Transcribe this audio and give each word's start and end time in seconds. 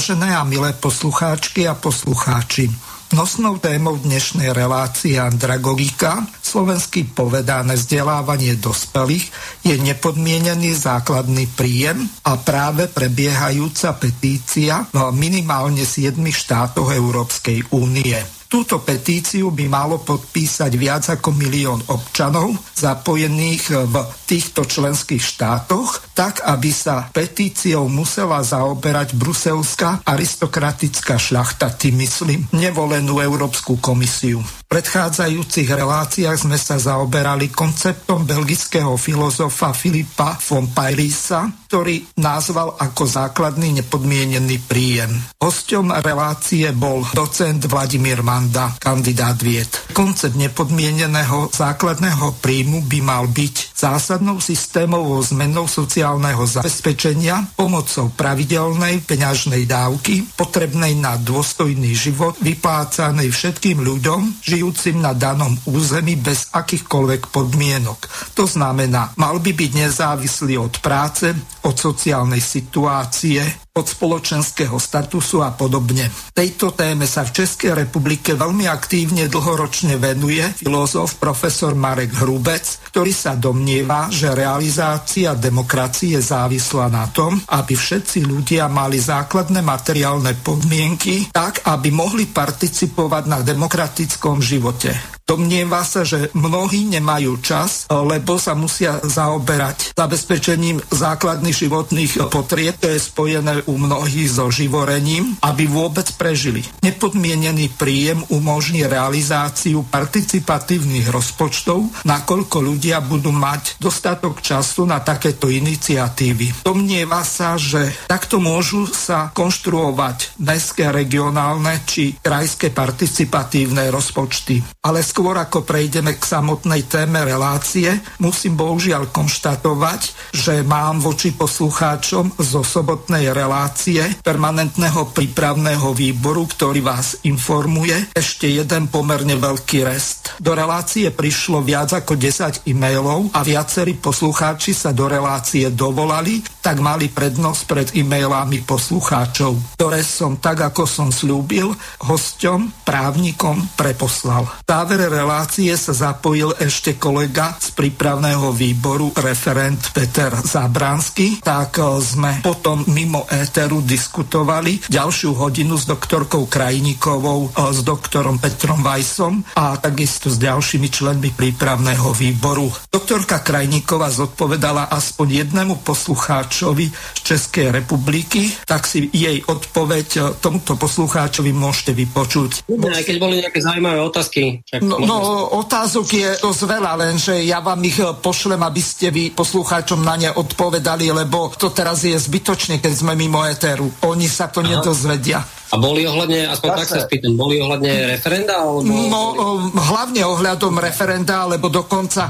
Vážené 0.00 0.32
a 0.32 0.48
milé 0.48 0.72
poslucháčky 0.72 1.68
a 1.68 1.76
poslucháči, 1.76 2.72
nosnou 3.12 3.60
témou 3.60 4.00
dnešnej 4.00 4.48
relácie 4.56 5.20
Andragogika, 5.20 6.24
slovensky 6.40 7.04
povedané 7.04 7.76
vzdelávanie 7.76 8.56
dospelých, 8.56 9.28
je 9.60 9.76
nepodmienený 9.76 10.72
základný 10.72 11.52
príjem 11.52 12.08
a 12.24 12.40
práve 12.40 12.88
prebiehajúca 12.88 13.92
petícia 14.00 14.88
v 14.88 15.12
minimálne 15.12 15.84
7 15.84 16.16
štátoch 16.16 16.96
Európskej 16.96 17.68
únie. 17.76 18.39
Túto 18.50 18.82
petíciu 18.82 19.54
by 19.54 19.70
malo 19.70 20.02
podpísať 20.02 20.74
viac 20.74 21.06
ako 21.06 21.30
milión 21.38 21.78
občanov 21.86 22.50
zapojených 22.74 23.86
v 23.86 23.94
týchto 24.26 24.66
členských 24.66 25.22
štátoch, 25.22 26.02
tak 26.18 26.42
aby 26.42 26.74
sa 26.74 27.06
petíciou 27.14 27.86
musela 27.86 28.42
zaoberať 28.42 29.14
bruselská 29.14 30.02
aristokratická 30.02 31.14
šľachta, 31.14 31.70
tým 31.78 32.02
myslím, 32.02 32.50
nevolenú 32.50 33.22
Európsku 33.22 33.78
komisiu. 33.78 34.42
Predchádzajúcich 34.70 35.66
reláciách 35.66 36.46
sme 36.46 36.54
sa 36.54 36.78
zaoberali 36.78 37.50
konceptom 37.50 38.22
belgického 38.22 38.94
filozofa 38.94 39.74
Filipa 39.74 40.38
von 40.38 40.70
Pairisa, 40.70 41.50
ktorý 41.66 42.06
nazval 42.22 42.78
ako 42.78 43.02
základný 43.02 43.82
nepodmienený 43.82 44.62
príjem. 44.70 45.10
Hosťom 45.42 45.90
relácie 45.98 46.70
bol 46.70 47.02
docent 47.10 47.66
Vladimír 47.66 48.22
Manda, 48.22 48.78
kandidát 48.78 49.42
vied. 49.42 49.66
Koncept 49.90 50.38
nepodmieneného 50.38 51.50
základného 51.50 52.38
príjmu 52.38 52.86
by 52.86 52.98
mal 53.02 53.26
byť 53.26 53.74
zásadnou 53.74 54.38
systémovou 54.38 55.18
zmenou 55.18 55.66
sociálneho 55.66 56.46
zabezpečenia 56.46 57.58
pomocou 57.58 58.14
pravidelnej 58.14 59.02
peňažnej 59.02 59.66
dávky 59.66 60.30
potrebnej 60.38 60.94
na 60.94 61.18
dôstojný 61.18 61.90
život 61.90 62.38
vyplácanej 62.38 63.34
všetkým 63.34 63.82
ľuďom, 63.82 64.46
žijúcim 64.60 65.00
na 65.00 65.16
danom 65.16 65.56
území 65.64 66.20
bez 66.20 66.52
akýchkoľvek 66.52 67.32
podmienok. 67.32 68.04
To 68.36 68.44
znamená, 68.44 69.16
mal 69.16 69.40
by 69.40 69.56
byť 69.56 69.70
nezávislý 69.72 70.60
od 70.60 70.84
práce, 70.84 71.32
od 71.64 71.76
sociálnej 71.76 72.40
situácie, 72.40 73.40
od 73.70 73.86
spoločenského 73.86 74.76
statusu 74.76 75.46
a 75.46 75.54
podobne. 75.54 76.10
Tejto 76.34 76.74
téme 76.74 77.06
sa 77.06 77.22
v 77.22 77.42
Českej 77.42 77.72
republike 77.72 78.34
veľmi 78.34 78.66
aktívne 78.66 79.30
dlhoročne 79.30 79.94
venuje 79.96 80.42
filozof 80.58 81.22
profesor 81.22 81.78
Marek 81.78 82.10
Hrubec, 82.18 82.90
ktorý 82.90 83.12
sa 83.14 83.38
domnieva, 83.38 84.10
že 84.10 84.34
realizácia 84.34 85.38
demokracie 85.38 86.18
závislá 86.18 86.90
na 86.90 87.06
tom, 87.08 87.38
aby 87.46 87.78
všetci 87.78 88.26
ľudia 88.26 88.66
mali 88.66 88.98
základné 88.98 89.62
materiálne 89.62 90.34
podmienky 90.42 91.30
tak, 91.30 91.62
aby 91.64 91.94
mohli 91.94 92.26
participovať 92.26 93.24
na 93.30 93.38
demokratickom 93.46 94.42
živote. 94.42 95.19
Domnieva 95.30 95.86
sa, 95.86 96.02
že 96.02 96.26
mnohí 96.34 96.90
nemajú 96.90 97.38
čas, 97.38 97.86
lebo 97.86 98.34
sa 98.34 98.58
musia 98.58 98.98
zaoberať 98.98 99.94
zabezpečením 99.94 100.82
základných 100.90 101.54
životných 101.54 102.26
potrieb, 102.26 102.74
to 102.82 102.90
je 102.90 102.98
spojené 102.98 103.62
u 103.70 103.78
mnohých 103.78 104.26
so 104.26 104.50
živorením, 104.50 105.38
aby 105.46 105.70
vôbec 105.70 106.10
prežili. 106.18 106.66
Nepodmienený 106.82 107.70
príjem 107.78 108.26
umožní 108.34 108.90
realizáciu 108.90 109.86
participatívnych 109.86 111.06
rozpočtov, 111.14 112.02
nakoľko 112.02 112.58
ľudia 112.58 112.98
budú 112.98 113.30
mať 113.30 113.78
dostatok 113.78 114.42
času 114.42 114.82
na 114.82 114.98
takéto 114.98 115.46
iniciatívy. 115.46 116.66
Domnieva 116.66 117.22
sa, 117.22 117.54
že 117.54 117.94
takto 118.10 118.42
môžu 118.42 118.90
sa 118.90 119.30
konštruovať 119.30 120.42
mestské, 120.42 120.90
regionálne 120.90 121.86
či 121.86 122.18
krajské 122.18 122.74
participatívne 122.74 123.94
rozpočty. 123.94 124.58
Ale 124.82 125.06
skôr 125.06 125.19
skôr 125.20 125.36
ako 125.36 125.68
prejdeme 125.68 126.16
k 126.16 126.24
samotnej 126.24 126.88
téme 126.88 127.20
relácie, 127.20 127.92
musím 128.24 128.56
bohužiaľ 128.56 129.12
konštatovať, 129.12 130.32
že 130.32 130.64
mám 130.64 130.96
voči 130.96 131.36
poslucháčom 131.36 132.40
zo 132.40 132.64
sobotnej 132.64 133.28
relácie 133.28 134.00
permanentného 134.24 135.12
prípravného 135.12 135.92
výboru, 135.92 136.48
ktorý 136.48 136.80
vás 136.80 137.20
informuje, 137.28 138.16
ešte 138.16 138.48
jeden 138.48 138.88
pomerne 138.88 139.36
veľký 139.36 139.84
rest. 139.84 140.40
Do 140.40 140.56
relácie 140.56 141.12
prišlo 141.12 141.60
viac 141.60 141.92
ako 141.92 142.16
10 142.16 142.64
e-mailov 142.64 143.28
a 143.36 143.44
viacerí 143.44 144.00
poslucháči 144.00 144.72
sa 144.72 144.96
do 144.96 145.04
relácie 145.04 145.68
dovolali, 145.68 146.40
tak 146.64 146.80
mali 146.80 147.12
prednosť 147.12 147.62
pred 147.68 147.88
e-mailami 147.92 148.64
poslucháčov, 148.64 149.76
ktoré 149.76 150.00
som 150.00 150.40
tak, 150.40 150.72
ako 150.72 150.88
som 150.88 151.12
slúbil, 151.12 151.76
hosťom, 152.08 152.88
právnikom 152.88 153.76
preposlal. 153.76 154.48
Záver 154.64 154.99
relácie 155.06 155.70
sa 155.78 155.94
zapojil 155.94 156.50
ešte 156.58 156.98
kolega 156.98 157.54
z 157.56 157.70
prípravného 157.72 158.50
výboru, 158.50 159.14
referent 159.16 159.78
Peter 159.94 160.34
Zábransky. 160.34 161.38
Tak 161.40 161.78
e, 161.78 161.84
sme 162.02 162.30
potom 162.42 162.82
mimo 162.90 163.24
éteru 163.30 163.80
diskutovali 163.80 164.82
ďalšiu 164.90 165.38
hodinu 165.38 165.78
s 165.78 165.86
doktorkou 165.86 166.50
Krajníkovou, 166.50 167.54
e, 167.54 167.70
s 167.70 167.80
doktorom 167.86 168.42
Petrom 168.42 168.82
Vajsom 168.82 169.46
a 169.56 169.78
takisto 169.78 170.26
s 170.26 170.36
ďalšími 170.36 170.88
členmi 170.90 171.30
prípravného 171.30 172.10
výboru. 172.10 172.66
Doktorka 172.90 173.40
Krajníková 173.40 174.10
zodpovedala 174.10 174.90
aspoň 174.90 175.46
jednému 175.46 175.86
poslucháčovi 175.86 176.90
z 176.90 177.20
Českej 177.22 177.70
republiky, 177.70 178.50
tak 178.66 178.90
si 178.90 179.06
jej 179.14 179.38
odpoveď 179.46 180.08
e, 180.16 180.20
tomuto 180.42 180.74
poslucháčovi 180.74 181.54
môžete 181.54 181.94
vypočuť. 181.94 182.50
Aj 182.90 183.04
keď 183.06 183.16
boli 183.22 183.38
nejaké 183.38 183.62
zaujímavé 183.62 184.02
otázky. 184.02 184.66
No, 184.90 184.98
No, 184.98 185.16
otázok 185.62 186.06
je 186.10 186.28
dosť 186.42 186.62
veľa, 186.66 186.92
lenže 186.98 187.38
ja 187.46 187.62
vám 187.62 187.78
ich 187.86 188.02
eh, 188.02 188.10
pošlem, 188.10 188.58
aby 188.58 188.82
ste 188.82 189.14
vy 189.14 189.30
poslucháčom 189.30 190.02
na 190.02 190.18
ne 190.18 190.30
odpovedali, 190.34 191.14
lebo 191.14 191.54
to 191.54 191.70
teraz 191.70 192.02
je 192.02 192.18
zbytočne, 192.18 192.82
keď 192.82 192.92
sme 192.92 193.14
mimo 193.14 193.46
eteru. 193.46 193.86
Oni 194.10 194.26
sa 194.26 194.50
to 194.50 194.66
Aha. 194.66 194.78
nedozvedia. 194.78 195.40
A 195.70 195.78
boli 195.78 196.02
ohľadne, 196.02 196.50
aspoň 196.50 196.68
tak 196.82 196.88
sa 196.90 197.06
spýtam, 197.06 197.38
boli 197.38 197.62
ohľadne 197.62 198.18
referenda? 198.18 198.58
Alebo... 198.58 198.82
No, 198.90 199.22
hlavne 199.70 200.26
ohľadom 200.26 200.74
referenda, 200.82 201.46
lebo 201.46 201.70
dokonca 201.70 202.26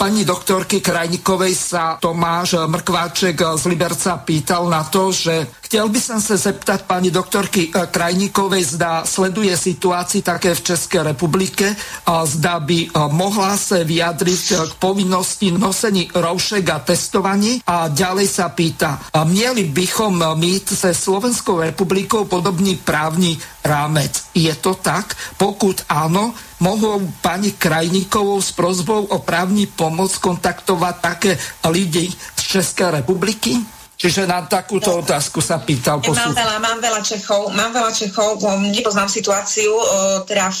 pani 0.00 0.24
doktorky 0.24 0.80
Krajníkovej 0.80 1.52
sa 1.52 2.00
Tomáš 2.00 2.56
Mrkváček 2.64 3.36
z 3.36 3.64
Liberca 3.68 4.16
pýtal 4.24 4.64
na 4.72 4.88
to, 4.88 5.12
že 5.12 5.59
chcel 5.70 5.86
by 5.86 6.00
som 6.00 6.18
sa 6.18 6.40
zeptať 6.40 6.88
pani 6.88 7.12
doktorky 7.12 7.68
e, 7.68 7.84
Krajníkovej, 7.86 8.74
zda 8.74 9.04
sleduje 9.04 9.54
situácii 9.54 10.24
také 10.24 10.56
v 10.56 10.64
Českej 10.72 11.14
republike, 11.14 11.76
a 12.08 12.26
zda 12.26 12.58
by 12.64 12.78
e, 12.80 12.88
mohla 13.12 13.54
sa 13.54 13.84
vyjadriť 13.84 14.42
k 14.66 14.74
povinnosti 14.80 15.52
nosení 15.52 16.10
roušek 16.10 16.64
a 16.74 16.80
testovaní 16.80 17.60
a 17.68 17.92
ďalej 17.92 18.26
sa 18.26 18.48
pýta, 18.50 18.98
mieli 19.28 19.68
bychom 19.68 20.16
my 20.16 20.52
se 20.64 20.90
Slovenskou 20.90 21.60
republikou 21.60 22.24
podobne 22.24 22.70
iný 22.70 22.78
právny 22.86 23.34
rámec. 23.66 24.30
Je 24.30 24.54
to 24.54 24.78
tak? 24.78 25.18
Pokud 25.34 25.82
áno, 25.90 26.30
mohol 26.62 27.02
pani 27.18 27.50
Krajníkovou 27.50 28.38
s 28.38 28.54
prozbou 28.54 29.10
o 29.10 29.18
právny 29.18 29.66
pomoc 29.66 30.14
kontaktovať 30.22 30.94
také 31.02 31.34
ľudí 31.66 32.14
z 32.14 32.42
Českej 32.46 33.02
republiky? 33.02 33.79
Čiže 34.00 34.24
na 34.24 34.40
takúto 34.48 34.96
no, 34.96 35.04
otázku 35.04 35.44
sa 35.44 35.60
pýtal 35.60 36.00
posluch. 36.00 36.32
Mám 36.32 36.32
veľa, 36.32 36.56
mám 36.56 36.78
veľa 36.80 37.00
Čechov, 37.04 37.52
mám 37.52 37.68
veľa 37.68 37.92
Čechov, 37.92 38.40
nepoznám 38.72 39.12
situáciu, 39.12 39.76
teda 40.24 40.48
v, 40.48 40.60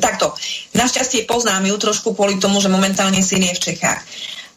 takto. 0.00 0.32
Našťastie 0.72 1.28
poznám 1.28 1.68
ju 1.68 1.76
trošku 1.76 2.16
kvôli 2.16 2.40
tomu, 2.40 2.56
že 2.56 2.72
momentálne 2.72 3.20
syn 3.20 3.44
je 3.44 3.52
v 3.52 3.60
Čechách. 3.60 4.00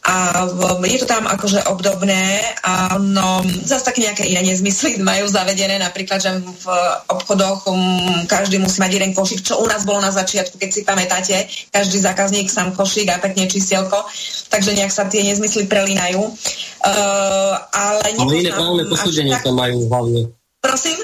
A 0.04 0.44
je 0.84 1.00
to 1.00 1.08
tam 1.08 1.24
akože 1.24 1.64
obdobné 1.64 2.44
a 2.60 3.00
no, 3.00 3.40
zase 3.64 3.88
také 3.88 4.04
nejaké 4.04 4.28
iné 4.28 4.44
nezmysly 4.44 5.00
majú 5.10 5.24
zavedené, 5.24 5.80
napríklad, 5.80 6.20
že 6.20 6.44
v 6.44 6.66
obchodoch 7.08 7.64
um, 7.72 8.28
každý 8.28 8.60
musí 8.60 8.84
mať 8.84 8.92
jeden 9.00 9.16
košík, 9.16 9.40
čo 9.40 9.64
u 9.64 9.66
nás 9.66 9.88
bolo 9.88 10.04
na 10.04 10.12
začiatku, 10.12 10.60
keď 10.60 10.70
si 10.70 10.84
pamätáte, 10.84 11.48
každý 11.72 12.04
zákazník 12.04 12.52
sám 12.52 12.76
košík 12.76 13.08
a 13.08 13.22
pekne 13.22 13.48
čísielko, 13.48 14.04
takže 14.52 14.76
nejak 14.76 14.92
sa 14.92 15.08
tie 15.08 15.24
nezmysly 15.24 15.64
prelínajú. 15.64 16.20
Uh, 16.20 17.56
ale, 17.72 18.04
ale 18.12 18.32
iné 18.44 18.52
právne 18.52 18.84
posúdenie 18.84 19.32
tak... 19.40 19.48
to 19.48 19.50
majú 19.56 19.88
hlavne. 19.88 20.28
Prosím? 20.60 20.96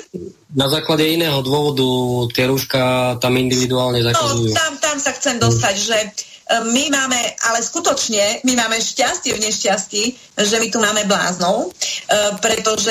Na 0.56 0.68
základe 0.72 1.04
iného 1.04 1.40
dôvodu 1.44 1.84
tie 2.32 2.48
rúška 2.48 3.16
tam 3.20 3.36
individuálne 3.36 4.00
zakazujú. 4.00 4.52
No, 4.52 4.56
tam, 4.56 4.72
tam 4.80 4.96
sa 4.96 5.12
chcem 5.12 5.36
dostať, 5.36 5.74
že 5.76 5.96
my 6.50 6.84
máme, 6.90 7.20
ale 7.46 7.62
skutočne, 7.62 8.42
my 8.42 8.52
máme 8.58 8.82
šťastie 8.82 9.38
v 9.38 9.42
nešťastí, 9.46 10.02
že 10.34 10.56
my 10.58 10.66
tu 10.66 10.82
máme 10.82 11.06
bláznov, 11.06 11.70
e, 11.70 11.78
pretože 12.42 12.90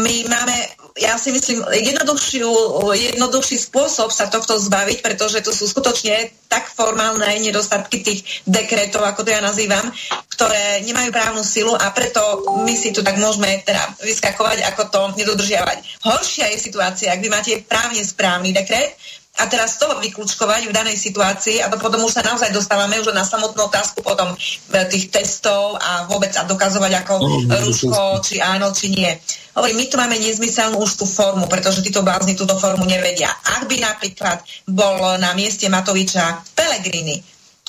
my 0.00 0.16
máme, 0.24 0.56
ja 0.96 1.20
si 1.20 1.36
myslím, 1.36 1.68
jednoduchší 1.68 3.56
spôsob 3.60 4.08
sa 4.08 4.32
tohto 4.32 4.56
zbaviť, 4.56 5.04
pretože 5.04 5.44
to 5.44 5.52
sú 5.52 5.68
skutočne 5.68 6.32
tak 6.48 6.64
formálne 6.72 7.28
nedostatky 7.44 8.00
tých 8.00 8.20
dekretov, 8.48 9.04
ako 9.04 9.20
to 9.26 9.36
ja 9.36 9.44
nazývam, 9.44 9.84
ktoré 10.32 10.80
nemajú 10.88 11.10
právnu 11.12 11.42
silu 11.44 11.76
a 11.76 11.92
preto 11.92 12.20
my 12.64 12.72
si 12.72 12.94
tu 12.94 13.04
tak 13.04 13.20
môžeme 13.20 13.60
teda 13.68 14.00
vyskakovať, 14.00 14.64
ako 14.72 14.82
to 14.88 15.00
nedodržiavať. 15.20 16.00
Horšia 16.08 16.48
je 16.56 16.58
situácia, 16.62 17.12
ak 17.12 17.20
vy 17.20 17.28
máte 17.28 17.52
právne 17.68 18.00
správny 18.00 18.54
dekret, 18.54 18.96
a 19.34 19.50
teraz 19.50 19.82
toho 19.82 19.98
vyklúčkovať 19.98 20.70
v 20.70 20.76
danej 20.76 20.94
situácii 20.94 21.58
a 21.58 21.66
to 21.66 21.74
potom 21.82 22.06
už 22.06 22.14
sa 22.14 22.22
naozaj 22.22 22.54
dostávame 22.54 23.02
už 23.02 23.10
na 23.10 23.26
samotnú 23.26 23.66
otázku 23.66 23.98
potom 24.06 24.30
e, 24.30 24.38
tých 24.86 25.10
testov 25.10 25.74
a 25.82 26.06
vôbec 26.06 26.30
a 26.38 26.46
dokazovať 26.46 26.92
ako 27.02 27.14
no, 27.18 27.42
rúško, 27.50 28.22
či 28.22 28.38
áno, 28.38 28.70
či 28.70 28.94
nie. 28.94 29.10
Hovorím, 29.58 29.82
my 29.82 29.86
tu 29.90 29.96
máme 29.98 30.16
nezmyselnú 30.22 30.78
už 30.78 31.02
tú 31.02 31.06
formu, 31.06 31.50
pretože 31.50 31.82
títo 31.82 32.06
blázni 32.06 32.38
túto 32.38 32.54
formu 32.58 32.86
nevedia. 32.86 33.30
Ak 33.58 33.66
by 33.66 33.76
napríklad 33.82 34.38
bol 34.70 35.18
na 35.18 35.34
mieste 35.34 35.66
Matoviča 35.66 36.42
Pelegrini, 36.54 37.18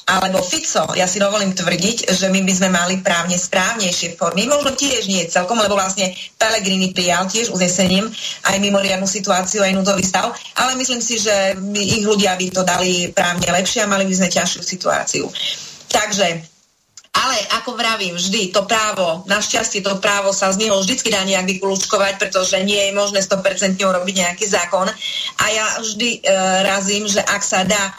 alebo 0.06 0.38
Fico, 0.46 0.94
ja 0.94 1.10
si 1.10 1.18
dovolím 1.18 1.58
tvrdiť, 1.58 2.14
že 2.14 2.30
my 2.30 2.46
by 2.46 2.54
sme 2.54 2.70
mali 2.70 3.02
právne 3.02 3.42
správnejšie 3.42 4.14
formy, 4.14 4.46
možno 4.46 4.78
tiež 4.78 5.10
nie 5.10 5.26
celkom, 5.26 5.58
lebo 5.58 5.74
vlastne 5.74 6.14
Pelegrini 6.38 6.94
prijal 6.94 7.26
tiež 7.26 7.50
uznesením 7.50 8.06
aj 8.46 8.56
mimoriadnú 8.62 9.10
situáciu, 9.10 9.66
aj 9.66 9.74
núdzový 9.74 10.06
stav, 10.06 10.30
ale 10.62 10.78
myslím 10.78 11.02
si, 11.02 11.18
že 11.18 11.58
my, 11.58 11.82
ich 11.82 12.06
ľudia 12.06 12.38
by 12.38 12.48
to 12.54 12.62
dali 12.62 13.10
právne 13.10 13.50
lepšie 13.50 13.82
a 13.82 13.90
mali 13.90 14.06
by 14.06 14.14
sme 14.14 14.30
ťažšiu 14.30 14.62
situáciu. 14.62 15.26
Takže 15.90 16.54
ale 17.16 17.40
ako 17.58 17.80
vravím, 17.80 18.20
vždy 18.20 18.52
to 18.52 18.68
právo, 18.68 19.24
našťastie 19.26 19.80
to 19.80 19.98
právo 20.04 20.36
sa 20.36 20.52
z 20.52 20.68
neho 20.68 20.76
vždy 20.78 21.00
dá 21.08 21.24
nejak 21.24 21.48
vykulúčkovať, 21.48 22.20
pretože 22.20 22.60
nie 22.62 22.78
je 22.78 22.92
možné 22.92 23.24
100% 23.24 23.80
urobiť 23.80 24.16
nejaký 24.20 24.46
zákon. 24.46 24.84
A 25.40 25.44
ja 25.48 25.66
vždy 25.80 26.10
e, 26.12 26.32
razím, 26.68 27.08
že 27.08 27.24
ak 27.24 27.40
sa 27.40 27.64
dá 27.64 27.96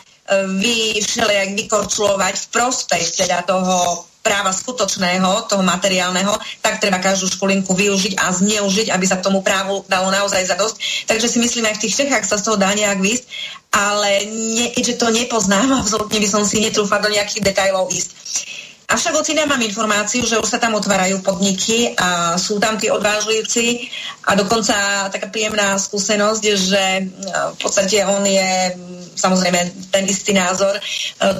vy 0.58 0.99
všelijak 0.99 1.55
vykorčulovať 1.55 2.34
v 2.34 2.46
prospech 2.50 3.06
teda 3.26 3.46
toho 3.46 4.06
práva 4.26 4.50
skutočného, 4.50 5.46
toho 5.46 5.62
materiálneho, 5.62 6.34
tak 6.58 6.82
treba 6.82 6.99
každú 6.99 7.31
školinku 7.31 7.70
využiť 7.70 8.19
a 8.19 8.34
zneužiť, 8.34 8.90
aby 8.90 9.06
sa 9.06 9.23
tomu 9.23 9.38
právu 9.38 9.87
dalo 9.87 10.11
naozaj 10.11 10.43
za 10.50 10.58
dosť. 10.58 11.06
Takže 11.06 11.31
si 11.31 11.38
myslím, 11.38 11.70
aj 11.70 11.78
v 11.78 11.82
tých 11.87 11.96
Čechách 12.02 12.26
sa 12.26 12.34
z 12.34 12.50
toho 12.50 12.58
dá 12.58 12.75
nejak 12.75 12.99
výsť, 12.99 13.31
ale 13.70 14.26
nie, 14.26 14.75
keďže 14.75 14.99
to 14.99 15.14
nepoznám, 15.14 15.70
absolútne 15.87 16.19
by 16.19 16.26
som 16.26 16.43
si 16.43 16.58
netrúfal 16.58 16.99
do 16.99 17.14
nejakých 17.14 17.46
detajlov 17.55 17.94
ísť. 17.94 18.11
Avšak 18.87 19.19
od 19.19 19.26
mám 19.50 19.58
informáciu, 19.67 20.23
že 20.23 20.38
už 20.38 20.46
sa 20.46 20.62
tam 20.62 20.78
otvárajú 20.78 21.19
podniky 21.19 21.99
a 21.99 22.38
sú 22.38 22.62
tam 22.62 22.78
tí 22.78 22.87
odvážlivci 22.87 23.90
a 24.31 24.38
dokonca 24.38 25.11
taká 25.11 25.26
príjemná 25.26 25.75
skúsenosť, 25.75 26.43
že 26.55 26.84
v 27.26 27.58
podstate 27.58 28.06
on 28.06 28.23
je 28.23 28.78
samozrejme 29.16 29.90
ten 29.90 30.04
istý 30.06 30.36
názor, 30.36 30.76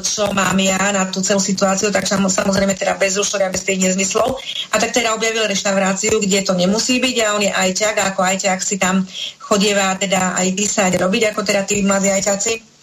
čo 0.03 0.33
mám 0.33 0.57
ja 0.59 0.81
na 0.91 1.07
tú 1.07 1.21
celú 1.21 1.39
situáciu, 1.39 1.93
tak 1.93 2.09
samozrejme 2.09 2.73
teda 2.75 2.97
bez 2.97 3.21
rušok 3.21 3.47
a 3.47 3.53
bez 3.53 3.63
tých 3.63 3.79
nezmyslov. 3.79 4.41
A 4.73 4.81
tak 4.81 4.97
teda 4.97 5.15
objavil 5.15 5.47
reštauráciu, 5.47 6.19
kde 6.19 6.43
to 6.43 6.57
nemusí 6.57 6.99
byť 6.99 7.17
a 7.23 7.27
on 7.37 7.43
je 7.45 7.53
ajťak 7.53 7.95
a 8.01 8.07
ako 8.11 8.21
ajťak 8.25 8.59
si 8.65 8.81
tam 8.81 9.05
chodieva 9.39 9.95
teda 9.95 10.35
aj 10.41 10.49
písať, 10.57 10.91
robiť 10.99 11.31
ako 11.31 11.41
teda 11.47 11.63
tí 11.63 11.85
mladí 11.85 12.11
ajťaci 12.11 12.77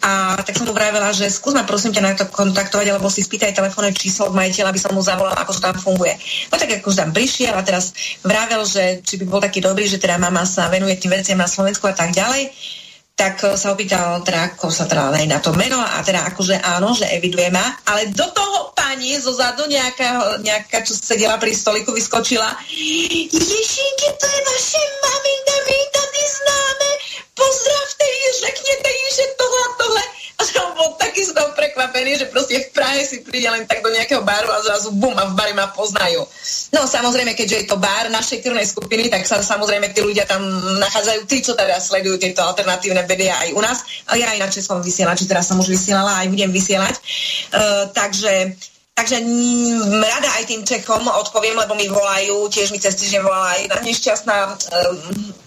a 0.00 0.40
tak 0.40 0.56
som 0.56 0.64
mu 0.64 0.72
vravela, 0.72 1.12
že 1.12 1.28
skúsme 1.28 1.60
prosím 1.68 1.92
ťa 1.92 2.02
na 2.02 2.16
to 2.16 2.24
kontaktovať, 2.24 2.86
alebo 2.88 3.12
si 3.12 3.20
spýtaj 3.20 3.52
telefónne 3.52 3.92
číslo 3.92 4.32
od 4.32 4.36
majiteľa, 4.36 4.72
aby 4.72 4.80
som 4.80 4.96
mu 4.96 5.04
zavolala, 5.04 5.36
ako 5.36 5.52
to 5.52 5.60
tam 5.60 5.76
funguje. 5.76 6.16
No 6.48 6.56
tak 6.56 6.80
ako 6.80 6.96
tam 6.96 7.12
prišiel 7.12 7.52
a 7.52 7.60
teraz 7.60 7.92
vravel, 8.24 8.64
že 8.64 9.04
či 9.04 9.20
by 9.20 9.24
bol 9.28 9.44
taký 9.44 9.60
dobrý, 9.60 9.84
že 9.84 10.00
teda 10.00 10.16
mama 10.16 10.48
sa 10.48 10.72
venuje 10.72 10.96
tým 10.96 11.12
veciam 11.12 11.36
na 11.36 11.44
Slovensku 11.44 11.84
a 11.84 11.92
tak 11.92 12.16
ďalej 12.16 12.48
tak 13.20 13.36
sa 13.60 13.76
opýtal, 13.76 14.24
teda, 14.24 14.56
ako 14.56 14.72
sa 14.72 14.88
teda 14.88 15.12
na 15.28 15.44
to 15.44 15.52
meno 15.52 15.76
a 15.76 16.00
teda 16.00 16.24
akože 16.32 16.56
áno, 16.56 16.96
že 16.96 17.04
eviduje 17.12 17.52
ma, 17.52 17.76
ale 17.84 18.08
do 18.08 18.24
toho 18.32 18.72
pani 18.72 19.12
zo 19.20 19.36
zadu 19.36 19.68
nejaká, 19.68 20.40
nejaká 20.40 20.80
čo 20.80 20.96
sedela 20.96 21.36
pri 21.36 21.52
stoliku, 21.52 21.92
vyskočila 21.92 22.48
Ješinke, 23.28 24.08
to 24.16 24.24
je 24.24 24.40
vaše 24.48 24.82
maminka, 25.04 25.56
my 25.68 25.78
tady 25.92 26.22
známe, 26.32 26.90
pozdravte 27.40 28.04
jej, 28.04 28.28
řekněte 28.46 28.88
jej, 28.98 29.10
že 29.16 29.24
tohle 29.40 29.60
a 29.66 29.70
tohle. 29.80 30.02
A 30.40 30.44
že 30.44 30.56
on 30.60 30.72
bol 30.72 30.90
taký 30.96 31.20
z 31.24 31.36
toho 31.36 31.52
prekvapený, 31.52 32.16
že 32.16 32.32
proste 32.32 32.64
v 32.64 32.72
Prahe 32.72 33.04
si 33.04 33.20
príde 33.20 33.44
len 33.52 33.68
tak 33.68 33.84
do 33.84 33.92
nejakého 33.92 34.24
baru 34.24 34.48
a 34.48 34.64
zrazu 34.64 34.88
bum 34.96 35.12
a 35.20 35.28
v 35.28 35.36
bari 35.36 35.52
ma 35.52 35.68
poznajú. 35.68 36.24
No 36.72 36.88
samozrejme, 36.88 37.36
keďže 37.36 37.56
je 37.60 37.66
to 37.68 37.76
bar 37.76 38.08
našej 38.08 38.40
krvnej 38.40 38.64
skupiny, 38.64 39.12
tak 39.12 39.28
sa 39.28 39.44
samozrejme 39.44 39.92
tí 39.92 40.00
ľudia 40.00 40.24
tam 40.24 40.40
nachádzajú, 40.80 41.20
tí, 41.28 41.44
čo 41.44 41.52
teda 41.52 41.76
sledujú 41.76 42.16
tieto 42.16 42.40
alternatívne 42.40 43.04
médiá 43.04 43.36
aj 43.44 43.50
u 43.52 43.60
nás. 43.60 43.84
A 44.08 44.16
ja 44.16 44.32
aj 44.32 44.40
na 44.40 44.48
Českom 44.48 44.80
vysielači, 44.80 45.28
teraz 45.28 45.44
som 45.44 45.60
už 45.60 45.68
vysielala 45.68 46.24
aj 46.24 46.32
budem 46.32 46.48
vysielať. 46.48 46.94
Uh, 47.52 47.84
takže 47.92 48.56
Takže 49.00 49.16
rada 49.96 50.28
aj 50.36 50.44
tým 50.44 50.60
Čechom 50.60 51.00
odpoviem, 51.08 51.56
lebo 51.56 51.72
mi 51.72 51.88
volajú, 51.88 52.52
tiež 52.52 52.68
mi 52.68 52.76
cez 52.76 53.00
týždeň 53.00 53.24
volala 53.24 53.56
jedna 53.56 53.80
nešťastná 53.80 54.36
um, 54.44 54.54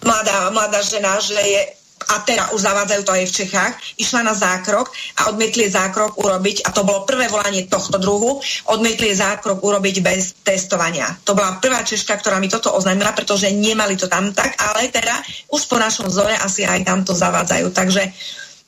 mladá, 0.01 0.49
mladá 0.49 0.81
žena, 0.81 1.21
že 1.21 1.37
je 1.37 1.61
a 2.09 2.23
teda 2.23 2.51
už 2.51 2.59
zavádzajú 2.61 3.01
to 3.07 3.11
aj 3.15 3.23
v 3.25 3.35
Čechách, 3.43 3.73
išla 3.99 4.21
na 4.25 4.35
zákrok 4.35 4.91
a 5.23 5.31
odmietli 5.31 5.71
zákrok 5.71 6.19
urobiť, 6.19 6.67
a 6.67 6.69
to 6.75 6.83
bolo 6.83 7.07
prvé 7.07 7.31
volanie 7.31 7.65
tohto 7.69 7.99
druhu, 7.99 8.43
odmietli 8.69 9.15
zákrok 9.15 9.63
urobiť 9.63 9.95
bez 10.03 10.35
testovania. 10.43 11.07
To 11.23 11.37
bola 11.37 11.57
prvá 11.63 11.81
Češka, 11.85 12.19
ktorá 12.19 12.37
mi 12.37 12.51
toto 12.51 12.73
oznámila, 12.75 13.15
pretože 13.15 13.47
nemali 13.51 13.95
to 13.95 14.11
tam 14.11 14.35
tak, 14.35 14.55
ale 14.59 14.91
teda 14.91 15.15
už 15.49 15.61
po 15.69 15.77
našom 15.79 16.11
zore 16.11 16.35
asi 16.35 16.67
aj 16.67 16.83
tam 16.83 17.07
to 17.07 17.15
zavádzajú. 17.15 17.67
Takže, 17.71 18.03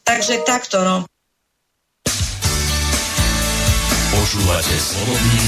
takže 0.05 0.33
takto, 0.47 0.81
no. 0.81 0.95
Počúvate 4.15 4.75
slobodný 4.79 5.43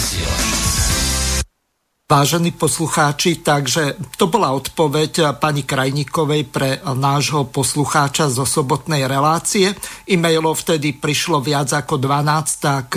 Vážení 2.07 2.55
poslucháči, 2.55 3.43
takže 3.43 3.99
to 4.15 4.31
bola 4.31 4.55
odpoveď 4.55 5.35
pani 5.43 5.67
Krajníkovej 5.67 6.47
pre 6.47 6.79
nášho 6.79 7.51
poslucháča 7.51 8.31
zo 8.31 8.47
sobotnej 8.47 9.03
relácie. 9.11 9.75
E-mailov 10.07 10.63
vtedy 10.63 10.95
prišlo 10.95 11.43
viac 11.43 11.67
ako 11.67 11.99
12, 11.99 12.63
tak 12.63 12.95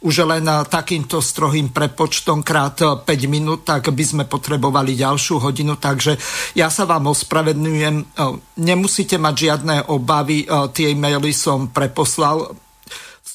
už 0.00 0.14
len 0.24 0.48
takýmto 0.64 1.20
strohým 1.20 1.76
prepočtom 1.76 2.40
krát 2.40 2.80
5 2.80 3.04
minút, 3.28 3.68
tak 3.68 3.92
by 3.92 4.04
sme 4.08 4.24
potrebovali 4.24 4.96
ďalšiu 4.96 5.44
hodinu, 5.44 5.76
takže 5.76 6.16
ja 6.56 6.72
sa 6.72 6.88
vám 6.88 7.12
ospravedňujem. 7.12 8.16
Nemusíte 8.64 9.20
mať 9.20 9.34
žiadne 9.44 9.92
obavy, 9.92 10.48
tie 10.72 10.96
e-maily 10.96 11.36
som 11.36 11.68
preposlal 11.68 12.56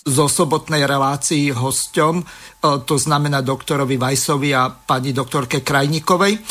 zo 0.03 0.27
sobotnej 0.27 0.83
relácii 0.83 1.55
hosťom, 1.55 2.15
e, 2.19 2.23
to 2.83 2.95
znamená 2.99 3.39
doktorovi 3.39 3.95
Vajsovi 3.95 4.51
a 4.51 4.67
pani 4.69 5.15
doktorke 5.15 5.63
Krajníkovej. 5.63 6.33
E, 6.35 6.41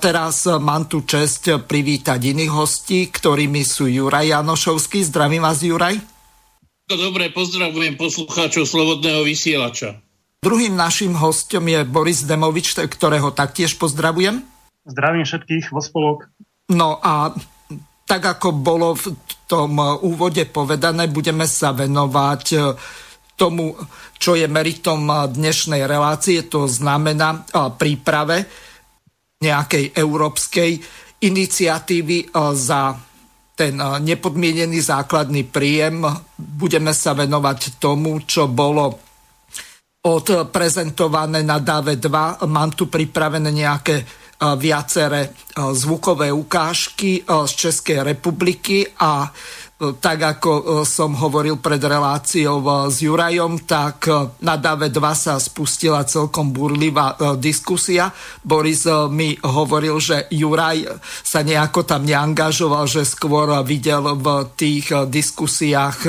teraz 0.00 0.48
mám 0.48 0.88
tu 0.88 1.04
čest 1.04 1.48
privítať 1.68 2.18
iných 2.18 2.52
hostí, 2.52 3.12
ktorými 3.12 3.62
sú 3.62 3.86
Juraj 3.86 4.32
Janošovský. 4.32 5.04
Zdravím 5.04 5.44
vás, 5.44 5.60
Juraj. 5.60 6.00
Dobre, 6.86 7.34
pozdravujem 7.34 7.98
poslucháčov 7.98 8.62
Slobodného 8.62 9.26
vysielača. 9.26 9.98
Druhým 10.38 10.78
našim 10.78 11.18
hostom 11.18 11.66
je 11.66 11.82
Boris 11.82 12.22
Demovič, 12.22 12.78
ktorého 12.78 13.34
taktiež 13.34 13.74
pozdravujem. 13.74 14.38
Zdravím 14.86 15.26
všetkých 15.26 15.74
vo 15.74 15.82
spolok. 15.82 16.30
No 16.70 17.02
a 17.02 17.34
tak 18.06 18.38
ako 18.38 18.48
bolo 18.54 18.94
v 18.94 19.18
tom 19.50 19.82
úvode 20.06 20.46
povedané, 20.46 21.10
budeme 21.10 21.44
sa 21.50 21.74
venovať 21.74 22.44
e, 22.54 22.58
tomu, 23.34 23.74
čo 24.16 24.38
je 24.38 24.46
meritom 24.46 25.10
dnešnej 25.26 25.82
relácie, 25.86 26.46
to 26.46 26.70
znamená 26.70 27.34
e, 27.34 27.40
príprave 27.74 28.46
nejakej 29.42 29.90
európskej 29.98 30.70
iniciatívy 31.18 32.16
e, 32.22 32.26
za 32.54 32.94
ten 33.56 33.72
nepodmienený 33.80 34.84
základný 34.84 35.48
príjem. 35.48 36.04
Budeme 36.36 36.92
sa 36.92 37.16
venovať 37.16 37.80
tomu, 37.80 38.20
čo 38.28 38.52
bolo 38.52 39.00
odprezentované 40.04 41.40
na 41.40 41.56
DAVE 41.56 41.96
2. 41.96 42.44
Mám 42.46 42.76
tu 42.76 42.86
pripravené 42.86 43.48
nejaké 43.50 44.04
viaceré 44.56 45.28
zvukové 45.72 46.32
ukážky 46.32 47.22
z 47.46 47.50
Českej 47.50 47.98
republiky 48.02 48.88
a 48.98 49.32
tak 49.76 50.40
ako 50.40 50.52
e, 50.56 50.62
som 50.88 51.12
hovoril 51.12 51.60
pred 51.60 51.76
reláciou 51.76 52.64
e, 52.64 52.68
s 52.88 53.04
Jurajom, 53.04 53.60
tak 53.68 54.08
e, 54.08 54.40
na 54.40 54.56
DAVE 54.56 54.88
2 54.88 55.04
sa 55.12 55.36
spustila 55.36 56.00
celkom 56.08 56.48
burlivá 56.48 57.12
diskusia. 57.36 58.08
Boris 58.40 58.88
mi 59.12 59.36
hovoril, 59.36 60.00
že 60.00 60.32
Juraj 60.32 60.88
sa 61.20 61.44
nejako 61.44 61.84
tam 61.84 62.08
neangažoval, 62.08 62.88
že 62.88 63.04
skôr 63.04 63.52
videl 63.68 64.16
v 64.16 64.48
tých 64.56 64.96
diskusiách 65.12 66.08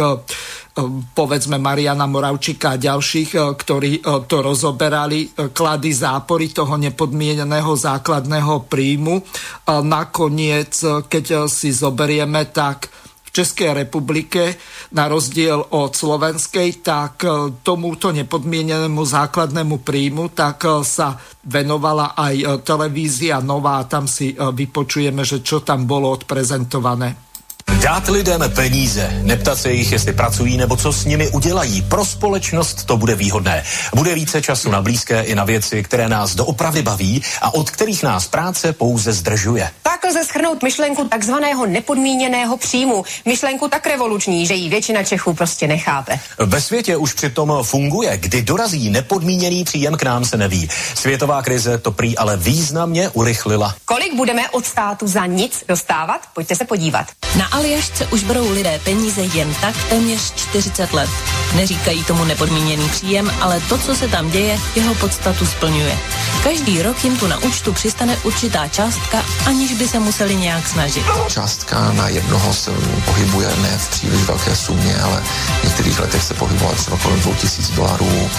povedzme 1.18 1.58
Mariana 1.58 2.06
Moravčíka 2.06 2.78
a 2.78 2.82
ďalších, 2.82 3.34
ktorí 3.34 4.06
to 4.30 4.38
rozoberali, 4.46 5.34
klady 5.34 5.90
zápory 5.90 6.54
toho 6.54 6.78
nepodmieneného 6.78 7.74
základného 7.74 8.70
príjmu. 8.70 9.26
Nakoniec, 9.66 10.78
keď 11.10 11.50
si 11.50 11.74
zoberieme, 11.74 12.46
tak 12.54 12.94
Českej 13.38 13.86
republike, 13.86 14.58
na 14.98 15.06
rozdiel 15.06 15.62
od 15.62 15.94
slovenskej, 15.94 16.82
tak 16.82 17.22
e, 17.22 17.54
tomuto 17.62 18.10
nepodmienenému 18.10 19.06
základnému 19.06 19.86
príjmu, 19.86 20.34
tak 20.34 20.66
e, 20.66 20.82
sa 20.82 21.14
venovala 21.46 22.18
aj 22.18 22.36
e, 22.36 22.46
televízia 22.66 23.38
Nová, 23.44 23.86
tam 23.86 24.10
si 24.10 24.34
vypočujeme, 24.34 25.22
že 25.22 25.46
čo 25.46 25.62
tam 25.62 25.86
bolo 25.86 26.10
odprezentované. 26.10 27.27
Dát 27.76 28.08
lidem 28.10 28.44
peníze, 28.56 29.20
neptat 29.22 29.60
se 29.60 29.72
jich, 29.72 29.92
jestli 29.92 30.14
pracují 30.14 30.58
nebo 30.58 30.76
co 30.78 30.94
s 30.94 31.06
nimi 31.06 31.30
udělají. 31.30 31.82
Pro 31.82 32.06
společnost 32.06 32.84
to 32.86 32.98
bude 32.98 33.16
výhodné. 33.16 33.64
Bude 33.96 34.16
více 34.16 34.42
času 34.42 34.72
na 34.72 34.82
blízké 34.82 35.22
i 35.22 35.36
na 35.36 35.44
věci, 35.44 35.84
které 35.84 36.10
nás 36.10 36.36
doopravdy 36.36 36.82
baví 36.82 37.24
a 37.42 37.54
od 37.54 37.72
kterých 37.72 38.04
nás 38.04 38.28
práce 38.28 38.74
pouze 38.74 39.14
zdržuje. 39.14 39.70
Tak 39.84 40.04
lze 40.04 40.24
schrnout 40.24 40.64
myšlenku 40.64 41.08
takzvaného 41.08 41.66
nepodmíněného 41.66 42.58
příjmu. 42.58 43.04
Myšlenku 43.26 43.68
tak 43.68 43.88
revoluční, 43.88 44.48
že 44.48 44.54
ji 44.54 44.70
většina 44.70 45.04
Čechů 45.04 45.34
prostě 45.34 45.68
nechápe. 45.68 46.20
Ve 46.40 46.62
světě 46.62 46.98
už 46.98 47.14
přitom 47.14 47.54
funguje. 47.64 48.18
Kdy 48.18 48.42
dorazí 48.42 48.90
nepodmíněný 48.90 49.64
příjem 49.64 49.96
k 49.96 50.04
nám 50.04 50.26
se 50.26 50.38
neví. 50.38 50.70
Světová 50.96 51.42
krize 51.42 51.78
to 51.78 51.92
prý 51.92 52.18
ale 52.18 52.38
významně 52.38 53.10
urychlila. 53.10 53.76
Kolik 53.86 54.16
budeme 54.16 54.50
od 54.50 54.66
státu 54.66 55.08
za 55.08 55.26
nic 55.26 55.64
dostávat? 55.68 56.22
Pojďte 56.34 56.56
se 56.56 56.66
podívat. 56.66 57.08
Na 57.38 57.57
Aljašce 57.58 58.08
už 58.08 58.24
berou 58.24 58.52
lidé 58.52 58.80
peníze 58.84 59.22
jen 59.22 59.56
tak 59.62 59.84
téměř 59.90 60.34
40 60.36 60.94
let. 60.94 61.10
Neříkají 61.56 62.04
tomu 62.04 62.24
nepodmíněný 62.24 62.90
příjem, 62.90 63.32
ale 63.42 63.62
to, 63.70 63.78
co 63.78 63.96
se 63.96 64.08
tam 64.08 64.30
děje, 64.30 64.60
jeho 64.76 64.96
podstatu 64.96 65.46
splňuje. 65.46 65.98
Každý 66.44 66.82
rok 66.82 67.04
jim 67.04 67.18
tu 67.18 67.28
na 67.28 67.38
účtu 67.38 67.74
přistane 67.74 68.18
určitá 68.24 68.68
částka, 68.68 69.26
aniž 69.46 69.74
by 69.74 69.88
se 69.88 70.00
museli 70.00 70.36
nějak 70.36 70.68
snažit. 70.68 71.04
Částka 71.28 71.92
na 71.92 72.10
jednoho 72.10 72.54
se 72.54 72.72
pohybuje 73.06 73.48
ne 73.62 73.78
v 73.78 73.90
příliš 73.90 74.24
velké 74.24 74.56
sumě, 74.56 74.98
ale 74.98 75.24
v 75.62 75.64
některých 75.64 76.00
letech 76.00 76.24
se 76.24 76.34
pohybovala 76.34 76.76
třeba 76.76 76.98
kolem 76.98 77.20
2000 77.20 77.74
dolarů 77.74 78.30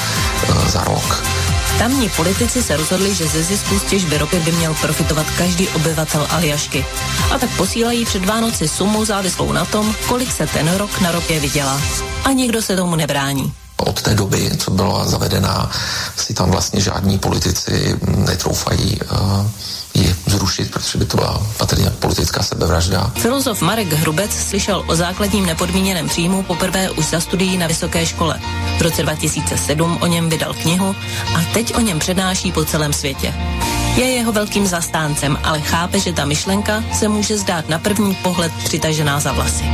e, 0.49 0.71
za 0.71 0.85
rok. 0.85 1.25
Tamní 1.78 2.08
politici 2.08 2.62
se 2.62 2.76
rozhodli, 2.76 3.14
že 3.14 3.26
ze 3.28 3.42
zisku 3.42 3.78
z 3.78 3.82
těžby 3.82 4.18
ropy 4.18 4.40
by 4.40 4.52
měl 4.52 4.75
profitovat 4.75 5.26
každý 5.38 5.68
obyvatel 5.68 6.26
Aljašky. 6.30 6.85
A 7.35 7.38
tak 7.38 7.50
posílají 7.56 8.04
před 8.04 8.25
Vánoci 8.25 8.68
sumu 8.68 9.04
závislou 9.04 9.52
na 9.52 9.64
tom, 9.64 9.94
kolik 10.08 10.32
se 10.32 10.47
ten 10.47 10.76
rok 10.76 11.00
na 11.00 11.12
ropě 11.12 11.40
vydělá. 11.40 11.80
A 12.25 12.32
nikdo 12.32 12.62
se 12.62 12.76
tomu 12.76 12.97
nebrání. 12.97 13.52
Od 13.76 14.02
té 14.02 14.14
doby, 14.14 14.50
co 14.58 14.70
byla 14.70 15.08
zavedená, 15.08 15.70
si 16.16 16.35
tam 16.35 16.50
vlastně 16.50 16.80
žádní 16.80 17.18
politici 17.18 17.99
netroufají 18.06 19.00
uh, 19.00 19.47
ji 19.95 20.16
zrušit, 20.26 20.71
protože 20.71 20.99
by 20.99 21.04
to 21.04 21.16
byla 21.16 21.47
patrně 21.57 21.90
politická 21.90 22.42
sebevražda. 22.42 23.12
Filozof 23.16 23.62
Marek 23.62 23.92
Hrubec 23.92 24.33
slyšel 24.33 24.85
o 24.87 24.97
základním 24.97 25.47
nepodmíněném 25.47 26.09
příjmu 26.09 26.42
poprvé 26.42 26.90
už 26.90 27.04
za 27.04 27.21
studií 27.21 27.59
na 27.59 27.66
vysoké 27.66 28.07
škole. 28.07 28.40
V 28.78 28.83
roce 28.83 29.02
2007 29.02 29.99
o 30.00 30.07
něm 30.07 30.28
vydal 30.28 30.54
knihu 30.54 30.97
a 31.37 31.45
teď 31.52 31.75
o 31.75 31.80
něm 31.80 31.99
přednáší 31.99 32.52
po 32.52 32.64
celém 32.64 32.92
světě. 32.92 33.35
Je 33.97 34.04
jeho 34.04 34.33
velkým 34.33 34.66
zastáncem, 34.66 35.38
ale 35.45 35.61
chápe, 35.61 36.00
že 36.00 36.12
ta 36.12 36.25
myšlenka 36.25 36.85
se 36.92 37.09
může 37.09 37.38
zdát 37.38 37.68
na 37.68 37.78
první 37.78 38.14
pohled 38.14 38.52
přitažená 38.64 39.21
za 39.21 39.33
vlasy. 39.33 39.64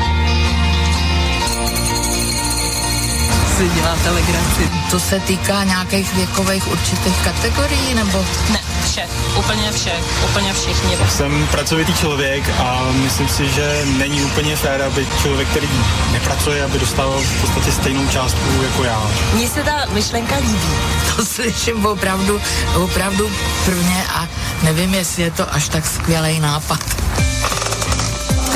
si 3.56 3.68
děláte 3.68 4.10
legraci. 4.10 4.70
To 4.90 5.00
se 5.00 5.20
týká 5.20 5.64
nějakých 5.64 6.14
věkových 6.14 6.72
určitých 6.72 7.24
kategorií, 7.24 7.94
nebo? 7.94 8.24
Ne, 8.52 8.60
vše, 8.94 9.08
úplně 9.38 9.72
vše, 9.72 9.92
úplně 10.24 10.52
všichni. 10.52 10.96
Jsem 11.08 11.48
pracovitý 11.50 11.94
člověk 11.94 12.50
a 12.58 12.88
myslím 12.92 13.28
si, 13.28 13.48
že 13.48 13.84
není 13.98 14.22
úplně 14.22 14.56
fér, 14.56 14.82
aby 14.82 15.06
člověk, 15.22 15.48
který 15.48 15.68
nepracuje, 16.12 16.64
aby 16.64 16.78
dostával 16.78 17.20
v 17.20 17.40
podstatě 17.40 17.72
stejnou 17.72 18.08
částku 18.08 18.62
jako 18.62 18.84
já. 18.84 19.02
Mně 19.34 19.48
se 19.48 19.62
ta 19.62 19.86
myšlenka 19.92 20.36
líbí. 20.36 20.58
To 21.16 21.24
slyším 21.24 21.86
opravdu, 21.86 22.40
opravdu 22.74 23.30
prvně 23.64 24.04
a 24.14 24.28
nevím, 24.62 24.94
jestli 24.94 25.22
je 25.22 25.30
to 25.30 25.54
až 25.54 25.68
tak 25.68 25.86
skvělý 25.86 26.40
nápad. 26.40 26.80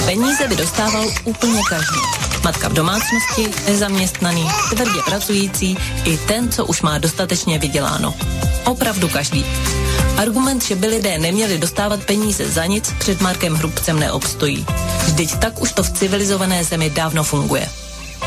Peníze 0.05 0.49
by 0.49 0.57
dostával 0.57 1.05
úplně 1.25 1.61
každý. 1.69 2.01
Matka 2.45 2.69
v 2.69 2.73
domácnosti, 2.73 3.51
nezaměstnaný, 3.67 4.49
tvrdě 4.71 5.01
pracující 5.05 5.79
i 6.05 6.17
ten, 6.17 6.53
co 6.53 6.67
už 6.67 6.83
má 6.83 6.99
dostatečně 6.99 7.59
vyděláno. 7.59 8.15
Opravdu 8.65 9.09
každý. 9.09 9.45
Argument, 10.19 10.65
že 10.65 10.75
by 10.75 10.87
lidé 10.87 11.19
neměli 11.19 11.59
dostávat 11.59 12.05
peníze 12.05 12.51
za 12.51 12.67
nic, 12.67 12.93
před 12.99 13.21
Markem 13.21 13.55
Hrubcem 13.55 14.01
neobstojí. 14.01 14.67
Vždyť 15.07 15.39
tak 15.39 15.63
už 15.63 15.73
to 15.73 15.83
v 15.83 15.91
civilizované 15.91 16.65
zemi 16.65 16.91
dávno 16.91 17.25
funguje 17.25 17.69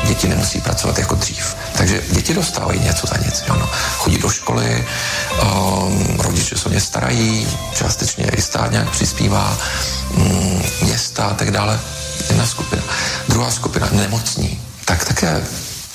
děti 0.06 0.28
nemusí 0.28 0.60
pracovat 0.60 0.98
jako 0.98 1.14
dřív. 1.14 1.56
Takže 1.76 2.02
děti 2.10 2.34
dostávají 2.34 2.80
něco 2.80 3.06
za 3.06 3.16
nic. 3.16 3.44
Jo, 3.48 3.54
no. 3.54 3.66
Chodí 3.96 4.18
do 4.18 4.30
školy, 4.30 4.86
um, 5.42 6.20
rodiče 6.20 6.58
se 6.58 6.68
o 6.68 6.72
ně 6.72 6.80
starají, 6.80 7.48
částečně 7.74 8.24
i 8.36 8.42
stát 8.42 8.70
nějak 8.70 8.90
přispívá, 8.90 9.58
um, 10.16 10.62
města 10.82 11.24
a 11.24 11.34
tak 11.34 11.50
dále. 11.50 11.80
Jedna 12.28 12.46
skupina. 12.46 12.82
Druhá 13.28 13.50
skupina, 13.50 13.88
nemocní. 13.92 14.60
Tak 14.84 15.04
také 15.04 15.44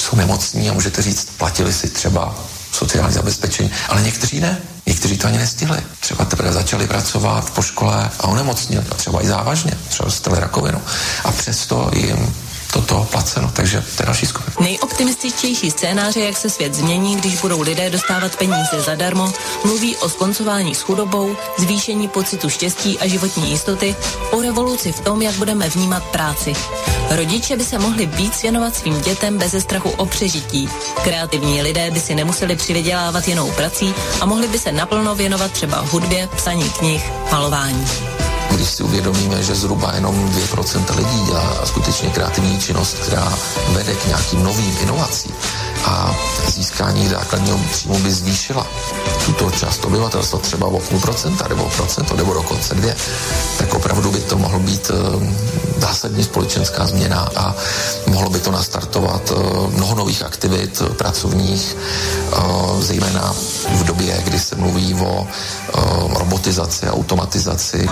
jsou 0.01 0.15
nemocní 0.15 0.69
a 0.69 0.73
můžete 0.73 1.01
říct, 1.01 1.29
platili 1.37 1.73
si 1.73 1.89
třeba 1.89 2.35
sociální 2.77 3.13
zabezpečení, 3.13 3.71
ale 3.89 4.01
někteří 4.01 4.39
ne. 4.39 4.57
Někteří 4.85 5.17
to 5.17 5.27
ani 5.27 5.37
nestihli. 5.37 5.77
Třeba 5.99 6.25
teprve 6.25 6.51
začali 6.53 6.87
pracovat 6.87 7.49
po 7.49 7.61
škole 7.61 8.09
a 8.19 8.27
onemocnili, 8.27 8.85
třeba 8.95 9.23
i 9.23 9.27
závažně, 9.27 9.71
třeba 9.89 10.05
dostali 10.05 10.39
rakovinu. 10.39 10.81
A 11.23 11.31
přesto 11.31 11.91
jim 11.95 12.35
toto 12.73 13.07
placeno, 13.11 13.51
takže 13.53 13.81
to 13.81 14.03
je 14.03 14.05
další 14.05 14.25
skupina. 14.25 14.55
Nejoptimističtější 14.59 15.71
scénáře, 15.71 16.19
jak 16.19 16.37
se 16.37 16.49
svět 16.49 16.73
změní, 16.73 17.15
když 17.15 17.41
budou 17.41 17.61
lidé 17.61 17.89
dostávat 17.89 18.35
peníze 18.35 18.81
zadarmo, 18.85 19.33
mluví 19.65 19.95
o 19.95 20.09
skoncování 20.09 20.75
s 20.75 20.81
chudobou, 20.81 21.35
zvýšení 21.57 22.07
pocitu 22.07 22.49
štěstí 22.49 22.99
a 22.99 23.07
životní 23.07 23.49
jistoty, 23.49 23.95
o 24.31 24.41
revoluci 24.41 24.91
v 24.91 24.99
tom, 24.99 25.21
jak 25.21 25.35
budeme 25.35 25.69
vnímat 25.69 26.03
práci. 26.03 26.53
Rodiče 27.09 27.57
by 27.57 27.63
se 27.63 27.79
mohli 27.79 28.05
víc 28.05 28.41
věnovat 28.41 28.75
svým 28.75 29.01
dětem 29.01 29.37
bez 29.37 29.55
strachu 29.59 29.89
o 29.89 30.05
přežití. 30.05 30.69
Kreativní 31.03 31.61
lidé 31.61 31.91
by 31.91 31.99
si 31.99 32.15
nemuseli 32.15 32.55
přivydělávat 32.55 33.27
jinou 33.27 33.51
prací 33.51 33.93
a 34.21 34.25
mohli 34.25 34.47
by 34.47 34.59
se 34.59 34.71
naplno 34.71 35.15
věnovat 35.15 35.51
třeba 35.51 35.79
hudbě, 35.79 36.29
psaní 36.35 36.69
knih, 36.69 37.11
malování 37.31 37.87
když 38.51 38.69
si 38.69 38.83
uvědomíme, 38.83 39.43
že 39.43 39.55
zhruba 39.55 39.91
jenom 39.95 40.29
2% 40.29 40.95
lidí 40.95 41.25
dělá 41.25 41.65
skutečně 41.65 42.09
kreativní 42.09 42.59
činnost, 42.59 42.97
která 42.99 43.33
vede 43.73 43.93
k 43.95 44.05
nějakým 44.05 44.43
novým 44.43 44.77
inovacím 44.81 45.31
a 45.85 46.15
získání 46.47 47.07
základního 47.07 47.57
příjmu 47.57 47.99
by 47.99 48.11
zvýšila 48.11 48.67
tuto 49.25 49.51
část 49.51 49.85
obyvatelstva 49.85 50.39
třeba 50.39 50.67
o 50.67 50.79
půl 50.79 50.99
procenta 50.99 51.47
nebo 51.47 51.69
procento 51.75 52.15
nebo 52.15 52.33
dokonce 52.33 52.75
dvě, 52.75 52.95
tak 53.57 53.73
opravdu 53.73 54.11
by 54.11 54.19
to 54.19 54.37
mohlo 54.37 54.59
být 54.59 54.91
eh, 54.93 55.79
zásadní 55.79 56.23
společenská 56.23 56.87
změna 56.87 57.29
a 57.35 57.55
mohlo 58.07 58.29
by 58.29 58.39
to 58.39 58.51
nastartovat 58.51 59.31
eh, 59.31 59.77
mnoho 59.77 59.95
nových 59.95 60.23
aktivit 60.23 60.81
pracovních, 60.97 61.77
eh, 61.77 62.37
zejména 62.79 63.33
v 63.75 63.83
době, 63.83 64.21
kdy 64.23 64.39
se 64.39 64.55
mluví 64.55 64.93
o 64.93 65.27
robotizaci, 66.19 66.89
automatizaci. 66.89 67.87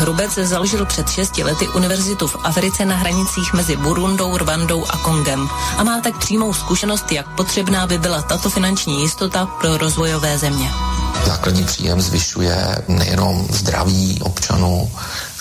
Hrubec 0.00 0.34
založil 0.34 0.86
před 0.86 1.10
6 1.10 1.38
lety 1.38 1.68
univerzitu 1.68 2.26
v 2.26 2.36
Africe 2.44 2.84
na 2.84 2.96
hranicích 2.96 3.52
mezi 3.52 3.76
Burundou, 3.76 4.36
Rwandou 4.36 4.84
a 4.90 4.96
Kongem 4.96 5.48
a 5.76 5.84
má 5.84 6.00
tak 6.00 6.18
přímou 6.18 6.54
zkušenost, 6.54 7.12
jak 7.12 7.28
potřebná 7.28 7.86
by 7.86 7.98
byla 7.98 8.22
tato 8.22 8.50
finanční 8.50 9.00
jistota 9.02 9.46
pro 9.46 9.76
rozvojové 9.76 10.38
země. 10.38 10.70
Základní 11.26 11.64
příjem 11.64 12.00
zvyšuje 12.00 12.84
nejenom 12.88 13.46
zdraví 13.50 14.18
občanů, 14.22 14.90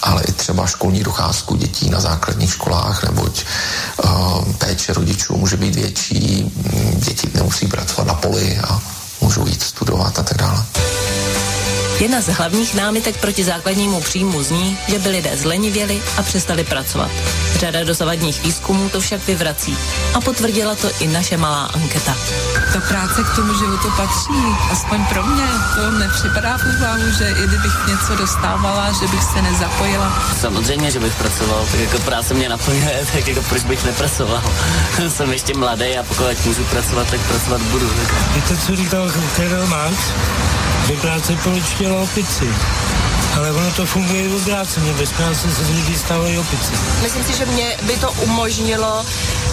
ale 0.01 0.23
i 0.23 0.31
třeba 0.31 0.67
školní 0.67 1.03
docházku 1.03 1.55
dětí 1.55 1.89
na 1.89 1.99
základních 1.99 2.51
školách, 2.51 3.03
neboť 3.03 3.45
uh, 4.03 4.53
péče 4.53 4.93
rodičů 4.93 5.37
může 5.37 5.57
být 5.57 5.75
větší, 5.75 6.51
děti 6.95 7.29
nemusí 7.33 7.67
pracovat 7.67 8.07
na 8.07 8.13
poli 8.13 8.59
a 8.59 8.79
můžou 9.21 9.47
jít 9.47 9.63
studovat 9.63 10.19
a 10.19 10.23
tak 10.23 10.37
dále. 10.37 10.65
Jedna 11.99 12.21
z 12.21 12.27
hlavních 12.27 12.75
námitek 12.75 13.17
proti 13.17 13.43
základnímu 13.43 14.01
příjmu 14.01 14.43
zní, 14.43 14.77
že 14.87 14.99
by 14.99 15.09
lidé 15.09 15.37
zlenivěli 15.37 16.01
a 16.17 16.23
přestali 16.23 16.63
pracovat. 16.63 17.11
Řada 17.55 17.83
dosavadních 17.83 18.43
výzkumů 18.43 18.89
to 18.89 19.01
však 19.01 19.27
vyvrací 19.27 19.77
a 20.13 20.21
potvrdila 20.21 20.75
to 20.75 20.87
i 20.99 21.07
naše 21.07 21.37
malá 21.37 21.65
anketa. 21.65 22.17
Ta 22.73 22.79
práce 22.79 23.23
k 23.23 23.35
tomu 23.35 23.53
životu 23.53 23.91
patří, 23.97 24.41
aspoň 24.71 25.05
pro 25.05 25.23
mě. 25.25 25.47
To 25.75 25.91
nepřipadá 25.91 26.57
v 26.57 26.63
úvahu, 26.77 27.11
že 27.17 27.29
i 27.29 27.47
kdybych 27.47 27.87
něco 27.87 28.15
dostávala, 28.15 28.91
že 28.91 29.07
bych 29.07 29.23
se 29.23 29.41
nezapojila. 29.41 30.23
Samozřejmě, 30.41 30.91
že 30.91 30.99
bych 30.99 31.15
pracoval, 31.15 31.65
tak 31.71 31.79
jako 31.79 31.99
práce 31.99 32.33
mě 32.33 32.49
naplňuje, 32.49 33.05
tak 33.13 33.27
jako 33.27 33.41
proč 33.41 33.63
bych 33.63 33.85
nepracoval. 33.85 34.43
Jsem 35.07 35.31
ještě 35.31 35.53
mladý 35.53 35.97
a 35.97 36.03
pokud 36.03 36.45
můžu 36.45 36.63
pracovat, 36.63 37.07
tak 37.09 37.19
pracovat 37.19 37.61
budu. 37.61 37.89
Je 38.35 38.41
to, 38.41 38.57
co 38.57 38.75
říkal 38.75 39.11
Karel 39.35 39.67
Marx, 39.67 39.97
že 40.89 40.95
práce 40.95 41.35
poličtěla 41.43 42.01
opici. 42.01 42.49
Ale 43.37 43.51
ono 43.51 43.71
to 43.71 43.85
funguje 43.85 44.23
i 44.23 44.33
obráceně. 44.33 44.93
Bez 44.93 45.11
práce 45.11 45.51
se 45.51 45.63
z 45.63 45.69
lidí 45.69 45.95
stávají 45.97 46.37
opici. 46.37 46.73
Myslím 47.03 47.23
si, 47.23 47.37
že 47.37 47.45
mě 47.45 47.77
by 47.83 47.97
to 47.97 48.11
umožnilo 48.11 49.05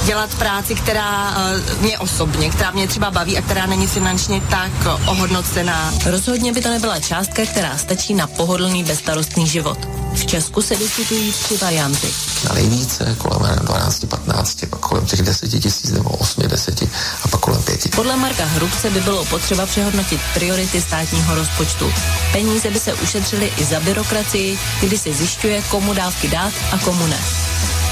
dělat 0.05 0.35
práci, 0.35 0.75
která 0.75 1.31
uh, 1.31 1.83
mě 1.83 1.99
osobně, 1.99 2.51
která 2.51 2.71
mě 2.71 2.89
třeba 2.89 3.11
baví 3.11 3.39
a 3.39 3.43
která 3.43 3.67
není 3.67 3.87
finančně 3.87 4.41
tak 4.51 4.73
ohodnocená. 5.07 5.93
Rozhodně 6.07 6.53
by 6.53 6.61
to 6.61 6.69
nebyla 6.69 7.01
částka, 7.01 7.43
která 7.47 7.77
stačí 7.77 8.15
na 8.15 8.27
pohodlný 8.27 8.85
bezstarostný 8.85 9.47
život. 9.47 10.06
V 10.17 10.27
Česku 10.27 10.63
se 10.63 10.77
diskutují 10.77 11.33
tři 11.33 11.57
varianty. 11.57 12.09
Na 12.49 12.55
nejvíce 12.55 13.17
kolem 13.19 13.43
12-15, 13.43 14.69
pak 14.69 14.81
kolem 14.81 15.07
těch 15.07 15.23
10 15.23 15.49
tisíc 15.49 15.93
nebo 15.93 16.11
8-10 16.11 16.89
a 17.23 17.29
pak 17.29 17.41
kolem 17.41 17.63
5. 17.63 17.95
Podle 17.97 18.17
Marka 18.17 18.45
Hrubce 18.45 18.91
by 18.91 19.01
bylo 19.01 19.25
potřeba 19.25 19.67
přehodnotit 19.67 20.21
priority 20.35 20.81
státního 20.81 21.35
rozpočtu. 21.35 21.93
Peníze 22.33 22.71
by 22.71 22.81
se 22.81 22.95
ušetřily 22.95 23.53
i 23.59 23.65
za 23.65 23.81
byrokracii, 23.81 24.59
kdy 24.81 24.99
se 24.99 25.13
zjišťuje, 25.13 25.63
komu 25.63 25.95
dávky 25.95 26.29
dát 26.29 26.53
a 26.73 26.79
komu 26.79 27.07
ne. 27.07 27.19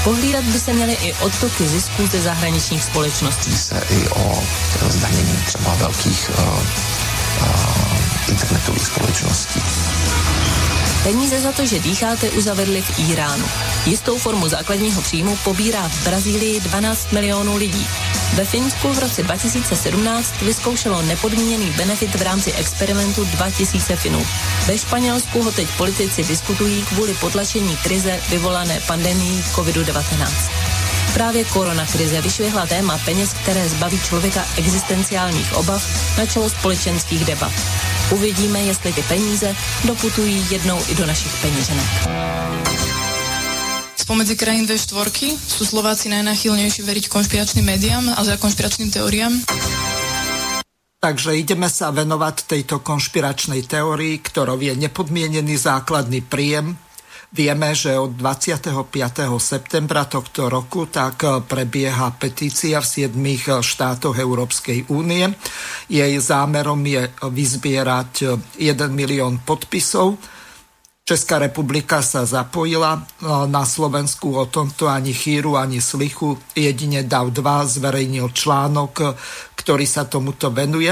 Pohlídat 0.03 0.43
by 0.43 0.59
se 0.59 0.73
měly 0.73 0.93
i 0.93 1.13
odtoky 1.13 1.67
zisků 1.67 2.07
ze 2.07 2.21
zahraničních 2.21 2.83
společností. 2.83 3.57
Se 3.57 3.83
i 3.89 4.07
o 4.09 4.43
zdanění 4.89 5.37
třeba 5.45 5.75
velkých 5.75 6.31
uh, 6.39 6.59
uh, 7.41 8.29
internetových 8.29 8.85
společností. 8.85 9.61
Peníze 11.05 11.41
za 11.41 11.51
to, 11.51 11.65
že 11.65 11.79
dýcháte, 11.79 12.31
uzavedli 12.31 12.81
v 12.81 13.09
Iránu. 13.09 13.45
Jistou 13.85 14.17
formu 14.17 14.49
základního 14.49 15.01
příjmu 15.01 15.37
pobírá 15.43 15.89
v 15.89 16.03
Brazílii 16.03 16.59
12 16.59 17.11
milionů 17.11 17.57
lidí. 17.57 17.87
Ve 18.33 18.45
Finsku 18.45 18.93
v 18.93 18.99
roce 18.99 19.23
2017 19.23 20.41
vyzkoušelo 20.41 21.01
nepodmíněný 21.01 21.65
benefit 21.77 22.15
v 22.15 22.21
rámci 22.21 22.53
experimentu 22.53 23.23
2000 23.23 23.95
Finů. 23.95 24.25
Ve 24.67 24.77
Španělsku 24.77 25.43
ho 25.43 25.51
teď 25.51 25.67
politici 25.77 26.23
diskutují 26.23 26.83
kvůli 26.83 27.13
potlačení 27.13 27.77
krize 27.77 28.19
vyvolané 28.29 28.79
pandemií 28.87 29.43
COVID-19. 29.55 30.27
Právě 31.13 31.43
koronakrize 31.43 32.21
vyšvihla 32.21 32.65
téma 32.65 32.99
peněz, 33.05 33.33
které 33.33 33.69
zbaví 33.69 33.99
člověka 33.99 34.45
existenciálních 34.57 35.53
obav 35.53 36.17
na 36.17 36.25
čelo 36.25 36.49
společenských 36.49 37.25
debat. 37.25 37.53
Uvidíme, 38.11 38.61
jestli 38.61 38.93
ty 38.93 39.01
peníze 39.01 39.55
doputují 39.87 40.45
jednou 40.49 40.79
i 40.89 40.95
do 40.95 41.05
našich 41.05 41.31
peněženek. 41.41 41.89
Spomedzi 43.95 44.37
krajín 44.37 44.69
V4 44.69 45.33
sú 45.33 45.65
Slováci 45.65 46.13
najnáchylnejší 46.13 46.85
veriť 46.85 47.09
konšpiračným 47.09 47.65
médiám 47.65 48.13
a 48.13 48.21
za 48.21 48.37
konšpiračným 48.37 48.93
teóriám. 48.93 49.33
Takže 51.01 51.33
ideme 51.33 51.65
sa 51.69 51.89
venovať 51.89 52.45
tejto 52.45 52.85
konšpiračnej 52.85 53.65
teórii, 53.65 54.21
ktorou 54.21 54.61
je 54.61 54.77
nepodmienený 54.77 55.57
základný 55.57 56.21
príjem. 56.21 56.77
Vieme, 57.35 57.75
že 57.75 57.99
od 57.99 58.15
25. 58.15 58.71
septembra 59.43 60.07
tohto 60.07 60.47
roku 60.47 60.87
tak 60.87 61.43
prebieha 61.43 62.15
petícia 62.15 62.79
v 62.79 63.11
7 63.11 63.59
štátoch 63.59 64.15
Európskej 64.15 64.87
únie. 64.87 65.27
Jej 65.91 66.15
zámerom 66.15 66.79
je 66.87 67.11
vyzbierať 67.27 68.39
1 68.55 68.87
milión 68.95 69.43
podpisov 69.43 70.15
Česká 71.05 71.37
republika 71.37 72.01
sa 72.01 72.25
zapojila, 72.25 73.05
na 73.45 73.61
Slovensku 73.61 74.41
o 74.41 74.49
tomto 74.49 74.89
ani 74.89 75.13
chýru, 75.13 75.53
ani 75.53 75.77
slichu. 75.77 76.33
Jedine 76.57 77.05
DAV 77.05 77.29
2 77.29 77.77
zverejnil 77.77 78.33
článok, 78.33 79.13
ktorý 79.53 79.85
sa 79.85 80.09
tomuto 80.09 80.49
venuje. 80.49 80.89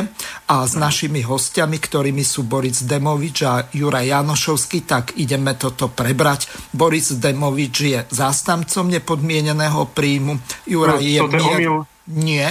A 0.54 0.70
s 0.70 0.78
našimi 0.78 1.26
hostiami, 1.26 1.82
ktorými 1.82 2.22
sú 2.22 2.46
Boris 2.46 2.86
Demovič 2.86 3.42
a 3.42 3.66
Juraj 3.74 4.14
Janošovský, 4.14 4.86
tak 4.86 5.18
ideme 5.18 5.58
toto 5.58 5.90
prebrať. 5.90 6.46
Boris 6.70 7.18
Demovič 7.18 7.76
je 7.82 8.00
zástancom 8.14 8.94
nepodmieneného 8.94 9.90
príjmu. 9.98 10.38
Juraj 10.70 11.02
no, 11.02 11.10
je... 11.10 11.20
Mier... 11.26 11.90
Nie. 12.14 12.48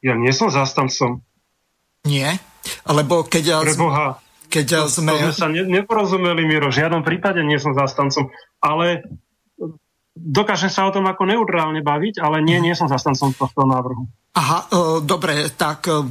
Ja 0.00 0.16
nie 0.16 0.32
som 0.32 0.48
zástancom. 0.48 1.20
Nie, 2.08 2.40
lebo 2.88 3.28
keď... 3.28 3.60
Preboha 3.76 4.21
keď 4.52 4.84
to, 4.84 5.00
sme... 5.00 5.16
To 5.16 5.32
sme 5.32 5.32
sa 5.32 5.48
ne, 5.48 5.64
neporozumeli, 5.64 6.44
Miro, 6.44 6.68
v 6.68 6.84
žiadnom 6.84 7.00
prípade 7.00 7.40
nie 7.40 7.56
som 7.56 7.72
zastancom, 7.72 8.28
ale 8.60 9.08
dokážem 10.12 10.68
sa 10.68 10.84
o 10.84 10.92
tom 10.92 11.08
ako 11.08 11.24
neutrálne 11.24 11.80
baviť, 11.80 12.20
ale 12.20 12.44
nie, 12.44 12.60
nie 12.60 12.76
som 12.76 12.84
zastancom 12.84 13.32
tohto 13.32 13.64
návrhu. 13.64 14.04
Aha, 14.32 14.58
e, 14.64 15.04
dobre, 15.04 15.52
tak, 15.52 15.88
e, 15.88 16.04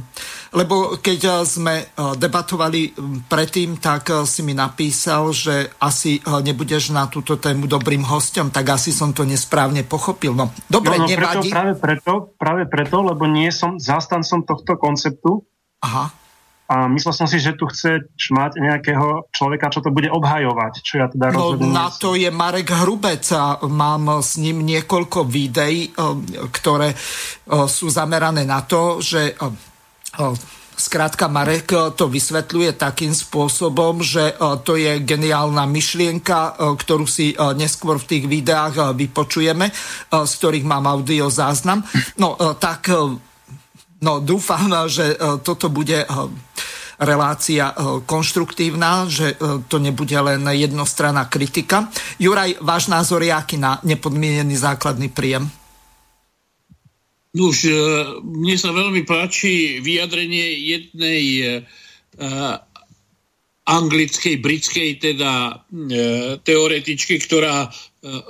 lebo 0.54 0.98
keď 0.98 1.42
sme 1.42 1.82
e, 1.82 1.84
debatovali 2.18 2.94
predtým, 3.26 3.82
tak 3.82 4.26
si 4.26 4.46
mi 4.46 4.54
napísal, 4.54 5.30
že 5.34 5.70
asi 5.82 6.22
nebudeš 6.22 6.94
na 6.94 7.10
túto 7.10 7.38
tému 7.38 7.66
dobrým 7.66 8.06
hostom, 8.06 8.50
tak 8.50 8.74
asi 8.74 8.94
som 8.94 9.10
to 9.10 9.26
nesprávne 9.26 9.82
pochopil. 9.86 10.34
No, 10.34 10.54
dobre, 10.70 10.98
no, 10.98 11.06
no, 11.06 11.10
nevadí. 11.10 11.50
Preto, 11.50 11.54
práve, 11.54 11.72
preto, 11.78 12.12
práve 12.38 12.62
preto, 12.70 12.96
lebo 13.02 13.26
nie 13.26 13.50
som 13.50 13.78
zastancom 13.78 14.46
tohto 14.46 14.78
konceptu. 14.78 15.42
Aha. 15.82 16.21
A 16.72 16.88
myslel 16.88 17.12
som 17.12 17.28
si, 17.28 17.36
že 17.36 17.52
tu 17.52 17.68
chce 17.68 18.08
mať 18.32 18.56
nejakého 18.56 19.28
človeka, 19.28 19.68
čo 19.68 19.84
to 19.84 19.92
bude 19.92 20.08
obhajovať. 20.08 20.80
Čo 20.80 21.04
ja 21.04 21.06
teda 21.12 21.28
no, 21.36 21.52
na 21.60 21.92
to 21.92 22.16
je 22.16 22.32
Marek 22.32 22.72
Hrubec 22.72 23.28
a 23.36 23.60
mám 23.68 24.24
s 24.24 24.40
ním 24.40 24.64
niekoľko 24.64 25.28
videí, 25.28 25.92
eh, 25.92 26.02
ktoré 26.48 26.96
eh, 26.96 26.98
sú 27.68 27.92
zamerané 27.92 28.48
na 28.48 28.64
to, 28.64 29.04
že 29.04 29.36
eh, 29.36 30.60
Skrátka 30.72 31.28
Marek 31.28 31.94
to 31.94 32.10
vysvetľuje 32.10 32.74
takým 32.74 33.14
spôsobom, 33.14 34.02
že 34.02 34.34
to 34.66 34.74
je 34.74 35.04
geniálna 35.04 35.68
myšlienka, 35.68 36.58
ktorú 36.58 37.06
si 37.06 37.36
neskôr 37.54 38.02
v 38.02 38.08
tých 38.08 38.24
videách 38.26 38.96
vypočujeme, 38.96 39.68
z 40.10 40.32
ktorých 40.32 40.66
mám 40.66 40.88
audio 40.90 41.28
záznam. 41.28 41.86
No 42.18 42.34
tak 42.56 42.88
No 44.02 44.18
dúfam, 44.18 44.66
že 44.90 45.14
e, 45.14 45.16
toto 45.46 45.70
bude 45.70 46.02
e, 46.02 46.06
relácia 46.98 47.70
e, 47.70 47.74
konštruktívna, 48.02 49.06
že 49.06 49.38
to 49.70 49.78
nebude 49.78 50.18
len 50.18 50.42
jednostranná 50.50 51.30
kritika. 51.30 51.86
Juraj, 52.18 52.58
váš 52.58 52.90
názor 52.90 53.22
je 53.22 53.30
aký 53.30 53.62
na 53.62 53.78
nepodmienený 53.86 54.58
základný 54.58 55.06
príjem? 55.14 55.46
Už 57.32 57.64
mne 58.20 58.60
sa 58.60 58.76
veľmi 58.76 59.08
páči 59.08 59.80
vyjadrenie 59.80 60.68
jednej 60.68 61.24
anglickej, 63.64 64.36
britskej 64.36 65.00
teda 65.00 65.64
teoretičky, 66.44 67.16
ktorá 67.24 67.72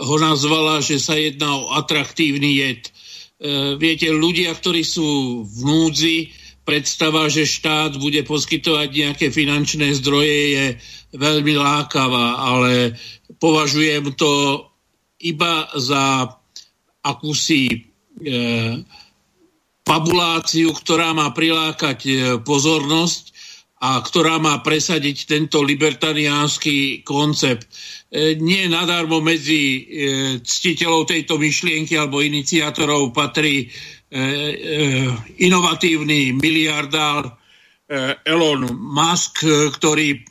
ho 0.06 0.16
nazvala, 0.22 0.78
že 0.78 1.02
sa 1.02 1.18
jedná 1.18 1.50
o 1.50 1.74
atraktívny 1.74 2.62
jed. 2.62 2.94
E, 3.42 3.74
viete, 3.74 4.06
ľudia, 4.14 4.54
ktorí 4.54 4.86
sú 4.86 5.42
v 5.42 5.60
núdzi, 5.66 6.18
predstava, 6.62 7.26
že 7.26 7.42
štát 7.42 7.98
bude 7.98 8.22
poskytovať 8.22 8.88
nejaké 8.94 9.26
finančné 9.34 9.98
zdroje 9.98 10.38
je 10.54 10.66
veľmi 11.18 11.58
lákavá, 11.58 12.38
ale 12.38 12.94
považujem 13.42 14.14
to 14.14 14.62
iba 15.18 15.66
za 15.74 16.30
akúsi 17.02 17.66
e, 17.66 17.78
fabuláciu, 19.82 20.70
ktorá 20.70 21.10
má 21.10 21.34
prilákať 21.34 21.98
e, 22.06 22.12
pozornosť 22.46 23.31
a 23.82 23.98
ktorá 23.98 24.38
má 24.38 24.62
presadiť 24.62 25.26
tento 25.26 25.66
libertariánsky 25.66 27.02
koncept. 27.02 27.66
E, 28.14 28.38
nie 28.38 28.70
nadarmo 28.70 29.18
medzi 29.18 29.58
e, 29.58 29.80
ctiteľov 30.38 31.10
tejto 31.10 31.34
myšlienky 31.34 31.98
alebo 31.98 32.22
iniciátorov 32.22 33.10
patrí 33.10 33.66
e, 33.66 33.68
inovatívny 35.42 36.38
miliardár 36.38 37.42
Elon 38.24 38.72
Musk, 38.72 39.44
ktorý 39.44 40.24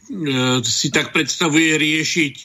si 0.66 0.90
tak 0.90 1.14
predstavuje 1.14 1.78
riešiť 1.78 2.36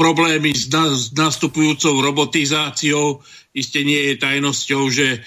problémy 0.00 0.56
s, 0.56 0.72
na, 0.72 0.88
s 0.96 1.12
nastupujúcou 1.12 2.00
robotizáciou. 2.00 3.20
Isté 3.52 3.84
nie 3.84 4.00
je 4.08 4.14
tajnosťou, 4.16 4.82
že 4.88 5.06
e, 5.12 5.18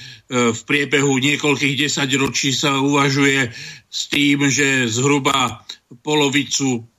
v 0.49 0.62
priebehu 0.65 1.13
niekoľkých 1.21 1.86
desaťročí 1.86 2.49
sa 2.57 2.81
uvažuje 2.81 3.53
s 3.86 4.01
tým, 4.09 4.49
že 4.49 4.89
zhruba 4.89 5.62
polovicu 6.01 6.89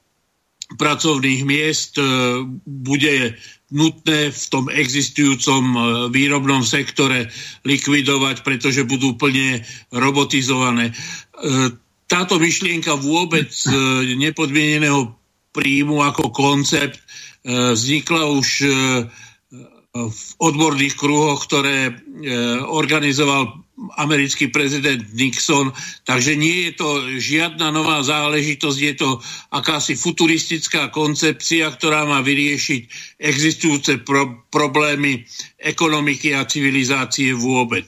pracovných 0.78 1.42
miest 1.42 1.98
e, 1.98 2.06
bude 2.62 3.34
nutné 3.74 4.30
v 4.30 4.44
tom 4.54 4.70
existujúcom 4.70 5.62
e, 5.66 5.78
výrobnom 6.14 6.62
sektore 6.62 7.26
likvidovať, 7.66 8.46
pretože 8.46 8.86
budú 8.86 9.18
plne 9.18 9.66
robotizované. 9.90 10.94
Táto 12.06 12.38
myšlienka 12.38 12.94
vôbec 12.94 13.50
nepodmieneného 14.06 15.18
príjmu 15.50 16.04
ako 16.06 16.30
koncept 16.30 17.02
vznikla 17.44 18.22
už 18.32 18.48
e, 18.64 18.68
v 19.94 20.22
odborných 20.42 20.98
kruhoch, 20.98 21.46
ktoré 21.46 21.86
e, 21.86 21.92
organizoval 22.66 23.62
americký 23.94 24.50
prezident 24.50 25.02
Nixon. 25.14 25.70
Takže 26.02 26.34
nie 26.34 26.70
je 26.70 26.72
to 26.74 26.88
žiadna 27.14 27.70
nová 27.70 28.02
záležitosť, 28.02 28.78
je 28.80 28.94
to 28.98 29.08
akási 29.54 29.94
futuristická 29.94 30.90
koncepcia, 30.90 31.70
ktorá 31.70 32.06
má 32.08 32.24
vyriešiť 32.26 32.82
existujúce 33.22 34.02
pro- 34.02 34.46
problémy 34.50 35.22
ekonomiky 35.58 36.34
a 36.34 36.46
civilizácie 36.46 37.34
vôbec. 37.34 37.86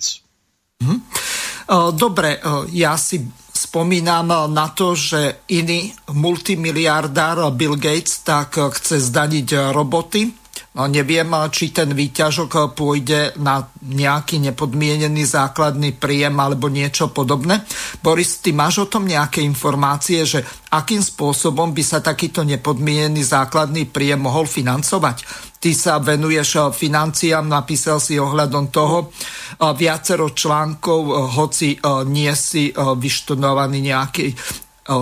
Mhm. 0.82 0.98
Dobre, 1.98 2.38
ja 2.70 2.94
si 2.94 3.26
spomínam 3.56 4.52
na 4.52 4.68
to, 4.76 4.92
že 4.92 5.48
iný 5.48 5.88
multimiliardár 6.12 7.48
Bill 7.56 7.80
Gates 7.80 8.20
tak 8.20 8.60
chce 8.60 9.00
zdaniť 9.00 9.72
roboty. 9.72 10.28
No, 10.76 10.84
neviem, 10.92 11.32
či 11.48 11.72
ten 11.72 11.88
výťažok 11.88 12.76
pôjde 12.76 13.32
na 13.40 13.64
nejaký 13.80 14.44
nepodmienený 14.44 15.24
základný 15.24 15.96
príjem 15.96 16.36
alebo 16.36 16.68
niečo 16.68 17.08
podobné. 17.16 17.64
Boris, 18.04 18.44
ty 18.44 18.52
máš 18.52 18.84
o 18.84 18.86
tom 18.88 19.08
nejaké 19.08 19.40
informácie, 19.40 20.28
že 20.28 20.44
akým 20.68 21.00
spôsobom 21.00 21.72
by 21.72 21.80
sa 21.80 22.04
takýto 22.04 22.44
nepodmienený 22.44 23.24
základný 23.24 23.88
príjem 23.88 24.20
mohol 24.20 24.44
financovať? 24.44 25.24
Ty 25.66 25.74
sa 25.74 25.98
venuješ 25.98 26.70
financiám, 26.70 27.42
napísal 27.42 27.98
si 27.98 28.14
ohľadom 28.22 28.70
toho 28.70 29.10
viacero 29.74 30.30
článkov, 30.30 31.34
hoci 31.34 31.74
nie 32.06 32.30
si 32.38 32.70
vyštudovaný 32.70 33.90
nejaký 33.90 34.30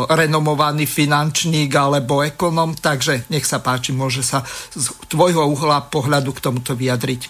renomovaný 0.09 0.89
finančník 0.89 1.69
alebo 1.69 2.25
ekonom, 2.25 2.73
takže 2.73 3.29
nech 3.29 3.45
sa 3.45 3.61
páči, 3.61 3.93
môže 3.93 4.25
sa 4.25 4.41
z 4.73 4.89
tvojho 5.13 5.45
uhla 5.53 5.85
pohľadu 5.85 6.33
k 6.33 6.41
tomuto 6.49 6.73
vyjadriť. 6.73 7.29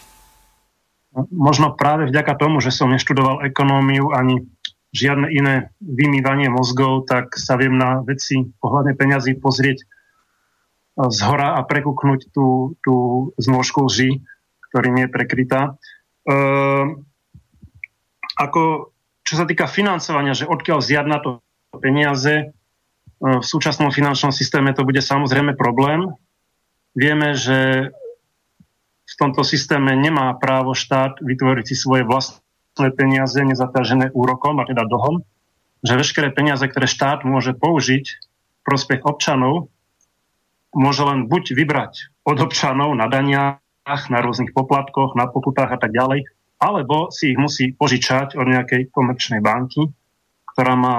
Možno 1.35 1.75
práve 1.75 2.07
vďaka 2.07 2.39
tomu, 2.39 2.63
že 2.63 2.71
som 2.71 2.95
neštudoval 2.95 3.43
ekonómiu 3.51 4.15
ani 4.15 4.47
žiadne 4.95 5.27
iné 5.35 5.75
vymývanie 5.83 6.55
mozgov, 6.55 7.11
tak 7.11 7.35
sa 7.35 7.59
viem 7.59 7.75
na 7.75 7.99
veci 8.07 8.47
pohľadne 8.63 8.95
peňazí 8.95 9.43
pozrieť 9.43 9.83
z 10.95 11.19
hora 11.27 11.59
a 11.59 11.61
prekúknuť 11.67 12.31
tú, 12.31 12.79
tú 12.79 12.95
znožku 13.35 13.91
lži, 13.91 14.23
ktorým 14.71 15.07
je 15.07 15.09
prekrytá. 15.11 15.75
E, 16.23 16.37
ako, 18.39 18.95
čo 19.27 19.35
sa 19.35 19.45
týka 19.47 19.67
financovania, 19.67 20.39
že 20.39 20.47
odkiaľ 20.47 20.79
zjať 20.79 21.07
na 21.11 21.19
to 21.19 21.43
peniaze. 21.83 22.35
E, 22.35 22.45
v 23.19 23.45
súčasnom 23.45 23.91
finančnom 23.91 24.31
systéme 24.31 24.71
to 24.71 24.87
bude 24.87 25.03
samozrejme 25.03 25.59
problém. 25.59 26.15
Vieme, 26.95 27.35
že 27.35 27.91
v 29.05 29.15
tomto 29.19 29.43
systéme 29.43 29.99
nemá 29.99 30.31
právo 30.39 30.79
štát 30.79 31.19
vytvoriť 31.19 31.65
si 31.67 31.75
svoje 31.75 32.07
vlastné 32.07 32.95
peniaze 32.95 33.39
nezaťažené 33.43 34.15
úrokom, 34.15 34.63
a 34.63 34.67
teda 34.67 34.87
dlhom, 34.87 35.27
že 35.83 35.99
veškeré 35.99 36.31
peniaze, 36.31 36.63
ktoré 36.67 36.87
štát 36.87 37.27
môže 37.27 37.53
použiť 37.55 38.05
v 38.07 38.61
prospech 38.63 39.03
občanov, 39.03 39.74
môže 40.75 41.03
len 41.07 41.31
buď 41.31 41.55
vybrať 41.55 42.13
od 42.27 42.39
občanov 42.43 42.93
na 42.99 43.07
daniach, 43.07 44.03
na 44.11 44.19
rôznych 44.21 44.53
poplatkoch, 44.53 45.15
na 45.15 45.31
pokutách 45.31 45.71
a 45.71 45.79
tak 45.79 45.95
ďalej, 45.95 46.27
alebo 46.59 47.09
si 47.15 47.33
ich 47.33 47.39
musí 47.39 47.73
požičať 47.75 48.35
od 48.35 48.47
nejakej 48.49 48.91
komerčnej 48.91 49.41
banky, 49.41 49.89
ktorá 50.55 50.75
má 50.75 50.97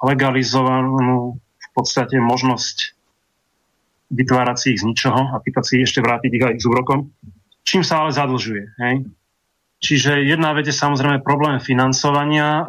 legalizovanú 0.00 1.38
v 1.38 1.68
podstate 1.74 2.16
možnosť 2.22 2.98
vytvárať 4.08 4.56
si 4.56 4.66
ich 4.74 4.80
z 4.80 4.88
ničoho 4.88 5.34
a 5.34 5.36
pýtať 5.42 5.64
si 5.64 5.74
ešte 5.84 6.00
vrátiť 6.00 6.30
ich 6.32 6.44
aj 6.44 6.54
s 6.60 6.64
úrokom, 6.64 7.12
čím 7.66 7.84
sa 7.84 8.04
ale 8.04 8.16
zadlžuje. 8.16 8.64
Hej? 8.80 8.94
Čiže 9.78 10.24
jedna 10.26 10.56
vec 10.56 10.66
je 10.66 10.74
samozrejme 10.74 11.22
problém 11.22 11.60
financovania. 11.60 12.62
E, 12.62 12.64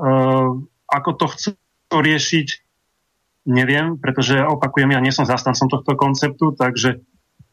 ako 0.92 1.10
to 1.16 1.26
chcú 1.32 1.50
riešiť, 1.90 2.48
neviem, 3.50 3.98
pretože 3.98 4.38
opakujem, 4.38 4.94
ja 4.94 5.02
nie 5.02 5.10
som 5.10 5.26
zastancom 5.26 5.68
tohto 5.68 5.98
konceptu, 5.98 6.54
takže 6.54 7.02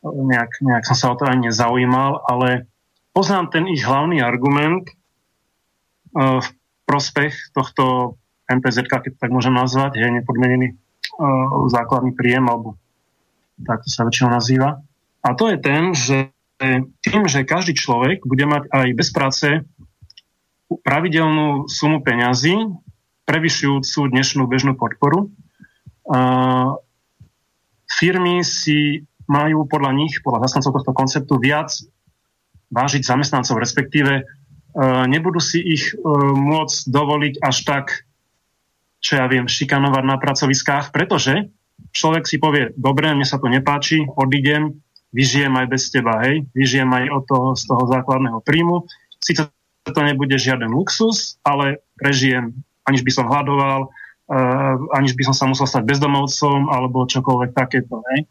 nejak, 0.04 0.60
nejak 0.60 0.84
som 0.84 0.96
sa 0.96 1.06
o 1.12 1.18
to 1.18 1.24
ani 1.24 1.50
nezaujímal, 1.50 2.22
ale 2.28 2.68
poznám 3.16 3.48
ten 3.48 3.64
ich 3.66 3.82
hlavný 3.82 4.20
argument 4.20 4.86
e, 4.86 4.94
v 6.14 6.48
prospech 6.86 7.56
tohto 7.56 8.14
MPZ, 8.46 8.86
keď 8.86 9.18
tak 9.18 9.34
môžem 9.34 9.56
nazvať, 9.56 9.98
je 9.98 10.06
nepodmenený 10.06 10.78
uh, 11.18 11.66
základný 11.66 12.14
príjem, 12.14 12.46
alebo 12.46 12.78
tak 13.66 13.82
to 13.82 13.90
sa 13.90 14.06
väčšinou 14.06 14.30
nazýva. 14.30 14.86
A 15.26 15.34
to 15.34 15.50
je 15.50 15.58
ten, 15.58 15.90
že 15.90 16.30
tým, 17.02 17.28
že 17.28 17.44
každý 17.44 17.76
človek 17.76 18.24
bude 18.24 18.46
mať 18.48 18.70
aj 18.72 18.88
bez 18.96 19.08
práce 19.12 19.48
pravidelnú 20.86 21.68
sumu 21.68 22.00
peňazí, 22.00 22.56
prevyšujúcu 23.26 24.00
dnešnú 24.14 24.46
bežnú 24.46 24.78
podporu, 24.78 25.34
firmy 27.86 28.46
si 28.46 29.02
majú 29.26 29.66
podľa 29.66 29.92
nich, 29.94 30.22
podľa 30.22 30.46
zastancov 30.46 30.80
tohto 30.80 30.92
konceptu, 30.94 31.34
viac 31.42 31.74
vážiť 32.70 33.02
zamestnancov, 33.02 33.58
respektíve 33.58 34.22
uh, 34.22 35.04
nebudú 35.06 35.38
si 35.42 35.62
ich 35.62 35.94
uh, 35.94 36.00
môcť 36.34 36.76
dovoliť 36.90 37.34
až 37.42 37.56
tak 37.66 38.06
čo 39.06 39.22
ja 39.22 39.26
viem, 39.30 39.46
šikanovať 39.46 40.02
na 40.02 40.16
pracoviskách, 40.18 40.90
pretože 40.90 41.46
človek 41.94 42.26
si 42.26 42.42
povie, 42.42 42.72
dobre, 42.74 43.12
mne 43.14 43.22
sa 43.22 43.38
to 43.38 43.46
nepáči, 43.46 44.02
odídem, 44.02 44.82
vyžijem 45.14 45.54
aj 45.54 45.66
bez 45.70 45.94
teba, 45.94 46.18
hej, 46.26 46.42
vyžijem 46.56 46.90
aj 46.90 47.04
od 47.14 47.22
toho, 47.30 47.48
z 47.54 47.62
toho 47.70 47.82
základného 47.86 48.42
príjmu. 48.42 48.82
Sice 49.22 49.46
to 49.86 50.00
nebude 50.02 50.34
žiaden 50.34 50.74
luxus, 50.74 51.38
ale 51.46 51.86
prežijem, 51.94 52.50
aniž 52.82 53.06
by 53.06 53.12
som 53.14 53.30
hľadoval, 53.30 53.94
aniž 54.90 55.14
by 55.14 55.22
som 55.30 55.36
sa 55.36 55.46
musel 55.46 55.70
stať 55.70 55.86
bezdomovcom 55.86 56.66
alebo 56.70 57.06
čokoľvek 57.06 57.50
takéto. 57.54 58.02
Hej. 58.14 58.26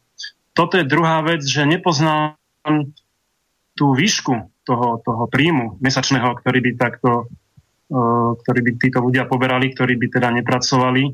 Toto 0.51 0.75
je 0.79 0.87
druhá 0.87 1.23
vec, 1.23 1.43
že 1.43 1.63
nepoznám 1.63 2.35
tú 3.75 3.95
výšku 3.95 4.51
toho, 4.67 4.99
toho 5.03 5.23
príjmu 5.27 5.79
mesačného, 5.79 6.35
ktorý 6.39 6.59
by 6.63 6.71
takto 6.79 7.31
ktorí 8.41 8.59
by 8.65 8.71
títo 8.81 8.99
ľudia 9.01 9.29
poberali, 9.29 9.69
ktorí 9.69 9.93
by 9.97 10.07
teda 10.09 10.29
nepracovali. 10.41 11.13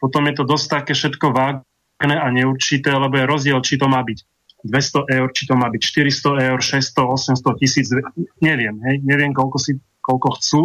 Potom 0.00 0.26
je 0.26 0.34
to 0.34 0.44
dosť 0.48 0.66
také 0.66 0.92
všetko 0.96 1.30
vágne 1.30 2.16
a 2.16 2.26
neurčité, 2.32 2.90
lebo 2.90 3.14
je 3.14 3.30
rozdiel, 3.30 3.58
či 3.62 3.78
to 3.78 3.86
má 3.86 4.02
byť 4.02 4.18
200 4.66 5.16
eur, 5.16 5.28
či 5.32 5.44
to 5.46 5.54
má 5.56 5.70
byť 5.70 5.82
400 6.10 6.48
eur, 6.50 6.58
600, 6.58 7.38
800 7.38 7.60
tisíc, 7.60 7.86
neviem, 8.44 8.76
hej, 8.84 8.96
neviem, 9.06 9.32
koľko, 9.32 9.56
si, 9.56 9.78
koľko 10.04 10.28
chcú. 10.36 10.60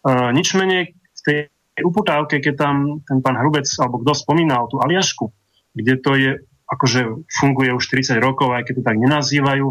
Uh, 0.00 0.32
nič 0.32 0.56
menej 0.56 0.96
v 0.96 1.20
tej 1.22 1.38
uputávke, 1.84 2.38
keď 2.40 2.54
tam 2.56 2.74
ten 3.04 3.20
pán 3.20 3.36
Hrubec, 3.36 3.66
alebo 3.80 4.00
kto 4.00 4.12
spomínal 4.16 4.68
tú 4.70 4.80
Aliašku, 4.80 5.30
kde 5.76 5.94
to 6.00 6.10
je, 6.16 6.32
akože 6.70 7.26
funguje 7.28 7.70
už 7.74 7.84
30 7.88 8.18
rokov, 8.22 8.54
aj 8.54 8.70
keď 8.70 8.74
to 8.80 8.86
tak 8.86 8.96
nenazývajú, 8.98 9.66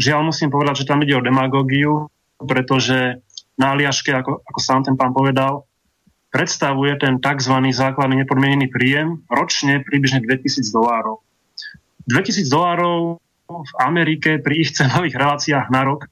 žiaľ 0.00 0.20
musím 0.32 0.48
povedať, 0.48 0.84
že 0.84 0.88
tam 0.88 1.04
ide 1.04 1.16
o 1.16 1.24
demagógiu, 1.24 2.08
pretože 2.40 3.20
na 3.60 3.76
Aliaške, 3.76 4.16
ako, 4.16 4.40
ako 4.40 4.58
sám 4.60 4.80
ten 4.88 4.96
pán 4.96 5.12
povedal, 5.12 5.68
predstavuje 6.32 6.96
ten 6.96 7.20
tzv. 7.20 7.54
základný 7.74 8.24
nepodmienený 8.24 8.70
príjem 8.70 9.20
ročne 9.28 9.82
približne 9.84 10.24
2000 10.24 10.72
dolárov. 10.72 11.20
2000 12.08 12.48
dolárov 12.48 13.20
v 13.50 13.72
Amerike 13.82 14.38
pri 14.38 14.62
ich 14.62 14.72
cenových 14.72 15.18
reláciách 15.18 15.68
na 15.74 15.82
rok 15.84 16.06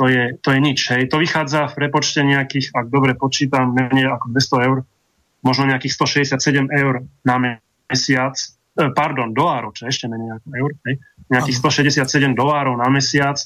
to 0.00 0.08
je, 0.08 0.40
to 0.40 0.48
je 0.56 0.60
nič. 0.64 0.80
Hej. 0.96 1.12
To 1.12 1.20
vychádza 1.20 1.68
v 1.68 1.84
prepočte 1.84 2.24
nejakých, 2.24 2.72
ak 2.72 2.88
dobre 2.88 3.12
počítam, 3.12 3.76
menej 3.76 4.08
ako 4.08 4.32
200 4.32 4.66
eur, 4.72 4.78
možno 5.44 5.68
nejakých 5.68 5.92
167 5.92 6.72
eur 6.72 7.04
na 7.28 7.60
mesiac, 7.84 8.32
eh, 8.32 8.88
pardon, 8.96 9.36
dolárov, 9.36 9.76
čo 9.76 9.84
ešte 9.84 10.08
menej 10.08 10.40
ako 10.40 10.48
eur, 10.56 10.70
hej. 10.88 10.94
nejakých 11.28 11.56
167 11.60 12.32
dolárov 12.32 12.80
na 12.80 12.88
mesiac, 12.88 13.36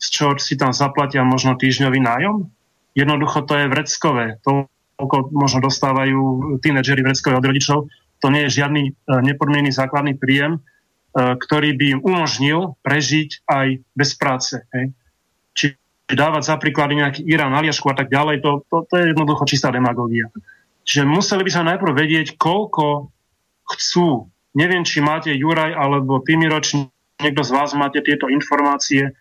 z 0.00 0.06
čo 0.08 0.32
si 0.40 0.56
tam 0.56 0.72
zaplatia 0.72 1.20
možno 1.20 1.60
týždňový 1.60 2.00
nájom, 2.00 2.48
Jednoducho 2.94 3.46
to 3.46 3.54
je 3.54 3.70
vreckové. 3.70 4.42
To, 4.42 4.66
koľko 4.98 5.30
možno 5.32 5.62
dostávajú 5.62 6.58
tínedžeri 6.60 7.06
vreckové 7.06 7.38
od 7.38 7.46
rodičov, 7.46 7.78
to 8.20 8.26
nie 8.28 8.44
je 8.46 8.60
žiadny 8.60 8.82
e, 8.90 8.92
nepodmienený 9.24 9.72
základný 9.72 10.18
príjem. 10.18 10.60
ktorý 11.10 11.74
by 11.74 11.86
im 11.98 12.00
umožnil 12.06 12.78
prežiť 12.86 13.42
aj 13.50 13.82
bez 13.98 14.14
práce. 14.14 14.62
Hej. 14.70 14.94
Dávať 16.14 16.42
za 16.46 16.56
príklady 16.56 16.98
nejaký 16.98 17.20
Irán, 17.26 17.54
Aliašku 17.54 17.86
a 17.90 17.96
tak 17.96 18.10
ďalej, 18.10 18.42
to, 18.42 18.64
to, 18.66 18.76
to 18.86 18.94
je 18.98 19.04
jednoducho 19.14 19.44
čistá 19.46 19.70
demagógia. 19.70 20.30
Čiže 20.86 21.06
museli 21.06 21.42
by 21.46 21.50
sa 21.52 21.62
najprv 21.66 21.92
vedieť, 21.92 22.34
koľko 22.34 23.12
chcú. 23.76 24.26
Neviem, 24.58 24.82
či 24.82 24.98
máte 24.98 25.30
Juraj 25.30 25.76
alebo 25.76 26.18
ročný, 26.26 26.90
niekto 27.22 27.46
z 27.46 27.50
vás 27.54 27.70
máte 27.78 28.02
tieto 28.02 28.26
informácie, 28.26 29.14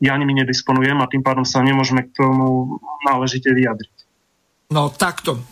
ja 0.00 0.16
nimi 0.16 0.32
nedisponujem 0.32 0.96
a 0.96 1.10
tým 1.10 1.20
pádom 1.20 1.44
sa 1.44 1.60
nemôžeme 1.60 2.08
k 2.08 2.14
tomu 2.16 2.80
náležite 3.04 3.52
vyjadriť. 3.52 3.96
No 4.72 4.88
takto. 4.88 5.44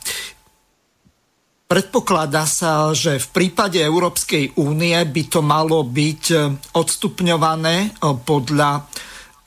Predpokladá 1.68 2.48
sa, 2.48 2.96
že 2.96 3.20
v 3.20 3.28
prípade 3.28 3.76
Európskej 3.76 4.56
únie 4.56 4.96
by 5.04 5.22
to 5.28 5.44
malo 5.44 5.84
byť 5.84 6.22
e, 6.32 6.36
odstupňované 6.72 7.76
e, 7.84 7.88
podľa 8.24 8.88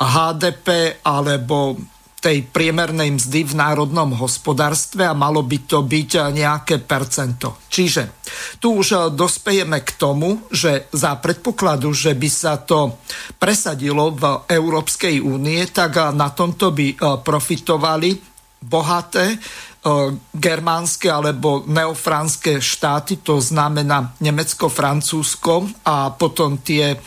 HDP 0.02 0.98
alebo 1.06 1.78
tej 2.22 2.46
priemernej 2.46 3.18
mzdy 3.18 3.50
v 3.50 3.54
národnom 3.58 4.14
hospodárstve 4.14 5.10
a 5.10 5.18
malo 5.18 5.42
by 5.42 5.58
to 5.66 5.82
byť 5.82 6.30
nejaké 6.30 6.78
percento. 6.78 7.66
Čiže 7.66 8.22
tu 8.62 8.78
už 8.78 9.18
dospejeme 9.18 9.82
k 9.82 9.92
tomu, 9.98 10.46
že 10.54 10.86
za 10.94 11.18
predpokladu, 11.18 11.90
že 11.98 12.14
by 12.14 12.30
sa 12.30 12.62
to 12.62 13.02
presadilo 13.42 14.14
v 14.14 14.46
Európskej 14.46 15.18
únie, 15.18 15.66
tak 15.74 15.98
na 16.14 16.30
tomto 16.30 16.70
by 16.70 17.18
profitovali 17.26 18.22
bohaté 18.62 19.42
germánske 20.38 21.10
alebo 21.10 21.66
neofránske 21.66 22.62
štáty, 22.62 23.18
to 23.26 23.42
znamená 23.42 24.14
Nemecko, 24.22 24.70
Francúzsko 24.70 25.66
a 25.82 26.14
potom 26.14 26.62
tie 26.62 27.02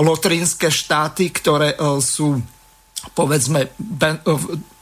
lotrínske 0.00 0.72
štáty, 0.72 1.28
ktoré 1.28 1.76
sú 2.00 2.40
povedzme 3.12 3.68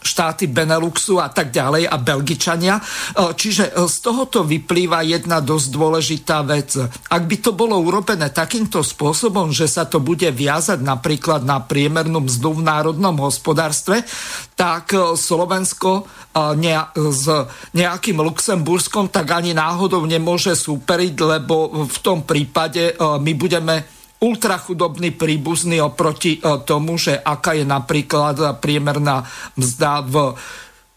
štáty 0.05 0.47
Beneluxu 0.53 1.17
a 1.17 1.33
tak 1.33 1.49
ďalej 1.49 1.89
a 1.89 1.97
Belgičania. 1.97 2.77
E, 2.79 2.83
čiže 3.33 3.73
e, 3.73 3.89
z 3.89 3.97
tohoto 4.05 4.45
vyplýva 4.45 5.01
jedna 5.01 5.41
dosť 5.41 5.69
dôležitá 5.73 6.45
vec. 6.45 6.77
Ak 7.09 7.23
by 7.25 7.37
to 7.41 7.57
bolo 7.57 7.81
urobené 7.81 8.29
takýmto 8.29 8.85
spôsobom, 8.85 9.49
že 9.51 9.65
sa 9.65 9.89
to 9.89 9.99
bude 10.05 10.29
viazať 10.29 10.85
napríklad 10.85 11.43
na 11.49 11.65
priemernú 11.65 12.29
mzdu 12.29 12.61
v 12.61 12.67
národnom 12.69 13.17
hospodárstve, 13.25 14.05
tak 14.53 14.93
e, 14.93 15.17
Slovensko 15.17 16.07
s 16.35 17.31
nejakým 17.79 18.19
Luxemburskom 18.19 19.07
tak 19.07 19.31
ani 19.31 19.55
náhodou 19.55 20.03
nemôže 20.03 20.59
súperiť, 20.59 21.15
lebo 21.15 21.87
v 21.87 21.99
tom 22.03 22.27
prípade 22.27 22.99
my 22.99 23.33
budeme 23.39 23.87
ultrachudobný 24.21 25.15
príbuzný 25.15 25.83
oproti 25.83 26.39
e, 26.39 26.41
tomu, 26.63 26.99
že 27.01 27.19
aká 27.19 27.57
je 27.59 27.67
napríklad 27.67 28.59
priemerná 28.63 29.27
mzda 29.59 30.05
v 30.07 30.15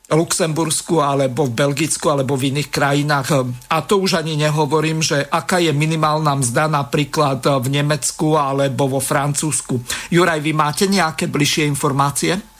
Luxembursku 0.08 1.03
alebo 1.03 1.51
v 1.51 1.56
Belgicku 1.56 2.08
alebo 2.08 2.39
v 2.39 2.56
iných 2.56 2.71
krajinách. 2.71 3.27
A 3.67 3.77
to 3.84 3.99
už 3.99 4.23
ani 4.23 4.39
nehovorím, 4.39 5.03
že 5.03 5.19
aká 5.27 5.60
je 5.60 5.75
minimálna 5.75 6.32
mzda 6.39 6.71
napríklad 6.71 7.43
v 7.43 7.67
Nemecku 7.67 8.39
alebo 8.39 8.88
vo 8.88 9.03
Francúzsku. 9.03 9.84
Juraj, 10.08 10.39
vy 10.39 10.56
máte 10.56 10.88
nejaké 10.88 11.27
bližšie 11.27 11.67
informácie? 11.67 12.56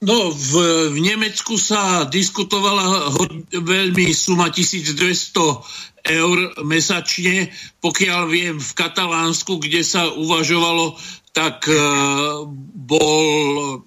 No, 0.00 0.32
v, 0.32 0.52
v 0.96 0.98
Nemecku 1.04 1.60
sa 1.60 2.08
diskutovala 2.08 3.12
ho, 3.12 3.24
veľmi 3.52 4.08
suma 4.16 4.48
1200 4.48 4.96
eur 6.16 6.36
mesačne. 6.64 7.52
Pokiaľ 7.84 8.22
viem, 8.32 8.56
v 8.56 8.70
Katalánsku, 8.72 9.60
kde 9.60 9.84
sa 9.84 10.08
uvažovalo, 10.08 10.96
tak 11.36 11.68
e, 11.68 11.76
bol, 12.80 13.84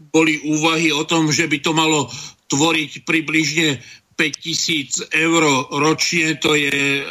boli 0.00 0.40
úvahy 0.40 0.88
o 0.88 1.04
tom, 1.04 1.28
že 1.28 1.44
by 1.44 1.60
to 1.60 1.76
malo 1.76 2.08
tvoriť 2.48 3.04
približne 3.04 3.76
5000 4.16 5.12
eur 5.12 5.42
ročne, 5.68 6.32
to 6.40 6.56
je, 6.56 7.04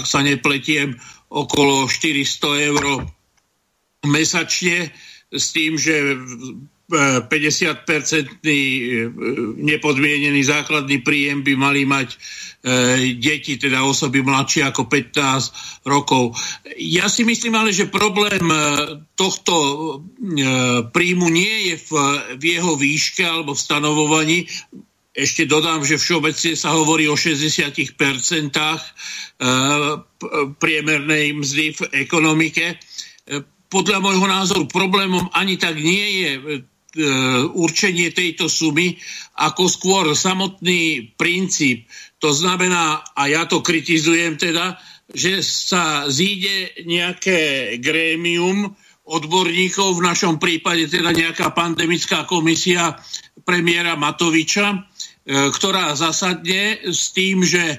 ak 0.00 0.08
sa 0.08 0.24
nepletiem, 0.24 0.96
okolo 1.28 1.84
400 1.92 2.72
eur 2.72 3.04
mesačne, 4.08 4.88
s 5.32 5.56
tým, 5.56 5.80
že 5.80 6.16
50-percentný 6.92 8.60
e, 8.60 9.08
nepodmienený 9.56 10.44
základný 10.44 11.00
príjem 11.00 11.40
by 11.40 11.56
mali 11.56 11.88
mať 11.88 12.08
e, 12.12 12.16
deti, 13.16 13.56
teda 13.56 13.80
osoby 13.80 14.20
mladšie 14.20 14.68
ako 14.68 14.84
15 14.92 15.88
rokov. 15.88 16.36
Ja 16.76 17.08
si 17.08 17.24
myslím 17.24 17.56
ale, 17.56 17.72
že 17.72 17.88
problém 17.88 18.44
e, 18.44 18.56
tohto 19.16 19.54
príjmu 20.92 21.28
nie 21.32 21.72
je 21.72 21.76
v, 21.80 21.90
jeho 22.40 22.76
výške 22.76 23.24
alebo 23.24 23.56
v 23.56 23.64
stanovovaní. 23.64 24.38
Ešte 25.12 25.44
dodám, 25.44 25.84
že 25.84 26.00
všeobecne 26.00 26.56
sa 26.56 26.72
hovorí 26.72 27.04
o 27.04 27.16
60% 27.20 27.92
priemernej 30.56 31.36
mzdy 31.36 31.66
v 31.76 31.80
ekonomike 32.00 32.80
podľa 33.72 33.98
môjho 34.04 34.26
názoru 34.28 34.64
problémom 34.68 35.32
ani 35.32 35.56
tak 35.56 35.76
nie 35.80 36.24
je 36.24 36.30
určenie 37.56 38.12
tejto 38.12 38.52
sumy, 38.52 39.00
ako 39.40 39.64
skôr 39.64 40.04
samotný 40.12 41.14
princíp. 41.16 41.88
To 42.20 42.30
znamená, 42.30 43.00
a 43.16 43.22
ja 43.32 43.48
to 43.48 43.64
kritizujem 43.64 44.36
teda, 44.36 44.76
že 45.12 45.44
sa 45.44 46.08
zíde 46.08 46.84
nejaké 46.84 47.74
grémium 47.80 48.72
odborníkov, 49.02 49.98
v 49.98 50.06
našom 50.06 50.34
prípade 50.38 50.86
teda 50.88 51.10
nejaká 51.10 51.50
pandemická 51.52 52.24
komisia 52.24 52.96
premiéra 53.42 53.98
Matoviča, 53.98 54.72
e, 54.72 54.78
ktorá 55.50 55.92
zasadne 55.98 56.86
s 56.86 57.10
tým, 57.10 57.42
že 57.42 57.60
e, 57.60 57.76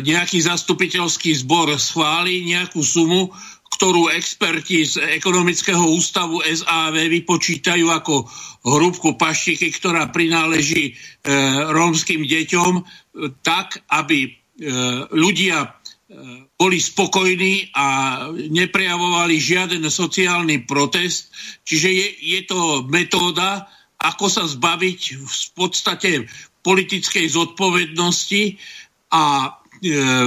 nejaký 0.00 0.40
zastupiteľský 0.40 1.36
zbor 1.44 1.76
schváli 1.76 2.48
nejakú 2.48 2.80
sumu, 2.80 3.28
ktorú 3.68 4.10
experti 4.10 4.82
z 4.88 5.20
ekonomického 5.20 5.92
ústavu 5.92 6.40
SAV 6.42 6.98
vypočítajú 6.98 7.86
ako 7.92 8.26
hrúbku 8.64 9.14
paštiky, 9.14 9.70
ktorá 9.70 10.08
prináleží 10.10 10.92
e, 10.92 11.32
rómskym 11.70 12.24
deťom, 12.24 12.72
e, 12.74 12.82
tak, 13.44 13.84
aby 13.92 14.26
e, 14.26 14.30
ľudia 15.14 15.58
e, 15.62 15.68
boli 16.58 16.78
spokojní 16.80 17.70
a 17.76 17.86
neprejavovali 18.34 19.36
žiaden 19.38 19.84
sociálny 19.86 20.66
protest. 20.66 21.30
Čiže 21.62 21.88
je, 21.92 22.06
je 22.34 22.40
to 22.48 22.82
metóda, 22.88 23.68
ako 24.00 24.26
sa 24.26 24.42
zbaviť 24.48 25.00
v 25.22 25.38
podstate 25.54 26.10
politickej 26.66 27.26
zodpovednosti 27.30 28.58
a 29.14 29.24
e, 29.44 29.48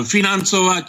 financovať 0.08 0.88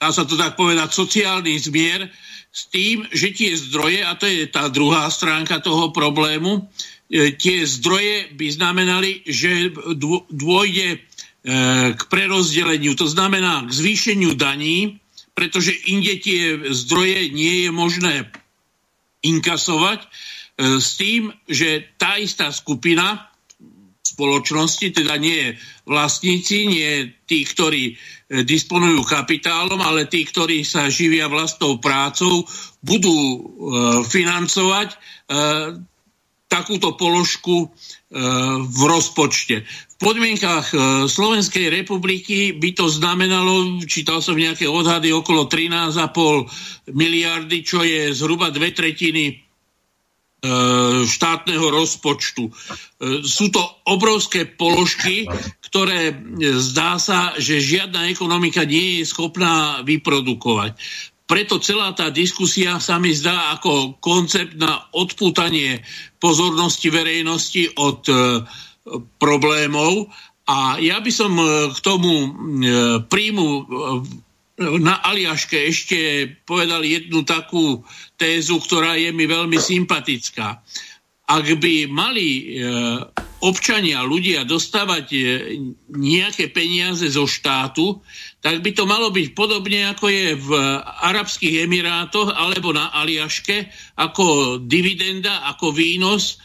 dá 0.00 0.08
sa 0.08 0.24
to 0.24 0.40
tak 0.40 0.56
povedať, 0.56 0.88
sociálny 0.96 1.60
zmier 1.60 2.08
s 2.48 2.72
tým, 2.72 3.04
že 3.12 3.36
tie 3.36 3.52
zdroje, 3.52 4.00
a 4.00 4.16
to 4.16 4.24
je 4.24 4.48
tá 4.48 4.72
druhá 4.72 5.06
stránka 5.12 5.60
toho 5.60 5.92
problému, 5.92 6.66
e, 7.12 7.36
tie 7.36 7.62
zdroje 7.68 8.32
by 8.32 8.46
znamenali, 8.48 9.22
že 9.28 9.70
dôjde 10.32 10.88
e, 10.96 10.98
k 11.94 12.02
prerozdeleniu, 12.08 12.96
to 12.96 13.06
znamená 13.06 13.68
k 13.68 13.70
zvýšeniu 13.70 14.34
daní, 14.34 14.98
pretože 15.36 15.76
inde 15.86 16.16
tie 16.18 16.58
zdroje 16.72 17.30
nie 17.30 17.68
je 17.68 17.70
možné 17.70 18.14
inkasovať, 19.20 20.00
e, 20.02 20.08
s 20.80 20.96
tým, 20.96 21.30
že 21.44 21.86
tá 22.00 22.16
istá 22.16 22.50
skupina 22.50 23.29
spoločnosti, 24.14 24.90
teda 24.90 25.14
nie 25.16 25.54
vlastníci, 25.86 26.66
nie 26.66 27.14
tí, 27.26 27.46
ktorí 27.46 27.98
E, 28.30 28.46
disponujú 28.46 29.02
kapitálom, 29.02 29.82
ale 29.82 30.06
tí, 30.06 30.22
ktorí 30.22 30.62
sa 30.62 30.86
živia 30.86 31.26
vlastnou 31.26 31.82
prácou, 31.82 32.46
budú 32.78 33.10
e, 33.10 33.38
financovať 34.06 34.94
e, 34.94 34.96
takúto 36.46 36.98
položku 36.98 37.70
v 38.10 38.80
rozpočte. 38.90 39.62
V 39.62 39.96
podmienkach 40.02 40.74
Slovenskej 41.06 41.70
republiky 41.70 42.58
by 42.58 42.74
to 42.74 42.90
znamenalo, 42.90 43.78
čítal 43.86 44.18
som 44.18 44.34
nejaké 44.34 44.66
odhady, 44.66 45.14
okolo 45.14 45.46
13,5 45.46 46.90
miliardy, 46.90 47.62
čo 47.62 47.86
je 47.86 48.10
zhruba 48.10 48.50
dve 48.50 48.74
tretiny 48.74 49.49
štátneho 51.04 51.68
rozpočtu. 51.68 52.48
E, 52.48 52.52
sú 53.20 53.52
to 53.52 53.60
obrovské 53.84 54.48
položky, 54.48 55.28
ktoré 55.68 56.10
e, 56.10 56.14
zdá 56.56 56.96
sa, 56.96 57.36
že 57.36 57.60
žiadna 57.60 58.08
ekonomika 58.08 58.64
nie 58.64 59.00
je 59.00 59.10
schopná 59.12 59.84
vyprodukovať. 59.84 60.80
Preto 61.28 61.60
celá 61.62 61.92
tá 61.92 62.10
diskusia 62.10 62.80
sa 62.82 62.98
mi 62.98 63.14
zdá 63.14 63.54
ako 63.54 64.00
koncept 64.02 64.56
na 64.58 64.90
odpútanie 64.96 65.84
pozornosti 66.18 66.90
verejnosti 66.90 67.70
od 67.78 68.02
problémov. 69.14 70.10
A 70.50 70.82
ja 70.82 70.98
by 70.98 71.12
som 71.14 71.30
k 71.70 71.78
tomu 71.86 72.34
príjmu 73.06 73.46
na 74.60 75.00
Aliaške 75.00 75.56
ešte 75.56 75.98
povedal 76.44 76.84
jednu 76.84 77.24
takú 77.24 77.80
tézu, 78.20 78.60
ktorá 78.60 78.92
je 79.00 79.08
mi 79.08 79.24
veľmi 79.24 79.56
sympatická. 79.56 80.60
Ak 81.30 81.46
by 81.46 81.86
mali 81.88 82.28
e, 82.28 82.44
občania, 83.40 84.04
ľudia 84.04 84.44
dostávať 84.44 85.06
e, 85.14 85.20
nejaké 85.96 86.52
peniaze 86.52 87.06
zo 87.08 87.24
štátu, 87.24 88.04
tak 88.44 88.60
by 88.60 88.74
to 88.76 88.84
malo 88.84 89.08
byť 89.08 89.32
podobne 89.32 89.94
ako 89.94 90.06
je 90.12 90.36
v 90.36 90.50
Arabských 91.08 91.64
Emirátoch 91.64 92.34
alebo 92.34 92.74
na 92.76 92.92
Aliaške, 92.92 93.70
ako 93.96 94.58
dividenda, 94.60 95.48
ako 95.48 95.72
výnos 95.72 96.42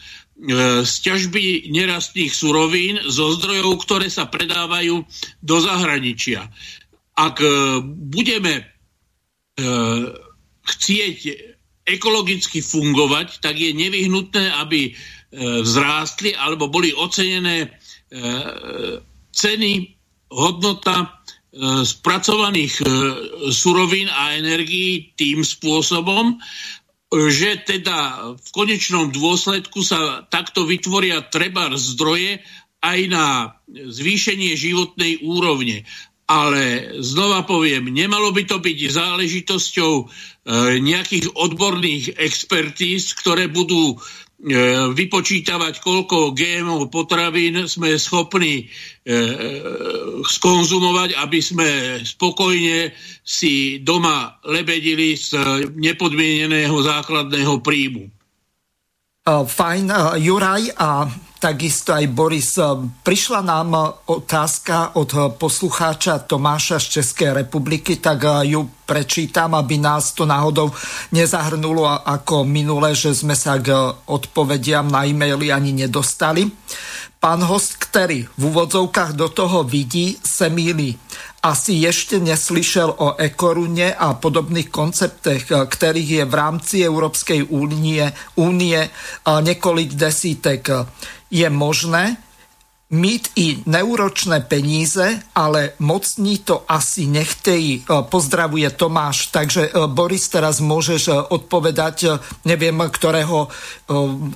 z 0.84 0.94
ťažby 1.00 1.72
nerastných 1.72 2.28
surovín 2.28 3.00
zo 3.08 3.32
zdrojov, 3.40 3.80
ktoré 3.80 4.12
sa 4.12 4.28
predávajú 4.28 5.00
do 5.40 5.56
zahraničia 5.64 6.44
ak 7.16 7.36
e, 7.40 7.50
budeme 8.12 8.54
e, 8.60 8.64
chcieť 10.68 11.18
ekologicky 11.88 12.60
fungovať, 12.60 13.40
tak 13.40 13.56
je 13.56 13.72
nevyhnutné, 13.72 14.52
aby 14.60 14.90
e, 14.90 14.92
vzrástli 15.64 16.36
alebo 16.36 16.68
boli 16.68 16.92
ocenené 16.92 17.72
ceny, 19.34 19.72
hodnota 20.30 21.18
spracovaných 21.82 22.86
surovín 23.50 24.06
a 24.06 24.38
energií 24.38 25.10
tým 25.18 25.42
spôsobom, 25.42 26.38
že 27.10 27.66
teda 27.66 28.30
v 28.38 28.48
konečnom 28.54 29.10
dôsledku 29.10 29.82
sa 29.82 30.22
takto 30.30 30.70
vytvoria 30.70 31.26
treba 31.26 31.74
zdroje 31.74 32.46
aj 32.78 32.98
na 33.10 33.58
zvýšenie 33.66 34.54
životnej 34.54 35.26
úrovne 35.26 35.82
ale 36.26 36.90
znova 36.98 37.46
poviem, 37.46 37.86
nemalo 37.86 38.34
by 38.34 38.42
to 38.50 38.58
byť 38.58 38.78
záležitosťou 38.90 39.92
e, 39.94 40.04
nejakých 40.82 41.30
odborných 41.38 42.18
expertíz, 42.18 43.14
ktoré 43.14 43.46
budú 43.46 43.94
e, 43.94 43.96
vypočítavať, 44.90 45.78
koľko 45.78 46.34
GMO 46.34 46.90
potravín 46.90 47.70
sme 47.70 47.94
schopní 47.94 48.66
e, 49.06 49.14
skonzumovať, 50.26 51.14
aby 51.14 51.38
sme 51.38 51.68
spokojne 52.02 52.90
si 53.22 53.78
doma 53.86 54.42
lebedili 54.42 55.14
z 55.14 55.38
nepodmieneného 55.78 56.74
základného 56.74 57.62
príjmu. 57.62 58.10
Fajn, 59.26 60.18
Juraj, 60.22 60.74
a 60.78 61.06
takisto 61.36 61.92
aj 61.92 62.06
Boris. 62.10 62.56
Prišla 63.04 63.40
nám 63.44 64.00
otázka 64.08 64.96
od 64.96 65.36
poslucháča 65.36 66.24
Tomáša 66.24 66.80
z 66.80 67.00
Českej 67.00 67.30
republiky, 67.44 68.00
tak 68.00 68.24
ju 68.48 68.66
prečítam, 68.86 69.54
aby 69.54 69.76
nás 69.78 70.14
to 70.16 70.24
náhodou 70.24 70.72
nezahrnulo 71.12 71.86
ako 71.86 72.46
minule, 72.46 72.96
že 72.96 73.14
sme 73.14 73.36
sa 73.36 73.60
k 73.60 73.74
odpovediam 74.08 74.88
na 74.88 75.04
e-maily 75.04 75.52
ani 75.52 75.74
nedostali. 75.86 76.48
Pán 77.16 77.42
host, 77.42 77.80
ktorý 77.80 78.28
v 78.38 78.42
úvodzovkách 78.52 79.16
do 79.16 79.32
toho 79.32 79.64
vidí, 79.64 80.14
se 80.20 80.46
míli. 80.52 80.94
Asi 81.42 81.82
ešte 81.86 82.18
neslyšel 82.18 82.90
o 82.90 83.14
ekorune 83.18 83.94
a 83.94 84.18
podobných 84.18 84.68
konceptech, 84.70 85.46
ktorých 85.46 86.10
je 86.22 86.24
v 86.26 86.34
rámci 86.34 86.76
Európskej 86.82 87.50
únie, 87.54 88.02
únie 88.36 88.78
niekoľko 89.26 89.94
desítek 89.94 90.62
je 91.30 91.50
možné 91.50 92.16
mít 92.90 93.28
i 93.36 93.58
neuročné 93.66 94.40
peníze, 94.40 95.18
ale 95.34 95.74
mocní 95.78 96.38
to 96.38 96.62
asi 96.68 97.06
nechtejí. 97.06 97.82
E, 97.82 98.02
pozdravuje 98.02 98.70
Tomáš. 98.70 99.26
Takže 99.26 99.62
e, 99.66 99.70
Boris, 99.90 100.30
teraz 100.30 100.62
môžeš 100.62 101.02
e, 101.10 101.12
odpovedať, 101.18 102.22
neviem, 102.46 102.78
ktorého 102.78 103.50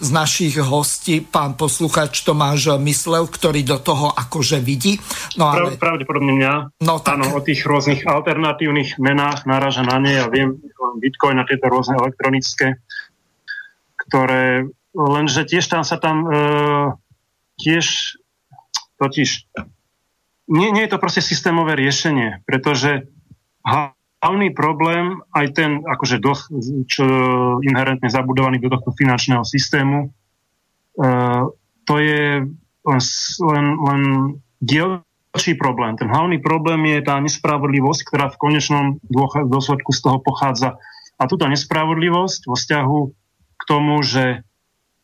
z 0.00 0.10
našich 0.10 0.58
hostí 0.58 1.22
pán 1.22 1.54
posluchač 1.54 2.22
Tomáš 2.22 2.78
myslel, 2.78 3.26
ktorý 3.26 3.62
do 3.62 3.78
toho 3.78 4.10
akože 4.10 4.58
vidí. 4.62 4.98
No, 5.38 5.50
ale... 5.50 5.78
Pravdepodobne 5.78 6.34
mňa. 6.34 6.82
No, 6.82 6.98
tak... 6.98 7.18
Áno, 7.18 7.38
o 7.38 7.40
tých 7.42 7.62
rôznych 7.66 8.06
alternatívnych 8.06 8.98
menách 8.98 9.46
náraža 9.46 9.82
na 9.86 9.98
ne. 10.02 10.18
Ja 10.18 10.26
viem, 10.30 10.58
Bitcoin 10.98 11.38
a 11.38 11.46
tieto 11.46 11.70
rôzne 11.70 11.98
elektronické, 11.98 12.78
ktoré 14.06 14.70
lenže 14.94 15.46
tiež 15.46 15.64
tam 15.66 15.82
sa 15.86 15.96
tam 16.00 16.26
e, 16.26 16.30
tiež 17.60 18.16
totiž 18.98 19.50
nie, 20.50 20.68
nie 20.74 20.82
je 20.84 20.92
to 20.92 20.98
proste 20.98 21.22
systémové 21.22 21.78
riešenie, 21.78 22.42
pretože 22.42 23.06
hlavný 23.62 24.50
problém, 24.50 25.22
aj 25.30 25.46
ten 25.54 25.70
akože 25.86 26.18
doch, 26.18 26.50
čo 26.90 27.06
inherentne 27.62 28.10
zabudovaný 28.10 28.58
do 28.58 28.74
tohto 28.74 28.90
finančného 28.90 29.46
systému, 29.46 30.10
e, 30.98 31.08
to 31.86 31.94
je 32.02 32.50
len, 32.82 33.00
len, 33.46 33.66
len 33.78 34.02
dielčí 34.58 35.54
problém. 35.54 35.94
Ten 35.94 36.10
hlavný 36.10 36.42
problém 36.42 36.98
je 36.98 37.00
tá 37.06 37.22
nespravodlivosť, 37.22 38.00
ktorá 38.10 38.26
v 38.34 38.40
konečnom 38.40 38.98
dôsledku 39.46 39.94
z 39.94 40.00
toho 40.02 40.18
pochádza. 40.18 40.82
A 41.20 41.30
túto 41.30 41.46
nespravodlivosť 41.46 42.40
vo 42.50 42.56
vzťahu 42.58 42.98
k 43.54 43.62
tomu, 43.68 44.02
že 44.02 44.42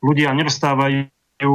ľudia 0.00 0.32
nedostávajú 0.36 1.52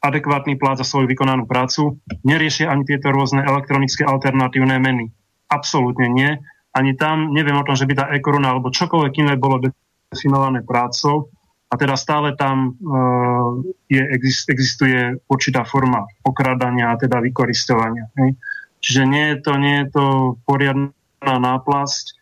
adekvátny 0.00 0.56
plát 0.56 0.80
za 0.80 0.86
svoju 0.88 1.12
vykonanú 1.12 1.44
prácu, 1.44 2.00
neriešia 2.24 2.72
ani 2.72 2.88
tieto 2.88 3.12
rôzne 3.12 3.44
elektronické 3.44 4.04
alternatívne 4.08 4.80
meny. 4.80 5.12
Absolútne 5.52 6.08
nie. 6.08 6.40
Ani 6.72 6.96
tam 6.96 7.36
neviem 7.36 7.58
o 7.58 7.66
tom, 7.66 7.76
že 7.76 7.84
by 7.84 7.94
tá 7.98 8.04
e-koruna 8.14 8.56
alebo 8.56 8.72
čokoľvek 8.72 9.12
iné 9.20 9.34
bolo 9.36 9.60
definované 10.08 10.64
prácou 10.64 11.28
a 11.70 11.74
teda 11.78 11.94
stále 11.94 12.34
tam 12.34 12.74
uh, 12.82 13.62
je, 13.86 14.02
existuje 14.50 15.22
určitá 15.30 15.62
forma 15.62 16.02
okradania 16.26 16.90
a 16.90 16.98
teda 16.98 17.22
vykoristovania. 17.22 18.10
Hej. 18.18 18.34
Čiže 18.80 19.02
nie 19.06 19.24
je 19.34 19.36
to, 19.44 19.52
nie 19.60 19.76
je 19.84 19.86
to 19.92 20.04
poriadná 20.48 20.90
náplasť, 21.22 22.19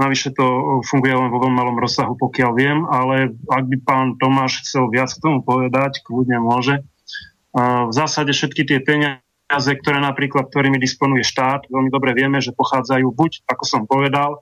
Navyše 0.00 0.32
to 0.32 0.80
funguje 0.88 1.12
len 1.12 1.28
vo 1.28 1.44
veľmi 1.44 1.56
malom 1.60 1.76
rozsahu, 1.76 2.16
pokiaľ 2.16 2.50
viem, 2.56 2.78
ale 2.88 3.36
ak 3.52 3.64
by 3.68 3.76
pán 3.84 4.06
Tomáš 4.16 4.64
chcel 4.64 4.88
viac 4.88 5.12
k 5.12 5.20
tomu 5.20 5.44
povedať, 5.44 6.00
kľudne 6.00 6.40
môže. 6.40 6.80
V 7.52 7.92
zásade 7.92 8.32
všetky 8.32 8.64
tie 8.64 8.80
peniaze, 8.80 9.70
ktoré 9.76 10.00
napríklad, 10.00 10.48
ktorými 10.48 10.80
disponuje 10.80 11.20
štát, 11.20 11.68
veľmi 11.68 11.92
dobre 11.92 12.16
vieme, 12.16 12.40
že 12.40 12.56
pochádzajú 12.56 13.12
buď, 13.12 13.44
ako 13.44 13.64
som 13.68 13.82
povedal, 13.84 14.40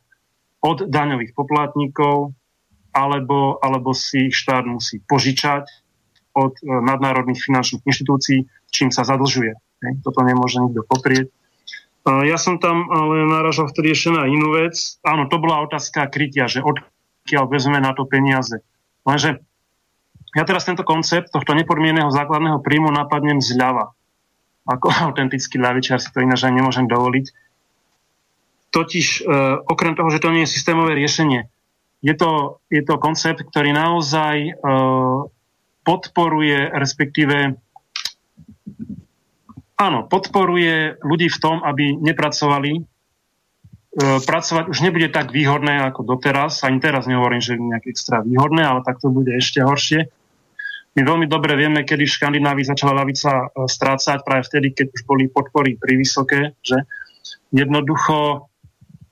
od 0.62 0.86
daňových 0.86 1.34
poplatníkov, 1.34 2.34
alebo, 2.94 3.58
alebo 3.62 3.94
si 3.94 4.30
ich 4.30 4.34
štát 4.34 4.66
musí 4.66 4.98
požičať 5.06 5.64
od 6.34 6.54
e, 6.58 6.62
nadnárodných 6.66 7.38
finančných 7.38 7.86
inštitúcií, 7.86 8.46
čím 8.74 8.90
sa 8.90 9.06
zadlžuje. 9.06 9.54
Toto 10.02 10.20
nemôže 10.26 10.58
nikto 10.58 10.82
poprieť. 10.86 11.30
Ja 12.08 12.40
som 12.40 12.56
tam 12.56 12.88
ale 12.88 13.28
naražal 13.28 13.68
vtedy 13.68 13.92
ešte 13.92 14.16
na 14.16 14.24
inú 14.24 14.56
vec. 14.56 14.96
Áno, 15.04 15.28
to 15.28 15.36
bola 15.36 15.60
otázka 15.68 16.08
krytia, 16.08 16.48
že 16.48 16.64
odkiaľ 16.64 17.44
vezme 17.52 17.76
na 17.84 17.92
to 17.92 18.08
peniaze. 18.08 18.64
Lenže 19.04 19.44
ja 20.32 20.44
teraz 20.48 20.64
tento 20.64 20.88
koncept 20.88 21.28
tohto 21.28 21.52
nepodmieneného 21.52 22.08
základného 22.08 22.64
príjmu 22.64 22.88
napadnem 22.88 23.44
zľava. 23.44 23.92
Ako 24.64 24.88
autentický 25.12 25.60
ľavičiar 25.60 26.00
si 26.00 26.08
to 26.08 26.24
ináč 26.24 26.48
aj 26.48 26.56
nemôžem 26.56 26.88
dovoliť. 26.88 27.26
Totiž 28.68 29.06
e, 29.08 29.22
okrem 29.64 29.96
toho, 29.96 30.08
že 30.12 30.20
to 30.20 30.32
nie 30.32 30.44
je 30.44 30.52
systémové 30.52 30.92
riešenie, 30.92 31.48
je 31.98 32.14
to, 32.14 32.62
je 32.70 32.84
to 32.84 33.00
koncept, 33.00 33.42
ktorý 33.42 33.74
naozaj 33.74 34.36
e, 34.38 34.52
podporuje, 35.82 36.70
respektíve 36.70 37.58
áno, 39.78 40.10
podporuje 40.10 40.98
ľudí 41.00 41.30
v 41.30 41.40
tom, 41.40 41.62
aby 41.62 41.94
nepracovali. 41.94 42.72
E, 42.78 42.82
pracovať 43.98 44.68
už 44.68 44.78
nebude 44.82 45.08
tak 45.08 45.30
výhodné 45.30 45.86
ako 45.88 46.04
doteraz. 46.04 46.66
Ani 46.66 46.82
teraz 46.82 47.06
nehovorím, 47.06 47.40
že 47.40 47.54
je 47.54 47.62
nejaké 47.62 47.94
extra 47.94 48.20
výhodné, 48.20 48.66
ale 48.66 48.82
tak 48.82 48.98
to 48.98 49.08
bude 49.08 49.30
ešte 49.30 49.62
horšie. 49.62 50.10
My 50.98 51.06
veľmi 51.06 51.30
dobre 51.30 51.54
vieme, 51.54 51.86
kedy 51.86 52.10
v 52.10 52.14
Škandinávii 52.18 52.66
začala 52.66 53.06
lavica 53.06 53.46
e, 53.46 53.66
strácať 53.70 54.26
práve 54.26 54.44
vtedy, 54.50 54.74
keď 54.74 54.86
už 54.92 55.02
boli 55.06 55.30
podpory 55.30 55.78
pri 55.78 55.94
vysoké, 55.94 56.58
že 56.60 56.82
jednoducho 57.54 58.50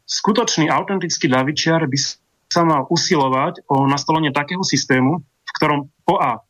skutočný 0.05 0.67
autentický 0.67 1.31
ľavičiar 1.31 1.87
by 1.87 1.99
sa 2.47 2.63
mal 2.63 2.87
usilovať 2.91 3.67
o 3.71 3.87
nastolenie 3.91 4.31
takého 4.31 4.63
systému, 4.63 5.23
v 5.23 5.51
ktorom 5.59 5.91
po 6.07 6.19
A 6.23 6.43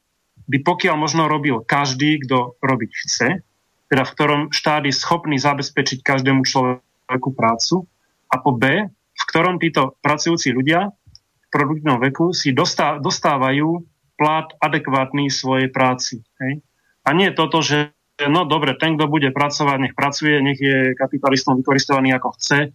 by 0.47 0.62
pokiaľ 0.62 0.95
možno 1.01 1.27
robil 1.27 1.64
každý, 1.64 2.23
kto 2.23 2.61
robiť 2.62 2.91
chce, 2.93 3.29
teda 3.87 4.03
v 4.03 4.14
ktorom 4.14 4.41
štát 4.51 4.82
je 4.87 4.95
schopný 4.95 5.39
zabezpečiť 5.39 6.03
každému 6.03 6.43
človeku 6.43 7.30
prácu 7.34 7.87
a 8.30 8.43
po 8.43 8.55
B, 8.55 8.91
v 8.91 9.24
ktorom 9.30 9.62
títo 9.62 9.95
pracujúci 10.03 10.51
ľudia 10.51 10.91
v 10.91 11.49
produktívnom 11.49 12.03
veku 12.03 12.34
si 12.34 12.51
dostá, 12.51 12.99
dostávajú 12.99 13.87
plát 14.18 14.51
adekvátny 14.59 15.30
svojej 15.30 15.70
práci. 15.70 16.24
Hej? 16.43 16.64
A 17.07 17.14
nie 17.14 17.30
toto, 17.30 17.62
že 17.62 17.95
no 18.24 18.49
dobre, 18.49 18.74
ten, 18.74 18.99
kto 18.99 19.07
bude 19.07 19.30
pracovať, 19.30 19.78
nech 19.78 19.95
pracuje, 19.95 20.41
nech 20.43 20.59
je 20.59 20.97
kapitalistom 20.99 21.61
vykoristovaný 21.61 22.16
ako 22.16 22.28
chce 22.41 22.72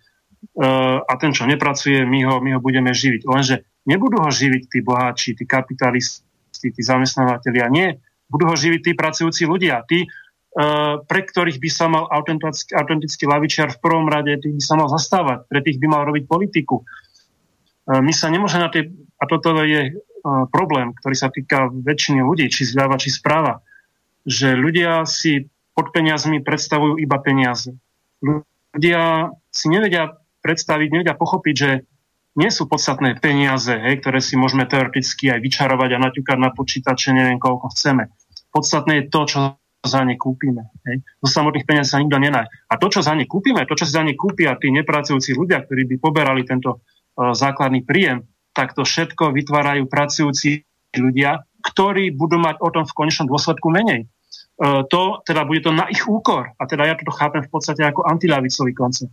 a 1.05 1.13
ten, 1.21 1.31
čo 1.37 1.45
nepracuje, 1.45 2.01
my 2.01 2.19
ho, 2.25 2.35
my 2.41 2.57
ho 2.57 2.59
budeme 2.61 2.89
živiť. 2.89 3.21
Lenže 3.29 3.55
nebudú 3.85 4.21
ho 4.21 4.29
živiť 4.29 4.63
tí 4.69 4.79
boháči, 4.81 5.37
tí 5.37 5.45
kapitalisti, 5.45 6.25
tí 6.73 6.81
zamestnávateľia. 6.81 7.69
Nie, 7.69 8.01
budú 8.25 8.49
ho 8.49 8.55
živiť 8.57 8.81
tí 8.81 8.91
pracujúci 8.97 9.45
ľudia, 9.45 9.85
tí, 9.85 10.09
pre 11.07 11.21
ktorých 11.23 11.63
by 11.63 11.69
sa 11.71 11.87
mal 11.87 12.11
autentický, 12.11 12.75
autentický 12.75 13.23
lavičiar 13.23 13.71
v 13.71 13.81
prvom 13.81 14.11
rade, 14.11 14.35
tých 14.35 14.59
by 14.59 14.63
sa 14.63 14.75
mal 14.75 14.91
zastávať, 14.91 15.47
pre 15.47 15.63
tých 15.63 15.79
by 15.79 15.87
mal 15.87 16.03
robiť 16.03 16.27
politiku. 16.27 16.83
My 17.87 18.11
sa 18.11 18.27
nemôžeme 18.27 18.67
na 18.67 18.71
tie, 18.71 18.91
a 18.91 19.23
toto 19.31 19.55
je 19.63 19.95
problém, 20.51 20.91
ktorý 20.91 21.15
sa 21.15 21.31
týka 21.31 21.71
väčšiny 21.71 22.19
ľudí, 22.19 22.51
či 22.51 22.67
zľava, 22.67 22.99
či 22.99 23.09
správa, 23.09 23.63
že 24.27 24.53
ľudia 24.53 25.07
si 25.07 25.49
pod 25.71 25.95
peniazmi 25.95 26.43
predstavujú 26.43 26.99
iba 26.99 27.17
peniaze. 27.23 27.71
Ľudia 28.21 29.33
si 29.49 29.65
nevedia 29.71 30.19
predstaviť, 30.43 30.87
nevedia 30.91 31.15
pochopiť, 31.15 31.55
že 31.55 31.71
nie 32.31 32.47
sú 32.47 32.67
podstatné 32.67 33.19
peniaze, 33.19 33.71
hej, 33.71 33.99
ktoré 33.99 34.23
si 34.23 34.39
môžeme 34.39 34.63
teoreticky 34.63 35.31
aj 35.31 35.43
vyčarovať 35.43 35.89
a 35.95 36.03
naťukať 36.11 36.37
na 36.39 36.51
počítače, 36.55 37.11
neviem 37.11 37.39
koľko 37.39 37.71
chceme. 37.75 38.07
Podstatné 38.55 39.03
je 39.03 39.09
to, 39.11 39.21
čo 39.27 39.37
za 39.81 40.05
ne 40.05 40.13
kúpime. 40.13 40.69
Hej. 40.85 41.01
Zo 41.25 41.41
samotných 41.41 41.65
peniazí 41.65 41.97
sa 41.97 42.01
nikto 42.01 42.21
nenaj. 42.21 42.45
A 42.69 42.73
to, 42.77 42.87
čo 42.93 43.01
za 43.01 43.17
ne 43.17 43.25
kúpime, 43.25 43.65
to, 43.65 43.73
čo 43.73 43.89
si 43.89 43.93
za 43.93 44.05
ne 44.05 44.13
kúpia 44.13 44.53
tí 44.61 44.69
nepracujúci 44.69 45.33
ľudia, 45.33 45.65
ktorí 45.65 45.89
by 45.89 45.95
poberali 45.97 46.45
tento 46.45 46.81
uh, 46.81 47.33
základný 47.33 47.81
príjem, 47.81 48.29
tak 48.53 48.77
to 48.77 48.85
všetko 48.85 49.33
vytvárajú 49.33 49.89
pracujúci 49.89 50.61
ľudia, 50.93 51.41
ktorí 51.65 52.13
budú 52.13 52.37
mať 52.37 52.61
o 52.61 52.69
tom 52.69 52.85
v 52.85 52.93
konečnom 52.93 53.25
dôsledku 53.25 53.73
menej. 53.73 54.05
Uh, 54.61 54.85
to, 54.85 55.25
teda 55.25 55.49
bude 55.49 55.65
to 55.65 55.73
na 55.73 55.89
ich 55.89 56.05
úkor. 56.05 56.53
A 56.61 56.63
teda 56.69 56.85
ja 56.85 56.93
toto 56.93 57.17
chápem 57.17 57.41
v 57.41 57.49
podstate 57.49 57.81
ako 57.81 58.05
antilavicový 58.05 58.77
koncept. 58.77 59.09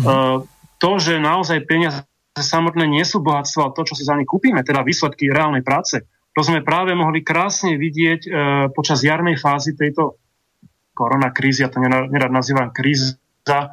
Uh, 0.00 0.40
to, 0.80 0.96
že 0.96 1.20
naozaj 1.20 1.68
peniaze 1.68 2.04
samotné 2.36 2.88
nie 2.88 3.04
sú 3.04 3.20
bohatstvo, 3.20 3.68
ale 3.68 3.76
to, 3.76 3.82
čo 3.84 3.96
si 3.96 4.04
za 4.04 4.16
ne 4.16 4.24
kúpime, 4.24 4.60
teda 4.64 4.80
výsledky 4.84 5.28
reálnej 5.28 5.64
práce, 5.64 6.04
to 6.36 6.44
sme 6.44 6.60
práve 6.60 6.92
mohli 6.92 7.24
krásne 7.24 7.80
vidieť 7.80 8.20
e, 8.20 8.30
počas 8.76 9.00
jarnej 9.00 9.40
fázy 9.40 9.72
tejto 9.72 10.20
koronakrízy, 10.92 11.64
ja 11.64 11.72
to 11.72 11.80
nerad 11.80 12.28
nazývam 12.28 12.76
kríza, 12.76 13.16
e, 13.48 13.68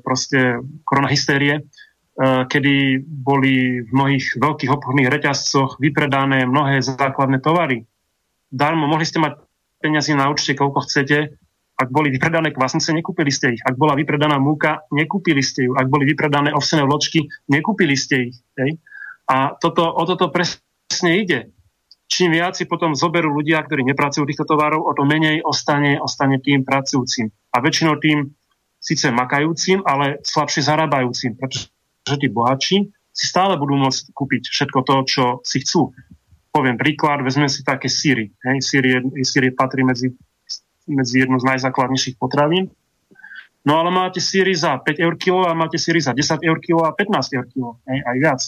proste 0.00 0.64
koronahystérie, 0.88 1.60
e, 1.60 1.62
kedy 2.48 3.04
boli 3.04 3.84
v 3.84 3.90
mnohých 3.92 4.40
veľkých 4.40 4.72
obchodných 4.72 5.12
reťazcoch 5.12 5.76
vypredané 5.76 6.48
mnohé 6.48 6.80
základné 6.80 7.44
tovary. 7.44 7.84
Darmo, 8.48 8.88
mohli 8.88 9.04
ste 9.04 9.20
mať 9.20 9.36
peniazy 9.84 10.16
na 10.16 10.32
účte, 10.32 10.56
koľko 10.56 10.88
chcete, 10.88 11.36
ak 11.76 11.88
boli 11.92 12.08
vypredané 12.08 12.56
kvasnice, 12.56 12.88
nekúpili 12.96 13.28
ste 13.28 13.56
ich. 13.56 13.62
Ak 13.64 13.76
bola 13.76 13.92
vypredaná 13.96 14.40
múka, 14.40 14.84
nekúpili 14.92 15.44
ste 15.44 15.68
ju. 15.68 15.72
Ak 15.76 15.88
boli 15.88 16.04
vypredané 16.08 16.52
ovsené 16.52 16.84
vločky, 16.84 17.24
nekúpili 17.48 17.96
ste 17.96 18.32
ich. 18.32 18.36
Hej? 18.60 18.76
A 19.28 19.56
toto, 19.56 19.88
o 19.88 20.04
toto 20.04 20.28
presne 20.28 20.60
ide. 21.06 21.54
Čím 22.10 22.34
viac 22.34 22.58
si 22.58 22.66
potom 22.66 22.98
zoberú 22.98 23.30
ľudia, 23.30 23.62
ktorí 23.62 23.86
nepracujú 23.86 24.26
týchto 24.26 24.42
tovarov, 24.42 24.82
o 24.82 24.92
to 24.98 25.06
menej 25.06 25.46
ostane, 25.46 25.94
ostane 26.02 26.42
tým 26.42 26.66
pracujúcim. 26.66 27.30
A 27.54 27.62
väčšinou 27.62 28.02
tým 28.02 28.34
síce 28.82 29.14
makajúcim, 29.14 29.86
ale 29.86 30.18
slabšie 30.26 30.66
zarábajúcim, 30.66 31.38
pretože 31.38 31.70
tí 32.18 32.26
bohatší 32.26 32.76
si 33.14 33.24
stále 33.30 33.54
budú 33.54 33.78
môcť 33.78 34.10
kúpiť 34.10 34.42
všetko 34.50 34.78
to, 34.82 34.94
čo 35.06 35.24
si 35.46 35.62
chcú. 35.62 35.94
Poviem 36.50 36.74
príklad, 36.74 37.22
vezme 37.22 37.46
si 37.46 37.62
také 37.62 37.86
síry. 37.86 38.34
Hej, 38.42 38.58
síry, 38.58 38.98
síry 39.22 39.54
patrí 39.54 39.86
medzi 39.86 40.10
medzi 40.90 41.22
jednu 41.22 41.38
z 41.38 41.44
najzákladnejších 41.46 42.18
potravín. 42.18 42.70
No 43.60 43.76
ale 43.76 43.92
máte 43.92 44.18
síry 44.18 44.56
za 44.56 44.80
5 44.80 44.96
eur 44.96 45.14
kilo 45.20 45.44
a 45.44 45.52
máte 45.52 45.76
síry 45.76 46.00
za 46.00 46.16
10 46.16 46.40
eur 46.40 46.58
kilo 46.64 46.82
a 46.88 46.96
15 46.96 47.36
eur 47.36 47.46
kilo, 47.52 47.76
aj, 47.84 47.98
aj 48.08 48.16
viac. 48.16 48.40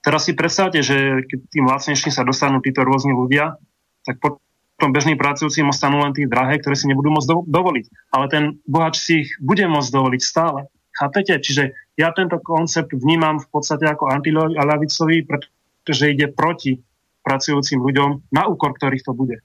Teraz 0.00 0.24
si 0.24 0.32
predstavte, 0.32 0.80
že 0.80 1.28
keď 1.28 1.38
tým 1.52 1.64
lacnejším 1.68 2.12
sa 2.12 2.24
dostanú 2.24 2.64
títo 2.64 2.80
rôzni 2.84 3.12
ľudia, 3.12 3.60
tak 4.00 4.16
potom 4.16 4.96
bežným 4.96 5.20
pracujúcim 5.20 5.68
ostanú 5.68 6.00
len 6.00 6.16
tí 6.16 6.24
drahé, 6.24 6.56
ktoré 6.56 6.72
si 6.72 6.88
nebudú 6.88 7.12
môcť 7.12 7.28
dovoliť. 7.44 7.84
Ale 8.16 8.26
ten 8.32 8.44
bohač 8.64 8.96
si 8.96 9.28
ich 9.28 9.30
bude 9.36 9.60
môcť 9.68 9.92
dovoliť 9.92 10.22
stále. 10.24 10.72
Chápete? 10.96 11.36
Čiže 11.36 11.76
ja 12.00 12.16
tento 12.16 12.40
koncept 12.40 12.96
vnímam 12.96 13.44
v 13.44 13.48
podstate 13.52 13.84
ako 13.84 14.08
antilavicový, 14.08 15.28
pretože 15.28 16.16
ide 16.16 16.32
proti 16.32 16.80
pracujúcim 17.20 17.84
ľuďom, 17.84 18.32
na 18.32 18.48
úkor 18.48 18.72
ktorých 18.72 19.04
to 19.04 19.12
bude. 19.12 19.44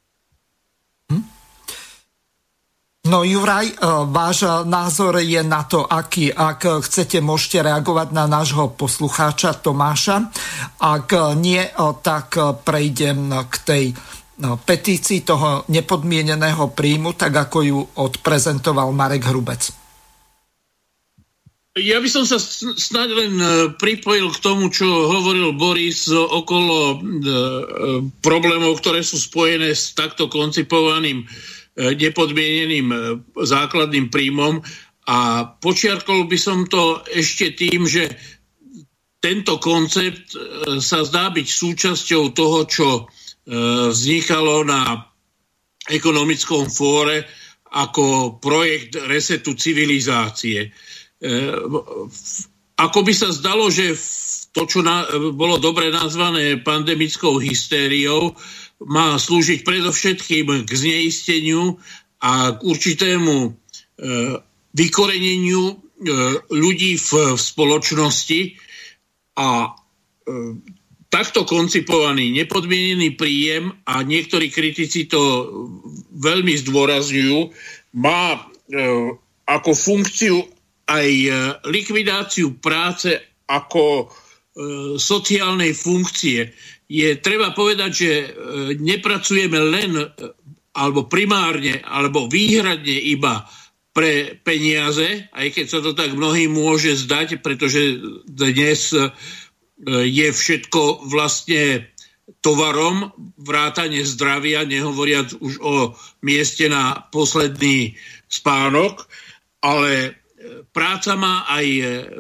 No 3.06 3.22
Juraj, 3.22 3.70
e, 3.70 3.76
váš 4.10 4.66
názor 4.66 5.22
je 5.22 5.38
na 5.46 5.62
to, 5.62 5.86
aký. 5.86 6.34
Ak 6.34 6.66
chcete, 6.66 7.22
môžete 7.22 7.62
reagovať 7.62 8.10
na 8.10 8.26
nášho 8.26 8.74
poslucháča 8.74 9.62
Tomáša. 9.62 10.34
Ak 10.82 11.14
nie, 11.38 11.62
e, 11.62 11.72
tak 12.02 12.34
prejdem 12.66 13.30
k 13.46 13.56
tej 13.62 13.84
e, 13.92 13.96
petícii 14.58 15.22
toho 15.22 15.70
nepodmieneného 15.70 16.74
príjmu, 16.74 17.14
tak 17.14 17.38
ako 17.38 17.58
ju 17.62 17.80
odprezentoval 17.94 18.90
Marek 18.90 19.30
Hrubec. 19.30 19.70
Ja 21.78 22.00
by 22.00 22.10
som 22.10 22.24
sa 22.24 22.40
snad 22.40 23.12
len 23.12 23.36
pripojil 23.76 24.32
k 24.32 24.40
tomu, 24.40 24.72
čo 24.72 24.88
hovoril 24.88 25.60
Boris 25.60 26.08
okolo 26.08 27.04
problémov, 28.24 28.80
ktoré 28.80 29.04
sú 29.04 29.20
spojené 29.20 29.76
s 29.76 29.92
takto 29.92 30.32
koncipovaným 30.32 31.28
E, 31.28 31.65
nepodmieneným 31.76 32.88
e, 32.92 32.98
základným 33.44 34.08
príjmom 34.08 34.64
a 35.06 35.18
počiarkol 35.60 36.26
by 36.26 36.38
som 36.40 36.66
to 36.66 37.04
ešte 37.12 37.54
tým, 37.54 37.84
že 37.84 38.08
tento 39.20 39.60
koncept 39.60 40.34
e, 40.34 40.38
sa 40.80 41.04
zdá 41.04 41.30
byť 41.36 41.48
súčasťou 41.48 42.24
toho, 42.32 42.60
čo 42.66 42.90
vznikalo 43.46 44.66
na 44.66 45.06
ekonomickom 45.86 46.66
fóre 46.66 47.30
ako 47.78 48.42
projekt 48.42 48.98
resetu 49.06 49.54
civilizácie. 49.54 50.74
Ako 52.74 53.00
by 53.06 53.14
sa 53.14 53.30
zdalo, 53.30 53.70
že 53.70 53.94
to, 54.50 54.66
čo 54.66 54.82
bolo 55.38 55.62
dobre 55.62 55.94
nazvané 55.94 56.58
pandemickou 56.58 57.38
hystériou, 57.38 58.34
má 58.84 59.16
slúžiť 59.16 59.64
predovšetkým 59.64 60.68
k 60.68 60.72
zneisteniu 60.72 61.80
a 62.20 62.56
k 62.56 62.60
určitému 62.60 63.36
e, 63.46 63.50
vykoreneniu 64.76 65.64
e, 65.72 65.74
ľudí 66.52 67.00
v, 67.00 67.10
v 67.36 67.40
spoločnosti. 67.40 68.42
A 69.40 69.48
e, 69.64 69.70
takto 71.08 71.48
koncipovaný 71.48 72.36
nepodmienený 72.36 73.16
príjem 73.16 73.72
a 73.88 74.04
niektorí 74.04 74.52
kritici 74.52 75.08
to 75.08 75.22
veľmi 76.20 76.52
zdôrazňujú, 76.60 77.40
má 77.96 78.36
e, 78.36 78.40
ako 79.48 79.72
funkciu 79.72 80.44
aj 80.92 81.08
e, 81.08 81.30
likvidáciu 81.72 82.60
práce 82.60 83.16
ako 83.48 83.86
e, 83.86 84.06
sociálnej 85.00 85.72
funkcie 85.72 86.52
je 86.86 87.18
treba 87.18 87.52
povedať, 87.52 87.92
že 87.92 88.12
e, 88.12 88.28
nepracujeme 88.78 89.58
len 89.58 89.92
e, 89.98 90.06
alebo 90.76 91.08
primárne, 91.08 91.82
alebo 91.82 92.28
výhradne 92.28 92.94
iba 93.10 93.48
pre 93.96 94.36
peniaze, 94.44 95.32
aj 95.32 95.48
keď 95.56 95.66
sa 95.72 95.80
to 95.80 95.96
tak 95.96 96.12
mnohým 96.12 96.52
môže 96.52 97.00
zdať, 97.00 97.40
pretože 97.40 97.98
dnes 98.28 98.92
e, 98.92 99.10
je 100.06 100.28
všetko 100.30 101.10
vlastne 101.10 101.90
tovarom, 102.42 103.14
vrátane 103.38 104.02
zdravia, 104.02 104.66
nehovoriac 104.66 105.34
už 105.38 105.54
o 105.62 105.74
mieste 106.26 106.70
na 106.70 107.06
posledný 107.14 107.98
spánok, 108.30 109.06
ale 109.62 110.25
práca 110.72 111.16
má 111.16 111.48
aj 111.50 111.68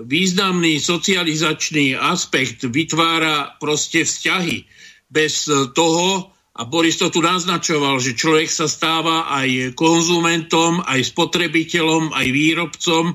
významný 0.06 0.80
socializačný 0.80 1.98
aspekt, 1.98 2.66
vytvára 2.66 3.58
proste 3.58 4.06
vzťahy. 4.06 4.66
Bez 5.10 5.48
toho, 5.78 6.36
a 6.56 6.64
Boris 6.64 6.96
to 6.96 7.12
tu 7.12 7.20
naznačoval, 7.20 8.00
že 8.00 8.16
človek 8.16 8.48
sa 8.48 8.72
stáva 8.72 9.28
aj 9.28 9.76
konzumentom, 9.76 10.80
aj 10.88 11.04
spotrebiteľom, 11.12 12.16
aj 12.16 12.28
výrobcom, 12.32 13.04
e, 13.12 13.14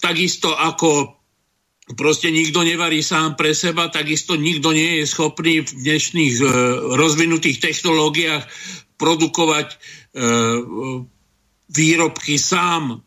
takisto 0.00 0.56
ako 0.56 1.20
proste 2.00 2.32
nikto 2.32 2.64
nevarí 2.64 3.04
sám 3.04 3.36
pre 3.36 3.52
seba, 3.52 3.92
takisto 3.92 4.40
nikto 4.40 4.72
nie 4.72 5.04
je 5.04 5.04
schopný 5.04 5.60
v 5.60 5.68
dnešných 5.68 6.34
e, 6.40 6.44
rozvinutých 6.96 7.60
technológiách 7.60 8.44
produkovať 8.96 9.68
e, 9.68 9.76
výrobky 11.68 12.40
sám 12.40 13.04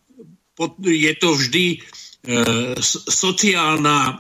je 0.81 1.13
to 1.17 1.33
vždy 1.33 1.65
e, 1.73 1.77
sociálna 3.07 3.99
e, 4.05 4.13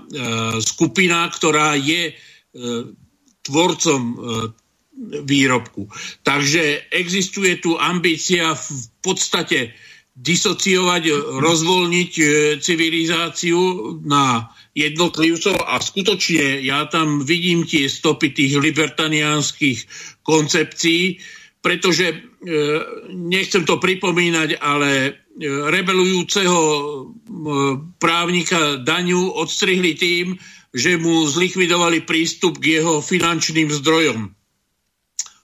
skupina, 0.63 1.29
ktorá 1.29 1.77
je 1.77 2.11
e, 2.11 2.13
tvorcom 3.41 4.01
výrobku. 5.01 5.89
Takže 6.21 6.93
existuje 6.93 7.57
tu 7.57 7.73
ambícia 7.73 8.53
v 8.53 8.69
podstate 9.01 9.73
disociovať, 10.13 11.09
rozvolniť 11.41 12.11
civilizáciu 12.61 13.57
na 14.05 14.45
jednotlivcov 14.77 15.57
a 15.57 15.81
skutočne 15.81 16.61
ja 16.61 16.85
tam 16.85 17.25
vidím 17.25 17.65
tie 17.65 17.89
stopy 17.89 18.29
tých 18.29 18.61
libertaniánskych 18.61 19.79
koncepcií, 20.21 21.17
pretože 21.65 22.21
nechcem 23.09 23.65
to 23.65 23.81
pripomínať, 23.81 24.61
ale 24.61 25.17
rebelujúceho 25.47 26.61
e, 26.61 26.81
právnika 27.97 28.77
Daňu 28.81 29.33
odstrihli 29.33 29.97
tým, 29.97 30.37
že 30.71 30.95
mu 30.95 31.27
zlikvidovali 31.27 32.07
prístup 32.07 32.61
k 32.61 32.79
jeho 32.79 33.03
finančným 33.03 33.67
zdrojom. 33.67 34.31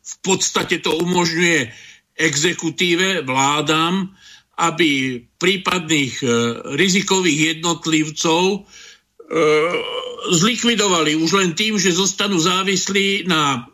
V 0.08 0.16
podstate 0.24 0.80
to 0.80 0.96
umožňuje 0.96 1.68
exekutíve, 2.16 3.28
vládam, 3.28 4.16
aby 4.58 5.22
prípadných 5.38 6.24
rizikových 6.74 7.60
jednotlivcov 7.60 8.66
zlikvidovali 10.32 11.20
už 11.20 11.32
len 11.38 11.52
tým, 11.54 11.78
že 11.78 11.94
zostanú 11.94 12.40
závislí 12.40 13.28
na 13.30 13.68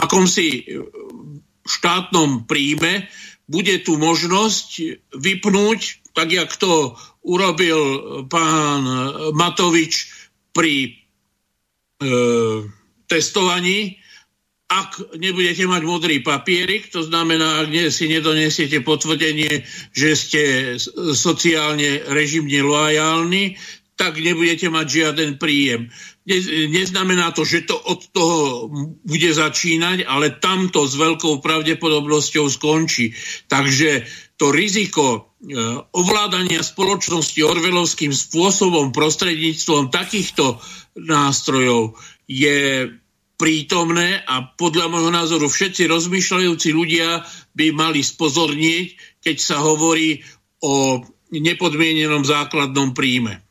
akomsi 0.00 0.64
štátnom 1.64 2.44
príjme 2.44 3.08
bude 3.48 3.76
tu 3.84 4.00
možnosť 4.00 4.68
vypnúť, 5.12 5.80
tak 6.16 6.32
jak 6.32 6.50
to 6.56 6.96
urobil 7.26 7.80
pán 8.30 8.82
Matovič 9.34 10.08
pri 10.54 10.74
e, 10.86 10.90
testovaní, 13.10 13.98
ak 14.70 15.18
nebudete 15.20 15.68
mať 15.68 15.82
modrý 15.84 16.16
papierik, 16.24 16.88
to 16.88 17.04
znamená, 17.04 17.62
ak 17.62 17.68
si 17.92 18.08
nedonesiete 18.08 18.80
potvrdenie, 18.80 19.62
že 19.92 20.10
ste 20.16 20.42
sociálne 21.12 22.00
režimne 22.08 22.64
loajálni, 22.64 23.60
tak 23.94 24.18
nebudete 24.18 24.72
mať 24.72 24.86
žiaden 24.88 25.30
príjem 25.38 25.92
neznamená 26.72 27.36
to, 27.36 27.44
že 27.44 27.68
to 27.68 27.76
od 27.76 28.00
toho 28.08 28.72
bude 29.04 29.30
začínať, 29.36 30.08
ale 30.08 30.32
tamto 30.40 30.88
s 30.88 30.96
veľkou 30.96 31.44
pravdepodobnosťou 31.44 32.48
skončí. 32.48 33.12
Takže 33.44 34.08
to 34.40 34.48
riziko 34.48 35.04
e, 35.04 35.20
ovládania 35.92 36.64
spoločnosti 36.64 37.38
orvelovským 37.44 38.10
spôsobom 38.16 38.90
prostredníctvom 38.96 39.92
takýchto 39.92 40.64
nástrojov 40.96 42.00
je 42.24 42.88
prítomné 43.36 44.24
a 44.24 44.48
podľa 44.56 44.88
môjho 44.88 45.12
názoru 45.12 45.46
všetci 45.52 45.84
rozmýšľajúci 45.92 46.72
ľudia 46.72 47.20
by 47.52 47.76
mali 47.76 48.00
spozornieť, 48.00 49.20
keď 49.20 49.36
sa 49.36 49.60
hovorí 49.60 50.24
o 50.64 51.04
nepodmienenom 51.28 52.24
základnom 52.24 52.96
príjme. 52.96 53.43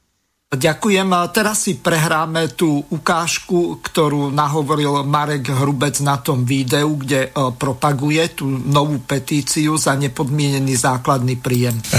Ďakujem. 0.53 1.09
Teraz 1.33 1.65
si 1.65 1.73
prehráme 1.81 2.53
tú 2.53 2.85
ukážku, 2.93 3.81
ktorú 3.81 4.29
nahovoril 4.29 5.01
Marek 5.01 5.49
Hrubec 5.49 5.97
na 6.05 6.21
tom 6.21 6.45
videu, 6.45 6.93
kde 6.93 7.27
e, 7.27 7.29
propaguje 7.57 8.37
tú 8.37 8.45
novú 8.45 9.01
petíciu 9.01 9.73
za 9.81 9.97
nepodmienený 9.97 10.77
základný 10.77 11.41
príjem. 11.41 11.73
E, 11.89 11.97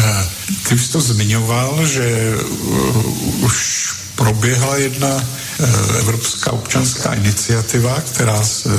ty 0.71 0.79
už 0.79 0.85
to 0.95 1.01
zmiňoval, 1.03 1.83
že 1.83 2.07
e, 2.07 2.37
už 3.43 3.57
proběhla 4.15 4.77
jedna 4.77 5.11
Evropská 5.99 6.53
občanská 6.53 7.15
iniciativa, 7.15 8.01
která 8.01 8.43
se 8.43 8.71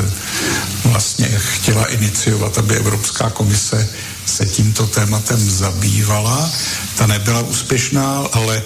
vlastně 0.86 1.28
chtěla 1.28 1.86
iniciovat, 1.86 2.58
aby 2.58 2.76
Evropská 2.76 3.30
komise 3.30 3.90
se 4.26 4.46
tímto 4.46 4.88
tématem 4.88 5.50
zabývala. 5.50 6.52
Ta 6.96 7.08
nebyla 7.08 7.42
úspěšná, 7.42 8.28
ale 8.32 8.64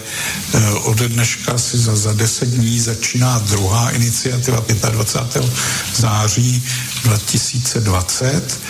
eh, 0.54 0.70
ode 0.70 1.08
dneška 1.08 1.58
si 1.58 1.78
za, 1.78 1.96
za 1.96 2.12
10 2.12 2.48
dní 2.48 2.80
začíná 2.80 3.38
druhá 3.38 3.90
iniciativa 3.90 4.64
25. 4.90 5.52
září 5.96 6.62
2020, 7.04 8.60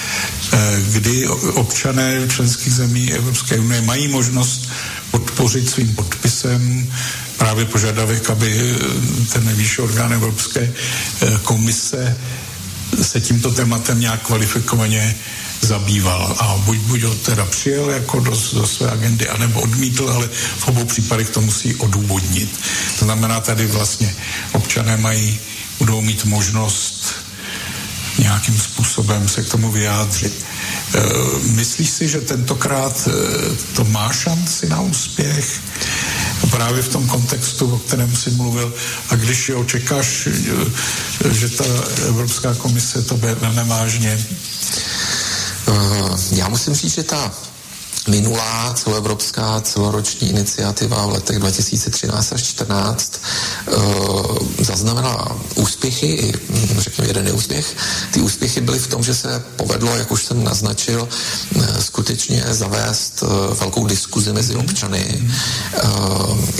eh, 0.52 0.82
kdy 0.88 1.28
občané 1.54 2.28
členských 2.28 2.72
zemí 2.72 3.12
Evropské 3.12 3.58
unie 3.58 3.82
mají 3.82 4.08
možnost 4.08 4.68
podpořit 5.10 5.70
svým 5.70 5.94
podpisem 5.94 6.92
právě 7.38 7.64
požadavek, 7.64 8.30
aby 8.30 8.60
eh, 8.60 9.26
ten 9.32 9.44
nejvyšší 9.44 9.82
orgán 9.82 10.12
Evropské 10.12 10.72
komise 11.42 12.16
se 13.02 13.20
tímto 13.20 13.50
tématem 13.50 14.00
nějak 14.00 14.22
kvalifikovaně 14.22 15.14
zabýval 15.60 16.36
a 16.38 16.56
buď, 16.64 16.78
buď 16.78 17.02
ho 17.02 17.14
teda 17.14 17.44
přijel 17.44 17.90
jako 17.90 18.20
do, 18.20 18.30
do 18.30 18.66
své 18.66 18.90
agendy, 18.90 19.28
anebo 19.28 19.60
odmítl, 19.60 20.10
ale 20.10 20.28
v 20.58 20.68
obou 20.68 20.84
případech 20.84 21.30
to 21.30 21.40
musí 21.40 21.74
odůvodnit. 21.74 22.60
To 22.98 23.04
znamená, 23.04 23.40
tady 23.40 23.66
vlastně 23.66 24.14
občané 24.52 24.96
mají, 24.96 25.38
budou 25.78 26.00
mít 26.00 26.24
možnost 26.24 27.14
nějakým 28.18 28.58
způsobem 28.58 29.28
se 29.28 29.42
k 29.42 29.48
tomu 29.48 29.70
vyjádřit. 29.70 30.44
E, 30.94 31.00
myslíš 31.52 31.90
si, 31.90 32.08
že 32.08 32.20
tentokrát 32.20 33.08
e, 33.08 33.12
to 33.74 33.84
má 33.84 34.12
šanci 34.12 34.68
na 34.68 34.80
úspěch? 34.80 35.60
Právě 36.50 36.82
v 36.82 36.88
tom 36.88 37.06
kontextu, 37.08 37.74
o 37.74 37.78
kterém 37.78 38.16
jsi 38.16 38.30
mluvil. 38.30 38.74
A 39.10 39.14
když 39.14 39.48
jo, 39.48 39.64
čekáš, 39.64 40.26
e, 40.26 41.34
že 41.34 41.48
ta 41.48 41.64
Evropská 42.08 42.54
komise 42.54 43.02
to 43.02 43.16
vezme 43.16 43.64
vážně, 43.64 44.26
já 46.30 46.48
musím 46.48 46.74
říct, 46.74 46.94
že 46.94 47.02
ta 47.02 47.32
minulá 48.08 48.74
celoevropská 48.74 49.60
celoroční 49.60 50.28
iniciativa 50.28 51.06
v 51.06 51.10
letech 51.10 51.38
2013 51.38 52.32
až 52.32 52.42
2014 52.42 53.12
e, 53.14 53.72
eh, 54.60 54.64
zaznamenala 54.64 55.36
úspěchy 55.54 56.06
i, 56.06 56.32
hm, 56.32 56.80
řekněme, 56.80 57.08
jeden 57.08 57.24
neúspěch. 57.24 57.76
Ty 58.10 58.20
úspěchy 58.20 58.60
byly 58.60 58.78
v 58.78 58.86
tom, 58.86 59.02
že 59.02 59.14
se 59.14 59.44
povedlo, 59.56 59.96
jak 59.96 60.10
už 60.10 60.24
jsem 60.24 60.44
naznačil, 60.44 61.08
e, 61.60 61.82
skutečně 61.82 62.44
zavést 62.50 63.22
e, 63.22 63.54
velkou 63.54 63.86
diskuzi 63.86 64.32
mezi 64.32 64.54
mhm. 64.54 64.64
občany, 64.64 65.00
e, 65.00 65.82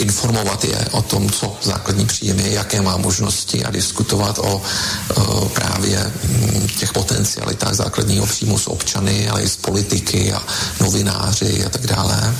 informovat 0.03 0.65
je 0.65 0.79
o 0.91 1.03
tom, 1.03 1.31
co 1.31 1.57
základní 1.63 2.07
příjem 2.07 2.41
je, 2.41 2.53
jaké 2.53 2.81
má 2.81 2.97
možnosti 2.97 3.65
a 3.65 3.71
diskutovat 3.71 4.39
o 4.39 4.63
e, 4.63 5.49
právě 5.49 6.13
hm, 6.25 6.69
těch 6.79 6.93
potencialitách 6.93 7.75
základního 7.75 8.27
příjmu 8.27 8.59
s 8.59 8.67
občany, 8.67 9.29
ale 9.29 9.43
i 9.43 9.49
s 9.49 9.57
politiky 9.57 10.33
a 10.33 10.43
novináři 10.81 11.20
novináři 11.21 11.65
a 11.65 11.69
tak 11.69 11.87
dále. 11.87 12.35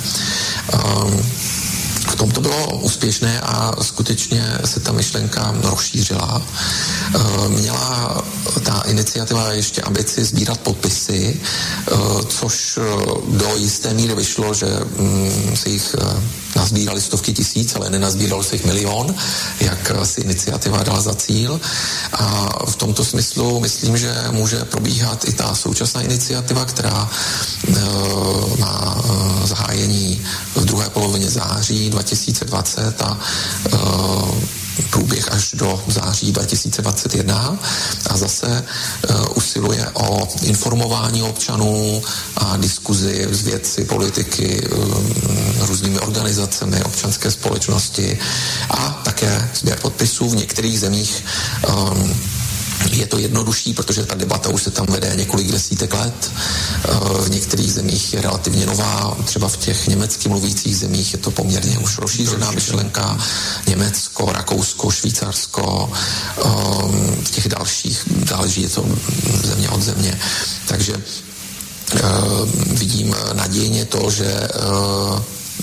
Um, 0.73 1.25
v 2.07 2.15
tom 2.15 2.31
to 2.31 2.41
bylo 2.41 2.77
úspěšné 2.77 3.41
a 3.41 3.83
skutečně 3.83 4.57
se 4.65 4.79
ta 4.79 4.91
myšlenka 4.91 5.55
rozšířila. 5.63 6.41
Ehm, 7.15 7.51
měla 7.51 8.21
ta 8.63 8.81
iniciativa 8.87 9.51
ještě 9.51 9.81
ambici 9.81 10.25
sbírat 10.25 10.59
podpisy, 10.59 11.39
ehm, 11.91 11.99
což 12.29 12.79
do 13.27 13.55
jisté 13.55 13.93
míry 13.93 14.15
vyšlo, 14.15 14.53
že 14.53 14.67
mm, 14.97 15.55
se 15.55 15.69
jich 15.69 15.95
nazbírali 16.55 17.01
stovky 17.01 17.33
tisíc, 17.33 17.75
ale 17.75 17.89
nenazbíralo 17.89 18.43
se 18.43 18.55
jich 18.55 18.65
milion, 18.65 19.15
jak 19.59 19.91
si 20.03 20.21
iniciativa 20.21 20.83
dala 20.83 21.01
za 21.01 21.15
cíl. 21.15 21.61
A 22.13 22.49
v 22.65 22.75
tomto 22.75 23.05
smyslu 23.05 23.59
myslím, 23.59 23.97
že 23.97 24.13
může 24.31 24.57
probíhat 24.65 25.27
i 25.27 25.33
ta 25.33 25.55
současná 25.55 26.01
iniciativa, 26.01 26.65
která 26.65 27.09
má 28.59 29.03
zahájení 29.43 30.21
v 30.55 30.65
druhé 30.65 30.89
polovině 30.89 31.29
září 31.29 31.89
2020 31.91 33.01
a 33.01 33.19
e, 33.73 34.61
průběh 34.89 35.31
až 35.31 35.51
do 35.53 35.83
září 35.87 36.31
2021 36.31 37.59
a 38.09 38.17
zase 38.17 38.63
uh, 39.09 39.25
usiluje 39.35 39.89
o 39.93 40.27
informování 40.41 41.23
občanů 41.23 42.01
a 42.37 42.57
diskuzi 42.57 43.27
z 43.31 43.41
věci, 43.41 43.85
politiky, 43.85 44.67
um, 44.67 45.13
různými 45.59 45.99
organizacemi 45.99 46.83
občanské 46.83 47.31
společnosti 47.31 48.19
a 48.69 49.01
také 49.03 49.49
sběr 49.55 49.79
podpisů 49.81 50.29
v 50.29 50.35
některých 50.35 50.79
zemích 50.79 51.23
je 52.91 53.05
to 53.07 53.17
jednodušší, 53.17 53.73
protože 53.73 54.05
ta 54.05 54.15
debata 54.15 54.49
už 54.49 54.63
se 54.63 54.71
tam 54.71 54.85
vede 54.85 55.13
několik 55.15 55.51
desítek 55.51 55.93
let. 55.93 56.31
Eh, 56.31 56.89
v 57.21 57.29
některých 57.29 57.73
zemích 57.73 58.13
je 58.13 58.21
relativně 58.21 58.65
nová, 58.65 59.17
třeba 59.25 59.47
v 59.47 59.57
těch 59.57 59.87
německy 59.87 60.29
mluvících 60.29 60.77
zemích 60.77 61.13
je 61.13 61.19
to 61.19 61.31
poměrně 61.31 61.79
už 61.79 61.97
rozšířená 61.97 62.51
myšlenka. 62.51 63.17
Německo, 63.67 64.31
Rakousko, 64.31 64.91
Švýcarsko, 64.91 65.91
v 67.23 67.31
těch 67.31 67.47
dalších 67.47 68.05
záleží 68.29 68.61
je 68.61 68.69
to 68.69 68.85
země 69.43 69.69
od 69.69 69.81
země. 69.81 70.19
Takže 70.67 70.93
ehm, 70.93 72.51
vidím 72.75 73.15
nadějně 73.33 73.85
to, 73.85 74.11
že 74.11 74.25
eh, 74.25 74.49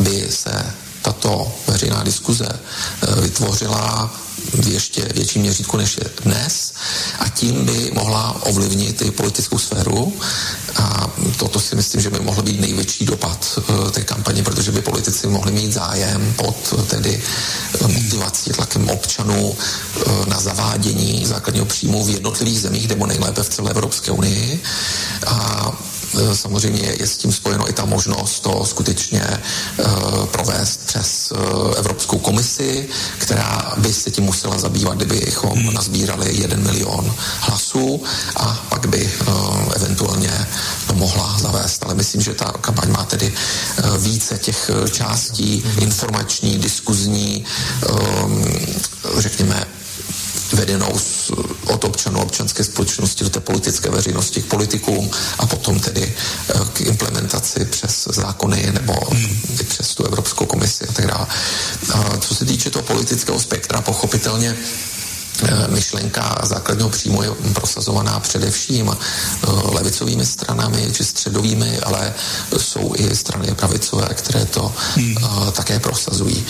by 0.02 0.26
se 0.30 0.74
tato 1.02 1.52
veřejná 1.66 2.02
diskuze 2.02 2.48
eh, 2.48 3.20
vytvořila 3.20 4.10
v 4.52 4.68
ještě 4.68 5.08
větším 5.14 5.42
měřítku 5.42 5.76
než 5.76 5.96
je 5.96 6.10
dnes 6.24 6.72
a 7.18 7.28
tím 7.28 7.64
by 7.64 7.90
mohla 7.94 8.42
ovlivnit 8.42 9.02
i 9.02 9.10
politickou 9.10 9.58
sféru 9.58 10.12
a 10.76 11.10
toto 11.36 11.60
si 11.60 11.76
myslím, 11.76 12.00
že 12.00 12.10
by 12.10 12.20
mohl 12.20 12.42
být 12.42 12.60
největší 12.60 13.04
dopad 13.04 13.58
uh, 13.58 13.90
té 13.90 14.04
kampaně, 14.04 14.42
protože 14.42 14.72
by 14.72 14.82
politici 14.82 15.26
mohli 15.26 15.52
mít 15.52 15.72
zájem 15.72 16.34
pod 16.36 16.72
uh, 16.72 16.84
tedy 16.84 17.22
uh, 17.80 17.92
motivací, 17.92 18.50
tlakem 18.50 18.90
občanů 18.90 19.56
na 20.26 20.40
zavádění 20.40 21.26
základního 21.26 21.66
příjmu 21.66 22.04
v 22.04 22.10
jednotlivých 22.10 22.60
zemích, 22.60 22.88
nebo 22.88 23.06
nejlépe 23.06 23.42
v 23.42 23.48
celé 23.48 23.70
Evropské 23.70 24.10
unii. 24.10 24.62
A 25.26 25.72
samozřejmě 26.32 26.94
je 26.98 27.06
s 27.06 27.16
tím 27.16 27.32
spojeno 27.32 27.68
i 27.68 27.72
ta 27.72 27.84
možnost 27.84 28.40
to 28.40 28.64
skutečně 28.64 29.22
uh, 29.78 30.26
provést 30.26 30.80
přes 30.86 31.32
uh, 31.32 31.72
Evropskou 31.76 32.18
komisi, 32.18 32.88
která 33.18 33.72
by 33.76 33.92
se 33.92 34.10
tím 34.10 34.24
musela 34.24 34.58
zabývat, 34.58 34.96
kdybychom 34.96 35.58
hmm. 35.58 35.74
nazbírali 35.74 36.36
jeden 36.36 36.62
milion 36.62 37.14
hlasů 37.40 38.02
a 38.36 38.66
pak 38.68 38.86
by 38.86 39.10
eventuálně 39.76 40.46
to 40.86 40.94
mohla 40.94 41.36
zavést. 41.38 41.84
Ale 41.84 41.94
myslím, 41.94 42.20
že 42.20 42.34
ta 42.34 42.44
kampaň 42.44 42.90
má 42.90 43.04
tedy 43.04 43.32
více 43.98 44.38
těch 44.38 44.70
částí 44.90 45.64
informační, 45.80 46.58
diskuzní, 46.58 47.44
řekněme, 49.18 49.66
vedenou 50.52 50.98
z, 50.98 51.30
od 51.66 51.84
občanů 51.84 52.22
občanské 52.22 52.64
společnosti 52.64 53.24
do 53.24 53.30
té 53.30 53.40
politické 53.40 53.90
veřejnosti 53.90 54.42
k 54.42 54.46
politikům 54.46 55.10
a 55.38 55.46
potom 55.46 55.80
tedy 55.80 56.14
eh, 56.48 56.52
k 56.72 56.80
implementaci 56.80 57.64
přes 57.64 58.08
zákony 58.10 58.72
nebo 58.72 58.94
hmm. 59.10 59.40
přes 59.68 59.94
tu 59.94 60.04
Evropskou 60.04 60.46
komisi 60.46 60.84
a 60.88 60.92
tak 60.92 61.06
dále. 61.06 61.26
Co 62.20 62.34
se 62.34 62.44
týče 62.44 62.70
toho 62.70 62.82
politického 62.82 63.40
spektra, 63.40 63.80
pochopitelně 63.80 64.56
Eh, 64.56 64.97
myšlenka 65.68 66.38
základního 66.42 66.88
příjmu 66.88 67.22
je 67.22 67.30
prosazovaná 67.54 68.20
především 68.20 68.90
eh, 68.90 69.46
levicovými 69.72 70.26
stranami 70.26 70.92
či 70.92 71.04
středovými, 71.04 71.78
ale 71.80 72.14
jsou 72.56 72.92
i 72.96 73.16
strany 73.16 73.54
pravicové, 73.54 74.08
které 74.14 74.44
to 74.44 74.72
hmm. 74.94 75.14
Eh, 75.18 75.50
také 75.52 75.80
prosazují. 75.80 76.46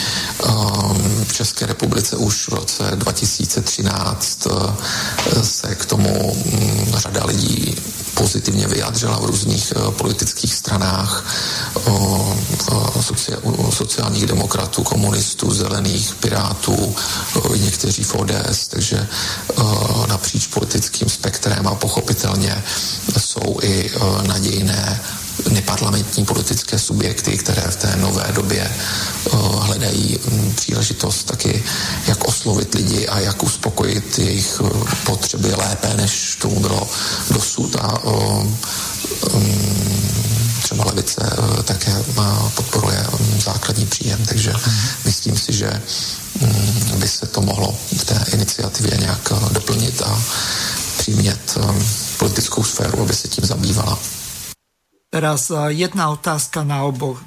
V 1.25 1.33
České 1.33 1.67
republice 1.67 2.17
už 2.17 2.49
v 2.49 2.53
roce 2.53 2.83
2013 2.95 4.47
se 5.43 5.75
k 5.75 5.85
tomu 5.85 6.37
hm, 6.47 6.93
řada 6.97 7.25
lidí 7.25 7.77
pozitivně 8.19 8.67
vyjádřila 8.67 9.19
v 9.19 9.25
různých 9.25 9.73
politických 9.91 10.55
stranách 10.55 11.25
sociálních 13.71 14.27
demokratů, 14.27 14.83
komunistů, 14.83 15.55
zelených, 15.55 16.15
pirátů, 16.15 16.97
někteří 17.57 18.05
v 18.05 18.15
ODS, 18.15 18.69
takže 18.69 19.09
uh, 19.59 20.07
napříč 20.07 20.47
politickým 20.47 21.09
spektrem 21.09 21.67
a 21.67 21.75
pochopitelně 21.75 22.65
jsou 23.19 23.59
i 23.63 23.91
uh, 23.91 24.23
nadějné 24.27 25.01
neparlamentní 25.51 26.25
politické 26.25 26.79
subjekty, 26.79 27.39
které 27.39 27.63
v 27.63 27.77
té 27.77 27.97
nové 27.97 28.33
době 28.33 28.71
uh, 29.33 29.67
hledají 29.67 30.19
um, 30.19 30.55
příležitost 30.55 31.25
taky, 31.25 31.65
jak 32.07 32.25
oslovit 32.25 32.75
lidi 32.75 33.09
a 33.09 33.21
jak 33.21 33.43
uspokojit 33.43 34.19
jejich 34.19 34.61
uh, 34.61 34.71
potřeby 35.05 35.55
lépe, 35.55 35.95
než 35.97 36.37
tomu 36.41 36.61
bylo 36.61 36.89
dosud 37.31 37.77
a 37.77 38.05
uh, 38.05 38.47
um, 39.35 39.69
třeba 40.63 40.85
levice 40.85 41.21
také 41.65 42.05
podporuje 42.55 43.07
um, 43.21 43.41
základní 43.41 43.87
příjem, 43.87 44.27
takže 44.27 44.53
myslím 45.05 45.39
si, 45.39 45.53
že 45.53 45.83
by 46.97 47.09
se 47.09 47.27
to 47.27 47.41
mohlo 47.41 47.79
v 47.97 48.05
té 48.05 48.25
iniciativě 48.33 48.97
nějak 49.01 49.33
eh, 49.33 49.53
doplnit 49.53 50.03
a 50.03 50.23
přimět 50.99 51.59
eh, 51.61 51.85
politickou 52.19 52.63
sféru, 52.65 53.03
aby 53.03 53.15
se 53.15 53.29
tím 53.29 53.45
zabývala. 53.45 53.99
Teraz 55.09 55.49
eh, 55.49 55.73
jedna 55.89 56.13
otázka 56.13 56.69
na 56.69 56.85
oboch 56.85 57.25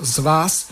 z 0.00 0.16
vás. 0.20 0.68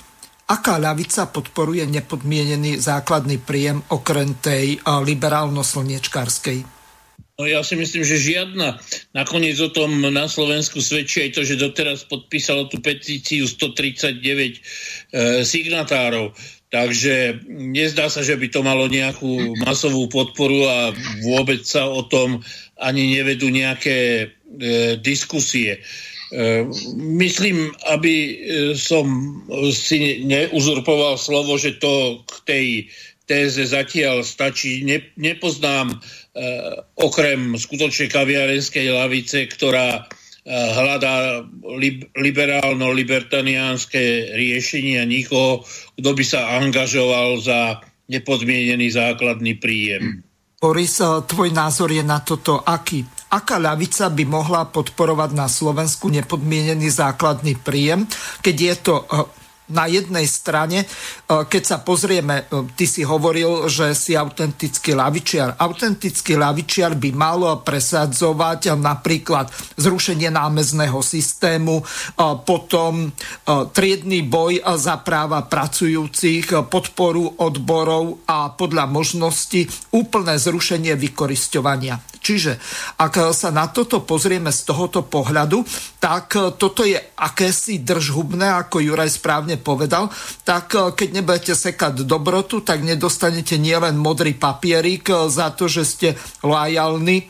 Aká 0.50 0.82
ľavica 0.82 1.30
podporuje 1.30 1.86
nepodmienený 1.86 2.82
základný 2.82 3.38
príjem 3.38 3.86
okrem 3.86 4.34
tej 4.42 4.82
liberálno-slniečkárskej? 4.82 6.66
No 7.38 7.46
ja 7.46 7.62
si 7.62 7.78
myslím, 7.78 8.02
že 8.02 8.18
žiadna. 8.20 8.76
Nakoniec 9.14 9.56
o 9.62 9.70
tom 9.70 10.02
na 10.10 10.26
Slovensku 10.26 10.82
svedčí 10.82 11.24
aj 11.24 11.38
to, 11.38 11.46
že 11.46 11.56
doteraz 11.56 12.04
podpísalo 12.04 12.66
tú 12.66 12.82
petíciu 12.82 13.46
139 13.46 14.20
e, 14.20 14.60
signatárov. 15.46 16.36
Takže 16.68 17.40
nezdá 17.48 18.10
sa, 18.12 18.20
že 18.20 18.36
by 18.36 18.50
to 18.52 18.60
malo 18.60 18.90
nejakú 18.90 19.56
masovú 19.62 20.10
podporu 20.10 20.66
a 20.68 20.78
vôbec 21.24 21.62
sa 21.64 21.88
o 21.88 22.04
tom 22.04 22.42
ani 22.76 23.16
nevedú 23.16 23.48
nejaké 23.48 23.98
e, 24.20 24.26
diskusie. 25.00 25.78
E, 25.78 26.09
myslím, 26.96 27.74
aby 27.90 28.14
e, 28.14 28.34
som 28.78 29.06
si 29.74 30.22
neuzurpoval 30.22 31.18
slovo, 31.18 31.58
že 31.58 31.82
to 31.82 32.22
k 32.22 32.34
tej 32.46 32.66
téze 33.26 33.66
zatiaľ 33.66 34.22
stačí. 34.22 34.86
Ne, 34.86 35.10
nepoznám 35.18 35.90
e, 35.90 35.96
okrem 36.98 37.58
skutočne 37.58 38.06
kaviarenskej 38.06 38.94
lavice, 38.94 39.50
ktorá 39.50 40.06
hľadá 40.50 41.44
liberálno-libertaniánske 42.16 44.34
riešenia 44.34 45.04
nikoho, 45.04 45.62
kto 46.00 46.14
by 46.16 46.24
sa 46.24 46.48
angažoval 46.58 47.40
za 47.44 47.80
nepodmienený 48.08 48.90
základný 48.90 49.54
príjem. 49.60 50.24
Boris, 50.60 51.00
tvoj 51.00 51.50
názor 51.52 51.92
je 51.92 52.02
na 52.04 52.20
toto 52.20 52.60
aký? 52.64 53.04
Aká 53.30 53.62
ľavica 53.62 54.10
by 54.10 54.24
mohla 54.26 54.66
podporovať 54.66 55.30
na 55.38 55.46
Slovensku 55.46 56.10
nepodmienený 56.10 56.90
základný 56.90 57.54
príjem, 57.62 58.10
keď 58.42 58.56
je 58.58 58.74
to 58.82 58.94
na 59.70 59.86
jednej 59.86 60.26
strane, 60.26 60.84
e, 60.84 60.86
keď 61.26 61.62
sa 61.62 61.78
pozrieme, 61.80 62.44
e, 62.50 62.66
ty 62.74 62.84
si 62.84 63.06
hovoril, 63.06 63.70
že 63.70 63.94
si 63.94 64.18
autentický 64.18 64.92
lavičiar. 64.92 65.56
Autentický 65.56 66.34
lavičiar 66.34 66.98
by 66.98 67.10
mal 67.14 67.62
presadzovať 67.62 68.74
napríklad 68.76 69.48
zrušenie 69.78 70.28
námezného 70.28 70.98
systému, 71.00 71.80
e, 71.80 71.84
potom 72.42 73.12
triedny 73.72 74.26
boj 74.26 74.60
za 74.76 75.00
práva 75.00 75.46
pracujúcich, 75.46 76.66
podporu 76.66 77.40
odborov 77.40 78.26
a 78.26 78.52
podľa 78.52 78.90
možnosti 78.90 79.70
úplné 79.94 80.36
zrušenie 80.36 80.96
vykorisťovania. 80.98 82.00
Čiže 82.20 82.60
ak 83.00 83.32
sa 83.32 83.48
na 83.48 83.70
toto 83.72 84.04
pozrieme 84.04 84.52
z 84.52 84.60
tohoto 84.68 85.06
pohľadu, 85.06 85.64
tak 86.02 86.36
toto 86.60 86.84
je 86.84 87.00
akési 87.16 87.80
držhubné, 87.80 88.48
ako 88.60 88.80
Juraj 88.80 89.20
správne 89.20 89.59
povedal, 89.60 90.10
tak 90.42 90.72
keď 90.74 91.08
nebudete 91.20 91.54
sekať 91.54 92.02
dobrotu, 92.02 92.64
tak 92.64 92.82
nedostanete 92.82 93.60
nielen 93.60 93.94
modrý 94.00 94.34
papierik 94.34 95.08
za 95.28 95.52
to, 95.54 95.68
že 95.68 95.84
ste 95.84 96.08
lojalní 96.42 97.28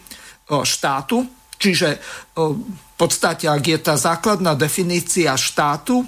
štátu, 0.48 1.26
čiže 1.60 2.00
v 2.34 2.94
podstate, 2.96 3.46
ak 3.46 3.64
je 3.66 3.78
tá 3.78 3.94
základná 3.94 4.56
definícia 4.56 5.36
štátu, 5.36 6.02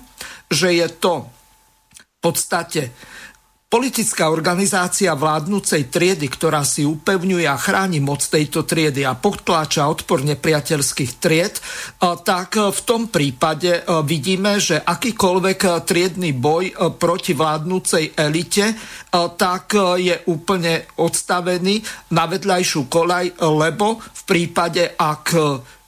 že 0.51 0.73
je 0.73 0.89
to 0.91 1.29
v 1.93 2.17
podstate 2.23 2.95
Politická 3.73 4.29
organizácia 4.29 5.17
vládnúcej 5.17 5.89
triedy, 5.89 6.29
ktorá 6.29 6.61
si 6.61 6.85
upevňuje 6.85 7.49
a 7.49 7.57
chráni 7.57 8.05
moc 8.05 8.21
tejto 8.21 8.69
triedy 8.69 9.01
a 9.01 9.17
potláča 9.17 9.89
odpor 9.89 10.21
nepriateľských 10.29 11.13
tried, 11.17 11.57
tak 12.21 12.61
v 12.61 12.81
tom 12.85 13.09
prípade 13.09 13.81
vidíme, 14.05 14.61
že 14.61 14.77
akýkoľvek 14.77 15.89
triedny 15.89 16.37
boj 16.37 16.77
proti 17.01 17.33
vládnúcej 17.33 18.13
elite, 18.13 18.77
tak 19.41 19.73
je 19.97 20.21
úplne 20.29 20.93
odstavený 21.01 21.81
na 22.13 22.29
vedľajšiu 22.29 22.93
kolaj, 22.93 23.41
lebo 23.41 24.05
v 24.05 24.23
prípade, 24.29 24.85
ak 25.01 25.33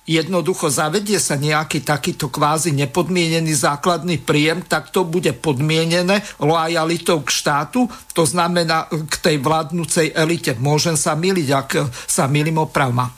jednoducho 0.05 0.69
zavedie 0.69 1.17
sa 1.17 1.37
nejaký 1.41 1.81
takýto 1.81 2.29
kvázi 2.29 2.73
nepodmienený 2.77 3.53
základný 3.57 4.21
príjem, 4.21 4.65
tak 4.65 4.93
to 4.93 5.05
bude 5.05 5.33
podmienené 5.41 6.21
lojalitou 6.41 7.25
k 7.25 7.31
štátu, 7.33 7.89
to 8.13 8.29
znamená 8.29 8.89
k 8.89 9.15
tej 9.21 9.37
vládnúcej 9.41 10.13
elite. 10.13 10.57
Môžem 10.61 10.95
sa 10.95 11.17
miliť, 11.17 11.49
ak 11.51 11.71
sa 12.09 12.29
milím 12.29 12.61
opravma. 12.61 13.11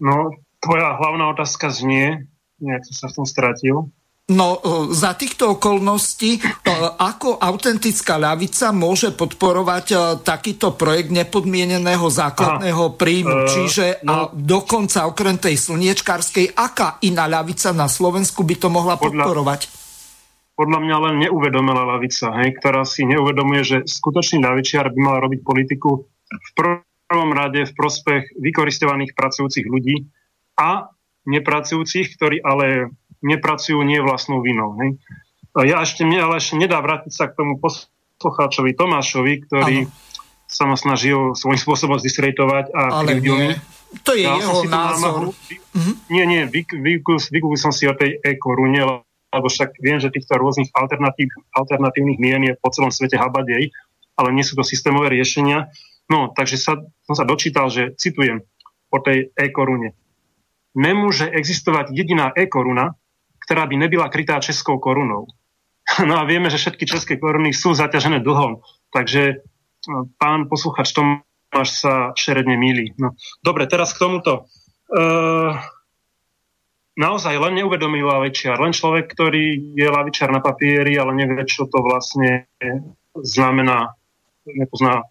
No, 0.00 0.32
tvoja 0.64 0.96
hlavná 0.96 1.28
otázka 1.36 1.68
znie, 1.68 2.24
nejak 2.60 2.82
som 2.88 2.96
sa 2.96 3.06
v 3.12 3.16
tom 3.20 3.26
stratil, 3.28 3.76
No 4.30 4.62
e, 4.62 4.94
za 4.94 5.18
týchto 5.18 5.58
okolností, 5.58 6.38
e, 6.38 6.40
ako 7.02 7.42
autentická 7.42 8.14
ľavica 8.14 8.70
môže 8.70 9.10
podporovať 9.10 9.86
e, 9.90 9.96
takýto 10.22 10.78
projekt 10.78 11.10
nepodmieneného 11.10 12.06
základného 12.06 12.94
príjmu? 12.94 13.36
Uh, 13.42 13.50
Čiže 13.50 14.06
no, 14.06 14.12
a 14.14 14.16
dokonca 14.30 15.10
okrem 15.10 15.34
tej 15.34 15.58
slniečkárskej, 15.58 16.54
aká 16.54 17.02
iná 17.02 17.26
ľavica 17.26 17.74
na 17.74 17.90
Slovensku 17.90 18.46
by 18.46 18.54
to 18.54 18.68
mohla 18.70 18.94
podľa, 18.94 19.26
podporovať? 19.26 19.60
Podľa 20.54 20.78
mňa 20.78 20.96
len 21.10 21.14
neuvedomila 21.26 21.82
ľavica, 21.98 22.30
hej, 22.44 22.54
ktorá 22.62 22.86
si 22.86 23.02
neuvedomuje, 23.10 23.62
že 23.66 23.78
skutočný 23.82 24.46
ľavičiar 24.46 24.94
by 24.94 25.00
mal 25.02 25.18
robiť 25.26 25.40
politiku 25.42 26.06
v 26.30 26.50
prvom 27.10 27.34
rade 27.34 27.66
v 27.66 27.72
prospech 27.74 28.38
vykoristovaných 28.38 29.18
pracujúcich 29.18 29.66
ľudí 29.66 30.06
a 30.54 30.86
nepracujúcich, 31.26 32.14
ktorí 32.14 32.38
ale 32.46 32.94
nepracujú 33.20 33.80
nie 33.84 34.00
vlastnou 34.00 34.40
vinou. 34.40 34.76
Hej. 34.80 35.00
Ja 35.66 35.82
ešte, 35.82 36.06
mne 36.06 36.30
ale 36.30 36.34
ešte 36.38 36.54
nedá 36.56 36.78
vrátiť 36.78 37.12
sa 37.12 37.26
k 37.26 37.36
tomu 37.36 37.58
poslucháčovi 37.58 38.76
Tomášovi, 38.78 39.32
ktorý 39.50 39.76
ano. 39.86 39.92
sa 40.46 40.64
ma 40.70 40.78
snažil 40.78 41.34
svojím 41.34 41.58
spôsobom 41.58 41.98
zdiskreditovať 41.98 42.70
a 42.70 42.80
ale 43.02 43.18
nie. 43.18 43.58
To 44.06 44.14
je 44.14 44.22
ja 44.22 44.38
jeho 44.38 44.62
názor. 44.70 45.34
Mm-hmm. 45.74 45.94
Nie, 46.14 46.24
nie, 46.26 46.42
vygúbil 46.46 47.58
som 47.58 47.74
si 47.74 47.90
o 47.90 47.94
tej 47.98 48.22
e-korune, 48.22 49.02
lebo 49.34 49.46
však 49.50 49.82
viem, 49.82 49.98
že 49.98 50.14
týchto 50.14 50.38
rôznych 50.38 50.70
alternatív, 50.70 51.34
alternatívnych 51.50 52.18
mien 52.22 52.42
je 52.46 52.54
po 52.54 52.70
celom 52.70 52.94
svete 52.94 53.18
habadej, 53.18 53.74
ale 54.14 54.28
nie 54.30 54.46
sú 54.46 54.54
to 54.54 54.62
systémové 54.62 55.10
riešenia. 55.10 55.70
No, 56.06 56.30
takže 56.30 56.58
sa, 56.58 56.78
som 57.06 57.14
sa 57.18 57.26
dočítal, 57.26 57.70
že 57.70 57.94
citujem 57.98 58.46
o 58.90 58.98
tej 58.98 59.34
e-korune. 59.38 59.94
Nemôže 60.74 61.26
existovať 61.26 61.90
jediná 61.90 62.30
e-koruna, 62.34 62.94
ktorá 63.50 63.66
by 63.66 63.76
nebyla 63.82 64.06
krytá 64.14 64.38
českou 64.38 64.78
korunou. 64.78 65.26
No 66.06 66.22
a 66.22 66.22
vieme, 66.22 66.46
že 66.46 66.62
všetky 66.62 66.86
české 66.86 67.18
koruny 67.18 67.50
sú 67.50 67.74
zaťažené 67.74 68.22
dlhom. 68.22 68.62
Takže 68.94 69.22
e, 69.26 69.36
pán 70.22 70.46
posluchač 70.46 70.94
Tomáš 70.94 71.82
sa 71.82 72.14
šeredne 72.14 72.54
míli. 72.54 72.94
No, 72.94 73.18
dobre, 73.42 73.66
teraz 73.66 73.90
k 73.90 74.06
tomuto. 74.06 74.46
E, 74.86 75.02
naozaj 76.94 77.34
len 77.42 77.58
neuvedomý 77.58 78.06
lavičiar, 78.06 78.62
len 78.62 78.70
človek, 78.70 79.10
ktorý 79.10 79.74
je 79.74 79.88
lavičiar 79.90 80.30
na 80.30 80.38
papieri, 80.38 80.94
ale 80.94 81.10
nevie, 81.10 81.42
čo 81.42 81.66
to 81.66 81.82
vlastne 81.82 82.46
znamená, 83.18 83.90
nepozná 84.46 85.10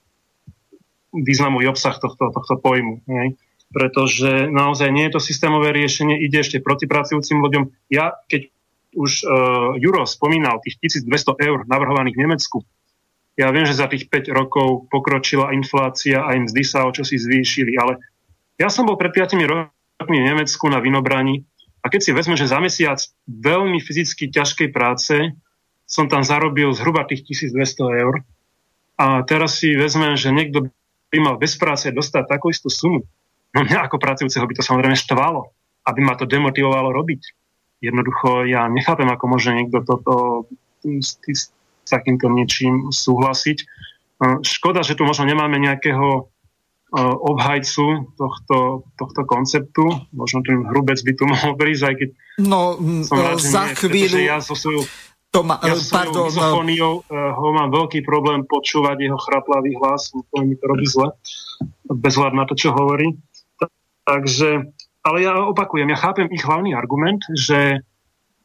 významový 1.12 1.68
obsah 1.68 2.00
tohto, 2.00 2.32
tohto 2.32 2.56
pojmu. 2.56 3.04
Nie? 3.04 3.36
Pretože 3.70 4.49
naozaj 4.49 4.89
nie 4.89 5.05
je 5.07 5.13
to 5.17 5.22
systémové 5.22 5.70
riešenie, 5.74 6.17
ide 6.17 6.41
ešte 6.41 6.57
proti 6.61 6.89
pracujúcim 6.89 7.38
ľuďom. 7.38 7.63
Ja, 7.93 8.17
keď 8.26 8.49
už 8.97 9.11
uh, 9.22 9.78
Juro 9.78 10.09
spomínal 10.09 10.57
tých 10.65 10.82
1200 10.82 11.38
eur 11.38 11.59
navrhovaných 11.70 12.17
v 12.17 12.24
Nemecku, 12.26 12.57
ja 13.39 13.53
viem, 13.55 13.63
že 13.63 13.78
za 13.78 13.88
tých 13.88 14.11
5 14.11 14.36
rokov 14.36 14.91
pokročila 14.91 15.55
inflácia 15.55 16.26
a 16.26 16.36
im 16.36 16.43
mzdy 16.43 16.63
sa 16.65 16.84
o 16.84 16.91
čosi 16.91 17.15
zvýšili, 17.15 17.78
ale 17.80 18.01
ja 18.59 18.67
som 18.67 18.84
bol 18.84 18.99
pred 18.99 19.15
5 19.15 19.39
rokmi 19.47 20.17
v 20.20 20.28
Nemecku 20.28 20.67
na 20.67 20.84
Vinobrani 20.84 21.47
a 21.80 21.88
keď 21.88 22.01
si 22.03 22.11
vezme, 22.11 22.36
že 22.36 22.51
za 22.51 22.59
mesiac 22.59 22.99
veľmi 23.32 23.80
fyzicky 23.80 24.28
ťažkej 24.28 24.76
práce 24.76 25.15
som 25.88 26.11
tam 26.11 26.28
zarobil 26.28 26.76
zhruba 26.76 27.07
tých 27.07 27.24
1200 27.47 28.03
eur 28.03 28.28
a 28.99 29.24
teraz 29.24 29.63
si 29.63 29.72
vezme, 29.72 30.20
že 30.20 30.36
niekto 30.36 30.67
by 31.07 31.17
mal 31.24 31.36
bez 31.39 31.55
práce 31.55 31.88
dostať 31.88 32.28
takú 32.28 32.51
istú 32.51 32.67
sumu, 32.67 33.07
No 33.56 33.66
mňa 33.66 33.89
ako 33.89 33.97
pracujúceho 33.97 34.45
by 34.45 34.54
to 34.54 34.64
samozrejme 34.64 34.93
štvalo, 34.93 35.50
aby 35.89 36.00
ma 36.06 36.14
to 36.14 36.30
demotivovalo 36.30 36.93
robiť. 36.93 37.22
Jednoducho 37.80 38.45
ja 38.45 38.68
nechápem, 38.68 39.08
ako 39.08 39.26
môže 39.26 39.56
niekto 39.56 39.82
toto 39.82 40.45
s, 40.84 41.18
s 41.24 41.50
takýmto 41.88 42.30
niečím 42.30 42.91
súhlasiť. 42.91 43.58
Škoda, 44.43 44.84
že 44.84 45.00
tu 45.00 45.08
možno 45.08 45.26
nemáme 45.26 45.58
nejakého 45.58 46.30
obhajcu 46.97 48.10
tohto, 48.18 48.89
tohto 48.97 49.22
konceptu. 49.30 49.86
Možno 50.10 50.41
ten 50.41 50.66
hrubec 50.66 50.97
by 51.06 51.12
tu 51.14 51.24
mohol 51.32 51.54
prísť, 51.54 51.84
aj 51.86 51.95
keď 51.95 52.10
no, 52.41 52.78
som 53.06 53.18
rád, 53.18 53.38
za 53.39 53.66
nie, 53.70 53.78
chvíľu... 53.78 54.18
Ja 54.26 54.41
so 54.41 54.58
svojou, 54.58 54.89
to 55.30 55.45
ma, 55.45 55.62
ja 55.62 55.78
so 55.78 55.93
pardon, 55.93 56.26
uh, 56.26 57.06
ho 57.38 57.47
mám 57.54 57.70
veľký 57.70 58.02
problém 58.02 58.41
počúvať 58.50 58.97
jeho 59.06 59.20
chraplavý 59.22 59.78
hlas, 59.78 60.10
mi 60.41 60.58
to 60.58 60.66
robí 60.66 60.89
zle, 60.89 61.14
bez 61.86 62.18
hľadu 62.18 62.34
na 62.34 62.50
to, 62.50 62.58
čo 62.58 62.74
hovorí. 62.74 63.14
Takže, 64.10 64.74
ale 65.05 65.18
ja 65.22 65.38
opakujem, 65.45 65.93
ja 65.93 66.01
chápem 66.01 66.26
ich 66.34 66.41
hlavný 66.41 66.74
argument, 66.74 67.22
že 67.30 67.86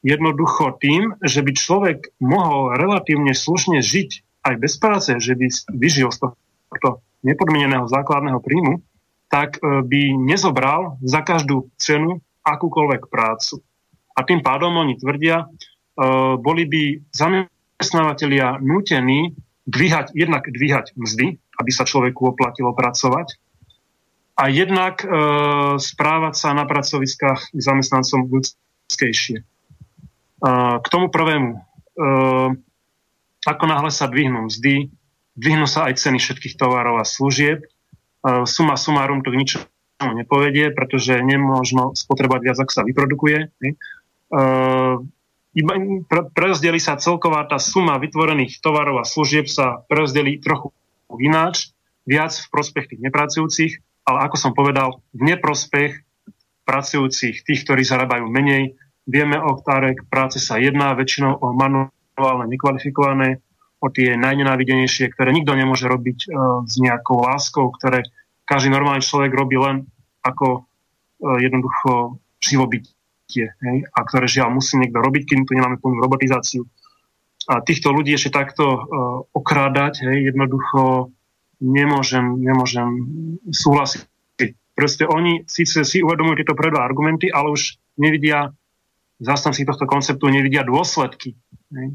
jednoducho 0.05 0.77
tým, 0.77 1.17
že 1.25 1.41
by 1.41 1.53
človek 1.57 1.99
mohol 2.21 2.77
relatívne 2.77 3.33
slušne 3.33 3.81
žiť 3.81 4.11
aj 4.45 4.55
bez 4.61 4.77
práce, 4.77 5.11
že 5.17 5.33
by 5.33 5.49
vyžil 5.73 6.13
z 6.13 6.29
tohto 6.29 7.01
nepodmieneného 7.25 7.89
základného 7.89 8.37
príjmu, 8.45 8.85
tak 9.33 9.57
e, 9.57 9.81
by 9.81 10.03
nezobral 10.21 11.01
za 11.01 11.25
každú 11.25 11.73
cenu 11.81 12.21
akúkoľvek 12.45 13.09
prácu. 13.09 13.65
A 14.13 14.21
tým 14.29 14.45
pádom 14.45 14.77
oni 14.77 15.01
tvrdia, 15.01 15.43
e, 15.43 15.47
boli 16.37 16.69
by 16.69 17.09
zamestnávateľia 17.09 18.61
nútení 18.61 19.33
dvíhať, 19.65 20.13
jednak 20.13 20.45
dvíhať 20.45 20.93
mzdy, 20.93 21.41
aby 21.41 21.71
sa 21.73 21.89
človeku 21.89 22.37
oplatilo 22.37 22.77
pracovať, 22.77 23.41
a 24.35 24.51
jednak 24.51 25.07
e, 25.07 25.09
správať 25.79 26.35
sa 26.35 26.51
na 26.59 26.67
pracoviskách 26.67 27.55
k 27.55 27.61
zamestnancom 27.63 28.27
ľudskejšie. 28.27 29.39
E, 29.39 29.45
k 30.83 30.87
tomu 30.91 31.07
prvému. 31.07 31.55
E, 31.55 31.61
ako 33.47 33.65
náhle 33.71 33.91
sa 33.95 34.11
dvihnú 34.11 34.51
mzdy, 34.51 34.91
dvihnú 35.39 35.71
sa 35.71 35.87
aj 35.87 36.03
ceny 36.03 36.19
všetkých 36.19 36.59
tovarov 36.59 36.99
a 36.99 37.07
služieb. 37.07 37.63
E, 37.63 37.67
suma 38.51 38.75
sumárum 38.75 39.23
to 39.23 39.31
k 39.31 39.39
ničomu 39.39 40.13
nepovedie, 40.19 40.75
pretože 40.75 41.15
nemôžno 41.23 41.95
spotrebovať 41.95 42.43
viac, 42.43 42.59
ako 42.59 42.73
sa 42.75 42.83
vyprodukuje. 42.83 43.39
E, 43.39 43.77
iba, 45.55 45.75
pre, 46.11 46.21
prerozdeli 46.35 46.83
sa 46.83 46.99
celková 46.99 47.47
tá 47.47 47.63
suma 47.63 48.03
vytvorených 48.03 48.59
tovarov 48.59 48.99
a 48.99 49.07
služieb 49.07 49.47
sa 49.47 49.87
prerozdeli 49.87 50.43
trochu 50.43 50.75
ináč, 51.23 51.71
viac 52.03 52.35
v 52.35 52.51
prospech 52.51 52.91
tých 52.91 53.01
nepracujúcich 53.07 53.73
ale 54.05 54.19
ako 54.29 54.37
som 54.37 54.53
povedal, 54.53 55.01
v 55.17 55.35
neprospech 55.35 56.05
pracujúcich, 56.65 57.45
tých, 57.45 57.61
ktorí 57.65 57.85
zarábajú 57.85 58.29
menej. 58.29 58.77
Vieme, 59.05 59.37
o 59.37 59.53
ktoré 59.61 59.97
práce 60.09 60.41
sa 60.41 60.57
jedná, 60.57 60.97
väčšinou 60.97 61.37
o 61.37 61.53
manuálne 61.53 62.49
nekvalifikované, 62.49 63.45
o 63.85 63.93
tie 63.93 64.17
najnenávidenejšie, 64.17 65.13
ktoré 65.13 65.29
nikto 65.37 65.53
nemôže 65.53 65.85
robiť 65.85 66.19
uh, 66.25 66.65
s 66.65 66.81
nejakou 66.81 67.21
láskou, 67.21 67.69
ktoré 67.69 68.01
každý 68.49 68.73
normálny 68.73 69.05
človek 69.05 69.29
robí 69.29 69.61
len 69.61 69.85
ako 70.25 70.65
uh, 70.65 71.37
jednoducho 71.37 72.17
živobytie, 72.41 73.53
hej, 73.53 73.77
a 73.85 73.99
ktoré 74.09 74.25
žiaľ 74.25 74.57
musí 74.57 74.81
niekto 74.81 75.05
robiť, 75.05 75.23
kým 75.29 75.45
tu 75.45 75.53
nemáme 75.53 75.77
plnú 75.77 76.01
robotizáciu. 76.01 76.65
A 77.45 77.61
týchto 77.61 77.93
ľudí 77.93 78.17
ešte 78.17 78.33
takto 78.33 78.65
uh, 78.65 78.81
okrádať, 79.37 80.09
hej, 80.09 80.33
jednoducho 80.33 81.13
nemôžem, 81.61 82.41
nemôžem 82.41 82.89
súhlasiť. 83.51 84.07
Proste 84.75 85.07
oni 85.07 85.47
síce 85.47 85.87
si 85.87 86.03
uvedomujú 86.03 86.43
tieto 86.43 86.59
predva 86.59 86.83
argumenty, 86.83 87.31
ale 87.31 87.55
už 87.55 87.79
nevidia, 87.95 88.51
zastanci 89.23 89.63
tohto 89.63 89.87
konceptu 89.87 90.27
nevidia 90.27 90.67
dôsledky. 90.67 91.39
Ne? 91.71 91.95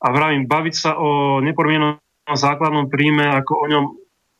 A 0.00 0.06
vravím, 0.10 0.48
baviť 0.48 0.74
sa 0.74 0.96
o 0.96 1.38
nepodmienenom 1.44 2.00
základnom 2.26 2.88
príjme, 2.88 3.28
ako 3.36 3.52
o 3.54 3.66
ňom, 3.68 3.84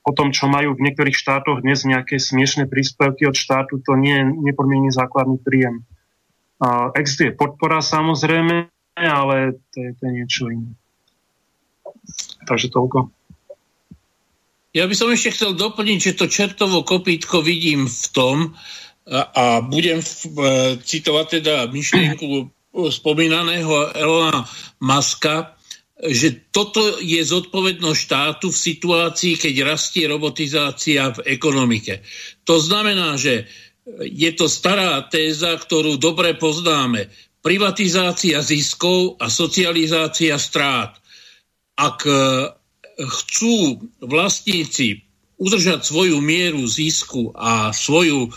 o 0.03 0.11
tom, 0.17 0.33
čo 0.33 0.49
majú 0.49 0.75
v 0.75 0.89
niektorých 0.89 1.15
štátoch 1.15 1.61
dnes 1.61 1.85
nejaké 1.85 2.17
smiešné 2.17 2.67
príspevky 2.67 3.29
od 3.29 3.37
štátu, 3.37 3.79
to 3.85 3.93
nie 3.95 4.17
je 4.17 4.25
nepodmienený 4.49 4.91
základný 4.91 5.39
príjem. 5.39 5.85
Uh, 6.59 6.91
existuje 6.97 7.37
podpora 7.37 7.85
samozrejme, 7.85 8.73
ale 8.97 9.61
to 9.71 9.77
je, 9.79 9.91
to 9.99 10.03
je 10.09 10.13
niečo 10.17 10.43
iné. 10.49 10.73
Takže 12.49 12.73
toľko. 12.73 13.13
Ja 14.73 14.89
by 14.89 14.95
som 14.97 15.13
ešte 15.13 15.37
chcel 15.37 15.53
doplniť, 15.53 15.99
že 16.01 16.17
to 16.17 16.27
čertovo 16.33 16.81
kopítko 16.81 17.45
vidím 17.45 17.85
v 17.85 18.07
tom, 18.13 18.37
a, 19.03 19.21
a 19.35 19.45
budem 19.61 19.99
v, 19.99 20.15
e, 20.39 20.51
citovať 20.79 21.27
teda 21.43 21.55
myšlienku 21.69 22.49
spomínaného 22.73 23.93
Elona 23.99 24.47
Maska, 24.81 25.59
že 26.03 26.51
toto 26.51 26.99
je 26.99 27.21
zodpovednosť 27.23 27.99
štátu 27.99 28.51
v 28.51 28.63
situácii, 28.73 29.35
keď 29.39 29.55
rastie 29.63 30.07
robotizácia 30.09 31.15
v 31.15 31.31
ekonomike. 31.31 32.03
To 32.49 32.59
znamená, 32.59 33.15
že 33.15 33.47
je 34.03 34.31
to 34.35 34.51
stará 34.51 35.03
téza, 35.07 35.55
ktorú 35.55 35.99
dobre 35.99 36.35
poznáme. 36.35 37.11
Privatizácia 37.43 38.39
ziskov 38.43 39.19
a 39.19 39.31
socializácia 39.31 40.39
strát. 40.39 40.95
Ak 41.79 42.07
chcú 42.99 43.81
vlastníci 44.01 45.03
udržať 45.43 45.83
svoju 45.83 46.23
mieru 46.23 46.63
zisku 46.71 47.35
a 47.35 47.75
svoju 47.75 48.29
e, 48.29 48.31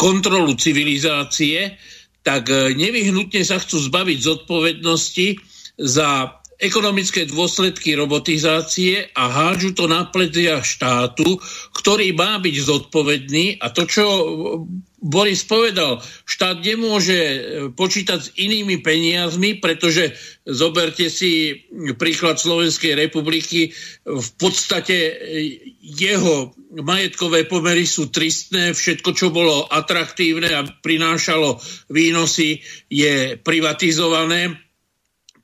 kontrolu 0.00 0.56
civilizácie, 0.56 1.76
tak 2.24 2.48
e, 2.48 2.72
nevyhnutne 2.72 3.44
sa 3.44 3.60
chcú 3.60 3.76
zbaviť 3.84 4.18
zodpovednosti 4.24 5.28
za 5.76 6.40
ekonomické 6.56 7.28
dôsledky 7.28 7.92
robotizácie 7.92 9.12
a 9.12 9.28
hádžu 9.28 9.76
to 9.76 9.84
na 9.84 10.08
plecia 10.08 10.64
štátu, 10.64 11.36
ktorý 11.76 12.16
má 12.16 12.40
byť 12.40 12.56
zodpovedný. 12.64 13.60
A 13.60 13.68
to, 13.68 13.84
čo 13.84 14.04
Boris 15.06 15.46
povedal, 15.46 16.02
štát 16.26 16.66
nemôže 16.66 17.14
e, 17.14 17.38
počítať 17.70 18.18
s 18.18 18.34
inými 18.34 18.82
peniazmi, 18.82 19.62
pretože 19.62 20.18
zoberte 20.42 21.06
si 21.06 21.62
príklad 21.94 22.42
Slovenskej 22.42 22.98
republiky, 22.98 23.70
v 24.02 24.30
podstate 24.34 24.96
e, 24.98 25.12
jeho 25.78 26.50
majetkové 26.82 27.46
pomery 27.46 27.86
sú 27.86 28.10
tristné, 28.10 28.74
všetko, 28.74 29.14
čo 29.14 29.30
bolo 29.30 29.70
atraktívne 29.70 30.50
a 30.50 30.66
prinášalo 30.66 31.62
výnosy, 31.86 32.66
je 32.90 33.38
privatizované. 33.38 34.58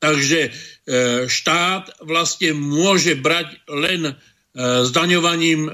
Takže 0.03 0.51
štát 1.31 2.03
vlastne 2.03 2.59
môže 2.59 3.15
brať 3.15 3.55
len 3.71 4.19
zdaňovaním 4.59 5.71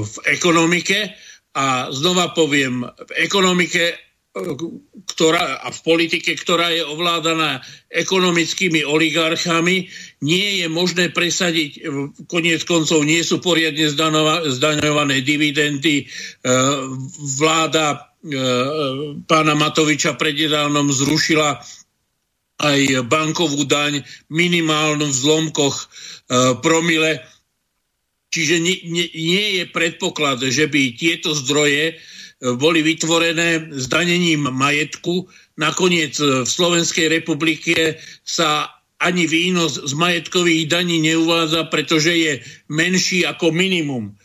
v 0.00 0.14
ekonomike 0.24 1.12
a 1.52 1.92
znova 1.92 2.32
poviem, 2.32 2.84
v 2.84 3.12
ekonomike 3.20 3.98
ktorá, 5.12 5.60
a 5.60 5.68
v 5.68 5.80
politike, 5.84 6.32
ktorá 6.40 6.72
je 6.72 6.80
ovládaná 6.88 7.60
ekonomickými 7.92 8.80
oligarchami, 8.80 9.92
nie 10.24 10.64
je 10.64 10.66
možné 10.72 11.12
presadiť, 11.12 11.84
koniec 12.32 12.64
koncov 12.64 13.04
nie 13.04 13.20
sú 13.20 13.44
poriadne 13.44 13.92
zdaňované 14.48 15.20
dividendy. 15.20 15.96
E, 16.00 16.04
vláda 17.36 17.86
e, 17.92 17.96
pána 19.28 19.52
Matoviča 19.52 20.16
prednedávnom 20.16 20.88
zrušila 20.88 21.60
aj 22.62 23.04
bankovú 23.04 23.68
daň 23.68 24.00
minimálnu 24.32 25.12
v 25.12 25.18
zlomkoch 25.18 25.76
e, 25.76 25.84
promile 26.64 27.20
Čiže 28.32 28.64
nie, 28.64 28.80
nie, 28.88 29.06
nie 29.12 29.46
je 29.60 29.64
predpoklad, 29.68 30.40
že 30.48 30.64
by 30.64 30.96
tieto 30.96 31.36
zdroje 31.36 31.92
e, 31.92 31.94
boli 32.56 32.80
vytvorené 32.80 33.68
zdanením 33.76 34.48
majetku. 34.48 35.28
Nakoniec 35.60 36.16
e, 36.16 36.42
v 36.42 36.48
Slovenskej 36.48 37.12
republike 37.12 38.00
sa 38.24 38.72
ani 38.96 39.28
výnos 39.28 39.84
z 39.84 39.92
majetkových 39.92 40.64
daní 40.64 41.04
neuvádza, 41.04 41.68
pretože 41.68 42.16
je 42.16 42.32
menší 42.72 43.28
ako 43.28 43.52
minimum. 43.52 44.16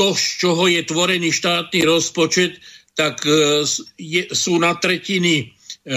To, 0.00 0.16
z 0.16 0.24
čoho 0.40 0.64
je 0.72 0.80
tvorený 0.88 1.28
štátny 1.28 1.84
rozpočet, 1.84 2.56
tak 2.96 3.20
e, 3.28 3.68
je, 4.00 4.32
sú 4.32 4.56
na 4.56 4.80
tretiny 4.80 5.52
e, 5.84 5.94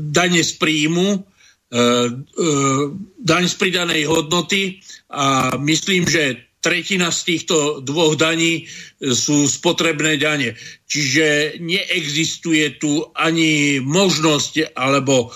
dane 0.00 0.40
z 0.40 0.52
príjmu, 0.56 1.08
e, 1.12 1.18
e, 1.76 1.84
daň 3.20 3.44
z 3.52 3.54
pridanej 3.60 4.08
hodnoty 4.08 4.80
a 5.12 5.56
myslím, 5.60 6.08
že 6.08 6.40
tretina 6.62 7.10
z 7.10 7.20
týchto 7.26 7.82
dvoch 7.82 8.14
daní 8.14 8.70
sú 9.02 9.50
spotrebné 9.50 10.16
dane. 10.16 10.54
Čiže 10.86 11.58
neexistuje 11.58 12.78
tu 12.78 13.02
ani 13.18 13.82
možnosť 13.82 14.70
alebo 14.78 15.26
e, 15.26 15.28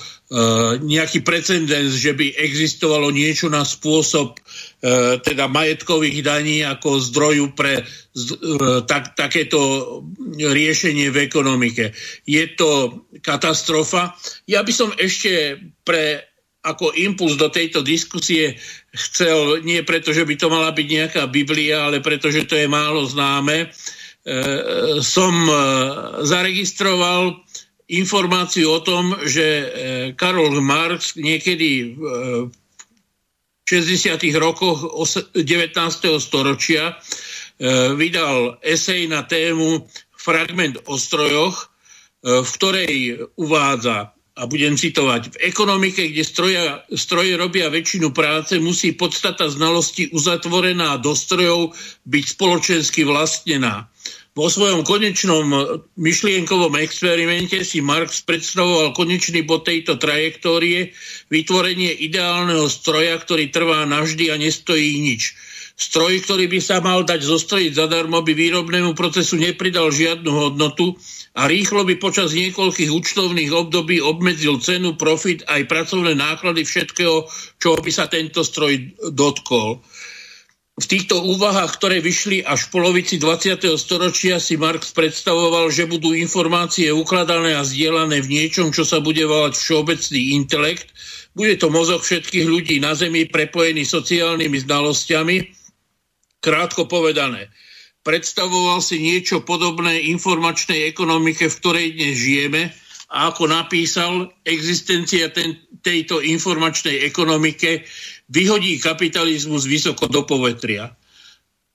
nejaký 0.87 1.27
precedens, 1.27 1.99
že 1.99 2.15
by 2.15 2.31
existovalo 2.39 3.11
niečo 3.11 3.51
na 3.51 3.67
spôsob 3.67 4.39
e, 4.39 4.41
teda 5.19 5.51
majetkových 5.51 6.23
daní 6.23 6.63
ako 6.63 7.03
zdroju 7.03 7.59
pre 7.59 7.83
e, 7.83 7.85
tak, 8.87 9.19
takéto 9.19 9.59
riešenie 10.39 11.11
v 11.11 11.27
ekonomike. 11.27 11.91
Je 12.23 12.47
to 12.55 13.03
katastrofa. 13.19 14.15
Ja 14.47 14.63
by 14.63 14.71
som 14.71 14.95
ešte 14.95 15.59
pre 15.83 16.23
ako 16.67 16.91
impuls 16.99 17.39
do 17.39 17.47
tejto 17.47 17.87
diskusie 17.87 18.59
chcel, 18.97 19.61
nie 19.63 19.85
preto, 19.85 20.11
že 20.11 20.25
by 20.25 20.35
to 20.35 20.49
mala 20.49 20.73
byť 20.73 20.87
nejaká 20.89 21.23
Biblia, 21.29 21.87
ale 21.87 22.01
preto, 22.01 22.33
že 22.33 22.49
to 22.49 22.57
je 22.57 22.65
málo 22.67 23.05
známe, 23.05 23.65
e, 23.65 23.67
som 25.05 25.35
e, 25.47 25.55
zaregistroval 26.25 27.37
informáciu 27.87 28.73
o 28.73 28.81
tom, 28.83 29.15
že 29.23 29.47
e, 29.47 29.67
Karol 30.17 30.59
Marx 30.65 31.15
niekedy 31.15 31.95
v 31.95 32.51
60. 33.69 34.19
rokoch 34.41 34.83
19. 35.35 35.75
storočia 36.23 36.95
vydal 37.99 38.63
esej 38.63 39.11
na 39.11 39.27
tému 39.27 39.83
Fragment 40.15 40.87
o 40.87 40.95
strojoch, 40.95 41.67
v 42.23 42.47
ktorej 42.47 42.93
uvádza 43.35 44.16
a 44.37 44.45
budem 44.45 44.77
citovať, 44.77 45.33
v 45.33 45.37
ekonomike, 45.49 46.13
kde 46.13 46.21
stroja, 46.21 46.85
stroje 46.93 47.41
robia 47.41 47.73
väčšinu 47.73 48.13
práce, 48.13 48.61
musí 48.61 48.93
podstata 48.93 49.49
znalosti 49.49 50.13
uzatvorená 50.13 51.01
do 51.01 51.17
strojov 51.17 51.73
byť 52.05 52.25
spoločensky 52.37 53.09
vlastnená. 53.09 53.89
Vo 54.37 54.53
svojom 54.53 54.85
konečnom 54.85 55.49
myšlienkovom 55.97 56.77
experimente 56.85 57.65
si 57.65 57.81
Marx 57.81 58.21
predstavoval 58.21 58.93
konečný 58.93 59.41
bod 59.49 59.65
tejto 59.65 59.97
trajektórie, 59.97 60.93
vytvorenie 61.33 61.89
ideálneho 62.05 62.69
stroja, 62.69 63.17
ktorý 63.17 63.49
trvá 63.49 63.89
navždy 63.89 64.29
a 64.29 64.37
nestojí 64.37 65.01
nič. 65.01 65.33
Stroj, 65.81 66.21
ktorý 66.29 66.53
by 66.53 66.61
sa 66.61 66.85
mal 66.85 67.09
dať 67.09 67.25
zostrojiť 67.25 67.73
zadarmo, 67.81 68.21
by 68.21 68.33
výrobnému 68.37 68.93
procesu 68.93 69.41
nepridal 69.41 69.89
žiadnu 69.89 70.29
hodnotu, 70.29 71.01
a 71.37 71.45
rýchlo 71.45 71.85
by 71.85 72.01
počas 72.01 72.33
niekoľkých 72.33 72.89
účtovných 72.89 73.53
období 73.53 74.01
obmedzil 74.01 74.57
cenu, 74.57 74.97
profit 74.97 75.45
aj 75.45 75.69
pracovné 75.69 76.17
náklady 76.17 76.65
všetkého, 76.65 77.29
čo 77.61 77.77
by 77.77 77.93
sa 77.93 78.09
tento 78.09 78.41
stroj 78.41 78.97
dotkol. 79.13 79.85
V 80.77 80.85
týchto 80.85 81.25
úvahách, 81.25 81.81
ktoré 81.81 82.05
vyšli 82.05 82.45
až 82.45 82.69
v 82.69 82.81
polovici 82.81 83.17
20. 83.17 83.65
storočia, 83.81 84.37
si 84.37 84.61
Marx 84.61 84.93
predstavoval, 84.93 85.73
že 85.73 85.89
budú 85.89 86.13
informácie 86.13 86.93
ukladané 86.93 87.57
a 87.57 87.65
zdieľané 87.65 88.21
v 88.21 88.29
niečom, 88.29 88.73
čo 88.73 88.85
sa 88.85 89.01
bude 89.01 89.25
volať 89.25 89.57
všeobecný 89.57 90.37
intelekt. 90.37 90.93
Bude 91.33 91.57
to 91.57 91.73
mozog 91.73 92.05
všetkých 92.05 92.45
ľudí 92.49 92.77
na 92.81 92.93
Zemi 92.93 93.25
prepojený 93.25 93.89
sociálnymi 93.89 94.69
znalosťami. 94.69 95.37
Krátko 96.45 96.85
povedané, 96.85 97.49
predstavoval 98.07 98.79
si 98.79 99.03
niečo 99.03 99.43
podobné 99.43 100.07
informačnej 100.15 100.87
ekonomike, 100.87 101.51
v 101.51 101.59
ktorej 101.59 101.87
dnes 101.99 102.15
žijeme 102.15 102.71
a 103.11 103.35
ako 103.35 103.51
napísal, 103.51 104.31
existencia 104.47 105.27
ten, 105.35 105.59
tejto 105.83 106.23
informačnej 106.23 107.03
ekonomike 107.03 107.83
vyhodí 108.31 108.79
kapitalizmus 108.79 109.67
vysoko 109.67 110.07
do 110.07 110.23
povetria. 110.23 110.95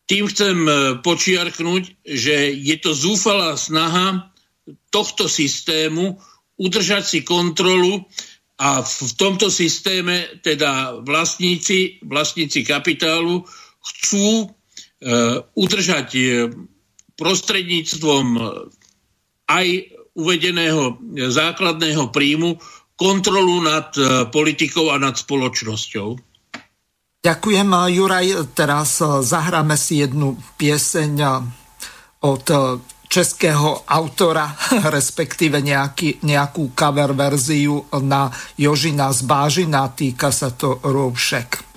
Tým 0.08 0.28
chcem 0.32 0.58
e, 0.68 0.72
počiarknúť, 1.04 2.04
že 2.04 2.52
je 2.52 2.76
to 2.80 2.96
zúfalá 2.96 3.56
snaha 3.60 4.32
tohto 4.92 5.28
systému 5.28 6.20
udržať 6.60 7.04
si 7.08 7.20
kontrolu 7.24 8.08
a 8.60 8.84
v 8.84 9.12
tomto 9.16 9.48
systéme 9.48 10.40
teda 10.44 11.00
vlastníci, 11.04 12.04
vlastníci 12.04 12.68
kapitálu 12.68 13.44
chcú 13.82 14.52
udržať 15.58 16.10
eh, 16.16 16.50
prostredníctvom 17.18 18.26
eh, 18.38 18.44
aj 19.50 19.68
uvedeného 20.12 21.00
základného 21.32 22.12
príjmu 22.12 22.60
kontrolu 23.00 23.64
nad 23.64 23.96
politikou 24.28 24.92
a 24.92 25.00
nad 25.00 25.16
spoločnosťou. 25.16 26.20
Ďakujem, 27.24 27.70
Juraj. 27.96 28.28
Teraz 28.52 29.00
zahráme 29.24 29.80
si 29.80 30.04
jednu 30.04 30.36
pieseň 30.60 31.16
od 32.28 32.46
českého 33.12 33.84
autora, 33.88 34.52
respektíve 35.00 35.60
nejaký, 35.60 36.24
nejakú 36.28 36.72
cover 36.72 37.12
verziu 37.12 37.88
na 38.04 38.32
Jožina 38.56 39.16
z 39.16 39.24
Bážina, 39.28 39.92
týka 39.92 40.32
sa 40.32 40.52
to 40.52 40.80
Rovšek. 40.80 41.71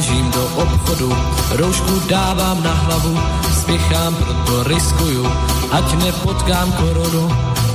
Vyrážím 0.00 0.30
do 0.30 0.44
obchodu, 0.62 1.16
roušku 1.50 2.00
dávám 2.08 2.62
na 2.62 2.74
hlavu, 2.74 3.18
spěchám, 3.60 4.14
proto 4.14 4.62
riskuju, 4.64 5.26
ať 5.72 6.04
nepotkám 6.04 6.72
koronu. 6.72 7.28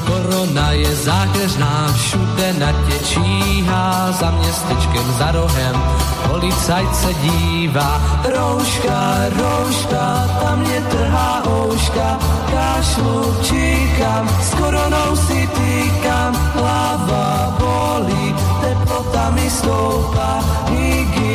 Korona 0.05 0.71
je 0.71 0.95
zákeřná, 0.95 1.93
všude 1.93 2.53
na 2.59 2.71
tě 2.71 2.99
číhá, 3.05 4.11
za 4.11 4.31
městečkem, 4.31 5.13
za 5.19 5.31
rohem, 5.31 5.81
policajt 6.27 6.95
se 6.95 7.13
dívá. 7.13 8.01
Rouška, 8.23 9.15
rouška, 9.37 10.29
tam 10.41 10.59
mě 10.59 10.81
trhá 10.81 11.43
ouška, 11.47 12.19
kašlu, 12.51 13.35
číkám, 13.41 14.29
s 14.41 14.49
koronou 14.49 15.15
si 15.15 15.49
týkám, 15.53 16.33
hlava 16.53 17.55
bolí, 17.59 18.35
teplota 18.61 19.29
mi 19.29 19.49
stoupá, 19.49 20.39
hygiena, 20.69 21.34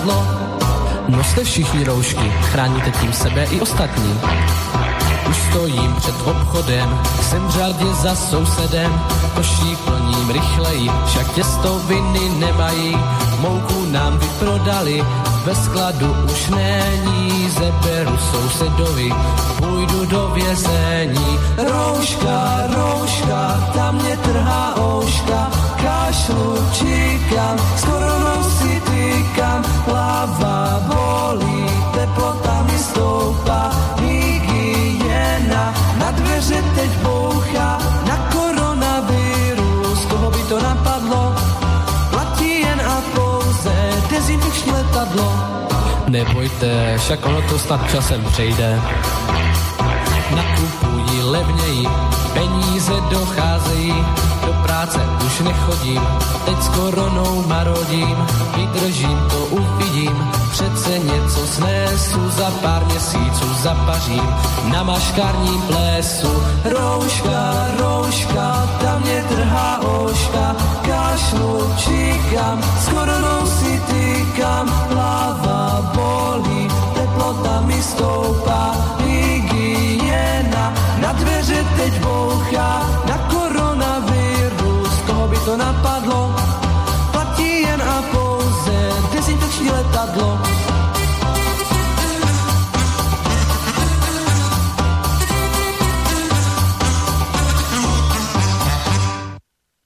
letadlo. 0.00 0.24
Noste 1.08 1.44
všichni 1.44 1.84
roušky, 1.84 2.32
chráníte 2.52 2.90
tím 2.90 3.12
sebe 3.12 3.44
i 3.44 3.60
ostatní. 3.60 4.20
už 5.30 5.36
stojím 5.50 5.94
před 5.94 6.14
obchodem, 6.24 7.00
jsem 7.22 7.50
řadě 7.50 7.84
za 8.02 8.14
sousedem, 8.14 9.00
koší 9.34 9.76
plním 9.84 10.30
rychleji, 10.30 10.90
však 11.06 11.34
těsto 11.34 11.78
viny 11.78 12.28
nemají, 12.38 12.96
mouku 13.40 13.86
nám 13.90 14.18
vyprodali, 14.18 15.04
ve 15.44 15.54
skladu 15.54 16.16
už 16.24 16.48
není, 16.48 17.50
zeberu 17.50 18.18
sousedovi, 18.32 19.12
půjdu 19.58 20.06
do 20.06 20.30
vězení. 20.34 21.38
Rouška, 21.56 22.62
rouška, 22.76 23.70
tam 23.74 23.94
mě 23.94 24.16
trhá 24.16 24.74
ouška, 24.76 25.50
kašlu, 25.82 26.54
číkám, 26.72 27.56
skoro 27.76 28.44
si 28.58 28.82
tykám, 28.90 29.64
hlava 29.86 30.80
bolí, 30.86 31.64
teplota 31.94 32.62
mi 32.62 32.78
stoupá, 32.78 33.70
hygiena, 34.00 35.74
na 35.98 36.10
dveře 36.10 36.64
teď 36.74 36.90
bouchá, 37.02 37.78
na 38.08 38.19
letadlo. 45.00 45.32
Nebojte, 46.08 46.98
však 46.98 47.26
ono 47.26 47.42
to 47.42 47.58
snad 47.58 47.90
časem 47.90 48.24
přejde. 48.24 48.80
Nakupují 50.34 51.22
levněji, 51.22 51.88
docházejí, 53.10 53.94
do 54.46 54.52
práce 54.52 54.98
už 55.26 55.40
nechodím, 55.40 56.02
teď 56.44 56.62
s 56.62 56.68
koronou 56.68 57.44
marodím, 57.46 58.16
vydržím 58.56 59.18
to, 59.30 59.38
uvidím, 59.38 60.30
přece 60.50 60.98
něco 60.98 61.46
snesu, 61.46 62.30
za 62.30 62.50
pár 62.62 62.84
měsíců 62.84 63.54
zapařím, 63.62 64.34
na 64.72 64.82
maškarním 64.82 65.62
plésu. 65.62 66.42
Rouška, 66.64 67.66
rouška, 67.78 68.68
tam 68.80 69.02
mě 69.02 69.24
trhá 69.28 69.80
oška, 69.82 70.56
kašlu, 70.86 71.74
číkám, 71.76 72.62
s 72.62 72.88
koronou 72.88 73.46
si 73.46 73.82
tykám, 73.86 74.68
hlava 74.68 75.92
bolí, 75.94 76.68
teplota 76.94 77.60
mi 77.60 77.82
stoupá, 77.82 78.76
teď 81.76 81.92
bouchá, 82.00 82.70
na 83.08 83.16
koronavirus, 83.30 84.94
koho 85.06 85.28
by 85.28 85.38
to 85.44 85.56
napadlo, 85.56 86.34
platí 87.12 87.62
jen 87.62 87.82
a 87.82 88.02
pouze 88.12 88.76
dezinfekční 89.12 89.70
letadlo. 89.70 90.38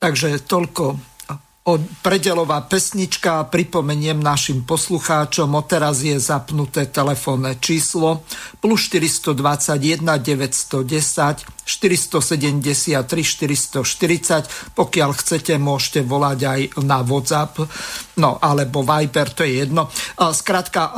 Takže 0.05 0.37
toľko 0.45 1.14
predelová 2.05 2.61
pesnička. 2.69 3.49
Pripomeniem 3.49 4.21
našim 4.21 4.69
poslucháčom, 4.69 5.49
odteraz 5.57 6.05
je 6.05 6.13
zapnuté 6.21 6.85
telefónne 6.93 7.57
číslo 7.57 8.21
plus 8.61 8.93
421 8.93 10.05
910 10.05 10.85
473 11.65 13.01
440. 13.01 14.77
Pokiaľ 14.77 15.11
chcete, 15.17 15.57
môžete 15.57 16.05
volať 16.05 16.39
aj 16.45 16.61
na 16.85 17.01
WhatsApp, 17.01 17.57
no 18.21 18.37
alebo 18.45 18.85
Viber, 18.85 19.33
to 19.33 19.49
je 19.49 19.65
jedno. 19.65 19.89
Skrátka, 20.21 20.93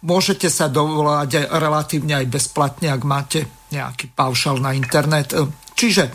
môžete 0.00 0.48
sa 0.48 0.72
dovolať 0.72 1.52
relatívne 1.52 2.24
aj 2.24 2.26
bezplatne, 2.32 2.88
ak 2.88 3.04
máte 3.04 3.44
nejaký 3.68 4.16
paušal 4.16 4.64
na 4.64 4.72
internet. 4.72 5.36
Čiže 5.76 6.08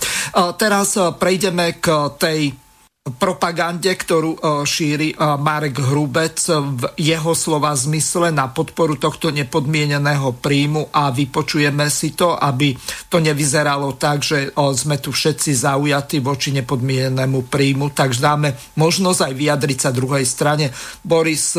teraz 0.58 0.98
prejdeme 1.22 1.78
k 1.78 2.10
tej 2.18 2.65
propagande, 3.06 3.94
ktorú 3.94 4.34
e, 4.34 4.40
šíri 4.66 5.14
e, 5.14 5.16
Marek 5.38 5.78
Hrubec 5.78 6.42
v 6.50 6.90
jeho 6.98 7.38
slova 7.38 7.70
zmysle 7.78 8.34
na 8.34 8.50
podporu 8.50 8.98
tohto 8.98 9.30
nepodmieneného 9.30 10.34
príjmu 10.42 10.90
a 10.90 11.14
vypočujeme 11.14 11.86
si 11.94 12.18
to, 12.18 12.34
aby 12.34 12.74
to 13.06 13.22
nevyzeralo 13.22 13.94
tak, 13.94 14.26
že 14.26 14.50
e, 14.50 14.58
sme 14.74 14.98
tu 14.98 15.14
všetci 15.14 15.54
zaujatí 15.54 16.18
voči 16.18 16.50
nepodmienenému 16.58 17.46
príjmu, 17.46 17.94
takže 17.94 18.26
dáme 18.26 18.58
možnosť 18.74 19.22
aj 19.30 19.34
vyjadriť 19.38 19.78
sa 19.86 19.94
druhej 19.94 20.26
strane. 20.26 20.74
Boris, 21.06 21.54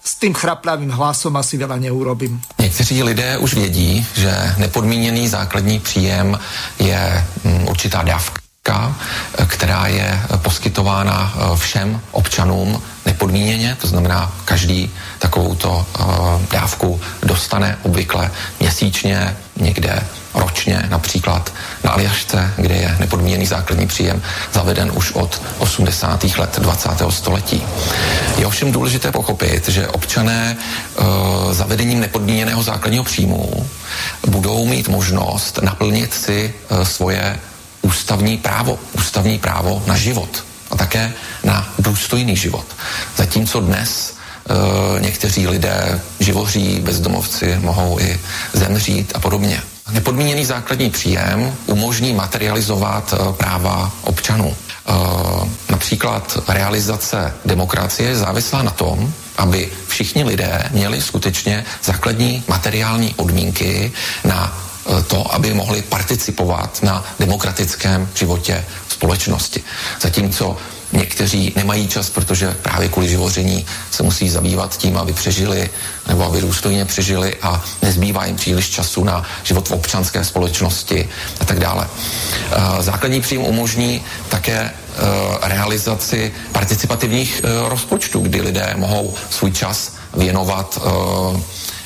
s 0.00 0.12
tým 0.16 0.32
chraplavým 0.32 0.96
hlasom 0.96 1.36
asi 1.36 1.60
veľa 1.60 1.76
neurobím. 1.76 2.40
Někteří 2.56 3.02
lidé 3.02 3.36
už 3.36 3.54
vědí, 3.54 4.06
že 4.16 4.32
nepodmíněný 4.56 5.28
základní 5.28 5.80
příjem 5.80 6.38
je 6.80 7.24
mm, 7.44 7.68
určitá 7.68 8.02
dávka 8.02 8.39
která 9.46 9.86
je 9.86 10.22
poskytována 10.36 11.34
eh, 11.34 11.56
všem 11.56 12.00
občanům 12.10 12.82
nepodmíněně, 13.06 13.76
to 13.80 13.86
znamená, 13.86 14.32
každý 14.44 14.90
takovouto 15.18 15.86
eh, 15.86 16.02
dávku 16.50 17.00
dostane 17.22 17.78
obvykle 17.82 18.30
měsíčně, 18.60 19.36
někde 19.56 20.02
ročně, 20.34 20.86
například 20.88 21.52
na 21.84 21.90
Aljašce, 21.90 22.54
kde 22.56 22.74
je 22.74 22.96
nepodmíněný 23.00 23.46
základní 23.46 23.86
příjem 23.86 24.22
zaveden 24.52 24.92
už 24.94 25.12
od 25.12 25.42
80. 25.58 26.24
let 26.24 26.58
20. 26.58 26.90
století. 27.10 27.62
Je 28.38 28.46
ovšem 28.46 28.72
důležité 28.72 29.12
pochopit, 29.12 29.68
že 29.68 29.88
občané 29.88 30.56
e, 30.56 31.54
zavedením 31.54 32.00
nepodmíněného 32.00 32.62
základního 32.62 33.04
příjmu 33.04 33.66
budou 34.26 34.66
mít 34.66 34.88
možnost 34.88 35.58
naplnit 35.62 36.14
si 36.14 36.54
e, 36.70 36.84
svoje 36.84 37.38
ústavní 37.82 38.38
právo, 38.38 38.78
ústavní 38.92 39.38
právo 39.38 39.82
na 39.86 39.96
život 39.96 40.44
a 40.70 40.76
také 40.76 41.12
na 41.44 41.74
důstojný 41.78 42.36
život. 42.36 42.66
Zatímco 43.16 43.60
dnes 43.60 44.14
e, 44.14 45.00
někteří 45.00 45.48
lidé, 45.48 46.00
živoří, 46.20 46.80
bezdomovci, 46.80 47.58
mohou 47.60 48.00
i 48.00 48.20
zemřít 48.52 49.12
a 49.14 49.20
podobně. 49.20 49.62
Nepodmíněný 49.90 50.44
základní 50.44 50.90
příjem 50.90 51.54
umožní 51.66 52.12
materializovat 52.12 53.14
e, 53.14 53.32
práva 53.32 53.92
občanů. 54.02 54.56
E, 54.56 54.92
například 55.70 56.38
realizace 56.48 57.34
demokracie 57.44 58.08
je 58.08 58.16
závislá 58.16 58.62
na 58.62 58.70
tom, 58.70 59.12
aby 59.38 59.68
všichni 59.88 60.24
lidé 60.24 60.68
měli 60.70 61.02
skutečně 61.02 61.64
základní 61.84 62.44
materiální 62.48 63.08
podmínky 63.08 63.92
na 64.24 64.69
to, 65.06 65.34
aby 65.34 65.54
mohli 65.54 65.82
participovat 65.82 66.82
na 66.82 67.04
demokratickém 67.18 68.08
životě 68.14 68.64
společnosti. 68.88 69.62
Zatímco 70.00 70.56
někteří 70.92 71.52
nemají 71.56 71.88
čas, 71.88 72.10
protože 72.10 72.56
právě 72.62 72.88
kvůli 72.88 73.08
živoření 73.08 73.66
se 73.90 74.02
musí 74.02 74.28
zabývat 74.28 74.76
tím, 74.76 74.96
aby 74.96 75.12
přežili 75.12 75.70
nebo 76.08 76.24
aby 76.24 76.40
důstojně 76.40 76.84
přežili 76.84 77.34
a 77.42 77.64
nezbývá 77.82 78.24
jim 78.24 78.36
příliš 78.36 78.70
času 78.70 79.04
na 79.04 79.24
život 79.42 79.68
v 79.68 79.72
občanské 79.72 80.24
společnosti 80.24 81.08
a 81.40 81.44
tak 81.44 81.58
dále. 81.58 81.88
Eh, 81.88 82.82
základní 82.82 83.20
příjem 83.20 83.44
umožní 83.44 84.02
také 84.28 84.60
eh, 84.60 84.72
realizaci 85.42 86.32
participativních 86.52 87.42
rozpočtů, 87.68 88.20
kdy 88.20 88.40
lidé 88.40 88.74
mohou 88.76 89.14
svůj 89.30 89.50
čas 89.52 89.92
věnovat 90.16 90.78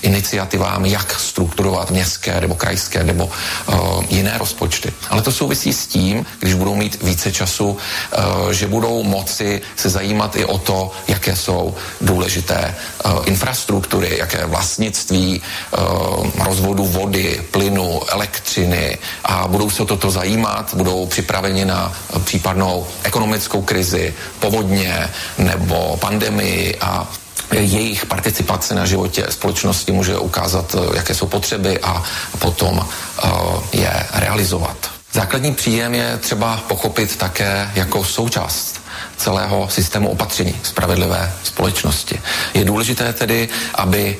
iniciativám, 0.04 0.84
jak 0.84 1.20
strukturovat 1.20 1.90
městské 1.90 2.40
nebo 2.40 2.54
krajské 2.54 3.04
nebo 3.04 3.24
uh, 3.26 4.04
jiné 4.08 4.38
rozpočty. 4.38 4.92
Ale 5.10 5.22
to 5.22 5.32
souvisí 5.32 5.72
s 5.72 5.86
tím, 5.86 6.26
když 6.40 6.54
budou 6.54 6.74
mít 6.74 7.02
více 7.02 7.32
času, 7.32 7.68
uh, 7.68 8.50
že 8.50 8.66
budou 8.66 9.02
moci 9.02 9.60
se 9.76 9.88
zajímat 9.88 10.36
i 10.36 10.44
o 10.44 10.58
to, 10.58 10.90
jaké 11.08 11.36
jsou 11.36 11.74
důležité 12.00 12.74
uh, 13.04 13.12
infrastruktury, 13.26 14.18
jaké 14.18 14.46
vlastnictví 14.46 15.40
uh, 15.40 16.44
rozvodu 16.44 16.84
vody, 16.84 17.42
plynu, 17.50 18.00
elektřiny 18.08 18.98
a 19.24 19.48
budou 19.48 19.70
se 19.70 19.84
toto 19.84 20.10
zajímat, 20.10 20.74
budou 20.74 21.06
připraveni 21.06 21.64
na 21.64 21.92
případnou 22.24 22.86
ekonomickou 23.02 23.62
krizi, 23.62 24.14
povodně 24.38 25.08
nebo 25.38 25.96
pandemii 26.00 26.76
a 26.80 27.08
jejich 27.52 28.06
participace 28.06 28.74
na 28.74 28.86
životě 28.86 29.26
společnosti 29.30 29.92
může 29.92 30.18
ukázat, 30.18 30.76
eh, 30.78 30.96
jaké 30.96 31.14
jsou 31.14 31.26
potřeby 31.26 31.80
a 31.80 32.02
potom 32.38 32.78
uh, 32.78 33.30
je 33.72 34.06
realizovat. 34.12 34.76
Základní 35.12 35.54
příjem 35.54 35.94
je 35.94 36.18
třeba 36.18 36.56
pochopit 36.68 37.16
také 37.16 37.70
jako 37.74 38.04
součást 38.04 38.80
celého 39.16 39.68
systému 39.70 40.08
opatření 40.08 40.54
spravedlivé 40.62 41.32
společnosti. 41.42 42.20
Je 42.54 42.64
důležité 42.64 43.12
tedy, 43.12 43.48
aby 43.74 44.18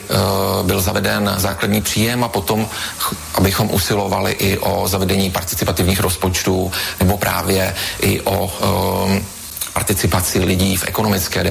uh, 0.61 0.67
byl 0.67 0.81
zaveden 0.81 1.35
základní 1.37 1.83
příjem 1.83 2.25
a 2.25 2.29
potom, 2.29 2.69
abychom 3.35 3.71
usilovali 3.71 4.33
i 4.33 4.59
o 4.59 4.89
zavedení 4.89 5.31
participativních 5.31 6.01
rozpočtů 6.01 6.73
nebo 7.01 7.19
právě 7.19 7.75
i 8.01 8.21
o 8.21 8.53
participaci 9.73 10.39
lidí 10.39 10.77
v 10.77 10.89
ekonomické 10.89 11.43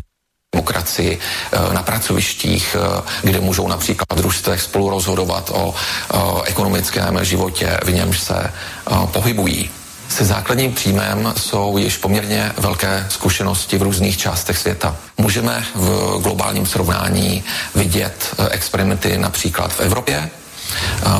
demokracii 0.53 1.19
eh, 1.19 1.73
na 1.73 1.83
pracovištích, 1.83 2.75
eh, 2.79 3.01
kde 3.23 3.39
můžou 3.39 3.67
například 3.67 4.05
v 4.13 4.17
družstvech 4.17 4.61
spolu 4.61 4.89
rozhodovat 4.89 5.51
o 5.53 5.73
ekonomickém 6.45 7.25
životě, 7.25 7.77
v 7.85 7.93
němž 7.93 8.19
se 8.19 8.37
eh, 8.37 8.51
pohybují. 9.11 9.69
Se 10.09 10.25
základním 10.25 10.73
příjmem 10.73 11.33
jsou 11.37 11.77
již 11.77 11.97
poměrně 11.97 12.51
velké 12.57 13.05
zkušenosti 13.09 13.77
v 13.77 13.81
různých 13.81 14.17
částech 14.17 14.57
světa. 14.57 14.95
Můžeme 15.17 15.65
v 15.75 16.19
globálním 16.21 16.65
srovnání 16.65 17.43
vidět 17.75 18.35
experimenty 18.51 19.17
například 19.17 19.73
v 19.73 19.79
Evropě, 19.79 20.29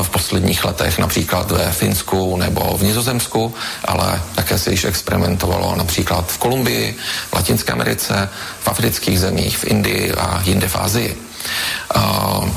v 0.02 0.08
posledních 0.08 0.64
letech, 0.64 0.98
například 0.98 1.50
ve 1.50 1.72
Finsku 1.72 2.36
nebo 2.36 2.76
v 2.78 2.82
Nizozemsku, 2.82 3.54
ale 3.84 4.22
také 4.34 4.58
se 4.58 4.70
již 4.70 4.84
experimentovalo 4.84 5.76
například 5.76 6.32
v 6.32 6.38
Kolumbii, 6.38 6.96
v 7.30 7.32
Latinské 7.32 7.72
Americe, 7.72 8.28
v 8.60 8.68
afrických 8.68 9.20
zemích, 9.20 9.58
v 9.58 9.64
Indii 9.64 10.12
a 10.12 10.42
jinde 10.44 10.68
v 10.68 10.76
Ázii. 10.76 11.33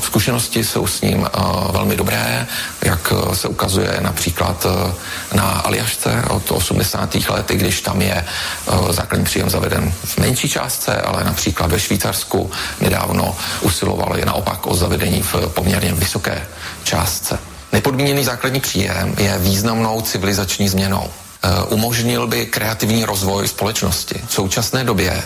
Zkušenosti 0.02 0.64
jsou 0.64 0.88
s 0.88 1.02
ním 1.02 1.28
velmi 1.72 1.96
dobré, 1.96 2.48
jak 2.82 3.14
se 3.34 3.48
ukazuje 3.48 3.98
například 4.02 4.66
na 5.34 5.44
Aljašce 5.44 6.24
od 6.30 6.52
80. 6.52 7.16
let, 7.16 7.52
i 7.52 7.56
když 7.56 7.82
tam 7.82 8.02
je 8.02 8.26
základní 8.90 9.26
příjem 9.26 9.50
zaveden 9.50 9.94
v 10.06 10.18
menší 10.18 10.50
částce, 10.50 11.02
ale 11.02 11.24
například 11.24 11.72
ve 11.72 11.80
Švýcarsku 11.80 12.52
nedávno 12.82 13.36
usilovali 13.62 14.26
naopak 14.26 14.68
o 14.68 14.76
zavedení 14.76 15.22
v 15.22 15.36
poměrně 15.48 15.94
vysoké 15.94 16.48
částce. 16.84 17.40
Nepodmíněný 17.72 18.24
základní 18.24 18.60
příjem 18.60 19.16
je 19.18 19.38
významnou 19.38 20.02
civilizační 20.02 20.70
změnou. 20.70 21.10
Eh, 21.48 21.64
umožnil 21.64 22.28
by 22.28 22.46
kreativní 22.46 23.06
rozvoj 23.06 23.48
společnosti. 23.48 24.16
V 24.28 24.34
současné 24.34 24.84
době 24.84 25.24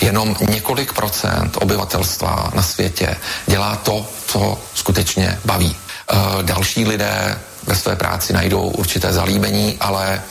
jenom 0.00 0.36
několik 0.50 0.92
procent 0.92 1.56
obyvatelstva 1.60 2.50
na 2.54 2.62
světě 2.62 3.16
dělá 3.46 3.76
to, 3.76 4.06
co 4.26 4.58
skutečně 4.74 5.38
baví. 5.44 5.76
Eh, 5.76 6.16
další 6.42 6.84
lidé 6.84 7.40
ve 7.66 7.76
své 7.76 7.96
práci 7.96 8.32
najdou 8.32 8.62
určité 8.62 9.12
zalíbení, 9.12 9.76
ale 9.80 10.22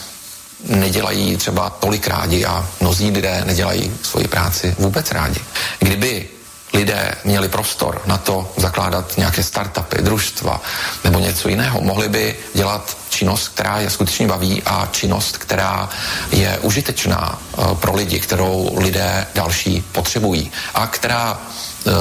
nedělají 0.68 1.38
třeba 1.38 1.70
tolik 1.70 2.08
rádi 2.08 2.46
a 2.46 2.68
mnozí 2.82 3.12
lidé 3.12 3.44
nedělají 3.46 3.92
svoji 4.02 4.28
práci 4.28 4.76
vůbec 4.80 5.12
rádi. 5.12 5.40
Kdyby 5.80 6.28
lidé 6.74 7.16
měli 7.24 7.50
prostor 7.50 8.02
na 8.06 8.18
to 8.18 8.52
zakládat 8.58 9.18
nějaké 9.18 9.44
startupy, 9.44 10.02
družstva 10.02 10.62
nebo 11.04 11.20
něco 11.20 11.50
jiného, 11.50 11.82
mohli 11.82 12.10
by 12.10 12.36
dělat 12.54 12.98
činnost, 13.10 13.48
která 13.48 13.80
je 13.80 13.90
skutečně 13.90 14.28
baví 14.28 14.64
a 14.66 14.88
činnost, 14.92 15.38
která 15.38 15.90
je 16.32 16.60
užitečná 16.62 17.40
eh, 17.40 17.76
pro 17.76 17.96
lidi, 17.96 18.20
kterou 18.20 18.72
lidé 18.78 19.28
další 19.36 19.84
potřebují. 19.92 20.52
A 20.74 20.88
která 20.88 21.40
eh, 21.40 21.92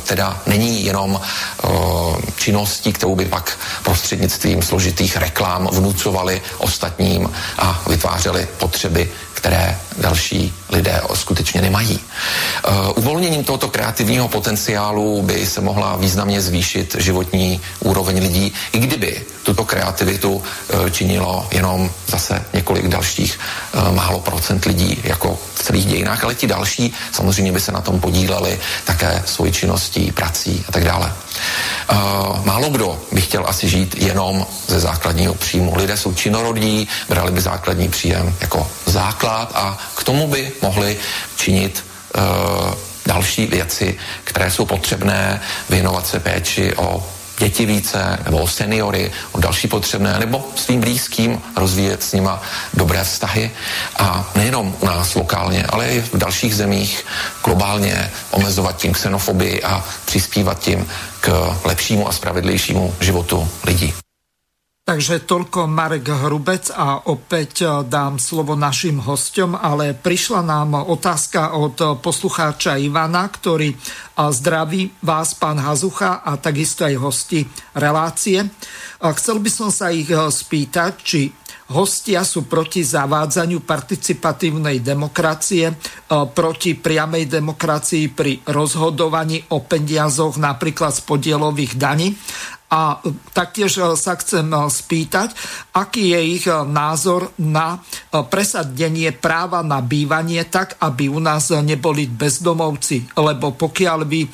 teda 0.00 0.40
není 0.46 0.84
jenom 0.84 1.20
eh, 1.20 1.68
činností, 2.36 2.92
kterou 2.92 3.14
by 3.14 3.24
pak 3.24 3.58
prostřednictvím 3.82 4.62
složitých 4.62 5.16
reklám 5.16 5.68
vnucovali 5.72 6.42
ostatním 6.58 7.30
a 7.58 7.82
vytvářeli 7.86 8.48
potřeby 8.58 9.10
které 9.38 9.78
další 9.98 10.52
lidé 10.70 11.00
skutečně 11.14 11.62
nemají. 11.62 11.98
Uh, 11.98 12.98
uvolněním 12.98 13.44
tohoto 13.44 13.68
kreativního 13.68 14.28
potenciálu 14.28 15.22
by 15.22 15.46
se 15.46 15.60
mohla 15.60 15.96
významně 15.96 16.40
zvýšit 16.40 16.96
životní 16.98 17.60
úroveň 17.80 18.18
lidí, 18.18 18.52
i 18.72 18.78
kdyby 18.78 19.22
tuto 19.42 19.64
kreativitu 19.64 20.32
uh, 20.34 20.42
činilo 20.90 21.46
jenom 21.50 21.90
zase 22.06 22.44
několik 22.52 22.88
dalších 22.88 23.38
uh, 23.38 23.94
málo 23.94 24.20
procent 24.20 24.64
lidí 24.64 24.98
jako 25.04 25.38
v 25.54 25.62
celých 25.62 25.86
dějinách, 25.86 26.24
ale 26.24 26.34
ti 26.34 26.46
další 26.46 26.94
samozřejmě 27.12 27.52
by 27.52 27.60
se 27.60 27.72
na 27.72 27.80
tom 27.80 28.00
podíleli 28.00 28.58
také 28.84 29.22
svojí 29.26 29.52
činností, 29.52 30.12
prací 30.12 30.64
a 30.68 30.72
tak 30.72 30.84
dále. 30.84 31.12
Málo 32.44 32.70
kdo 32.70 33.00
by 33.12 33.20
chtěl 33.20 33.44
asi 33.46 33.68
žít 33.68 33.94
jenom 34.02 34.46
ze 34.66 34.80
základního 34.80 35.34
příjmu. 35.34 35.76
Lidé 35.76 35.96
jsou 35.96 36.14
činorodí, 36.14 36.88
brali 37.08 37.32
by 37.32 37.40
základní 37.40 37.88
příjem 37.88 38.34
jako 38.40 38.70
základ 38.86 39.27
a 39.30 39.78
k 39.96 40.04
tomu 40.04 40.26
by 40.26 40.52
mohli 40.62 40.96
činit 41.36 41.84
uh, 42.14 42.74
další 43.06 43.46
věci, 43.46 43.98
které 44.24 44.50
jsou 44.50 44.66
potřebné, 44.66 45.40
věnovat 45.68 46.06
se 46.06 46.20
péči 46.20 46.76
o 46.76 47.06
děti 47.38 47.66
více, 47.66 48.18
nebo 48.24 48.38
o 48.38 48.48
seniory, 48.48 49.12
o 49.32 49.40
další 49.40 49.68
potřebné, 49.68 50.18
nebo 50.18 50.44
svým 50.56 50.80
blízkým 50.80 51.42
rozvíjet 51.56 52.02
s 52.02 52.12
nima 52.12 52.42
dobré 52.74 53.04
vztahy 53.04 53.50
a 53.98 54.30
nejenom 54.34 54.76
u 54.80 54.86
nás 54.86 55.14
lokálně, 55.14 55.64
ale 55.68 55.88
i 55.88 56.00
v 56.00 56.16
dalších 56.16 56.56
zemích 56.56 57.04
globálně 57.44 58.10
omezovat 58.30 58.76
tím 58.76 58.92
xenofobii 58.92 59.62
a 59.62 59.84
přispívat 60.04 60.58
tím 60.58 60.86
k 61.20 61.56
lepšímu 61.64 62.08
a 62.08 62.12
spravedlejšímu 62.12 62.94
životu 63.00 63.48
lidí. 63.64 63.94
Takže 64.88 65.28
toľko 65.28 65.68
Marek 65.68 66.08
Hrubec 66.08 66.72
a 66.72 67.12
opäť 67.12 67.60
eh, 67.60 67.68
dám 67.84 68.16
slovo 68.16 68.56
našim 68.56 69.04
hostom, 69.04 69.52
ale 69.52 69.92
prišla 69.92 70.40
nám 70.40 70.80
otázka 70.80 71.60
od 71.60 72.00
poslucháča 72.00 72.80
Ivana, 72.80 73.28
ktorý 73.28 73.68
eh, 73.68 73.78
zdraví 74.16 74.88
vás, 75.04 75.36
pán 75.36 75.60
Hazucha, 75.60 76.24
a 76.24 76.40
takisto 76.40 76.88
aj 76.88 77.04
hosti 77.04 77.44
relácie. 77.76 78.48
Chcel 78.96 79.44
by 79.44 79.50
som 79.52 79.68
sa 79.68 79.92
ich 79.92 80.08
spýtať, 80.08 80.92
či 81.04 81.28
hostia 81.68 82.24
sú 82.24 82.48
proti 82.48 82.80
zavádzaniu 82.80 83.62
participatívnej 83.62 84.80
demokracie, 84.80 85.70
proti 86.08 86.74
priamej 86.74 87.28
demokracii 87.28 88.10
pri 88.10 88.42
rozhodovaní 88.48 89.38
o 89.52 89.62
peniazoch 89.62 90.40
napríklad 90.40 90.96
z 90.96 91.00
podielových 91.04 91.76
daní 91.78 92.16
a 92.68 93.00
taktiež 93.32 93.80
e, 93.80 93.96
sa 93.96 94.12
chcem 94.20 94.44
e, 94.44 94.68
spýtať, 94.68 95.32
aký 95.72 96.12
je 96.12 96.20
ich 96.36 96.44
e, 96.44 96.52
názor 96.68 97.32
na 97.40 97.80
presadenie 98.12 99.12
práva 99.16 99.64
na 99.64 99.80
bývanie 99.80 100.44
tak, 100.44 100.76
aby 100.80 101.08
u 101.08 101.20
nás 101.20 101.48
neboli 101.64 102.04
bezdomovci. 102.08 103.16
Lebo 103.16 103.56
pokiaľ 103.56 103.98
vy 104.04 104.28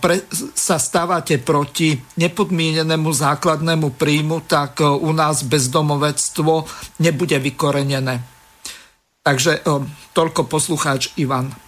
pre, 0.00 0.24
sa 0.52 0.76
stávate 0.76 1.40
proti 1.40 1.96
nepodmienenému 1.96 3.10
základnému 3.12 3.96
príjmu, 3.96 4.44
tak 4.44 4.80
u 4.84 5.10
nás 5.12 5.44
bezdomovectvo 5.44 6.68
nebude 7.00 7.36
vykorenené. 7.40 8.20
Takže 9.24 9.64
toľko 10.14 10.46
poslucháč 10.46 11.16
Ivan. 11.18 11.65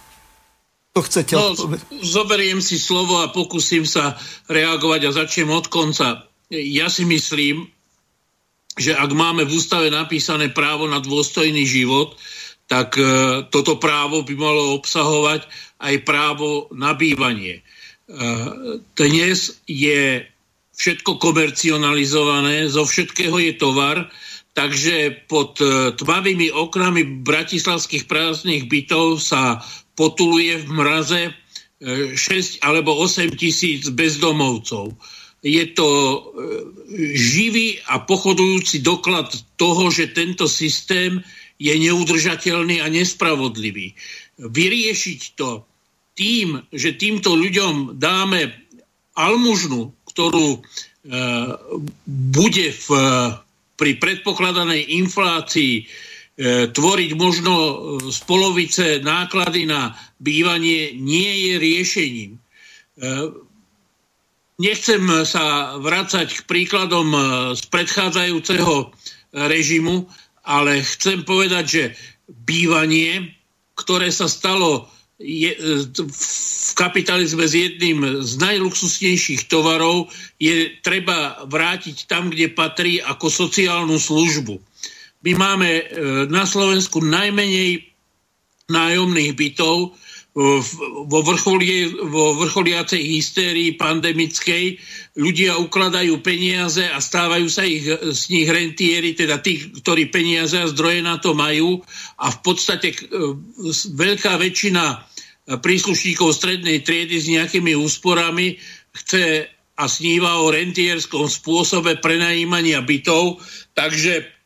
To 0.97 1.05
chcete 1.05 1.37
no, 1.37 1.53
Zoberiem 2.01 2.59
si 2.65 2.81
slovo 2.81 3.21
a 3.21 3.29
pokúsim 3.29 3.85
sa 3.85 4.17
reagovať 4.49 5.01
a 5.05 5.15
začnem 5.15 5.49
od 5.53 5.69
konca. 5.69 6.25
Ja 6.49 6.89
si 6.89 7.05
myslím, 7.05 7.69
že 8.73 8.97
ak 8.97 9.11
máme 9.13 9.45
v 9.45 9.53
ústave 9.53 9.93
napísané 9.93 10.49
právo 10.49 10.89
na 10.89 10.97
dôstojný 10.97 11.61
život, 11.67 12.17
tak 12.69 12.97
e, 12.97 13.03
toto 13.49 13.81
právo 13.81 14.21
by 14.21 14.33
malo 14.37 14.77
obsahovať 14.77 15.45
aj 15.81 15.95
právo 16.05 16.69
na 16.73 16.93
bývanie. 16.93 17.59
E, 17.59 17.63
dnes 18.93 19.57
je 19.65 20.25
všetko 20.79 21.19
komercionalizované, 21.19 22.71
zo 22.71 22.87
všetkého 22.87 23.35
je 23.41 23.53
tovar, 23.57 24.07
takže 24.53 25.27
pod 25.27 25.57
e, 25.59 25.91
tmavými 25.97 26.53
oknami 26.53 27.25
bratislavských 27.25 28.05
prázdnych 28.05 28.69
bytov 28.69 29.17
sa 29.19 29.59
potuluje 29.99 30.63
v 30.63 30.69
mraze 30.71 31.21
6 31.83 31.83
e, 31.83 32.63
alebo 32.63 32.95
8 32.95 33.35
tisíc 33.35 33.91
bezdomovcov. 33.91 34.95
Je 35.43 35.63
to 35.75 35.87
e, 35.91 36.17
živý 37.15 37.83
a 37.83 37.99
pochodujúci 37.99 38.79
doklad 38.79 39.35
toho, 39.59 39.91
že 39.91 40.15
tento 40.15 40.47
systém 40.47 41.19
je 41.59 41.75
neudržateľný 41.75 42.79
a 42.79 42.87
nespravodlivý. 42.87 43.91
Vyriešiť 44.39 45.21
to 45.35 45.67
tým, 46.15 46.63
že 46.71 46.95
týmto 46.95 47.35
ľuďom 47.35 47.99
dáme 47.99 48.55
almužnu, 49.19 49.91
ktorú 50.07 50.47
e, 50.55 50.59
bude 52.07 52.67
v, 52.71 52.87
pri 53.75 53.91
predpokladanej 53.99 54.95
inflácii 55.03 56.07
tvoriť 56.71 57.11
možno 57.19 57.53
e, 57.53 57.73
z 58.15 58.19
polovice 58.23 59.03
náklady 59.03 59.67
na 59.67 59.91
bývanie 60.23 60.95
nie 60.95 61.51
je 61.51 61.53
riešením. 61.59 62.31
E, 62.35 62.39
nechcem 64.55 65.03
sa 65.27 65.75
vrácať 65.83 66.39
k 66.39 66.47
príkladom 66.47 67.11
z 67.55 67.63
predchádzajúceho 67.67 68.91
režimu, 69.35 70.07
ale 70.47 70.83
chcem 70.83 71.27
povedať, 71.27 71.65
že 71.67 71.83
bývanie, 72.27 73.35
ktoré 73.75 74.11
sa 74.11 74.27
stalo 74.27 74.87
v 75.19 76.71
kapitalizme 76.79 77.43
s 77.43 77.51
jedným 77.51 78.23
z 78.23 78.39
najluxusnejších 78.39 79.51
tovarov, 79.51 80.07
je 80.39 80.71
treba 80.79 81.43
vrátiť 81.43 82.07
tam, 82.07 82.31
kde 82.31 82.51
patrí 82.55 83.03
ako 83.03 83.27
sociálnu 83.27 83.99
službu 83.99 84.59
my 85.19 85.31
máme 85.35 85.69
e, 85.69 85.83
na 86.31 86.47
Slovensku 86.47 87.03
najmenej 87.03 87.83
nájomných 88.69 89.33
bytov 89.35 89.97
vo, 91.09 91.19
vrcholie, 91.25 91.89
vo 92.05 92.37
vrcholiacej 92.37 93.01
hystérii 93.01 93.75
pandemickej. 93.75 94.77
Ľudia 95.17 95.57
ukladajú 95.57 96.21
peniaze 96.21 96.85
a 96.85 97.01
stávajú 97.01 97.47
sa 97.49 97.65
ich, 97.65 97.83
z 97.89 98.21
nich 98.31 98.47
rentieri, 98.47 99.17
teda 99.17 99.41
tých, 99.41 99.83
ktorí 99.83 100.07
peniaze 100.13 100.55
a 100.55 100.69
zdroje 100.69 101.01
na 101.03 101.17
to 101.19 101.35
majú. 101.35 101.81
A 102.21 102.31
v 102.31 102.39
podstate 102.45 102.93
veľká 103.97 104.37
väčšina 104.39 105.03
príslušníkov 105.59 106.29
strednej 106.31 106.85
triedy 106.85 107.17
s 107.17 107.27
nejakými 107.27 107.73
úsporami 107.73 108.61
chce 108.93 109.49
a 109.79 109.85
sníva 109.87 110.45
o 110.45 110.53
rentierskom 110.53 111.25
spôsobe 111.25 111.97
prenajímania 112.03 112.83
bytov, 112.85 113.41
takže 113.73 114.38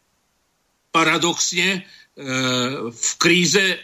paradoxne 0.93 1.81
v 2.93 3.09
kríze 3.17 3.65
e, 3.73 3.77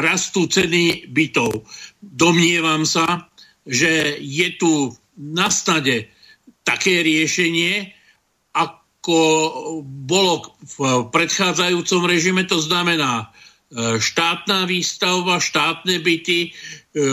rastú 0.00 0.48
ceny 0.48 1.12
bytov. 1.12 1.68
Domnievam 2.00 2.88
sa, 2.88 3.28
že 3.68 4.16
je 4.16 4.48
tu 4.56 4.96
na 5.20 5.52
snade 5.52 6.08
také 6.64 7.04
riešenie, 7.04 7.92
ako 8.56 9.18
bolo 9.84 10.56
v 10.64 11.08
predchádzajúcom 11.12 12.02
režime, 12.08 12.48
to 12.48 12.64
znamená 12.64 13.28
e, 13.28 14.00
štátna 14.00 14.64
výstavba, 14.64 15.36
štátne 15.36 16.00
byty, 16.00 16.48
e, 16.48 16.50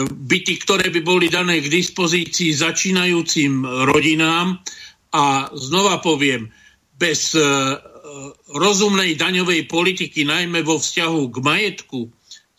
byty, 0.08 0.54
ktoré 0.64 0.88
by 0.88 1.00
boli 1.04 1.28
dané 1.28 1.60
k 1.60 1.68
dispozícii 1.68 2.56
začínajúcim 2.56 3.68
rodinám. 3.84 4.64
A 5.12 5.52
znova 5.54 6.00
poviem, 6.02 6.50
bez 6.96 7.36
rozumnej 8.50 9.14
daňovej 9.18 9.66
politiky, 9.66 10.22
najmä 10.26 10.62
vo 10.62 10.78
vzťahu 10.78 11.22
k 11.30 11.36
majetku, 11.42 12.00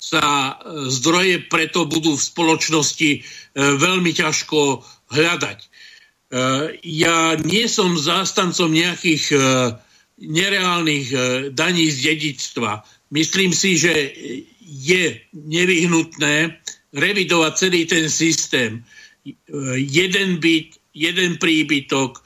sa 0.06 0.22
e, 0.22 0.54
zdroje 0.94 1.50
preto 1.50 1.90
budú 1.90 2.14
v 2.14 2.22
spoločnosti 2.30 3.10
e, 3.18 3.20
veľmi 3.58 4.14
ťažko 4.14 4.86
hľadať. 5.10 5.60
E, 5.66 5.68
ja 6.86 7.34
nie 7.42 7.66
som 7.66 7.98
zástancom 7.98 8.70
nejakých 8.70 9.26
nereálnych 10.16 11.08
daní 11.52 11.92
z 11.92 11.98
dedictva. 12.08 12.88
Myslím 13.12 13.52
si, 13.52 13.76
že 13.76 14.16
je 14.64 15.20
nevyhnutné 15.36 16.56
revidovať 16.96 17.52
celý 17.60 17.84
ten 17.84 18.08
systém. 18.08 18.80
Jeden 19.76 20.40
byt, 20.40 20.80
jeden 20.96 21.36
príbytok, 21.36 22.24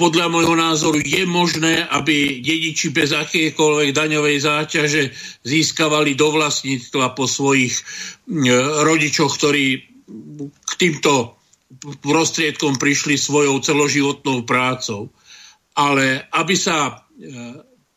podľa 0.00 0.32
môjho 0.32 0.56
názoru 0.56 0.96
je 0.96 1.28
možné, 1.28 1.84
aby 1.84 2.40
dediči 2.40 2.88
bez 2.88 3.12
akékoľvek 3.12 3.92
daňovej 3.92 4.36
záťaže 4.48 5.12
získavali 5.44 6.16
do 6.16 6.32
vlastníctva 6.32 7.12
po 7.12 7.28
svojich 7.28 7.76
rodičoch, 8.80 9.36
ktorí 9.36 9.64
k 10.56 10.72
týmto 10.80 11.36
prostriedkom 12.00 12.80
prišli 12.80 13.20
svojou 13.20 13.60
celoživotnou 13.60 14.48
prácou. 14.48 15.12
Ale 15.76 16.24
aby 16.32 16.54
sa 16.56 16.88
e, 16.88 16.92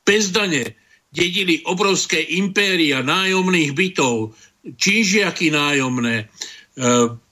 bez 0.03 0.35
dane 0.35 0.75
dedili 1.11 1.63
obrovské 1.63 2.19
impéria 2.35 2.99
nájomných 2.99 3.71
bytov, 3.71 4.35
čížiaky 4.75 5.55
nájomné, 5.55 6.15
e, 6.19 6.25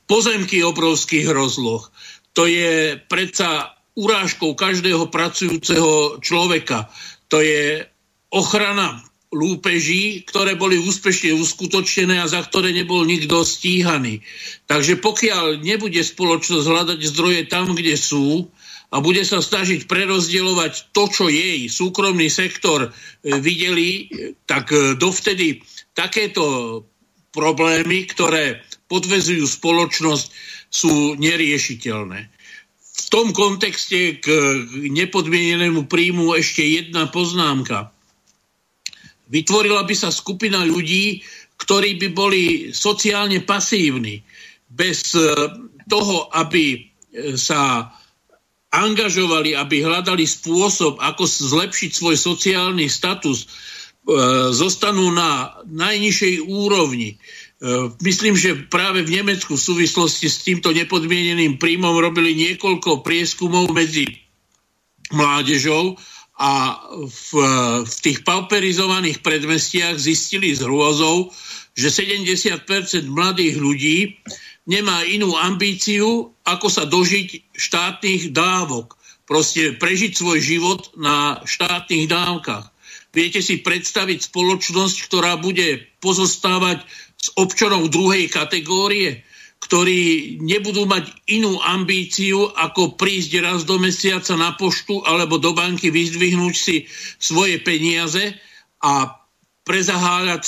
pozemky 0.08 0.64
obrovských 0.64 1.28
rozloh, 1.32 1.92
to 2.32 2.48
je 2.48 2.98
predsa 3.08 3.73
urážkou 3.94 4.58
každého 4.58 5.10
pracujúceho 5.14 6.18
človeka. 6.22 6.90
To 7.30 7.42
je 7.42 7.86
ochrana 8.34 9.02
lúpeží, 9.34 10.22
ktoré 10.30 10.54
boli 10.54 10.78
úspešne 10.78 11.34
uskutočnené 11.34 12.22
a 12.22 12.30
za 12.30 12.46
ktoré 12.46 12.70
nebol 12.70 13.02
nikto 13.02 13.42
stíhaný. 13.42 14.22
Takže 14.70 15.02
pokiaľ 15.02 15.66
nebude 15.66 16.00
spoločnosť 16.06 16.66
hľadať 16.70 17.00
zdroje 17.02 17.42
tam, 17.50 17.74
kde 17.74 17.98
sú 17.98 18.50
a 18.94 19.02
bude 19.02 19.26
sa 19.26 19.42
snažiť 19.42 19.90
prerozdielovať 19.90 20.94
to, 20.94 21.04
čo 21.10 21.26
jej 21.34 21.66
súkromný 21.66 22.30
sektor 22.30 22.90
e, 22.90 22.90
videli, 23.42 24.06
tak 24.46 24.70
e, 24.70 24.94
dovtedy 24.94 25.66
takéto 25.98 26.46
problémy, 27.34 28.06
ktoré 28.06 28.62
podvezujú 28.86 29.50
spoločnosť, 29.50 30.28
sú 30.70 31.18
neriešiteľné 31.18 32.43
v 32.94 33.06
tom 33.10 33.34
kontexte 33.34 34.22
k 34.22 34.26
nepodmienenému 34.94 35.90
príjmu 35.90 36.38
ešte 36.38 36.62
jedna 36.62 37.10
poznámka. 37.10 37.90
Vytvorila 39.34 39.82
by 39.82 39.96
sa 39.98 40.14
skupina 40.14 40.62
ľudí, 40.62 41.26
ktorí 41.58 41.98
by 41.98 42.08
boli 42.14 42.44
sociálne 42.70 43.42
pasívni, 43.42 44.22
bez 44.70 45.14
e, 45.18 45.26
toho, 45.90 46.30
aby 46.34 46.78
e, 46.78 46.80
sa 47.38 47.94
angažovali, 48.74 49.54
aby 49.54 49.86
hľadali 49.86 50.26
spôsob, 50.26 50.98
ako 50.98 51.30
zlepšiť 51.30 51.92
svoj 51.94 52.18
sociálny 52.18 52.90
status, 52.90 53.46
e, 53.46 53.48
zostanú 54.54 55.14
na 55.14 55.62
najnižšej 55.66 56.46
úrovni 56.46 57.22
myslím, 58.04 58.36
že 58.36 58.68
práve 58.68 59.08
v 59.08 59.24
Nemecku 59.24 59.56
v 59.56 59.66
súvislosti 59.72 60.28
s 60.28 60.44
týmto 60.44 60.76
nepodmieneným 60.76 61.56
príjmom 61.56 61.96
robili 61.96 62.36
niekoľko 62.36 63.08
prieskumov 63.08 63.72
medzi 63.72 64.04
mládežou 65.16 65.96
a 66.36 66.82
v, 67.08 67.30
v 67.88 67.96
tých 68.04 68.28
pauperizovaných 68.28 69.24
predmestiach 69.24 69.96
zistili 69.96 70.52
s 70.52 70.66
hrôzou, 70.66 71.32
že 71.78 71.94
70% 71.94 72.68
mladých 73.08 73.56
ľudí 73.56 73.98
nemá 74.68 75.08
inú 75.08 75.38
ambíciu, 75.40 76.36
ako 76.44 76.68
sa 76.68 76.84
dožiť 76.84 77.56
štátnych 77.56 78.36
dávok. 78.36 79.00
Proste 79.24 79.72
prežiť 79.80 80.20
svoj 80.20 80.40
život 80.44 80.82
na 81.00 81.40
štátnych 81.48 82.12
dávkach. 82.12 82.74
Viete 83.14 83.46
si 83.46 83.62
predstaviť 83.62 84.26
spoločnosť, 84.26 84.98
ktorá 85.06 85.38
bude 85.38 85.86
pozostávať 86.02 86.82
z 87.24 87.28
občanov 87.40 87.88
druhej 87.88 88.28
kategórie, 88.28 89.24
ktorí 89.64 90.36
nebudú 90.44 90.84
mať 90.84 91.08
inú 91.32 91.56
ambíciu, 91.64 92.52
ako 92.52 93.00
prísť 93.00 93.32
raz 93.40 93.60
do 93.64 93.80
mesiaca 93.80 94.36
na 94.36 94.52
poštu 94.60 95.08
alebo 95.08 95.40
do 95.40 95.56
banky, 95.56 95.88
vyzdvihnúť 95.88 96.56
si 96.56 96.84
svoje 97.16 97.64
peniaze 97.64 98.36
a 98.84 99.24
prezaháľať 99.64 100.42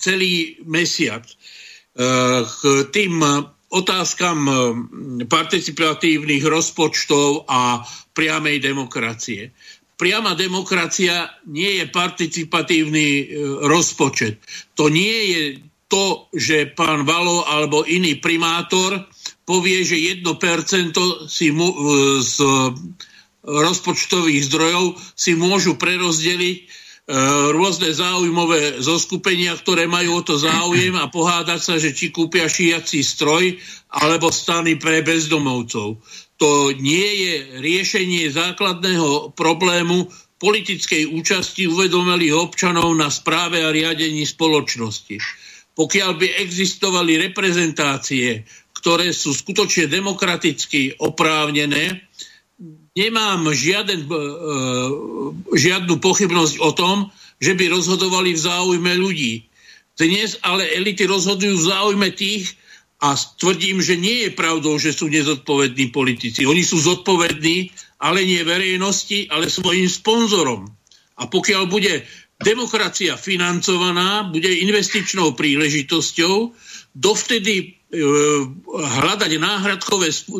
celý 0.00 0.56
mesiac. 0.64 1.28
E, 1.28 1.34
k 2.48 2.60
tým 2.88 3.20
otázkam 3.68 4.38
e, 4.48 4.54
participatívnych 5.28 6.40
rozpočtov 6.40 7.44
a 7.52 7.84
priamej 8.16 8.64
demokracie. 8.64 9.52
Priama 10.00 10.32
demokracia 10.32 11.28
nie 11.52 11.84
je 11.84 11.92
participatívny 11.92 13.08
e, 13.20 13.24
rozpočet. 13.68 14.40
To 14.80 14.88
nie 14.88 15.18
je 15.28 15.42
to, 15.92 16.32
že 16.32 16.72
pán 16.72 17.04
Valo 17.04 17.44
alebo 17.44 17.84
iný 17.84 18.16
primátor 18.16 19.04
povie, 19.44 19.84
že 19.84 20.24
1% 20.24 20.24
si 21.28 21.52
mu, 21.52 21.68
z 22.24 22.40
rozpočtových 23.44 24.48
zdrojov 24.48 24.96
si 25.12 25.36
môžu 25.36 25.76
prerozdeliť 25.76 26.56
e, 26.56 26.64
rôzne 27.52 27.92
záujmové 27.92 28.80
zoskupenia, 28.80 29.52
ktoré 29.58 29.84
majú 29.84 30.22
o 30.22 30.24
to 30.24 30.40
záujem 30.40 30.96
a 30.96 31.12
pohádať 31.12 31.60
sa, 31.60 31.74
že 31.76 31.92
či 31.92 32.08
kúpia 32.08 32.48
šiací 32.48 33.04
stroj 33.04 33.60
alebo 33.92 34.32
stany 34.32 34.80
pre 34.80 35.04
bezdomovcov. 35.04 36.00
To 36.40 36.50
nie 36.72 37.08
je 37.20 37.34
riešenie 37.60 38.32
základného 38.32 39.36
problému 39.36 40.08
politickej 40.40 41.12
účasti 41.12 41.68
uvedomelých 41.68 42.34
občanov 42.34 42.90
na 42.96 43.12
správe 43.12 43.62
a 43.62 43.70
riadení 43.70 44.24
spoločnosti 44.24 45.41
pokiaľ 45.72 46.10
by 46.20 46.28
existovali 46.42 47.16
reprezentácie, 47.30 48.44
ktoré 48.76 49.14
sú 49.14 49.32
skutočne 49.32 49.88
demokraticky 49.88 50.98
oprávnené, 51.00 52.02
nemám 52.92 53.48
žiaden, 53.54 54.04
e, 54.04 54.10
žiadnu 55.56 55.96
pochybnosť 56.02 56.54
o 56.60 56.70
tom, 56.76 56.96
že 57.40 57.56
by 57.56 57.72
rozhodovali 57.72 58.36
v 58.36 58.40
záujme 58.42 58.92
ľudí. 58.98 59.46
Dnes 59.96 60.40
ale 60.42 60.66
elity 60.72 61.06
rozhodujú 61.08 61.54
v 61.56 61.68
záujme 61.68 62.08
tých, 62.12 62.58
a 63.02 63.18
tvrdím, 63.18 63.82
že 63.82 63.98
nie 63.98 64.30
je 64.30 64.30
pravdou, 64.30 64.78
že 64.78 64.94
sú 64.94 65.10
nezodpovední 65.10 65.90
politici. 65.90 66.46
Oni 66.46 66.62
sú 66.62 66.78
zodpovední, 66.78 67.74
ale 67.98 68.22
nie 68.22 68.46
verejnosti, 68.46 69.26
ale 69.26 69.50
svojim 69.50 69.90
sponzorom. 69.90 70.70
A 71.18 71.26
pokiaľ 71.26 71.66
bude 71.66 72.06
demokracia 72.42 73.16
financovaná, 73.16 74.26
bude 74.28 74.50
investičnou 74.50 75.32
príležitosťou, 75.38 76.52
dovtedy 76.92 77.54
e, 77.58 77.66
hľadať 78.68 79.32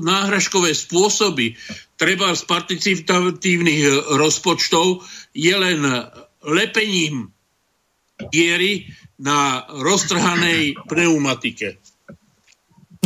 náhražkové 0.02 0.70
spôsoby 0.74 1.56
treba 2.02 2.34
z 2.34 2.42
participatívnych 2.50 4.10
rozpočtov 4.18 5.06
je 5.30 5.54
len 5.54 5.86
lepením 6.42 7.30
diery 8.34 8.90
na 9.22 9.62
roztrhanej 9.70 10.82
pneumatike. 10.90 11.78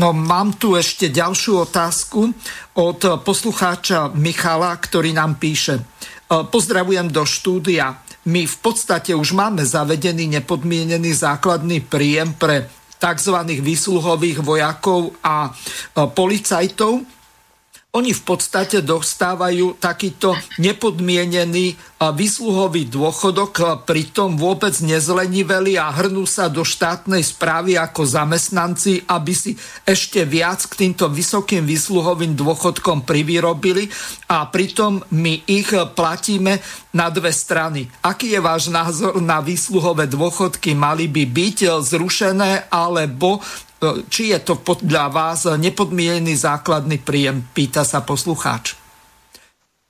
No 0.01 0.12
mám 0.16 0.56
tu 0.56 0.77
ešte 0.77 1.12
ďalšiu 1.12 1.68
otázku 1.68 2.32
od 2.81 3.01
poslucháča 3.20 4.12
Michala, 4.16 4.77
ktorý 4.77 5.12
nám 5.12 5.40
píše. 5.40 5.81
Pozdravujem 6.28 7.12
do 7.12 7.24
štúdia. 7.24 8.05
My 8.27 8.43
v 8.43 8.57
podstate 8.59 9.15
už 9.15 9.39
máme 9.39 9.62
zavedený 9.62 10.27
nepodmienený 10.43 11.15
základný 11.15 11.86
príjem 11.86 12.35
pre 12.35 12.66
tzv. 12.98 13.36
výsluhových 13.62 14.43
vojakov 14.43 15.15
a 15.23 15.55
policajtov 15.94 17.07
oni 17.97 18.12
v 18.12 18.23
podstate 18.28 18.85
dostávajú 18.85 19.81
takýto 19.81 20.36
nepodmienený 20.60 21.97
výsluhový 21.97 22.93
dôchodok, 22.93 23.81
pritom 23.89 24.36
vôbec 24.36 24.77
nezleniveli 24.85 25.81
a 25.81 25.89
hrnú 25.89 26.28
sa 26.28 26.52
do 26.52 26.60
štátnej 26.60 27.24
správy 27.24 27.81
ako 27.81 28.05
zamestnanci, 28.05 29.09
aby 29.09 29.32
si 29.32 29.56
ešte 29.89 30.28
viac 30.28 30.60
k 30.68 30.85
týmto 30.85 31.09
vysokým 31.09 31.64
výsluhovým 31.64 32.36
dôchodkom 32.36 33.09
privyrobili 33.09 33.89
a 34.28 34.44
pritom 34.44 35.01
my 35.16 35.48
ich 35.48 35.73
platíme 35.73 36.60
na 36.93 37.09
dve 37.09 37.32
strany. 37.32 37.89
Aký 38.05 38.36
je 38.36 38.44
váš 38.44 38.68
názor 38.68 39.16
na 39.24 39.40
výsluhové 39.40 40.05
dôchodky? 40.05 40.77
Mali 40.77 41.09
by 41.09 41.24
byť 41.24 41.81
zrušené 41.81 42.68
alebo 42.68 43.40
či 44.09 44.32
je 44.32 44.39
to 44.40 44.57
podľa 44.57 45.12
vás 45.12 45.44
nepodmienený 45.44 46.32
základný 46.32 47.01
príjem, 47.01 47.44
pýta 47.53 47.85
sa 47.85 48.01
poslucháč. 48.01 48.86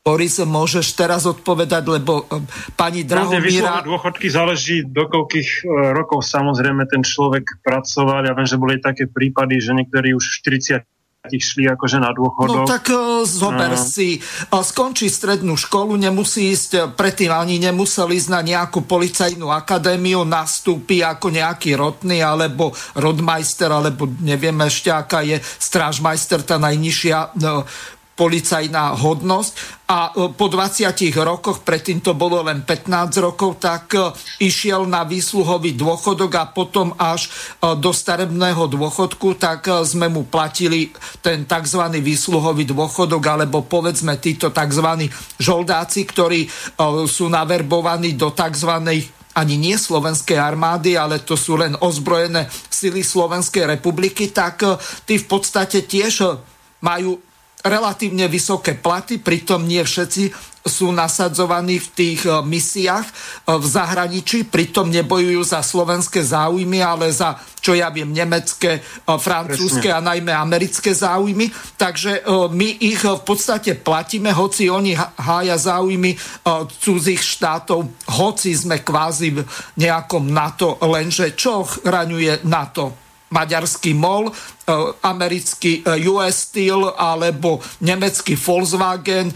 Boris, 0.07 0.39
môžeš 0.39 0.95
teraz 0.95 1.27
odpovedať, 1.27 1.83
lebo 1.91 2.31
e, 2.31 2.39
pani 2.79 3.03
Drahomíra... 3.03 3.83
dôchodky 3.83 4.31
záleží 4.31 4.87
do 4.87 5.11
koľkých 5.11 5.67
e, 5.67 5.91
rokov 5.99 6.23
samozrejme 6.23 6.87
ten 6.87 7.03
človek 7.03 7.59
pracoval. 7.67 8.23
Ja 8.23 8.39
viem, 8.39 8.47
že 8.47 8.55
boli 8.55 8.79
také 8.79 9.11
prípady, 9.11 9.59
že 9.59 9.75
niektorí 9.75 10.15
už 10.15 10.47
40 10.47 10.87
išli 11.33 11.67
akože 11.71 11.99
na 11.99 12.11
dôchodok. 12.13 12.67
No 12.67 12.69
tak 12.69 12.91
uh, 12.93 13.23
zober 13.27 13.75
uh. 13.75 13.81
si, 13.81 14.19
uh, 14.21 14.63
skončí 14.63 15.11
strednú 15.11 15.59
školu, 15.59 15.97
nemusí 15.99 16.53
ísť, 16.53 16.71
uh, 16.77 16.81
predtým 16.93 17.33
ani 17.33 17.59
nemusel 17.59 18.11
ísť 18.13 18.29
na 18.31 18.41
nejakú 18.45 18.85
policajnú 18.85 19.51
akadémiu, 19.51 20.23
nastúpi 20.23 21.03
ako 21.03 21.33
nejaký 21.35 21.75
rotný, 21.75 22.23
alebo 22.23 22.71
rodmajster, 22.95 23.71
alebo 23.73 24.07
neviem 24.23 24.57
ešte, 24.63 24.93
aká 24.93 25.25
je 25.27 25.41
strážmajster, 25.43 26.45
tá 26.47 26.61
najnižšia 26.61 27.39
policajná 28.17 28.97
hodnosť 28.97 29.53
a 29.87 30.11
e, 30.11 30.33
po 30.33 30.49
20 30.49 30.89
rokoch, 31.21 31.61
predtým 31.63 32.01
to 32.01 32.17
bolo 32.17 32.41
len 32.41 32.65
15 32.65 33.21
rokov, 33.21 33.61
tak 33.61 33.93
e, 33.93 34.11
išiel 34.41 34.89
na 34.89 35.05
výsluhový 35.05 35.77
dôchodok 35.77 36.33
a 36.41 36.49
potom 36.49 36.97
až 36.97 37.29
e, 37.29 37.77
do 37.77 37.93
starebného 37.93 38.73
dôchodku, 38.73 39.37
tak 39.37 39.69
sme 39.85 40.09
mu 40.09 40.25
platili 40.25 40.91
ten 41.21 41.45
tzv. 41.45 41.83
výsluhový 42.01 42.65
dôchodok, 42.65 43.23
alebo 43.23 43.63
povedzme 43.69 44.17
títo 44.17 44.49
tzv. 44.49 45.13
žoldáci, 45.37 46.09
ktorí 46.09 46.49
sú 47.05 47.29
naverbovaní 47.29 48.17
do 48.17 48.33
tzv 48.33 48.71
ani 49.37 49.55
nie 49.61 49.77
slovenskej 49.77 50.41
armády, 50.41 50.97
ale 50.97 51.21
to 51.21 51.37
sú 51.37 51.61
len 51.61 51.77
ozbrojené 51.77 52.49
sily 52.73 53.05
Slovenskej 53.05 53.69
republiky, 53.69 54.33
tak 54.33 54.65
tí 55.05 55.21
v 55.21 55.27
podstate 55.29 55.85
tiež 55.85 56.41
majú 56.81 57.21
relatívne 57.67 58.31
vysoké 58.31 58.79
platy, 58.79 59.19
pritom 59.19 59.67
nie 59.67 59.83
všetci 59.83 60.55
sú 60.67 60.91
nasadzovaní 60.91 61.79
v 61.79 61.89
tých 61.95 62.21
e, 62.27 62.43
misiách 62.43 63.07
e, 63.07 63.15
v 63.55 63.67
zahraničí, 63.67 64.51
pritom 64.51 64.91
nebojujú 64.91 65.41
za 65.47 65.63
slovenské 65.63 66.27
záujmy, 66.27 66.83
ale 66.83 67.15
za, 67.15 67.39
čo 67.63 67.73
ja 67.79 67.89
viem, 67.95 68.11
nemecké, 68.11 68.83
e, 68.83 69.07
francúzske 69.07 69.89
a 69.95 70.03
najmä 70.03 70.35
americké 70.35 70.91
záujmy. 70.91 71.49
Takže 71.79 72.27
my 72.51 72.69
ich 72.83 73.01
v 73.07 73.23
podstate 73.23 73.79
platíme, 73.79 74.35
hoci 74.35 74.67
oni 74.67 74.99
hája 74.99 75.55
záujmy 75.55 76.19
cudzích 76.83 77.23
štátov, 77.23 77.87
hoci 78.19 78.51
sme 78.53 78.83
kvázi 78.83 79.39
v 79.39 79.47
nejakom 79.79 80.27
NATO, 80.27 80.83
lenže 80.83 81.39
čo 81.39 81.63
ochraňuje 81.63 82.43
NATO? 82.51 83.06
Maďarský 83.31 83.91
MOL, 83.99 84.31
e, 84.31 84.33
americký 85.03 85.83
e, 85.83 86.07
US 86.07 86.51
Steel 86.51 86.95
alebo 86.95 87.59
nemecký 87.83 88.39
Volkswagen, 88.39 89.31
e, 89.31 89.35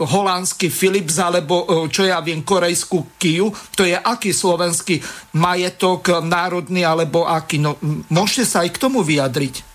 holandský 0.00 0.72
Philips 0.72 1.20
alebo 1.20 1.86
čo 1.92 2.08
ja 2.08 2.24
viem, 2.24 2.40
korejskú 2.40 3.20
Kiu. 3.20 3.52
To 3.76 3.82
je 3.84 3.96
aký 3.96 4.32
slovenský 4.32 5.04
majetok 5.36 6.24
národný 6.24 6.82
alebo 6.86 7.28
aký. 7.28 7.60
No, 7.60 7.76
môžete 8.08 8.44
sa 8.48 8.64
aj 8.64 8.70
k 8.72 8.80
tomu 8.80 9.04
vyjadriť. 9.04 9.68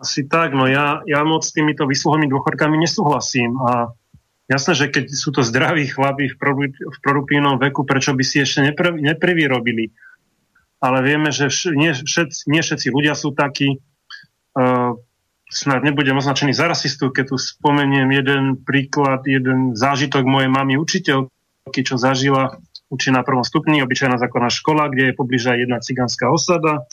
Asi 0.00 0.26
tak, 0.26 0.52
no 0.52 0.66
ja, 0.66 1.00
ja 1.06 1.22
moc 1.22 1.46
s 1.46 1.54
týmito 1.54 1.86
vysluhovými 1.86 2.28
dôchodkami 2.28 2.76
nesúhlasím 2.76 3.56
a 3.62 3.94
jasné, 4.50 4.72
že 4.74 4.86
keď 4.90 5.04
sú 5.14 5.30
to 5.30 5.40
zdraví 5.40 5.88
chlapí 5.88 6.28
v, 6.28 6.36
produktívnom 7.00 7.56
veku, 7.56 7.86
prečo 7.86 8.12
by 8.12 8.24
si 8.26 8.42
ešte 8.42 8.64
nepre, 8.64 8.90
neprevyrobili? 8.96 9.94
Ale 10.84 11.00
vieme, 11.00 11.32
že 11.32 11.48
vš- 11.48 11.72
nie, 11.72 11.96
všetci, 11.96 12.52
nie 12.52 12.60
všetci 12.60 12.92
ľudia 12.92 13.16
sú 13.16 13.32
takí. 13.32 13.80
Uh, 14.52 15.00
snad 15.48 15.80
nebudem 15.80 16.20
označený 16.20 16.52
za 16.52 16.68
rasistu, 16.68 17.08
keď 17.08 17.32
tu 17.32 17.36
spomeniem 17.40 18.12
jeden 18.12 18.60
príklad, 18.60 19.24
jeden 19.24 19.72
zážitok 19.72 20.28
mojej 20.28 20.52
mamy 20.52 20.76
učiteľky, 20.76 21.80
čo 21.80 21.96
zažila 21.96 22.60
učí 22.92 23.08
na 23.08 23.24
prvom 23.24 23.42
stupni, 23.42 23.80
obyčajná 23.80 24.20
základná 24.20 24.52
škola, 24.52 24.92
kde 24.92 25.10
je 25.10 25.18
pobliža 25.18 25.56
jedna 25.56 25.80
cigánska 25.80 26.28
osada. 26.28 26.84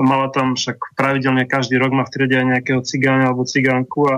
Mala 0.00 0.32
tam 0.32 0.56
však 0.56 0.96
pravidelne 0.96 1.44
každý 1.44 1.76
rok 1.76 1.92
má 1.92 2.08
v 2.08 2.12
triede 2.12 2.40
aj 2.40 2.46
nejakého 2.56 2.80
cigána 2.84 3.32
alebo 3.32 3.48
cigánku 3.48 4.00
a 4.08 4.14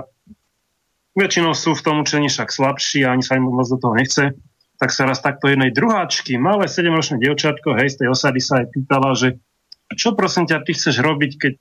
väčšinou 1.15 1.55
sú 1.55 1.75
v 1.75 1.83
tom 1.83 1.95
učení 2.03 2.31
však 2.31 2.51
slabší 2.51 3.03
a 3.03 3.15
ani 3.15 3.23
sa 3.23 3.35
im 3.35 3.47
moc 3.47 3.67
do 3.67 3.77
toho 3.79 3.95
nechce 3.95 4.35
tak 4.77 4.89
sa 4.89 5.05
raz 5.07 5.21
takto 5.21 5.47
jednej 5.47 5.69
druháčky, 5.69 6.35
malé 6.35 6.65
7-ročné 6.67 7.21
dievčatko, 7.21 7.77
hej, 7.77 7.93
z 7.93 7.97
tej 8.03 8.07
osady 8.09 8.39
sa 8.41 8.63
aj 8.63 8.65
pýtala, 8.73 9.13
že 9.13 9.37
čo 9.93 10.17
prosím 10.17 10.49
ťa, 10.49 10.65
ty 10.65 10.73
chceš 10.73 10.99
robiť, 10.99 11.31
keď 11.37 11.53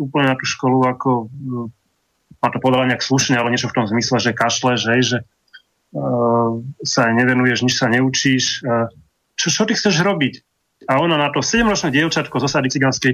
úplne 0.00 0.32
na 0.32 0.36
tú 0.38 0.48
školu 0.48 0.88
ako 0.88 1.28
ma 2.38 2.48
to 2.54 2.58
povedala 2.62 2.86
nejak 2.88 3.02
slušne, 3.02 3.34
ale 3.34 3.50
niečo 3.50 3.68
v 3.68 3.76
tom 3.82 3.86
zmysle, 3.90 4.22
že 4.22 4.36
kašleš, 4.36 4.80
hej, 4.94 5.02
že 5.02 5.18
uh, 5.92 6.62
sa 6.86 7.10
nevenuješ, 7.10 7.66
nič 7.66 7.74
sa 7.74 7.90
neučíš. 7.90 8.62
Uh, 8.62 8.86
čo, 9.34 9.50
čo 9.50 9.62
ty 9.66 9.74
chceš 9.74 9.98
robiť? 10.00 10.46
A 10.86 11.02
ona 11.02 11.18
na 11.18 11.34
to 11.34 11.42
7-ročné 11.42 11.90
dievčatko 11.90 12.38
z 12.38 12.46
osady 12.46 12.70
cigánskej 12.70 13.12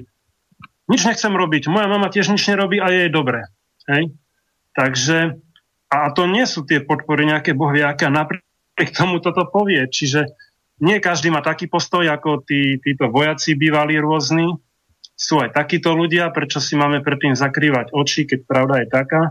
nič 0.84 1.00
nechcem 1.08 1.32
robiť, 1.32 1.72
moja 1.72 1.88
mama 1.88 2.12
tiež 2.12 2.28
nič 2.28 2.44
nerobí 2.44 2.76
a 2.76 2.92
je 2.92 3.08
dobre. 3.08 3.48
Hej? 3.88 4.12
Takže, 4.76 5.40
a 5.88 6.12
to 6.12 6.28
nie 6.28 6.44
sú 6.44 6.68
tie 6.68 6.84
podpory 6.84 7.24
nejaké 7.24 7.56
bohviaké 7.56 8.12
napríklad 8.12 8.44
k 8.74 8.90
tomu 8.90 9.22
toto 9.22 9.46
povie. 9.46 9.86
Čiže 9.86 10.34
nie 10.82 10.98
každý 10.98 11.30
má 11.30 11.38
taký 11.38 11.70
postoj, 11.70 12.02
ako 12.10 12.42
tí, 12.42 12.82
títo 12.82 13.06
vojaci 13.10 13.54
bývali 13.54 13.94
rôzni. 14.02 14.50
Sú 15.14 15.38
aj 15.38 15.54
takíto 15.54 15.94
ľudia, 15.94 16.34
prečo 16.34 16.58
si 16.58 16.74
máme 16.74 16.98
predtým 16.98 17.38
zakrývať 17.38 17.94
oči, 17.94 18.26
keď 18.26 18.40
pravda 18.42 18.74
je 18.82 18.88
taká. 18.90 19.22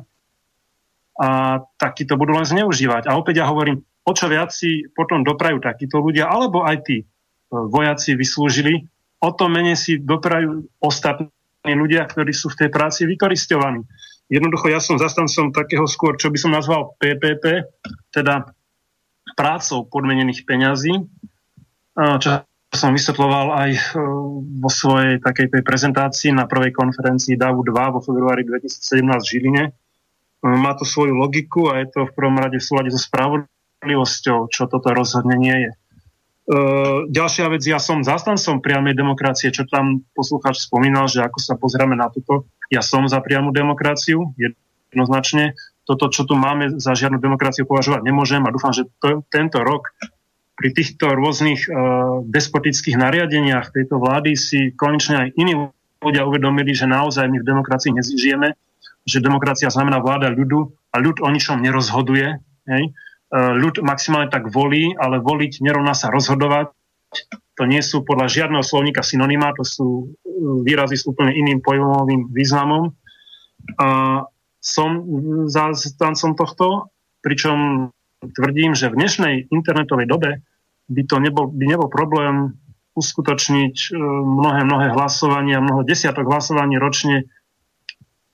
A 1.20 1.60
takíto 1.76 2.16
budú 2.16 2.40
len 2.40 2.48
zneužívať. 2.48 3.12
A 3.12 3.20
opäť 3.20 3.44
ja 3.44 3.46
hovorím, 3.52 3.84
o 4.08 4.12
čo 4.16 4.32
viac 4.32 4.56
si 4.56 4.88
potom 4.96 5.28
doprajú 5.28 5.60
takíto 5.60 6.00
ľudia, 6.00 6.32
alebo 6.32 6.64
aj 6.64 6.88
tí 6.88 6.98
e, 7.04 7.06
vojaci 7.52 8.16
vyslúžili, 8.16 8.88
o 9.24 9.30
to 9.36 9.48
menej 9.52 9.80
si 9.80 10.00
doprajú 10.00 10.68
ostatní 10.80 11.30
ľudia, 11.64 12.08
ktorí 12.08 12.32
sú 12.32 12.52
v 12.52 12.66
tej 12.66 12.70
práci 12.72 13.08
vykoristovaní. 13.08 13.84
Jednoducho 14.32 14.72
ja 14.72 14.80
som 14.80 15.00
zastancom 15.00 15.52
takého 15.56 15.88
skôr, 15.88 16.16
čo 16.16 16.32
by 16.32 16.38
som 16.40 16.52
nazval 16.56 16.96
PPP, 17.00 17.70
teda 18.12 18.50
prácou 19.34 19.86
podmenených 19.86 20.46
peňazí, 20.46 21.06
čo 21.94 22.30
som 22.74 22.90
vysvetloval 22.92 23.54
aj 23.54 23.72
e, 23.78 23.82
vo 24.58 24.70
svojej 24.70 25.22
takej 25.22 25.54
tej 25.54 25.62
prezentácii 25.62 26.34
na 26.34 26.50
prvej 26.50 26.74
konferencii 26.74 27.38
DAVu 27.38 27.62
2 27.62 27.94
vo 27.94 28.02
februári 28.02 28.42
2017 28.42 29.06
v 29.06 29.30
Žiline. 29.30 29.64
E, 29.70 29.72
má 30.42 30.74
to 30.74 30.82
svoju 30.84 31.14
logiku 31.14 31.70
a 31.70 31.86
je 31.86 31.94
to 31.94 32.10
v 32.10 32.16
prvom 32.18 32.42
rade 32.42 32.58
v 32.58 32.66
súlade 32.66 32.90
so 32.90 32.98
spravodlivosťou, 32.98 34.50
čo 34.50 34.66
toto 34.66 34.90
rozhodne 34.90 35.38
je. 35.38 35.70
E, 35.70 35.76
ďalšia 37.14 37.46
vec, 37.54 37.62
ja 37.62 37.78
som 37.78 38.02
zastancom 38.02 38.58
priamej 38.58 38.98
demokracie, 38.98 39.54
čo 39.54 39.70
tam 39.70 40.02
poslucháč 40.18 40.66
spomínal, 40.66 41.06
že 41.06 41.22
ako 41.22 41.40
sa 41.40 41.54
pozrieme 41.54 41.94
na 41.94 42.10
toto. 42.10 42.50
Ja 42.74 42.82
som 42.82 43.06
za 43.06 43.22
priamu 43.22 43.54
demokraciu, 43.54 44.34
jednoznačne 44.42 45.54
toto, 45.84 46.08
čo 46.08 46.24
tu 46.24 46.40
máme, 46.40 46.80
za 46.80 46.96
žiadnu 46.96 47.20
demokraciu 47.20 47.68
považovať 47.68 48.02
nemôžem 48.08 48.42
a 48.44 48.54
dúfam, 48.54 48.72
že 48.72 48.88
to, 49.04 49.24
tento 49.28 49.60
rok 49.60 49.92
pri 50.54 50.70
týchto 50.72 51.12
rôznych 51.12 51.68
uh, 51.68 52.22
despotických 52.24 52.96
nariadeniach 52.96 53.74
tejto 53.74 53.98
vlády 54.00 54.38
si 54.38 54.72
konečne 54.78 55.28
aj 55.28 55.30
iní 55.36 55.54
ľudia 56.00 56.24
uvedomili, 56.28 56.72
že 56.76 56.86
naozaj 56.86 57.26
my 57.28 57.42
v 57.42 57.48
demokracii 57.48 57.92
nežijeme, 57.96 58.54
že 59.04 59.24
demokracia 59.24 59.72
znamená 59.74 60.00
vláda 60.00 60.32
ľudu 60.32 60.72
a 60.94 61.02
ľud 61.02 61.24
o 61.24 61.28
ničom 61.32 61.60
nerozhoduje. 61.60 62.38
Hej? 62.70 62.84
Uh, 63.34 63.58
ľud 63.58 63.82
maximálne 63.82 64.30
tak 64.30 64.48
volí, 64.54 64.94
ale 64.96 65.20
voliť 65.20 65.60
nerovná 65.66 65.98
sa 65.98 66.14
rozhodovať 66.14 66.72
to 67.54 67.64
nie 67.70 67.82
sú 67.86 68.02
podľa 68.02 68.28
žiadneho 68.30 68.66
slovníka 68.66 69.06
synonymá, 69.06 69.54
to 69.54 69.62
sú 69.62 69.86
e, 69.86 70.06
výrazy 70.66 70.98
s 70.98 71.06
úplne 71.06 71.38
iným 71.38 71.62
pojmovým 71.62 72.34
významom. 72.34 72.90
A 73.78 73.88
som 74.64 75.04
zástancom 75.52 76.40
tohto, 76.40 76.68
pričom 77.20 77.92
tvrdím, 78.24 78.72
že 78.72 78.88
v 78.88 79.04
dnešnej 79.04 79.34
internetovej 79.52 80.08
dobe 80.08 80.32
by 80.88 81.04
to 81.04 81.20
nebol, 81.20 81.52
by 81.52 81.66
nebol 81.68 81.92
problém 81.92 82.56
uskutočniť 82.96 83.76
e, 83.92 84.00
mnohé, 84.24 84.64
mnohé 84.64 84.88
hlasovania, 84.96 85.60
mnoho 85.60 85.84
desiatok 85.84 86.30
hlasovaní 86.30 86.80
ročne 86.80 87.28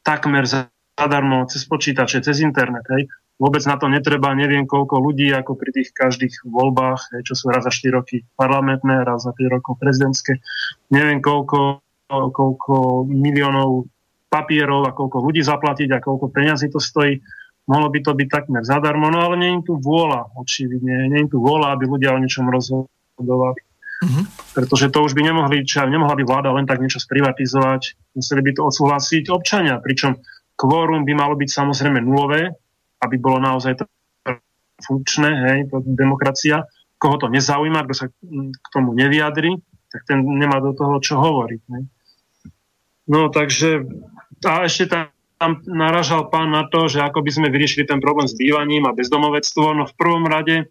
takmer 0.05 0.45
zadarmo 0.45 1.49
cez 1.49 1.65
počítače, 1.65 2.21
cez 2.21 2.45
internet. 2.45 2.85
Hej. 2.93 3.09
Vôbec 3.39 3.63
na 3.63 3.79
to 3.79 3.87
netreba 3.87 4.35
neviem 4.35 4.67
koľko 4.67 4.99
ľudí, 4.99 5.31
ako 5.31 5.55
pri 5.55 5.71
tých 5.71 5.95
každých 5.95 6.43
voľbách, 6.43 7.23
čo 7.23 7.33
sú 7.39 7.47
raz 7.47 7.63
za 7.63 7.71
4 7.71 7.95
roky 7.95 8.27
parlamentné, 8.35 9.07
raz 9.07 9.23
za 9.23 9.31
5 9.31 9.55
rokov 9.55 9.79
prezidentské. 9.79 10.43
Neviem 10.91 11.23
koľko, 11.23 11.79
koľko 12.11 13.07
miliónov 13.07 13.87
papierov 14.29 14.85
a 14.85 14.95
koľko 14.95 15.17
ľudí 15.25 15.41
zaplatiť 15.41 15.89
a 15.97 16.03
koľko 16.03 16.29
peňazí 16.29 16.69
to 16.69 16.77
stojí. 16.77 17.19
Mohlo 17.69 17.89
by 17.93 17.99
to 18.01 18.11
byť 18.17 18.27
takmer 18.29 18.63
zadarmo, 18.65 19.13
no 19.13 19.21
ale 19.21 19.35
nie 19.37 19.51
je 19.57 19.61
tu 19.69 19.73
vôľa, 19.77 20.33
očividne. 20.37 21.09
Nie 21.09 21.25
je 21.25 21.33
tu 21.33 21.37
vôľa, 21.41 21.77
aby 21.77 21.85
ľudia 21.85 22.13
o 22.13 22.21
niečom 22.21 22.49
rozhodovali. 22.49 23.61
Mm-hmm. 23.99 24.25
Pretože 24.55 24.89
to 24.89 25.03
už 25.03 25.11
by 25.13 25.21
nemohli, 25.27 25.67
čo 25.67 25.83
nemohla 25.85 26.15
by 26.15 26.23
vláda 26.23 26.49
len 26.55 26.63
tak 26.63 26.79
niečo 26.79 27.03
sprivatizovať, 27.03 28.15
museli 28.15 28.41
by 28.41 28.51
to 28.55 28.61
odsúhlasiť 28.63 29.27
občania, 29.27 29.77
pričom 29.83 30.17
kvórum 30.55 31.03
by 31.03 31.13
malo 31.13 31.35
byť 31.35 31.49
samozrejme 31.51 31.99
nulové, 31.99 32.47
aby 33.03 33.15
bolo 33.19 33.43
naozaj 33.43 33.75
to 33.75 33.83
funkčné, 34.79 35.29
hej, 35.51 35.59
to 35.67 35.83
demokracia. 35.83 36.63
Koho 36.99 37.19
to 37.19 37.27
nezaujíma, 37.27 37.83
kto 37.87 37.93
sa 37.95 38.05
k 38.11 38.67
tomu 38.71 38.95
nevyjadri, 38.95 39.55
tak 39.91 40.03
ten 40.07 40.23
nemá 40.23 40.59
do 40.63 40.71
toho 40.75 40.99
čo 41.03 41.19
hovoriť. 41.19 41.61
Hej. 41.75 41.83
No 43.09 43.31
takže, 43.31 43.83
a 44.45 44.63
ešte 44.67 44.87
tam, 44.87 45.11
tam 45.39 45.63
naražal 45.67 46.27
pán 46.31 46.51
na 46.51 46.67
to, 46.67 46.87
že 46.87 47.03
ako 47.03 47.23
by 47.23 47.31
sme 47.31 47.47
vyriešili 47.51 47.87
ten 47.87 47.99
problém 48.03 48.27
s 48.27 48.35
bývaním 48.35 48.87
a 48.87 48.95
bezdomovectvo. 48.95 49.75
No 49.75 49.83
v 49.87 49.97
prvom 49.97 50.27
rade, 50.27 50.67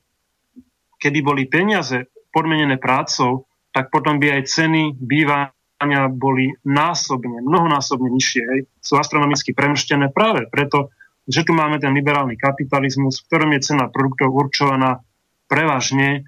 keby 1.00 1.18
boli 1.20 1.42
peniaze 1.48 2.08
podmenené 2.32 2.76
prácou, 2.80 3.48
tak 3.72 3.92
potom 3.92 4.16
by 4.16 4.40
aj 4.40 4.42
ceny 4.48 4.96
bývania 4.96 6.08
boli 6.10 6.52
násobne, 6.64 7.44
mnohonásobne 7.44 8.08
nižšie. 8.08 8.42
Hej. 8.42 8.60
Sú 8.80 8.96
astronomicky 8.96 9.52
premrštené 9.52 10.10
práve 10.12 10.48
preto, 10.48 10.92
že 11.28 11.44
tu 11.44 11.52
máme 11.52 11.76
ten 11.76 11.92
liberálny 11.92 12.40
kapitalizmus, 12.40 13.20
v 13.20 13.26
ktorom 13.28 13.52
je 13.56 13.60
cena 13.72 13.92
produktov 13.92 14.32
určovaná 14.32 15.04
prevažne 15.44 16.24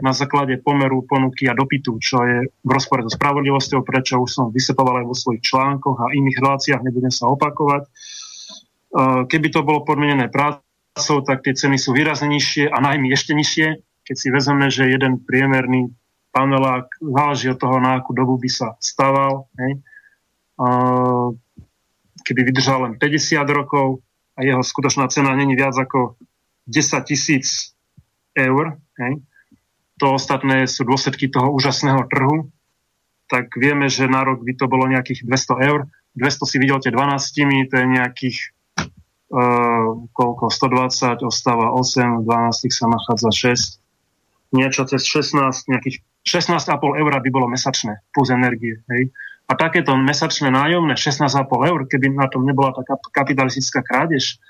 na 0.00 0.12
základe 0.16 0.58
pomeru 0.60 1.04
ponuky 1.04 1.48
a 1.48 1.56
dopytu, 1.56 1.96
čo 2.00 2.24
je 2.24 2.38
v 2.48 2.70
rozpore 2.70 3.04
so 3.04 3.12
spravodlivosťou, 3.12 3.80
prečo 3.84 4.20
už 4.20 4.30
som 4.30 4.46
vysepoval 4.48 5.04
aj 5.04 5.06
vo 5.06 5.16
svojich 5.16 5.42
článkoch 5.44 5.98
a 6.00 6.12
iných 6.12 6.40
reláciách, 6.40 6.84
nebudem 6.84 7.12
sa 7.12 7.28
opakovať. 7.28 7.86
E, 7.86 7.90
keby 9.28 9.48
to 9.52 9.60
bolo 9.62 9.84
podmienené 9.84 10.32
prácou, 10.32 11.24
tak 11.24 11.44
tie 11.44 11.54
ceny 11.54 11.76
sú 11.76 11.92
výrazne 11.92 12.28
nižšie 12.32 12.68
a 12.68 12.78
najmä 12.80 13.12
ešte 13.12 13.32
nižšie, 13.36 13.68
keď 14.04 14.16
si 14.16 14.28
vezme, 14.32 14.66
že 14.68 14.90
jeden 14.90 15.22
priemerný 15.22 15.92
panelák 16.30 16.88
záleží 16.98 17.50
od 17.50 17.58
toho, 17.58 17.76
na 17.82 17.98
akú 17.98 18.14
dobu 18.14 18.38
by 18.38 18.50
sa 18.50 18.78
staval. 18.78 19.50
Hej. 19.58 19.82
Keby 22.22 22.40
vydržal 22.46 22.86
len 22.86 22.94
50 22.98 23.42
rokov, 23.50 24.02
a 24.40 24.46
jeho 24.46 24.62
skutočná 24.64 25.04
cena 25.12 25.36
není 25.36 25.52
viac 25.52 25.76
ako 25.76 26.16
10 26.64 27.04
tisíc 27.04 27.76
eur, 28.32 28.80
hej, 28.96 29.20
to 30.00 30.16
ostatné 30.16 30.64
sú 30.64 30.88
dôsledky 30.88 31.28
toho 31.28 31.52
úžasného 31.52 32.08
trhu, 32.08 32.48
tak 33.28 33.52
vieme, 33.54 33.86
že 33.86 34.10
na 34.10 34.24
rok 34.24 34.42
by 34.42 34.56
to 34.56 34.66
bolo 34.66 34.88
nejakých 34.90 35.28
200 35.28 35.68
eur. 35.70 35.80
200 36.18 36.50
si 36.50 36.56
videlte 36.58 36.90
12, 36.90 37.70
to 37.70 37.74
je 37.78 37.86
nejakých 37.86 38.36
uh, 39.30 39.94
koľko, 40.10 40.50
120, 40.50 41.22
ostáva 41.22 41.70
8, 41.76 42.26
12 42.26 42.72
sa 42.72 42.90
nachádza 42.90 43.30
6. 44.50 44.58
Niečo 44.58 44.82
cez 44.90 45.06
16, 45.06 45.70
nejakých 45.70 46.02
16,5 46.26 46.66
eur 46.74 47.12
by 47.14 47.30
bolo 47.30 47.46
mesačné 47.46 48.02
plus 48.10 48.34
energie. 48.34 48.82
Hej. 48.90 49.14
A 49.46 49.54
takéto 49.54 49.94
mesačné 49.94 50.50
nájomné 50.50 50.98
16,5 50.98 51.30
eur, 51.46 51.80
keby 51.86 52.10
na 52.10 52.26
tom 52.26 52.42
nebola 52.42 52.74
taká 52.74 52.98
kapitalistická 53.14 53.86
krádež 53.86 54.42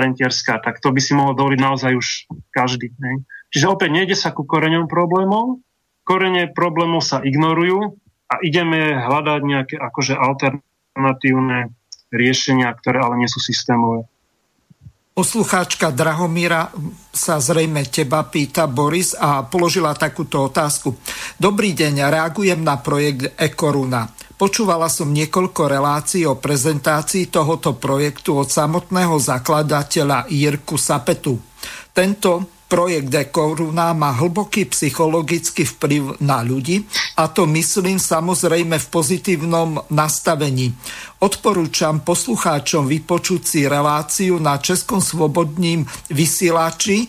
rentierská, 0.00 0.62
tak 0.62 0.78
to 0.78 0.90
by 0.94 1.00
si 1.00 1.12
mohol 1.12 1.34
dovoliť 1.34 1.60
naozaj 1.60 1.92
už 1.94 2.08
každý. 2.50 2.94
Ne? 2.98 3.22
Čiže 3.54 3.70
opäť 3.70 3.90
nejde 3.94 4.16
sa 4.18 4.34
ku 4.34 4.42
koreňom 4.46 4.90
problémov, 4.90 5.62
korene 6.02 6.50
problémov 6.50 7.02
sa 7.02 7.22
ignorujú 7.22 7.96
a 8.28 8.34
ideme 8.42 8.98
hľadať 8.98 9.40
nejaké 9.44 9.76
akože 9.78 10.14
alternatívne 10.18 11.70
riešenia, 12.14 12.70
ktoré 12.74 13.02
ale 13.02 13.18
nie 13.18 13.30
sú 13.30 13.38
systémové. 13.42 14.06
Poslucháčka 15.14 15.94
Drahomíra 15.94 16.74
sa 17.14 17.38
zrejme 17.38 17.86
teba 17.86 18.26
pýta 18.26 18.66
Boris 18.66 19.14
a 19.14 19.46
položila 19.46 19.94
takúto 19.94 20.50
otázku. 20.50 20.98
Dobrý 21.38 21.70
deň, 21.70 22.10
reagujem 22.10 22.58
na 22.58 22.82
projekt 22.82 23.30
Ekoruna. 23.38 24.10
Počúvala 24.44 24.92
som 24.92 25.08
niekoľko 25.08 25.72
relácií 25.72 26.28
o 26.28 26.36
prezentácii 26.36 27.32
tohoto 27.32 27.80
projektu 27.80 28.36
od 28.36 28.52
samotného 28.52 29.16
zakladateľa 29.16 30.28
Jirku 30.28 30.76
Sapetu. 30.76 31.40
Tento 31.96 32.60
projekt 32.68 33.08
Dekoruna 33.08 33.96
má 33.96 34.12
hlboký 34.12 34.68
psychologický 34.68 35.64
vplyv 35.64 36.20
na 36.20 36.44
ľudí 36.44 36.84
a 37.16 37.32
to 37.32 37.48
myslím 37.56 37.96
samozrejme 37.96 38.76
v 38.76 38.86
pozitívnom 38.92 39.80
nastavení. 39.88 40.76
Odporúčam 41.24 42.04
poslucháčom 42.04 42.84
vypočuť 42.84 43.40
si 43.48 43.60
reláciu 43.64 44.36
na 44.44 44.60
Českom 44.60 45.00
svobodním 45.00 45.88
vysielači 46.12 47.08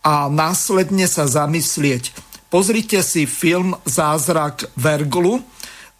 a 0.00 0.32
následne 0.32 1.04
sa 1.04 1.28
zamyslieť. 1.28 2.16
Pozrite 2.48 3.04
si 3.04 3.28
film 3.28 3.76
Zázrak 3.84 4.72
Verglu, 4.80 5.44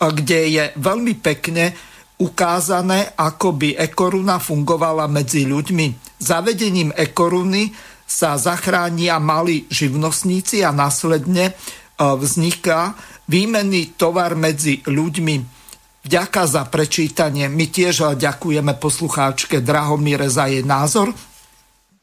kde 0.01 0.41
je 0.49 0.65
veľmi 0.81 1.21
pekne 1.21 1.77
ukázané, 2.21 3.13
ako 3.17 3.57
by 3.57 3.77
ekoruna 3.77 4.41
fungovala 4.41 5.05
medzi 5.13 5.45
ľuďmi. 5.45 6.17
Zavedením 6.21 6.93
ekoruny 6.97 7.73
sa 8.09 8.41
zachránia 8.41 9.21
malí 9.21 9.69
živnostníci 9.69 10.65
a 10.65 10.73
následne 10.73 11.53
e, 11.53 11.53
vzniká 12.01 12.97
výmenný 13.29 13.95
tovar 13.97 14.37
medzi 14.37 14.85
ľuďmi. 14.85 15.61
Vďaka 16.01 16.43
za 16.49 16.65
prečítanie. 16.65 17.47
My 17.53 17.69
tiež 17.69 18.17
ďakujeme 18.17 18.73
poslucháčke 18.81 19.61
Drahomíre 19.61 20.33
za 20.33 20.49
jej 20.49 20.65
názor. 20.65 21.13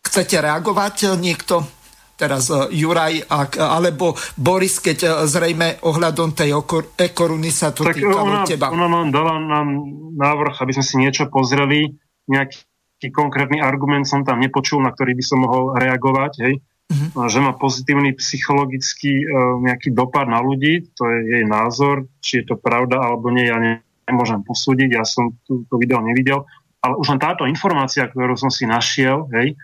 Chcete 0.06 0.38
reagovať 0.38 1.18
niekto? 1.18 1.77
Teraz 2.18 2.50
e, 2.50 2.74
Juraj 2.74 3.30
alebo 3.62 4.18
Boris, 4.34 4.82
keď 4.82 4.98
e, 5.06 5.10
zrejme 5.30 5.86
ohľadom 5.86 6.34
tej 6.34 6.58
ekoruny 6.98 7.54
sa 7.54 7.70
to 7.70 7.86
tak 7.86 8.02
týkalo 8.02 8.26
ona, 8.26 8.42
teba. 8.42 8.74
Ona 8.74 8.90
nám 8.90 9.14
dala 9.14 9.38
nám 9.38 9.70
návrh, 10.18 10.58
aby 10.66 10.72
sme 10.74 10.86
si 10.86 10.96
niečo 10.98 11.30
pozreli, 11.30 11.94
nejaký 12.26 13.14
konkrétny 13.14 13.62
argument 13.62 14.10
som 14.10 14.26
tam 14.26 14.42
nepočul, 14.42 14.82
na 14.82 14.90
ktorý 14.90 15.14
by 15.14 15.24
som 15.24 15.46
mohol 15.46 15.78
reagovať, 15.78 16.34
hej. 16.42 16.56
Uh-huh. 16.88 17.28
Že 17.28 17.44
má 17.44 17.54
pozitívny 17.54 18.16
psychologický 18.16 19.28
uh, 19.28 19.60
nejaký 19.60 19.92
dopad 19.92 20.24
na 20.26 20.40
ľudí, 20.40 20.88
to 20.96 21.04
je 21.04 21.20
jej 21.36 21.46
názor, 21.46 22.08
či 22.24 22.42
je 22.42 22.44
to 22.48 22.56
pravda 22.56 22.98
alebo 23.04 23.28
nie, 23.28 23.44
ja 23.44 23.60
ne, 23.60 23.84
nemôžem 24.08 24.40
posúdiť, 24.40 24.96
ja 24.96 25.04
som 25.04 25.36
tú, 25.44 25.68
to 25.68 25.76
video 25.76 26.00
nevidel, 26.00 26.48
ale 26.80 26.96
už 26.96 27.12
len 27.12 27.20
táto 27.20 27.44
informácia, 27.44 28.08
ktorú 28.08 28.40
som 28.40 28.48
si 28.48 28.64
našiel, 28.64 29.28
hej, 29.36 29.60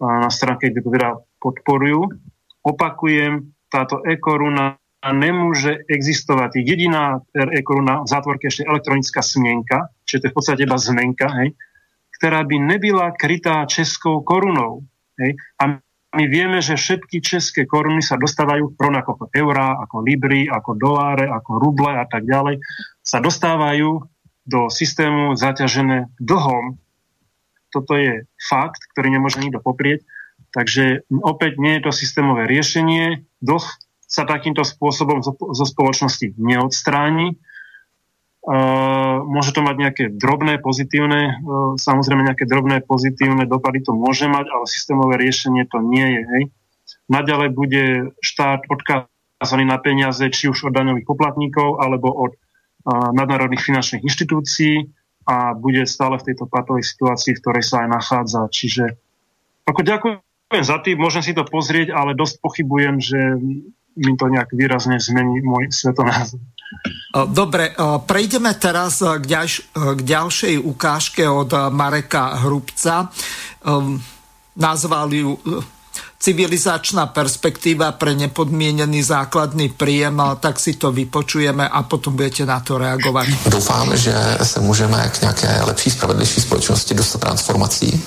na 0.00 0.32
stránke, 0.32 0.72
kde 0.72 0.80
to 0.80 0.90
teda 0.90 1.20
podporujú, 1.42 2.06
opakujem, 2.62 3.50
táto 3.66 3.98
ekoruna 4.06 4.78
nemôže 5.10 5.82
existovať. 5.90 6.62
Jediná 6.62 7.18
ekoruna 7.34 8.06
v 8.06 8.08
zátvorke 8.08 8.46
ešte 8.46 8.62
elektronická 8.62 9.18
smienka, 9.18 9.90
čiže 10.06 10.18
to 10.22 10.26
je 10.30 10.32
v 10.32 10.36
podstate 10.38 10.62
iba 10.62 10.78
zmenka, 10.78 11.26
hej, 11.42 11.58
ktorá 12.22 12.46
by 12.46 12.56
nebyla 12.62 13.18
krytá 13.18 13.66
českou 13.66 14.22
korunou. 14.22 14.86
Hej? 15.18 15.34
A 15.58 15.82
my 16.12 16.24
vieme, 16.30 16.62
že 16.62 16.78
všetky 16.78 17.18
české 17.18 17.66
koruny 17.66 17.98
sa 17.98 18.14
dostávajú 18.14 18.78
rovnako 18.78 19.16
ako 19.16 19.24
eurá, 19.34 19.80
ako 19.82 20.06
libry, 20.06 20.46
ako 20.46 20.78
doláre, 20.78 21.26
ako 21.26 21.58
ruble 21.58 21.90
a 21.90 22.06
tak 22.06 22.22
ďalej, 22.28 22.62
sa 23.02 23.18
dostávajú 23.18 24.06
do 24.46 24.60
systému 24.70 25.34
zaťažené 25.34 26.14
dlhom. 26.22 26.78
Toto 27.72 27.96
je 27.96 28.28
fakt, 28.36 28.84
ktorý 28.94 29.18
nemôže 29.18 29.40
nikto 29.40 29.58
poprieť. 29.58 30.04
Takže 30.52 31.08
opäť 31.24 31.56
nie 31.56 31.80
je 31.80 31.88
to 31.88 31.92
systémové 31.92 32.44
riešenie. 32.44 33.24
Dlh 33.40 33.64
sa 34.04 34.28
takýmto 34.28 34.62
spôsobom 34.68 35.24
zo 35.24 35.64
spoločnosti 35.64 36.36
neodstráni 36.36 37.40
Uh, 38.42 39.22
môže 39.22 39.54
to 39.54 39.62
mať 39.62 39.76
nejaké 39.78 40.04
drobné 40.18 40.58
pozitívne, 40.58 41.30
uh, 41.30 41.78
samozrejme 41.78 42.26
nejaké 42.26 42.42
drobné 42.42 42.82
pozitívne 42.82 43.46
dopady 43.46 43.86
to 43.86 43.94
môže 43.94 44.26
mať, 44.26 44.50
ale 44.50 44.66
systémové 44.66 45.14
riešenie 45.14 45.62
to 45.70 45.78
nie 45.78 46.02
je. 46.02 46.22
Hej. 46.26 46.42
Naďalej 47.06 47.54
bude 47.54 48.10
štát 48.18 48.66
odkázať 48.66 49.06
naviazaný 49.42 49.64
na 49.66 49.78
peniaze 49.82 50.22
či 50.30 50.46
už 50.46 50.70
od 50.70 50.72
daňových 50.74 51.02
poplatníkov 51.02 51.82
alebo 51.82 52.14
od 52.14 52.32
nadnárodných 52.86 53.58
finančných 53.58 54.06
inštitúcií 54.06 54.86
a 55.26 55.54
bude 55.54 55.82
stále 55.86 56.18
v 56.18 56.30
tejto 56.30 56.46
patovej 56.46 56.86
situácii, 56.86 57.34
v 57.34 57.42
ktorej 57.42 57.64
sa 57.66 57.82
aj 57.82 57.88
nachádza. 57.90 58.40
Čiže 58.46 58.84
ako 59.66 59.80
ďakujem 59.82 60.31
za 60.60 60.76
tým, 60.84 61.00
môžem 61.00 61.24
si 61.24 61.32
to 61.32 61.48
pozrieť, 61.48 61.96
ale 61.96 62.12
dosť 62.12 62.44
pochybujem, 62.44 63.00
že 63.00 63.18
mi 63.96 64.12
to 64.16 64.28
nejak 64.28 64.52
výrazne 64.52 65.00
zmení 65.00 65.40
môj 65.40 65.72
svetonázor. 65.72 66.40
Dobre, 67.12 67.76
prejdeme 68.08 68.56
teraz 68.56 69.04
k, 69.04 69.20
ďalš- 69.20 69.76
k 69.76 70.00
ďalšej 70.00 70.54
ukážke 70.60 71.24
od 71.28 71.52
Mareka 71.68 72.40
Hrubca. 72.44 73.12
Ehm, 73.64 74.00
nazvali 74.56 75.20
ju 75.20 75.36
civilizačná 76.22 77.10
perspektíva 77.10 77.92
pre 77.98 78.14
nepodmienený 78.14 79.02
základný 79.02 79.74
príjem, 79.74 80.22
tak 80.38 80.62
si 80.62 80.78
to 80.78 80.94
vypočujeme 80.94 81.66
a 81.66 81.82
potom 81.82 82.14
budete 82.14 82.46
na 82.46 82.62
to 82.62 82.78
reagovat. 82.78 83.26
Doufám, 83.50 83.96
že 83.96 84.14
se 84.42 84.60
můžeme 84.60 85.10
k 85.10 85.20
nějaké 85.20 85.62
lepší, 85.62 85.90
spravedlivější 85.90 86.40
společnosti 86.40 86.94
dostat 86.94 87.20
transformací, 87.20 88.02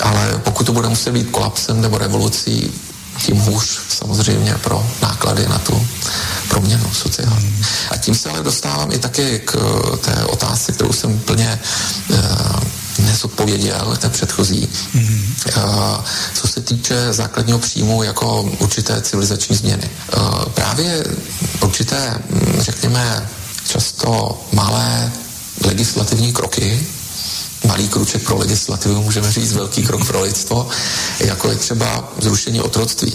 ale 0.00 0.40
pokud 0.44 0.64
to 0.64 0.72
bude 0.72 0.88
muset 0.88 1.12
být 1.12 1.30
kolapsem 1.30 1.80
nebo 1.80 1.98
revolucí, 1.98 2.72
tím 3.18 3.36
hůř 3.36 3.80
samozřejmě 3.88 4.54
pro 4.62 4.86
náklady 5.02 5.48
na 5.48 5.58
tu 5.58 5.86
proměnu 6.48 6.90
sociální. 6.92 7.64
A 7.90 7.96
tím 7.96 8.14
se 8.14 8.30
ale 8.30 8.42
dostávám 8.42 8.92
i 8.92 8.98
taky 8.98 9.40
k 9.44 9.56
té 10.00 10.24
otázce, 10.24 10.72
kterou 10.72 10.92
jsem 10.92 11.18
plně 11.18 11.60
uh, 12.10 12.18
nezodpověděl, 13.08 13.96
ten 14.00 14.10
předchozí. 14.10 14.68
Mm-hmm. 14.94 15.22
Uh, 15.56 16.04
co 16.34 16.48
se 16.48 16.60
týče 16.60 17.12
základního 17.12 17.58
příjmu 17.58 18.02
jako 18.02 18.42
určité 18.58 19.00
civilizační 19.00 19.56
změny. 19.56 19.90
Uh, 20.16 20.44
právě 20.44 21.04
určité, 21.62 22.14
hm, 22.30 22.56
řekněme, 22.58 23.28
často 23.68 24.40
malé 24.52 25.12
legislativní 25.64 26.32
kroky, 26.32 26.86
malý 27.64 27.88
kruček 27.88 28.22
pro 28.22 28.38
legislativu, 28.38 29.02
můžeme 29.02 29.32
říct 29.32 29.52
velký 29.52 29.82
krok 29.82 30.06
pro 30.06 30.22
lidstvo, 30.22 30.68
jako 31.20 31.50
je 31.50 31.56
třeba 31.56 32.12
zrušení 32.18 32.60
otroctví 32.60 33.12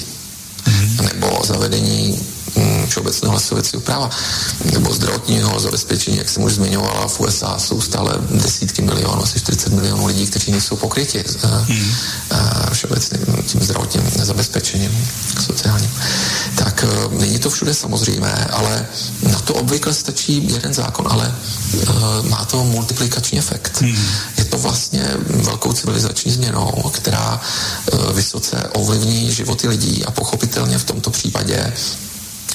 mm-hmm. 0.66 1.14
nebo 1.14 1.40
zavedení 1.44 2.20
Mm, 2.20 2.43
všeobecného 2.88 3.32
hlasovacího 3.32 3.82
práva 3.82 4.10
nebo 4.74 4.94
zdravotního 4.94 5.60
zabezpečení, 5.60 6.18
jak 6.18 6.30
jsem 6.30 6.44
už 6.44 6.54
zmiňovala, 6.54 7.08
v 7.08 7.20
USA 7.20 7.60
jsou 7.60 7.82
stále 7.82 8.14
desítky 8.32 8.82
milionů, 8.82 9.24
asi 9.24 9.40
40 9.40 9.74
milionů 9.74 10.06
lidí, 10.06 10.28
kteří 10.28 10.52
nejsou 10.52 10.76
pokryti 10.76 11.24
mm. 11.70 11.92
všeobecným 12.74 13.44
tím 13.46 13.62
zdravotním 13.62 14.04
zabezpečením 14.16 15.08
sociálním. 15.46 15.92
Tak 16.56 16.84
e, 16.84 17.18
není 17.18 17.40
to 17.40 17.50
všude 17.50 17.74
samozřejmé, 17.74 18.48
ale 18.52 18.86
na 19.32 19.40
to 19.40 19.54
obvykle 19.54 19.94
stačí 19.94 20.54
jeden 20.54 20.74
zákon, 20.74 21.08
ale 21.10 21.36
má 22.30 22.46
to 22.46 22.64
multiplikační 22.64 23.40
efekt. 23.40 23.82
Mm. 23.82 23.98
Je 24.38 24.46
to 24.46 24.58
vlastně 24.58 25.14
velkou 25.28 25.74
civilizační 25.74 26.32
změnou, 26.32 26.92
která 26.94 27.42
vysoce 28.14 28.70
ovlivní 28.74 29.32
životy 29.32 29.68
lidí 29.68 30.06
a 30.06 30.12
pochopitelně 30.12 30.78
v 30.78 30.84
tomto 30.84 31.10
případě 31.10 31.74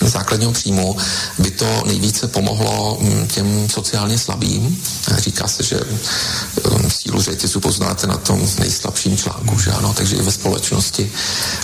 základního 0.00 0.52
příjmu 0.52 0.96
by 1.38 1.50
to 1.50 1.82
nejvíce 1.86 2.28
pomohlo 2.28 2.98
mm, 3.00 3.28
těm 3.28 3.68
sociálně 3.68 4.18
slabým. 4.18 4.82
Říká 5.18 5.48
se, 5.48 5.62
že 5.62 5.80
mm, 6.70 6.90
sílu 6.90 7.22
řetězu 7.22 7.60
poznáte 7.60 8.06
na 8.06 8.16
tom 8.16 8.48
nejslabším 8.58 9.16
článku, 9.16 9.60
že 9.60 9.70
ano, 9.70 9.94
takže 9.96 10.16
i 10.16 10.22
ve 10.22 10.32
společnosti 10.32 11.12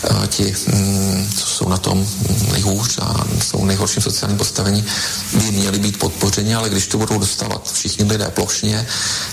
eh, 0.05 0.27
ti, 0.27 0.55
mm, 0.66 1.31
co 1.36 1.47
jsou 1.47 1.69
na 1.69 1.78
tom 1.78 2.06
nejhůř 2.52 2.98
a 3.02 3.24
jsou 3.43 3.65
nejhorším 3.65 4.02
sociálním 4.02 4.39
postavení, 4.39 4.85
by 5.32 5.51
měli 5.51 5.78
být 5.78 5.98
podpořeni, 5.98 6.55
ale 6.55 6.69
když 6.69 6.86
to 6.86 6.98
budou 6.98 7.19
dostávat 7.19 7.73
všichni 7.73 8.05
lidé 8.05 8.31
plošně, 8.31 8.86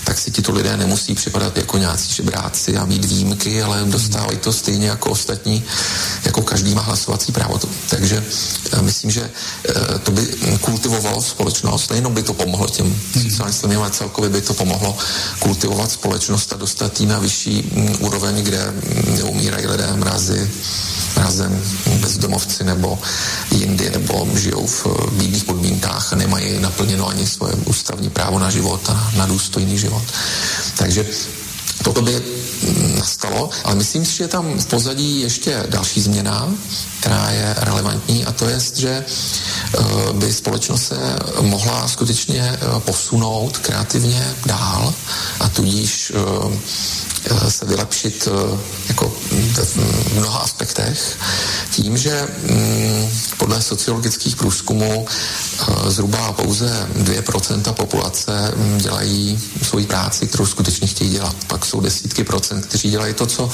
tak 0.04 0.18
si 0.18 0.30
tito 0.30 0.52
lidé 0.52 0.76
nemusí 0.76 1.14
připadat 1.14 1.56
jako 1.56 1.78
nějací 1.78 2.14
žebráci 2.14 2.76
a 2.76 2.84
mít 2.84 3.04
výjimky, 3.04 3.62
ale 3.62 3.82
dostávají 3.84 4.38
to 4.38 4.52
stejně 4.52 4.88
jako 4.88 5.10
ostatní, 5.10 5.64
jako 6.24 6.42
každý 6.42 6.74
má 6.74 6.82
hlasovací 6.82 7.32
právo. 7.32 7.60
Takže 7.88 8.24
my 8.80 8.91
myslím, 8.92 9.10
že 9.10 9.24
eh, 9.24 9.98
to 10.04 10.10
by 10.12 10.22
kultivovalo 10.60 11.22
společnost, 11.22 11.90
nejenom 11.90 12.12
by 12.12 12.22
to 12.22 12.36
pomohlo 12.36 12.68
těm 12.68 12.92
sociálním 13.36 13.80
ale 13.80 13.90
celkově 13.90 14.30
by 14.30 14.40
to 14.40 14.54
pomohlo 14.54 14.92
kultivovat 15.38 15.90
společnost 15.90 16.52
a 16.52 16.56
dostat 16.60 17.00
ji 17.00 17.06
na 17.06 17.18
vyšší 17.18 17.54
mm, 17.72 17.96
úroveň, 18.04 18.44
kde 18.44 18.60
mm, 18.60 19.16
neumírají 19.16 19.66
lidé 19.66 19.88
mrazy, 19.96 20.50
mrazem, 21.16 21.62
bezdomovci 22.00 22.64
nebo 22.64 22.98
jindy, 23.50 23.90
nebo 23.90 24.28
žijou 24.36 24.66
v 24.66 24.86
eh, 24.86 25.10
bídných 25.16 25.44
podmínkách 25.44 26.12
a 26.12 26.16
nemají 26.16 26.60
naplněno 26.60 27.08
ani 27.08 27.26
svoje 27.26 27.54
ústavní 27.64 28.10
právo 28.12 28.38
na 28.38 28.50
život 28.50 28.80
a 28.92 29.12
na 29.16 29.26
důstojný 29.26 29.78
život. 29.78 30.04
Takže 30.76 31.06
toto 31.82 32.02
by 32.02 32.12
mm, 32.12 32.41
nastalo, 32.98 33.50
ale 33.64 33.74
myslím 33.74 34.04
si, 34.04 34.16
že 34.16 34.24
je 34.24 34.28
tam 34.28 34.58
v 34.58 34.66
pozadí 34.66 35.20
ještě 35.20 35.62
další 35.68 36.00
změna, 36.00 36.48
která 37.00 37.30
je 37.30 37.54
relevantní 37.58 38.24
a 38.24 38.32
to 38.32 38.48
je, 38.48 38.58
že 38.74 39.04
eh, 39.04 39.82
by 40.12 40.32
společnost 40.32 40.86
se 40.86 41.16
mohla 41.40 41.88
skutečně 41.88 42.42
eh, 42.42 42.80
posunout 42.80 43.58
kreativně 43.58 44.34
dál 44.46 44.94
a 45.40 45.48
tudíž 45.48 46.12
eh, 46.14 46.58
se 47.48 47.66
vylepšit 47.66 48.28
jako 48.88 49.12
v 49.64 50.14
mnoha 50.14 50.38
aspektech 50.38 51.18
tím, 51.70 51.98
že 51.98 52.28
mm, 52.50 53.08
podle 53.36 53.62
sociologických 53.62 54.36
průzkumů 54.36 55.06
zhruba 55.86 56.32
pouze 56.32 56.88
2% 56.96 57.72
populace 57.72 58.52
mm, 58.56 58.78
dělají 58.78 59.40
svoji 59.62 59.86
práci, 59.86 60.26
kterou 60.26 60.46
skutečně 60.46 60.86
chtějí 60.86 61.10
dělat. 61.10 61.36
Pak 61.46 61.66
jsou 61.66 61.80
desítky 61.80 62.24
procent, 62.24 62.66
kteří 62.66 62.90
dělají 62.90 63.14
to, 63.14 63.26
co 63.26 63.50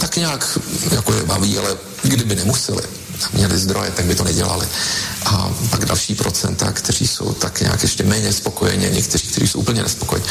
tak 0.00 0.16
nějak 0.16 0.58
jako 0.90 1.14
je 1.14 1.24
baví, 1.24 1.58
ale 1.58 1.76
kdyby 2.02 2.34
nemuseli, 2.34 2.82
měli 3.32 3.58
zdroje, 3.58 3.90
tak 3.90 4.04
by 4.04 4.14
to 4.14 4.24
nedělali. 4.24 4.66
A 5.24 5.50
pak 5.70 5.84
další 5.84 6.14
procenta, 6.14 6.72
kteří 6.72 7.06
jsou 7.06 7.32
tak 7.32 7.60
nějak 7.60 7.82
ještě 7.82 8.04
méně 8.04 8.32
spokojeni, 8.32 8.90
někteří, 8.90 9.28
kteří 9.28 9.48
jsou 9.48 9.58
úplně 9.58 9.82
nespokojeni. 9.82 10.26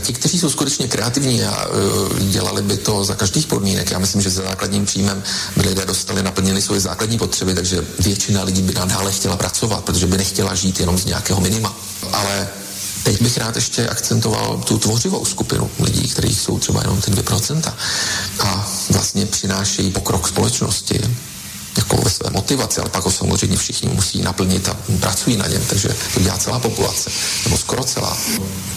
Ti, 0.00 0.12
kteří 0.12 0.38
jsou 0.38 0.50
skutečně 0.50 0.88
kreativní 0.88 1.44
a 1.44 1.66
uh, 1.66 2.18
dělali 2.18 2.62
by 2.62 2.76
to 2.76 3.04
za 3.04 3.14
každých 3.14 3.46
podmínek, 3.46 3.90
já 3.90 3.98
myslím, 3.98 4.22
že 4.22 4.30
za 4.30 4.42
základním 4.42 4.84
příjmem 4.84 5.22
by 5.56 5.68
lidé 5.68 5.84
dostali, 5.86 6.22
naplnili 6.22 6.62
svoje 6.62 6.80
základní 6.80 7.18
potřeby, 7.18 7.54
takže 7.54 7.86
většina 7.98 8.42
lidí 8.42 8.62
by 8.62 8.74
nadále 8.74 9.12
chtěla 9.12 9.36
pracovat, 9.36 9.84
protože 9.84 10.06
by 10.06 10.16
nechtěla 10.16 10.54
žít 10.54 10.80
jenom 10.80 10.98
z 10.98 11.04
nějakého 11.04 11.40
minima. 11.40 11.76
Ale 12.12 12.48
Teď 13.04 13.22
bych 13.22 13.38
rád 13.38 13.56
ještě 13.56 13.88
akcentoval 13.88 14.62
tu 14.64 14.78
tvořivou 14.78 15.24
skupinu 15.24 15.70
lidí, 15.80 16.08
kteří 16.08 16.34
jsou 16.34 16.58
třeba 16.58 16.80
jenom 16.80 17.00
ty 17.00 17.10
2% 17.10 17.72
a 18.40 18.70
vlastně 18.90 19.26
přinášejí 19.26 19.90
pokrok 19.90 20.28
společnosti 20.28 21.00
jako 21.84 22.02
ve 22.02 22.10
své 22.10 22.30
motivaci, 22.30 22.80
ale 22.80 22.90
pak 22.90 23.04
ho 23.04 23.10
samozřejmě 23.10 23.56
všichni 23.56 23.88
musí 23.88 24.22
naplnit 24.22 24.68
a 24.68 24.76
pracují 25.00 25.36
na 25.36 25.46
něm, 25.46 25.62
takže 25.68 25.88
to 26.14 26.20
dělá 26.20 26.38
celá 26.38 26.58
populace, 26.58 27.10
nebo 27.44 27.56
skoro 27.58 27.84
celá. 27.84 28.16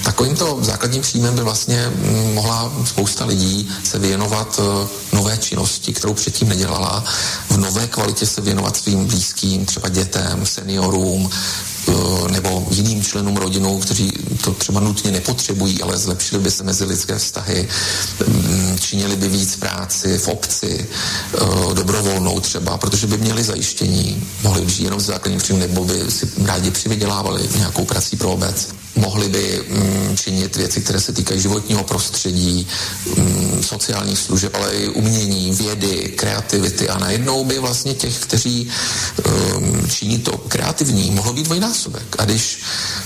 Takovýmto 0.03 0.57
základním 0.61 1.01
příjmem 1.01 1.35
by 1.35 1.41
vlastně 1.41 1.88
mm, 1.89 2.34
mohla 2.34 2.71
spousta 2.85 3.25
lidí 3.25 3.69
se 3.84 3.99
věnovat 3.99 4.59
e, 4.59 5.15
nové 5.15 5.38
činnosti, 5.38 5.93
kterou 5.93 6.13
předtím 6.13 6.49
nedělala, 6.49 7.03
v 7.49 7.57
nové 7.57 7.88
kvalitě 7.88 8.25
se 8.25 8.41
věnovat 8.41 8.77
svým 8.77 9.05
blízkým, 9.05 9.65
třeba 9.65 9.89
dětem, 9.89 10.45
seniorům, 10.45 11.29
Eh, 11.29 11.77
nebo 12.31 12.68
jiným 12.69 13.03
členům 13.03 13.38
rodinou, 13.38 13.80
kteří 13.80 14.11
to 14.43 14.53
třeba 14.53 14.80
nutně 14.80 15.11
nepotřebují, 15.11 15.81
ale 15.81 15.97
zlepšily 15.97 16.43
by 16.43 16.51
se 16.51 16.64
mezi 16.64 16.85
lidské 16.85 17.18
vztahy, 17.18 17.68
mm, 18.27 18.77
činili 18.80 19.15
by 19.15 19.27
víc 19.27 19.55
práci 19.55 20.18
v 20.18 20.27
obci, 20.27 20.88
eh, 20.88 21.73
dobrovolnou 21.73 22.39
třeba, 22.39 22.77
protože 22.77 23.07
by 23.07 23.18
měli 23.18 23.43
zajištění, 23.43 24.23
mohli 24.43 24.61
by 24.61 24.72
žít 24.72 24.84
jenom 24.84 24.99
z 24.99 25.05
základním 25.05 25.39
příjmu, 25.39 25.59
nebo 25.59 25.85
by 25.85 26.11
si 26.11 26.30
rádi 26.45 26.72
přivydělávali 26.72 27.49
nějakou 27.57 27.85
prací 27.85 28.18
pro 28.18 28.31
obec 28.31 28.68
mohli 28.95 29.30
by 29.30 29.65
mm, 29.69 30.18
činit 30.18 30.55
věci, 30.55 30.81
které 30.81 30.99
se 30.99 31.14
týkají 31.14 31.41
životního 31.41 31.84
prostředí, 31.84 32.68
mm, 33.18 33.64
sociálních 33.64 34.19
služeb, 34.19 34.55
ale 34.55 34.76
i 34.76 34.88
umění, 34.88 35.51
vědy, 35.51 36.14
kreativity 36.18 36.89
a 36.89 36.97
najednou 36.97 37.45
by 37.45 37.59
vlastně 37.59 37.93
těch, 37.93 38.19
kteří 38.19 38.69
um, 39.55 39.89
činí 39.89 40.19
to 40.19 40.38
kreativní, 40.38 41.11
mohlo 41.11 41.34
být 41.34 41.43
dvojnásobek. 41.43 42.15
A 42.18 42.26
když 42.26 42.59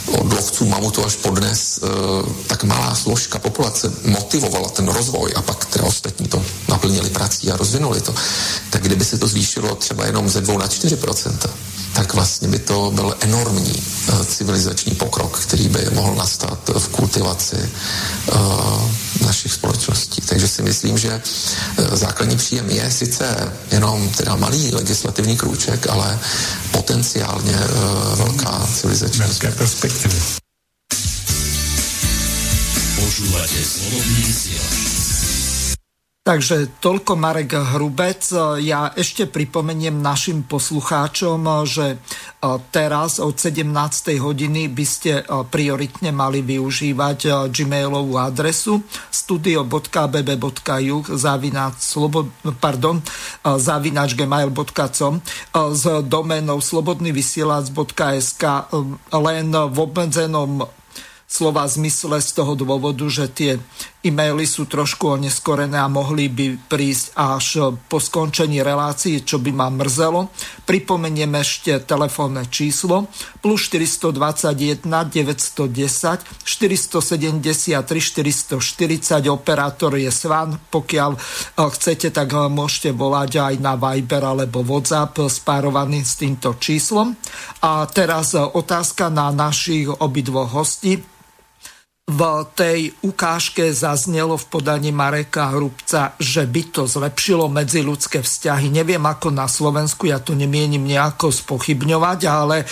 od 0.08 0.34
lovců 0.34 0.66
mamutu 0.66 1.06
až 1.06 1.16
podnes 1.16 1.80
uh, 1.84 2.32
tak 2.48 2.64
malá 2.64 2.96
složka 2.96 3.40
populace 3.40 3.94
motivovala 4.06 4.70
ten 4.70 4.88
rozvoj 4.88 5.34
a 5.36 5.42
pak 5.42 5.66
teda 5.66 5.86
ostatní 5.86 6.28
to 6.28 6.46
naplnili 6.70 7.10
prací 7.10 7.52
a 7.52 7.58
rozvinuli 7.58 8.02
to, 8.02 8.16
tak 8.70 8.82
kdyby 8.84 9.06
se 9.06 9.18
to 9.18 9.28
zvýšilo 9.28 9.76
třeba 9.76 10.06
jenom 10.06 10.30
ze 10.30 10.42
2 10.42 10.58
na 10.58 10.68
4 10.68 10.98
tak 11.94 12.14
vlastně 12.14 12.48
by 12.48 12.60
to 12.60 12.92
byl 12.96 13.16
enormní 13.20 13.74
uh, 13.74 14.24
civilizační 14.26 14.96
pokrok, 14.96 15.40
který 15.40 15.68
by 15.68 15.88
mohl 15.94 16.16
nastat 16.16 16.70
v 16.78 16.88
kultivaci 16.88 17.70
uh, 18.34 18.92
našich 19.26 19.54
společností. 19.54 20.22
Takže 20.22 20.48
si 20.48 20.62
myslím, 20.62 20.98
že 20.98 21.22
uh, 21.22 21.96
základní 21.96 22.38
příjem 22.38 22.70
je 22.70 22.92
sice 22.92 23.54
jenom 23.72 24.10
teda 24.10 24.36
malý 24.36 24.72
legislativní 24.72 25.38
krůček, 25.38 25.88
ale 25.88 26.20
potenciálně 26.72 27.58
velká 28.16 28.68
civilizační 28.76 29.20
Velké 29.20 29.52
perspektivy. 29.52 30.22
Počúvate 32.96 33.60
slobodný 33.66 34.34
Takže 36.22 36.78
toľko 36.78 37.18
Marek 37.18 37.58
Hrubec. 37.58 38.30
Ja 38.62 38.94
ešte 38.94 39.26
pripomeniem 39.26 40.06
našim 40.06 40.46
poslucháčom, 40.46 41.66
že 41.66 41.98
teraz 42.70 43.18
od 43.18 43.42
17. 43.42 43.66
hodiny 44.22 44.70
by 44.70 44.86
ste 44.86 45.26
prioritne 45.50 46.14
mali 46.14 46.46
využívať 46.46 47.50
gmailovú 47.50 48.22
adresu 48.22 48.86
studio.bb.juh 49.10 51.06
zavinač, 51.10 51.74
pardon, 52.62 53.02
zavinač 53.42 54.14
s 55.50 55.84
doménou 56.06 56.62
slobodnyvysielac.sk 56.62 58.44
len 59.10 59.48
v 59.50 59.78
obmedzenom 59.82 60.70
slova 61.32 61.64
zmysle 61.64 62.20
z 62.20 62.30
toho 62.36 62.60
dôvodu, 62.60 63.08
že 63.08 63.32
tie 63.32 63.56
e-maily 64.02 64.50
sú 64.50 64.66
trošku 64.66 65.22
oneskorené 65.22 65.78
a 65.78 65.86
mohli 65.86 66.26
by 66.26 66.58
prísť 66.66 67.06
až 67.14 67.78
po 67.86 68.02
skončení 68.02 68.66
relácií, 68.66 69.22
čo 69.22 69.38
by 69.38 69.54
ma 69.54 69.70
mrzelo. 69.70 70.34
Pripomeniem 70.66 71.38
ešte 71.38 71.78
telefónne 71.86 72.50
číslo 72.50 73.08
plus 73.46 73.70
421 73.70 74.82
910 74.82 76.46
473 76.46 77.86
440 77.86 79.30
operátor 79.30 79.94
je 79.98 80.10
Svan. 80.10 80.58
Pokiaľ 80.58 81.12
eh, 81.14 81.22
chcete, 81.58 82.10
tak 82.10 82.34
eh, 82.34 82.50
môžete 82.50 82.94
volať 82.98 83.32
aj 83.38 83.56
na 83.62 83.78
Viber 83.78 84.24
alebo 84.26 84.66
WhatsApp 84.66 85.30
spárovaný 85.30 86.02
s 86.02 86.18
týmto 86.18 86.58
číslom. 86.58 87.14
A 87.62 87.86
teraz 87.86 88.34
eh, 88.34 88.42
otázka 88.42 89.14
na 89.14 89.30
našich 89.30 89.90
obidvoch 89.90 90.50
hostí 90.52 91.02
v 92.12 92.22
tej 92.52 92.80
ukážke 93.08 93.72
zaznelo 93.72 94.36
v 94.36 94.46
podaní 94.52 94.92
Mareka 94.92 95.56
Hrubca, 95.56 96.14
že 96.20 96.44
by 96.44 96.62
to 96.76 96.84
zlepšilo 96.84 97.48
medziludské 97.48 98.20
vzťahy. 98.20 98.68
Neviem 98.68 99.02
ako 99.08 99.32
na 99.32 99.48
Slovensku, 99.48 100.12
ja 100.12 100.20
to 100.20 100.36
nemienim 100.36 100.84
nejako 100.84 101.32
spochybňovať, 101.32 102.20
ale 102.28 102.58
e, 102.62 102.66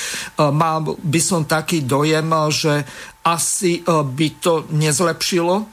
mám, 0.51 0.99
by 0.99 1.21
som 1.23 1.47
taký 1.47 1.87
dojem, 1.87 2.27
že 2.51 2.83
asi 3.23 3.79
e, 3.79 3.83
by 3.87 4.27
to 4.43 4.67
nezlepšilo 4.75 5.55
e, 5.55 5.65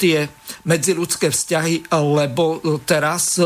tie 0.00 0.16
medziludské 0.64 1.28
vzťahy, 1.28 1.92
lebo 1.92 2.64
teraz 2.88 3.36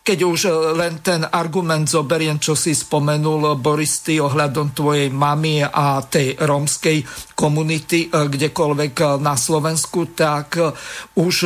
keď 0.00 0.18
už 0.24 0.40
e, 0.48 0.52
len 0.74 0.98
ten 1.04 1.22
argument 1.28 1.86
zoberiem, 1.86 2.40
čo 2.40 2.56
si 2.56 2.72
spomenul, 2.72 3.60
Boris, 3.60 4.00
ty 4.00 4.16
ohľadom 4.18 4.72
tvojej 4.72 5.12
mamy 5.12 5.62
a 5.62 6.00
tej 6.02 6.40
rómskej 6.40 7.04
komunity 7.36 8.08
e, 8.08 8.26
kdekoľvek 8.26 8.94
e, 8.96 9.04
na 9.20 9.36
Slovensku, 9.36 10.16
tak 10.16 10.56
už 11.14 11.36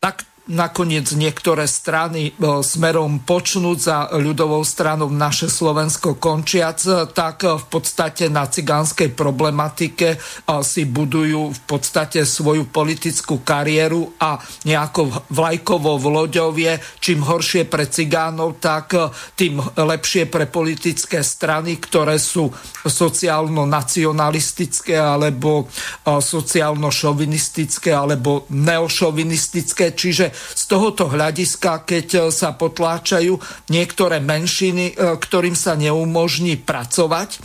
tak 0.00 0.29
nakoniec 0.50 1.14
niektoré 1.14 1.70
strany 1.70 2.34
e, 2.34 2.58
smerom 2.66 3.22
počnúť 3.22 3.78
za 3.78 4.10
ľudovou 4.18 4.66
stranou 4.66 5.06
naše 5.06 5.46
Slovensko 5.46 6.18
končiac, 6.18 6.82
e, 6.82 7.06
tak 7.14 7.46
e, 7.46 7.54
v 7.54 7.62
podstate 7.70 8.26
na 8.26 8.50
cigánskej 8.50 9.14
problematike 9.14 10.18
si 10.66 10.90
budujú 10.90 11.54
v 11.54 11.60
podstate 11.70 12.26
svoju 12.26 12.66
politickú 12.66 13.46
kariéru 13.46 14.10
a 14.18 14.42
nejako 14.66 15.30
vlajkovo 15.30 16.02
v 16.02 16.06
loďovie, 16.10 16.82
čím 16.98 17.22
horšie 17.22 17.70
pre 17.70 17.86
cigánov, 17.86 18.58
tak 18.58 18.98
tým 19.38 19.62
lepšie 19.78 20.26
pre 20.26 20.50
politické 20.50 21.22
strany, 21.22 21.78
ktoré 21.78 22.18
sú 22.18 22.50
sociálno-nacionalistické 22.82 24.98
alebo 24.98 25.70
sociálno-šovinistické 26.04 27.94
alebo 27.94 28.50
neošovinistické. 28.50 29.94
Čiže 29.94 30.39
z 30.54 30.62
tohoto 30.66 31.08
hľadiska, 31.08 31.84
keď 31.86 32.06
e, 32.14 32.20
sa 32.34 32.52
potláčajú 32.54 33.38
niektoré 33.72 34.20
menšiny, 34.20 34.92
e, 34.92 35.16
ktorým 35.16 35.56
sa 35.56 35.78
neumožní 35.78 36.60
pracovať, 36.60 37.30
e, 37.38 37.40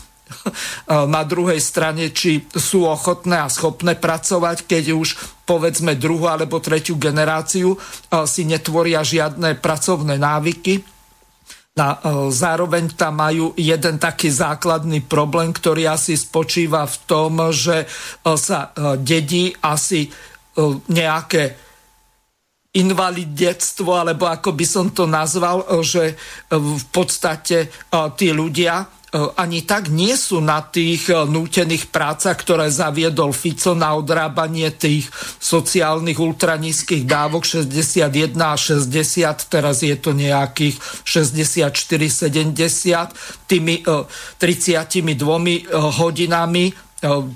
na 0.89 1.21
druhej 1.23 1.61
strane, 1.61 2.11
či 2.11 2.45
sú 2.51 2.85
ochotné 2.85 3.41
a 3.45 3.51
schopné 3.51 3.95
pracovať, 3.95 4.65
keď 4.65 4.93
už 4.93 5.15
povedzme 5.45 5.93
druhú 5.95 6.25
alebo 6.25 6.57
tretiu 6.57 6.97
generáciu 6.97 7.77
si 8.25 8.49
netvoria 8.49 9.05
žiadne 9.05 9.61
pracovné 9.61 10.17
návyky. 10.17 10.81
A 11.75 12.01
zároveň 12.31 12.95
tam 12.95 13.19
majú 13.19 13.51
jeden 13.53 13.99
taký 13.99 14.31
základný 14.31 15.05
problém, 15.05 15.53
ktorý 15.53 15.91
asi 15.91 16.17
spočíva 16.17 16.87
v 16.87 16.97
tom, 17.03 17.51
že 17.51 17.83
sa 18.23 18.71
dedí 18.95 19.51
asi 19.59 20.07
nejaké 20.87 21.59
invalidectvo, 22.75 23.95
alebo 23.95 24.27
ako 24.27 24.51
by 24.51 24.65
som 24.67 24.91
to 24.91 25.07
nazval, 25.07 25.63
e, 25.63 25.79
že 25.81 26.03
e, 26.11 26.15
v 26.59 26.85
podstate 26.91 27.57
e, 27.65 27.67
tí 28.19 28.35
ľudia 28.35 28.91
ani 29.15 29.63
tak 29.63 29.87
nie 29.87 30.11
sú 30.19 30.43
na 30.43 30.59
tých 30.59 31.07
nútených 31.07 31.87
prácach, 31.87 32.35
ktoré 32.35 32.67
zaviedol 32.67 33.31
Fico 33.31 33.71
na 33.71 33.95
odrábanie 33.95 34.75
tých 34.75 35.07
sociálnych 35.39 36.19
ultranízkych 36.19 37.07
dávok 37.07 37.47
61 37.47 38.35
a 38.35 38.59
60, 38.59 38.91
teraz 39.47 39.87
je 39.87 39.95
to 39.95 40.11
nejakých 40.11 40.75
64-70, 41.07 43.47
tými 43.47 43.87
32 43.87 45.63
hodinami 45.95 46.75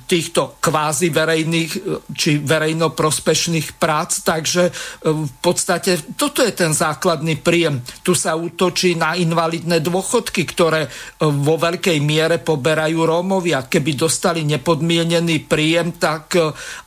týchto 0.05 0.59
kvázi 0.59 1.09
verejných 1.09 1.71
e, 1.75 1.79
či 2.13 2.37
verejnoprospešných 2.41 3.79
prác. 3.79 4.21
Takže 4.21 4.63
e, 4.69 4.71
v 5.09 5.33
podstate 5.39 6.15
toto 6.19 6.43
je 6.43 6.53
ten 6.53 6.75
základný 6.75 7.39
príjem. 7.39 7.81
Tu 8.03 8.13
sa 8.13 8.35
útočí 8.35 8.93
na 8.93 9.15
invalidné 9.15 9.79
dôchodky, 9.79 10.45
ktoré 10.49 10.91
vo 11.19 11.55
veľkej 11.57 11.97
miere 12.03 12.37
poberajú 12.41 13.05
Rómovia. 13.05 13.65
Keby 13.65 13.95
dostali 13.95 14.43
nepodmienený 14.45 15.45
príjem, 15.45 15.95
tak 15.97 16.35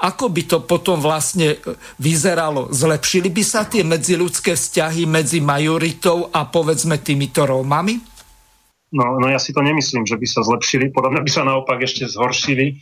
ako 0.02 0.24
by 0.28 0.42
to 0.46 0.58
potom 0.64 1.00
vlastne 1.00 1.58
vyzeralo? 1.98 2.70
Zlepšili 2.70 3.28
by 3.32 3.42
sa 3.44 3.66
tie 3.66 3.82
medziludské 3.82 4.54
vzťahy 4.54 5.08
medzi 5.08 5.40
majoritou 5.42 6.30
a 6.30 6.46
povedzme 6.48 7.00
týmito 7.00 7.44
Rómami? 7.44 8.11
No, 8.92 9.16
no 9.16 9.26
ja 9.32 9.40
si 9.40 9.56
to 9.56 9.64
nemyslím, 9.64 10.04
že 10.04 10.20
by 10.20 10.26
sa 10.28 10.44
zlepšili, 10.44 10.92
podľa 10.92 11.16
mňa 11.16 11.22
by 11.24 11.30
sa 11.32 11.42
naopak 11.48 11.80
ešte 11.80 12.04
zhoršili. 12.04 12.76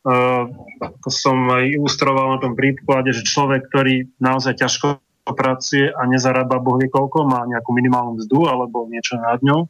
Uh, 0.00 0.48
ako 0.80 1.08
som 1.12 1.36
aj 1.52 1.76
ilustroval 1.76 2.32
na 2.32 2.38
tom 2.40 2.56
príklade, 2.56 3.12
že 3.12 3.26
človek, 3.26 3.68
ktorý 3.68 4.08
naozaj 4.16 4.56
ťažko 4.56 5.02
pracuje 5.36 5.92
a 5.92 6.08
nezarába 6.08 6.56
boh 6.56 6.80
vie 6.80 6.88
koľko, 6.88 7.28
má 7.28 7.44
nejakú 7.44 7.70
minimálnu 7.76 8.16
mzdu 8.16 8.48
alebo 8.48 8.88
niečo 8.88 9.20
nad 9.20 9.44
ňou, 9.44 9.68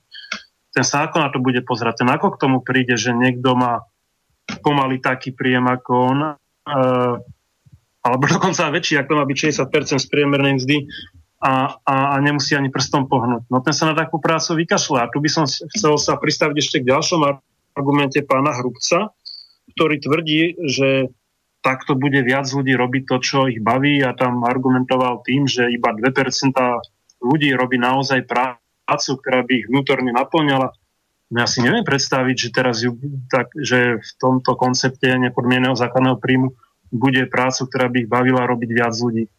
ten 0.71 0.87
sa 0.87 1.11
ako 1.11 1.17
na 1.19 1.29
to 1.35 1.43
bude 1.43 1.59
pozerať. 1.67 2.07
Ten 2.07 2.11
ako 2.15 2.39
k 2.39 2.41
tomu 2.47 2.63
príde, 2.63 2.95
že 2.95 3.11
niekto 3.11 3.59
má 3.59 3.83
pomaly 4.63 5.03
taký 5.03 5.35
príjem 5.35 5.67
ako 5.67 5.93
on, 6.15 6.19
uh, 6.39 7.15
alebo 8.01 8.25
dokonca 8.31 8.71
väčší, 8.71 9.03
ako 9.03 9.19
má 9.19 9.25
byť 9.27 9.37
60% 9.51 9.99
z 9.99 10.07
priemernej 10.07 10.63
mzdy, 10.63 10.77
a, 11.41 11.81
a, 11.81 11.97
a 12.13 12.17
nemusí 12.21 12.53
ani 12.53 12.69
prstom 12.69 13.09
pohnúť. 13.09 13.49
No 13.49 13.65
ten 13.65 13.73
sa 13.73 13.89
na 13.89 13.97
takú 13.97 14.21
prácu 14.21 14.61
vykašľa. 14.61 15.09
A 15.09 15.11
tu 15.11 15.25
by 15.25 15.31
som 15.33 15.45
chcel 15.49 15.97
sa 15.97 16.21
pristaviť 16.21 16.57
ešte 16.61 16.77
k 16.85 16.93
ďalšom 16.93 17.21
argumente 17.73 18.21
pána 18.21 18.53
Hrubca, 18.61 19.17
ktorý 19.73 19.97
tvrdí, 20.05 20.61
že 20.69 21.09
takto 21.65 21.97
bude 21.97 22.21
viac 22.21 22.45
ľudí 22.45 22.77
robiť 22.77 23.03
to, 23.09 23.17
čo 23.25 23.39
ich 23.49 23.61
baví 23.61 24.05
a 24.05 24.13
tam 24.13 24.45
argumentoval 24.45 25.25
tým, 25.25 25.49
že 25.49 25.73
iba 25.73 25.97
2% 25.97 26.53
ľudí 27.25 27.57
robí 27.57 27.81
naozaj 27.81 28.29
prácu, 28.29 29.11
ktorá 29.25 29.41
by 29.45 29.53
ich 29.65 29.67
vnútorne 29.69 30.13
naplňala. 30.13 30.77
No 31.31 31.37
ja 31.41 31.49
si 31.49 31.65
neviem 31.65 31.87
predstaviť, 31.87 32.37
že 32.37 32.49
teraz 32.53 32.85
ju, 32.85 32.97
tak, 33.33 33.49
že 33.57 34.03
v 34.03 34.11
tomto 34.21 34.61
koncepte 34.61 35.09
nepodmieneného 35.09 35.79
základného 35.79 36.21
príjmu 36.21 36.53
bude 36.91 37.23
prácu, 37.31 37.71
ktorá 37.71 37.87
by 37.89 37.97
ich 38.05 38.09
bavila 38.11 38.45
robiť 38.45 38.71
viac 38.77 38.93
ľudí 38.99 39.31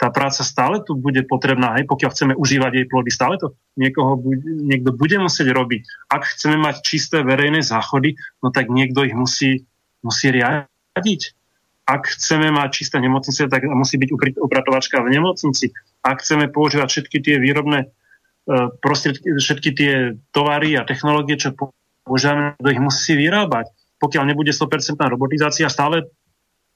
tá 0.00 0.08
práca 0.08 0.40
stále 0.40 0.80
tu 0.80 0.96
bude 0.96 1.20
potrebná, 1.28 1.76
hej, 1.76 1.84
pokiaľ 1.84 2.10
chceme 2.16 2.32
užívať 2.32 2.72
jej 2.72 2.86
plody, 2.88 3.12
stále 3.12 3.36
to 3.36 3.52
niekoho 3.76 4.16
bude, 4.16 4.40
niekto 4.40 4.96
bude 4.96 5.20
musieť 5.20 5.52
robiť. 5.52 6.08
Ak 6.08 6.24
chceme 6.24 6.56
mať 6.56 6.80
čisté 6.80 7.20
verejné 7.20 7.60
záchody, 7.60 8.16
no 8.40 8.48
tak 8.48 8.72
niekto 8.72 9.04
ich 9.04 9.12
musí, 9.12 9.68
musí 10.00 10.32
riadiť. 10.32 11.20
Ak 11.84 12.08
chceme 12.16 12.48
mať 12.48 12.68
čisté 12.80 12.96
nemocnice, 12.96 13.44
tak 13.52 13.60
musí 13.68 14.00
byť 14.00 14.40
upratovačka 14.40 15.04
v 15.04 15.20
nemocnici. 15.20 15.68
Ak 16.00 16.24
chceme 16.24 16.48
používať 16.48 16.88
všetky 16.88 17.18
tie 17.20 17.36
výrobné 17.36 17.92
prostriedky, 18.80 19.36
všetky 19.36 19.70
tie 19.76 19.92
tovary 20.32 20.80
a 20.80 20.88
technológie, 20.88 21.36
čo 21.36 21.52
používame, 22.08 22.56
kto 22.56 22.68
ich 22.72 22.80
musí 22.80 23.12
vyrábať. 23.20 23.68
Pokiaľ 24.00 24.32
nebude 24.32 24.48
100% 24.48 24.96
robotizácia, 25.12 25.68
stále 25.68 26.08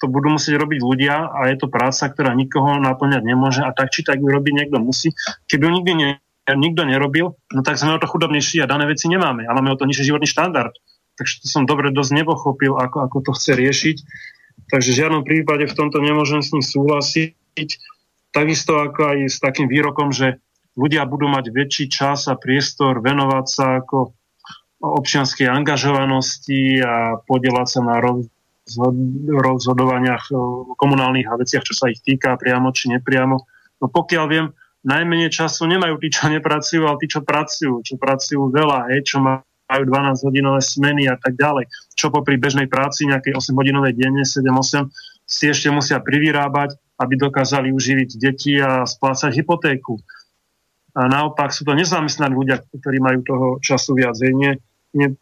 to 0.04 0.12
budú 0.12 0.36
musieť 0.36 0.60
robiť 0.60 0.80
ľudia 0.84 1.32
a 1.32 1.48
je 1.48 1.56
to 1.56 1.72
práca, 1.72 2.12
ktorá 2.12 2.36
nikoho 2.36 2.76
naplňať 2.76 3.24
nemôže 3.24 3.64
a 3.64 3.72
tak 3.72 3.88
či 3.88 4.04
tak 4.04 4.20
ju 4.20 4.28
robiť 4.28 4.52
niekto 4.52 4.76
musí. 4.76 5.16
Keby 5.48 5.64
ju 5.64 5.72
nikdy 5.80 5.92
ne, 5.96 6.10
nikto 6.52 6.84
nerobil, 6.84 7.40
no 7.56 7.60
tak 7.64 7.80
sme 7.80 7.96
o 7.96 8.00
to 8.00 8.04
chudobnejší 8.04 8.60
a 8.60 8.68
dané 8.68 8.84
veci 8.84 9.08
nemáme 9.08 9.48
a 9.48 9.56
máme 9.56 9.72
o 9.72 9.78
to 9.80 9.88
nižší 9.88 10.12
životný 10.12 10.28
štandard. 10.28 10.76
Takže 11.16 11.40
to 11.40 11.46
som 11.48 11.64
dobre 11.64 11.88
dosť 11.88 12.20
nepochopil, 12.20 12.76
ako, 12.76 13.08
ako 13.08 13.16
to 13.24 13.30
chce 13.32 13.50
riešiť. 13.56 13.96
Takže 14.68 14.88
v 14.92 14.98
žiadnom 15.00 15.22
prípade 15.24 15.64
v 15.64 15.76
tomto 15.76 16.04
nemôžem 16.04 16.44
s 16.44 16.52
ním 16.52 16.60
súhlasiť. 16.60 17.68
Takisto 18.34 18.82
ako 18.82 19.00
aj 19.14 19.18
s 19.30 19.38
takým 19.40 19.70
výrokom, 19.70 20.10
že 20.10 20.42
ľudia 20.74 21.06
budú 21.06 21.30
mať 21.30 21.54
väčší 21.54 21.86
čas 21.86 22.26
a 22.26 22.34
priestor 22.34 22.98
venovať 22.98 23.46
sa 23.46 23.66
ako 23.80 24.12
občianskej 24.84 25.48
angažovanosti 25.48 26.82
a 26.82 27.22
podielať 27.24 27.66
sa 27.70 27.80
na 27.80 27.96
rozhodovaniach 29.28 30.32
komunálnych 30.80 31.28
a 31.28 31.36
veciach, 31.36 31.64
čo 31.64 31.76
sa 31.76 31.92
ich 31.92 32.00
týka 32.00 32.36
priamo 32.40 32.72
či 32.72 32.88
nepriamo. 32.96 33.36
No 33.80 33.86
pokiaľ 33.92 34.24
viem, 34.28 34.46
najmenej 34.84 35.32
času 35.32 35.68
nemajú 35.68 36.00
tí, 36.00 36.08
čo 36.08 36.32
nepracujú, 36.32 36.84
ale 36.84 37.00
tí, 37.00 37.06
čo 37.08 37.20
pracujú, 37.24 37.84
čo 37.84 37.94
pracujú 38.00 38.52
veľa, 38.52 38.92
hej, 38.92 39.04
čo 39.04 39.20
majú 39.20 39.42
12-hodinové 39.68 40.60
smeny 40.60 41.08
a 41.08 41.16
tak 41.20 41.36
ďalej. 41.36 41.68
Čo 41.96 42.12
popri 42.12 42.36
bežnej 42.40 42.68
práci, 42.68 43.08
nejakej 43.08 43.36
8-hodinovej 43.36 43.96
denne, 43.96 44.24
7-8, 44.24 44.88
si 45.24 45.44
ešte 45.48 45.72
musia 45.72 46.00
privyrábať, 46.04 46.76
aby 47.00 47.16
dokázali 47.16 47.68
uživiť 47.72 48.10
deti 48.20 48.60
a 48.60 48.84
splácať 48.84 49.32
hypotéku. 49.40 49.98
A 50.94 51.10
naopak 51.10 51.50
sú 51.50 51.66
to 51.66 51.74
nezamestnaní 51.74 52.38
ľudia, 52.38 52.62
ktorí 52.70 53.02
majú 53.02 53.18
toho 53.26 53.46
času 53.58 53.98
viac. 53.98 54.14
Nie, 54.20 54.62
nie, 54.94 55.16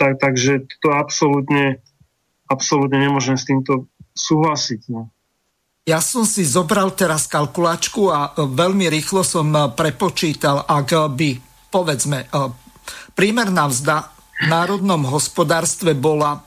tak, 0.00 0.16
takže 0.22 0.64
to 0.80 0.96
absolútne 0.96 1.84
absolútne 2.46 2.98
nemôžem 2.98 3.34
s 3.34 3.46
týmto 3.46 3.90
súhlasiť. 4.16 4.88
No. 4.90 5.12
Ja 5.86 6.02
som 6.02 6.26
si 6.26 6.42
zobral 6.42 6.98
teraz 6.98 7.30
kalkulačku 7.30 8.10
a 8.10 8.34
e, 8.34 8.42
veľmi 8.42 8.90
rýchlo 8.90 9.22
som 9.22 9.46
e, 9.54 9.70
prepočítal, 9.70 10.66
ak 10.66 11.14
by, 11.14 11.38
povedzme, 11.70 12.26
e, 12.26 12.50
prímerná 13.14 13.70
vzda 13.70 14.10
v 14.42 14.50
národnom 14.50 15.06
hospodárstve 15.06 15.94
bola 15.94 16.42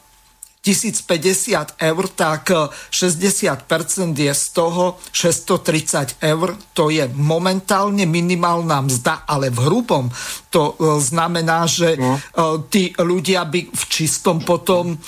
1050 0.59 1.79
eur, 1.79 2.03
tak 2.19 2.51
60% 2.91 3.63
je 4.11 4.33
z 4.35 4.45
toho 4.51 4.99
630 5.15 6.19
eur. 6.19 6.59
To 6.75 6.91
je 6.91 7.07
momentálne 7.15 8.03
minimálna 8.03 8.83
mzda, 8.83 9.23
ale 9.23 9.55
v 9.55 9.59
hrubom 9.71 10.11
to 10.51 10.75
znamená, 10.99 11.63
že 11.63 11.95
no. 11.95 12.19
tí 12.67 12.91
ľudia 12.91 13.47
by 13.47 13.71
v 13.71 13.83
čistom 13.87 14.43
potom 14.43 14.99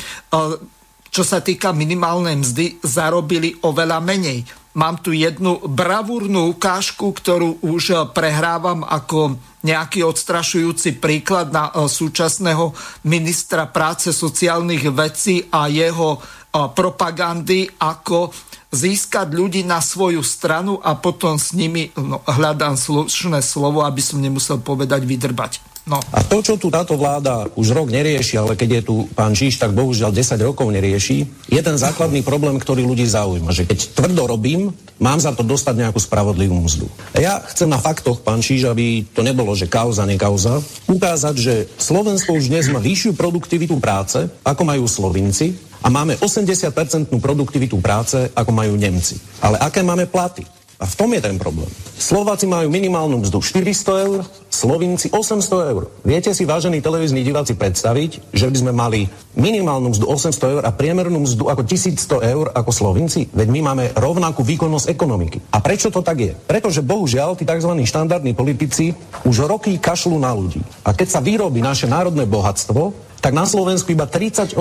čo 1.11 1.27
sa 1.27 1.43
týka 1.43 1.75
minimálnej 1.75 2.39
mzdy, 2.39 2.79
zarobili 2.79 3.59
oveľa 3.67 3.99
menej. 3.99 4.47
Mám 4.71 5.03
tu 5.03 5.11
jednu 5.11 5.59
bravúrnu 5.67 6.47
ukážku, 6.55 7.11
ktorú 7.11 7.59
už 7.59 7.83
eh, 7.91 7.99
prehrávam 8.15 8.87
ako 8.87 9.35
nejaký 9.61 10.07
odstrašujúci 10.07 11.03
príklad 11.03 11.51
na 11.51 11.67
eh, 11.67 11.91
súčasného 11.91 12.71
ministra 13.03 13.67
práce 13.67 14.15
sociálnych 14.15 14.87
vecí 14.95 15.43
a 15.51 15.67
jeho 15.67 16.15
eh, 16.15 16.23
propagandy, 16.71 17.67
ako 17.83 18.31
získať 18.71 19.35
ľudí 19.35 19.67
na 19.67 19.83
svoju 19.83 20.23
stranu 20.23 20.79
a 20.79 20.95
potom 20.95 21.35
s 21.35 21.51
nimi 21.51 21.91
no, 21.99 22.23
hľadám 22.23 22.79
slušné 22.79 23.43
slovo, 23.43 23.83
aby 23.83 23.99
som 23.99 24.23
nemusel 24.23 24.63
povedať 24.63 25.03
vydrbať. 25.03 25.70
No. 25.81 25.97
A 26.13 26.21
to, 26.21 26.45
čo 26.45 26.61
tu 26.61 26.69
táto 26.69 26.93
vláda 26.93 27.49
už 27.57 27.73
rok 27.73 27.89
nerieši, 27.89 28.37
ale 28.37 28.53
keď 28.53 28.69
je 28.69 28.81
tu 28.85 28.95
pán 29.17 29.33
Číš, 29.33 29.57
tak 29.57 29.73
bohužiaľ 29.73 30.13
10 30.13 30.37
rokov 30.45 30.69
nerieši, 30.69 31.25
je 31.49 31.61
ten 31.61 31.73
základný 31.73 32.21
problém, 32.21 32.53
ktorý 32.61 32.85
ľudí 32.85 33.09
zaujíma. 33.09 33.49
Že 33.49 33.65
keď 33.65 33.79
tvrdo 33.97 34.29
robím, 34.29 34.69
mám 35.01 35.17
za 35.17 35.33
to 35.33 35.41
dostať 35.41 35.81
nejakú 35.81 35.97
spravodlivú 35.97 36.53
mzdu. 36.53 36.85
A 37.11 37.17
ja 37.17 37.33
chcem 37.49 37.65
na 37.65 37.81
faktoch, 37.81 38.21
pán 38.21 38.45
Číš, 38.45 38.69
aby 38.69 39.09
to 39.09 39.25
nebolo, 39.25 39.57
že 39.57 39.65
kauza, 39.65 40.05
nekauza, 40.05 40.61
ukázať, 40.85 41.35
že 41.41 41.53
Slovensko 41.81 42.37
už 42.37 42.53
dnes 42.53 42.69
má 42.69 42.77
vyššiu 42.77 43.17
produktivitu 43.17 43.81
práce, 43.81 44.21
ako 44.45 44.61
majú 44.61 44.85
Slovinci, 44.85 45.57
a 45.81 45.89
máme 45.89 46.13
80% 46.13 47.09
produktivitu 47.09 47.81
práce, 47.81 48.29
ako 48.37 48.53
majú 48.53 48.77
Nemci. 48.77 49.17
Ale 49.41 49.57
aké 49.57 49.81
máme 49.81 50.05
platy? 50.05 50.45
A 50.81 50.85
v 50.89 50.97
tom 50.97 51.13
je 51.13 51.21
ten 51.21 51.37
problém. 51.37 51.69
Slováci 52.01 52.49
majú 52.49 52.73
minimálnu 52.73 53.21
mzdu 53.21 53.37
400 53.37 54.05
eur, 54.09 54.19
Slovinci 54.49 55.13
800 55.13 55.69
eur. 55.69 55.93
Viete 56.01 56.33
si, 56.33 56.49
vážení 56.49 56.81
televízni 56.81 57.21
diváci, 57.21 57.53
predstaviť, 57.53 58.33
že 58.33 58.49
by 58.49 58.57
sme 58.57 58.73
mali 58.73 59.05
minimálnu 59.37 59.93
mzdu 59.93 60.09
800 60.09 60.57
eur 60.57 60.63
a 60.65 60.73
priemernú 60.73 61.21
mzdu 61.21 61.53
ako 61.53 61.61
1100 61.69 62.33
eur 62.33 62.45
ako 62.49 62.71
Slovinci? 62.73 63.29
Veď 63.29 63.47
my 63.53 63.61
máme 63.61 63.85
rovnakú 63.93 64.41
výkonnosť 64.41 64.89
ekonomiky. 64.89 65.53
A 65.53 65.61
prečo 65.61 65.93
to 65.93 66.01
tak 66.01 66.17
je? 66.17 66.33
Pretože 66.33 66.81
bohužiaľ 66.81 67.37
tí 67.37 67.45
tzv. 67.45 67.69
štandardní 67.85 68.33
politici 68.33 68.97
už 69.21 69.45
roky 69.45 69.77
kašľú 69.77 70.17
na 70.17 70.33
ľudí. 70.33 70.65
A 70.81 70.97
keď 70.97 71.07
sa 71.13 71.21
vyrobí 71.21 71.61
naše 71.61 71.85
národné 71.85 72.25
bohatstvo, 72.25 73.10
tak 73.21 73.37
na 73.37 73.45
Slovensku 73.45 73.93
iba 73.93 74.09
38% 74.09 74.57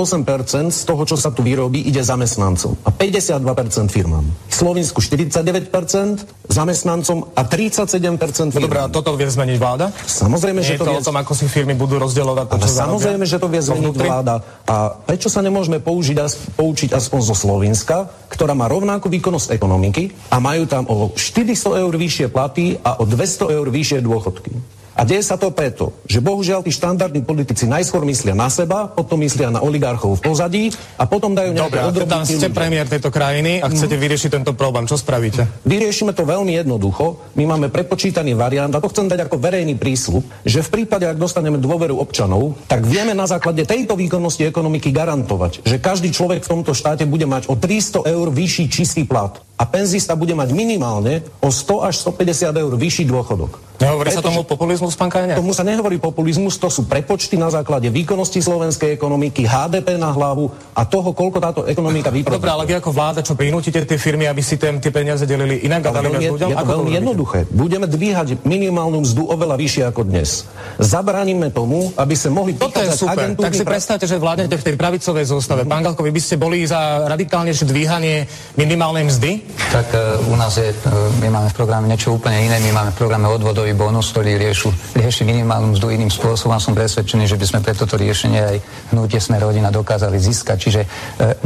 z 0.68 0.82
toho, 0.84 1.02
čo 1.08 1.16
sa 1.16 1.32
tu 1.32 1.40
vyrobí, 1.40 1.80
ide 1.80 2.04
zamestnancom 2.04 2.76
a 2.84 2.92
52% 2.92 3.88
firmám. 3.88 4.24
V 4.52 4.54
Slovensku 4.54 5.00
49% 5.00 5.72
zamestnancom 6.44 7.32
a 7.32 7.42
37% 7.48 8.52
firmám. 8.52 8.60
No 8.60 8.68
dobré, 8.68 8.80
a 8.84 8.92
toto 8.92 9.16
vie 9.16 9.24
zmeniť 9.24 9.56
vláda? 9.56 9.88
Samozrejme, 10.04 10.60
Nie 10.60 10.76
že 10.76 10.78
to, 10.78 10.84
to 10.84 10.92
vie... 10.92 11.00
o 11.00 11.06
tom, 11.08 11.16
ako 11.16 11.32
si 11.32 11.48
firmy 11.48 11.72
budú 11.72 11.96
rozdielovať 11.96 12.46
to, 12.52 12.54
čo 12.60 12.68
Samozrejme, 12.84 13.24
že 13.24 13.40
to 13.40 13.48
vie 13.48 13.64
zmeniť 13.64 13.96
vláda. 13.96 14.44
A 14.68 14.92
prečo 14.92 15.32
sa 15.32 15.40
nemôžeme 15.40 15.80
použiť, 15.80 16.20
poučiť 16.60 16.92
aspoň 16.92 17.20
zo 17.24 17.32
Slovenska, 17.32 18.12
ktorá 18.28 18.52
má 18.52 18.68
rovnakú 18.68 19.08
výkonnosť 19.08 19.56
ekonomiky 19.56 20.12
a 20.28 20.36
majú 20.36 20.68
tam 20.68 20.84
o 20.84 21.08
400 21.16 21.80
eur 21.80 21.94
vyššie 21.96 22.28
platy 22.28 22.76
a 22.84 23.00
o 23.00 23.08
200 23.08 23.56
eur 23.56 23.66
vyššie 23.72 24.04
dôchodky. 24.04 24.79
A 25.00 25.08
deje 25.08 25.24
sa 25.24 25.40
to 25.40 25.48
preto, 25.48 25.96
že 26.04 26.20
bohužiaľ 26.20 26.60
tí 26.60 26.68
štandardní 26.68 27.24
politici 27.24 27.64
najskôr 27.64 28.04
myslia 28.04 28.36
na 28.36 28.52
seba, 28.52 28.84
potom 28.84 29.16
myslia 29.24 29.48
na 29.48 29.64
oligarchov 29.64 30.20
v 30.20 30.28
pozadí 30.28 30.64
a 31.00 31.08
potom 31.08 31.32
dajú 31.32 31.56
nejaké 31.56 31.88
Dobre, 31.88 32.04
a 32.04 32.20
ste 32.28 32.52
premiér 32.52 32.84
tejto 32.84 33.08
krajiny 33.08 33.64
a 33.64 33.72
chcete 33.72 33.96
mm. 33.96 34.02
vyriešiť 34.04 34.30
tento 34.36 34.52
problém. 34.52 34.84
Čo 34.84 35.00
spravíte? 35.00 35.64
Vyriešime 35.64 36.12
to 36.12 36.28
veľmi 36.28 36.52
jednoducho. 36.52 37.32
My 37.32 37.48
máme 37.48 37.72
prepočítaný 37.72 38.36
variant 38.36 38.76
a 38.76 38.82
to 38.84 38.92
chcem 38.92 39.08
dať 39.08 39.24
ako 39.24 39.40
verejný 39.40 39.80
prísľub, 39.80 40.20
že 40.44 40.60
v 40.60 40.68
prípade, 40.68 41.08
ak 41.08 41.16
dostaneme 41.16 41.56
dôveru 41.56 41.96
občanov, 41.96 42.60
tak 42.68 42.84
vieme 42.84 43.16
na 43.16 43.24
základe 43.24 43.64
tejto 43.64 43.96
výkonnosti 43.96 44.44
ekonomiky 44.52 44.92
garantovať, 44.92 45.64
že 45.64 45.80
každý 45.80 46.12
človek 46.12 46.44
v 46.44 46.60
tomto 46.60 46.76
štáte 46.76 47.08
bude 47.08 47.24
mať 47.24 47.48
o 47.48 47.56
300 47.56 48.04
eur 48.04 48.28
vyšší 48.28 48.68
čistý 48.68 49.08
plat 49.08 49.40
a 49.60 49.68
penzista 49.68 50.16
bude 50.16 50.32
mať 50.32 50.56
minimálne 50.56 51.20
o 51.44 51.52
100 51.52 51.84
až 51.84 51.94
150 52.00 52.56
eur 52.56 52.72
vyšší 52.80 53.04
dôchodok. 53.04 53.60
Nehovorí 53.80 54.12
sa 54.12 54.20
tomu 54.20 54.44
populizmus, 54.44 54.92
pán 54.92 55.08
Kajňák? 55.08 55.40
Tomu 55.40 55.56
sa 55.56 55.64
nehovorí 55.64 55.96
populizmus, 55.96 56.60
to 56.60 56.68
sú 56.68 56.84
prepočty 56.84 57.40
na 57.40 57.48
základe 57.48 57.88
výkonnosti 57.88 58.36
slovenskej 58.44 58.92
ekonomiky, 58.92 59.48
HDP 59.48 59.96
na 59.96 60.12
hlavu 60.12 60.52
a 60.76 60.84
toho, 60.84 61.16
koľko 61.16 61.38
táto 61.40 61.60
ekonomika 61.64 62.12
vyprodukuje. 62.12 62.44
Dobre, 62.44 62.52
ale 62.52 62.64
vy 62.68 62.74
ako 62.76 62.92
vláda, 62.92 63.24
čo 63.24 63.32
prinútite 63.32 63.80
tie 63.88 63.96
firmy, 63.96 64.28
aby 64.28 64.44
si 64.44 64.60
tém, 64.60 64.76
tie 64.84 64.92
peniaze 64.92 65.24
delili 65.24 65.64
inak 65.64 65.88
a 65.88 65.96
dali 65.96 66.12
ľuďom? 66.12 66.52
Je 66.52 66.56
to 66.60 66.68
veľmi 66.76 66.92
jednoduché. 66.92 67.38
Budeme 67.48 67.88
dvíhať 67.88 68.44
minimálnu 68.44 69.00
mzdu 69.00 69.32
oveľa 69.32 69.56
vyššie 69.56 69.82
ako 69.88 70.04
dnes. 70.04 70.44
Zabraníme 70.76 71.48
tomu, 71.48 71.88
aby 71.96 72.12
sa 72.12 72.28
mohli 72.28 72.60
Toto 72.60 72.84
je 72.84 72.92
super. 72.92 73.32
Tak 73.32 73.56
si 73.56 73.64
predstavte, 73.64 74.04
že 74.04 74.20
vládnete 74.20 74.60
v 74.60 74.64
tej 74.72 74.74
pravicovej 74.76 75.24
zostave. 75.24 75.64
Pán 75.64 75.80
Galko, 75.80 76.04
vy 76.04 76.12
by 76.12 76.20
ste 76.20 76.36
boli 76.36 76.68
za 76.68 77.08
radikálnejšie 77.08 77.64
dvíhanie 77.64 78.28
minimálnej 78.60 79.08
mzdy? 79.08 79.49
Tak 79.70 79.86
uh, 79.94 80.32
u 80.32 80.34
nás 80.36 80.56
je, 80.58 80.70
uh, 80.70 80.90
my 81.22 81.28
máme 81.30 81.48
v 81.50 81.56
programe 81.56 81.86
niečo 81.86 82.14
úplne 82.14 82.42
iné. 82.42 82.58
My 82.58 82.70
máme 82.74 82.90
v 82.90 82.98
programe 82.98 83.30
odvodový 83.30 83.72
bonus, 83.72 84.10
ktorý 84.10 84.36
riešu, 84.36 84.70
rieši 84.98 85.22
minimálnu 85.22 85.74
mzdu 85.78 85.94
iným 85.94 86.10
spôsobom. 86.10 86.58
Som 86.58 86.74
presvedčený, 86.74 87.30
že 87.30 87.38
by 87.38 87.46
sme 87.46 87.60
pre 87.62 87.74
toto 87.78 87.94
riešenie 87.94 88.40
aj 88.40 88.56
hnutie 88.90 89.22
sme 89.22 89.38
rodina 89.38 89.70
dokázali 89.70 90.18
získať. 90.18 90.56
Čiže 90.58 90.80
e, 90.82 90.88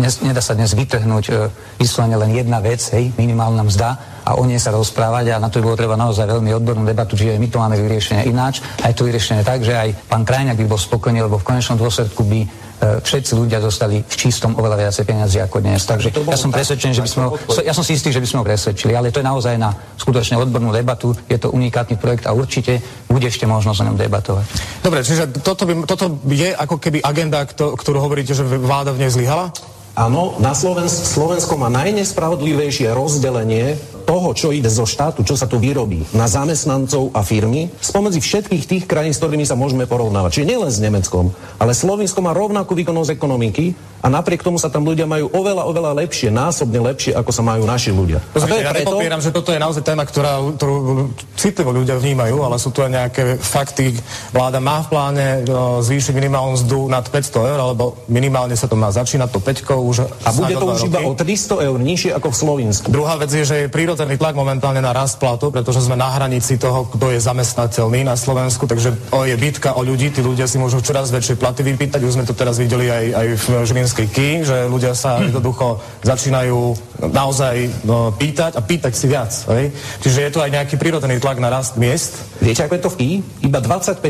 nes, 0.01 0.15
nedá 0.25 0.41
sa 0.41 0.57
dnes 0.57 0.73
vytrhnúť 0.73 1.25
e, 1.29 1.33
vyslovene 1.77 2.17
len 2.17 2.33
jedna 2.33 2.59
vec, 2.65 2.81
hej, 2.97 3.13
minimálna 3.21 3.63
mzda 3.67 3.89
a 4.25 4.41
o 4.41 4.43
nej 4.49 4.57
sa 4.57 4.73
rozprávať 4.73 5.37
a 5.37 5.43
na 5.43 5.53
to 5.53 5.61
by 5.61 5.69
bolo 5.69 5.77
treba 5.77 5.97
naozaj 6.01 6.25
veľmi 6.25 6.51
odbornú 6.57 6.89
debatu, 6.89 7.13
čiže 7.13 7.37
my 7.37 7.49
to 7.53 7.61
máme 7.61 7.77
vyriešenie 7.77 8.25
ináč. 8.25 8.65
Aj 8.81 8.97
to 8.97 9.05
vyriešenie 9.05 9.45
tak, 9.45 9.61
že 9.61 9.77
aj 9.77 10.09
pán 10.09 10.25
Krajňák 10.25 10.57
by 10.57 10.67
bol 10.67 10.81
spokojný, 10.81 11.21
lebo 11.21 11.37
v 11.37 11.45
konečnom 11.45 11.77
dôsledku 11.77 12.25
by 12.25 12.41
E, 12.45 12.64
všetci 12.81 13.33
ľudia 13.39 13.63
dostali 13.63 14.03
v 14.03 14.15
čistom 14.15 14.57
oveľa 14.59 14.89
viacej 14.89 15.05
peniazy 15.07 15.39
ako 15.41 15.63
dnes. 15.63 15.83
Takže 15.87 16.11
ja 16.11 16.39
som 16.39 16.51
presvedčený, 16.51 16.93
že 16.93 17.03
by 17.05 17.11
sme 17.11 17.23
ho, 17.27 17.31
ja 17.63 17.75
som 17.75 17.85
si 17.87 17.97
istý, 17.97 18.11
že 18.11 18.21
by 18.21 18.29
sme 18.29 18.39
ho 18.43 18.47
presvedčili, 18.47 18.93
ale 18.93 19.15
to 19.15 19.23
je 19.23 19.27
naozaj 19.27 19.55
na 19.57 19.73
skutočne 19.97 20.37
odbornú 20.37 20.75
debatu. 20.75 21.15
Je 21.31 21.39
to 21.41 21.55
unikátny 21.55 21.97
projekt 21.97 22.27
a 22.29 22.35
určite 22.35 22.83
bude 23.09 23.25
ešte 23.25 23.47
možnosť 23.47 23.79
o 23.81 23.85
ňom 23.93 23.97
debatovať. 23.97 24.47
Dobre, 24.83 25.01
čiže 25.07 25.31
toto, 25.41 25.65
by, 25.65 25.73
toto 25.87 26.19
je 26.29 26.51
ako 26.53 26.77
keby 26.77 27.01
agenda, 27.01 27.47
ktorú 27.49 27.99
hovoríte, 28.03 28.35
že 28.35 28.45
vláda 28.45 28.93
v 28.93 29.07
nej 29.07 29.11
zlyhala? 29.11 29.55
Áno, 29.95 30.35
na 30.43 30.59
Slovensk, 30.59 31.07
Slovensko 31.07 31.55
má 31.55 31.71
najnespravodlivejšie 31.71 32.91
rozdelenie 32.91 33.79
toho, 34.05 34.37
čo 34.37 34.51
ide 34.51 34.69
zo 34.69 34.85
štátu, 34.85 35.25
čo 35.25 35.39
sa 35.39 35.49
tu 35.49 35.57
vyrobí 35.57 36.05
na 36.13 36.29
zamestnancov 36.29 37.15
a 37.17 37.25
firmy, 37.25 37.73
spomedzi 37.81 38.21
všetkých 38.21 38.65
tých 38.69 38.85
krajín, 38.85 39.17
s 39.17 39.23
ktorými 39.23 39.49
sa 39.49 39.57
môžeme 39.57 39.89
porovnávať. 39.89 40.41
Čiže 40.41 40.51
nielen 40.51 40.71
s 40.71 40.83
Nemeckom, 40.83 41.33
ale 41.57 41.73
Slovinsko 41.73 42.21
má 42.21 42.37
rovnakú 42.37 42.77
výkonnosť 42.77 43.15
ekonomiky 43.15 43.95
a 44.05 44.13
napriek 44.13 44.45
tomu 44.45 44.61
sa 44.61 44.69
tam 44.69 44.85
ľudia 44.85 45.09
majú 45.09 45.33
oveľa, 45.33 45.65
oveľa 45.65 46.05
lepšie, 46.05 46.29
násobne 46.29 46.77
lepšie, 46.93 47.17
ako 47.17 47.31
sa 47.33 47.41
majú 47.41 47.65
naši 47.65 47.89
ľudia. 47.89 48.21
Ja 48.37 48.77
preto... 48.77 49.01
nepopieram, 49.01 49.25
že 49.25 49.33
toto 49.33 49.49
je 49.49 49.63
naozaj 49.63 49.81
téma, 49.81 50.05
ktorá, 50.05 50.45
ktorú 50.61 51.09
citlivo 51.41 51.73
ľudia 51.73 51.97
vnímajú, 51.97 52.45
ale 52.45 52.61
sú 52.61 52.69
tu 52.69 52.85
aj 52.85 52.93
nejaké 52.93 53.41
fakty. 53.41 53.97
Vláda 54.29 54.61
má 54.61 54.85
v 54.85 54.89
pláne 54.93 55.27
no, 55.49 55.81
zvýšiť 55.81 56.13
minimálnu 56.13 56.61
mzdu 56.61 56.93
nad 56.93 57.09
500 57.09 57.49
eur, 57.49 57.59
alebo 57.65 57.97
minimálne 58.13 58.53
sa 58.53 58.69
to 58.69 58.77
má 58.77 58.93
začínať 58.93 59.33
to 59.33 59.41
5 59.41 59.65
už. 59.85 60.09
A 60.25 60.31
bude 60.33 60.57
to 60.57 60.67
už 60.73 60.89
iba 60.89 61.05
o 61.05 61.13
300 61.13 61.67
eur 61.69 61.77
nižšie 61.77 62.11
ako 62.17 62.33
v 62.33 62.37
Slovensku. 62.37 62.87
Druhá 62.89 63.21
vec 63.21 63.29
je, 63.29 63.45
že 63.45 63.57
je 63.65 63.67
prírodzený 63.69 64.17
tlak 64.17 64.33
momentálne 64.33 64.81
na 64.81 64.97
rast 64.97 65.21
platu, 65.21 65.53
pretože 65.53 65.85
sme 65.85 66.01
na 66.01 66.09
hranici 66.09 66.57
toho, 66.57 66.89
kto 66.89 67.13
je 67.13 67.21
zamestnateľný 67.21 68.09
na 68.09 68.17
Slovensku, 68.17 68.65
takže 68.65 68.97
o, 69.13 69.29
je 69.29 69.37
bitka 69.37 69.77
o 69.77 69.85
ľudí, 69.85 70.09
tí 70.09 70.25
ľudia 70.25 70.49
si 70.49 70.57
môžu 70.57 70.81
čoraz 70.81 71.13
väčšie 71.13 71.37
platy 71.37 71.61
vypýtať. 71.61 72.01
Už 72.01 72.17
sme 72.17 72.25
to 72.25 72.33
teraz 72.33 72.57
videli 72.57 72.89
aj, 72.89 73.05
aj 73.13 73.27
v 73.37 73.47
Žilinskej 73.69 74.07
Ky, 74.09 74.29
že 74.49 74.57
ľudia 74.67 74.97
sa 74.97 75.21
jednoducho 75.29 75.85
začínajú 76.01 76.75
naozaj 77.11 77.85
no, 77.85 78.13
pýtať 78.15 78.57
a 78.57 78.63
pýtať 78.63 78.93
si 78.95 79.07
viac. 79.11 79.33
Hej? 79.51 79.75
Čiže 80.01 80.19
je 80.25 80.31
tu 80.33 80.39
aj 80.41 80.51
nejaký 80.53 80.77
prírodzený 80.77 81.21
tlak 81.21 81.43
na 81.43 81.51
rast 81.51 81.77
miest. 81.77 82.21
Viete, 82.39 82.65
ako 82.65 82.75
je 82.77 82.83
to 82.83 82.93
v 82.93 82.99
Ky? 83.01 83.11
Iba 83.49 83.59
25% 83.61 84.01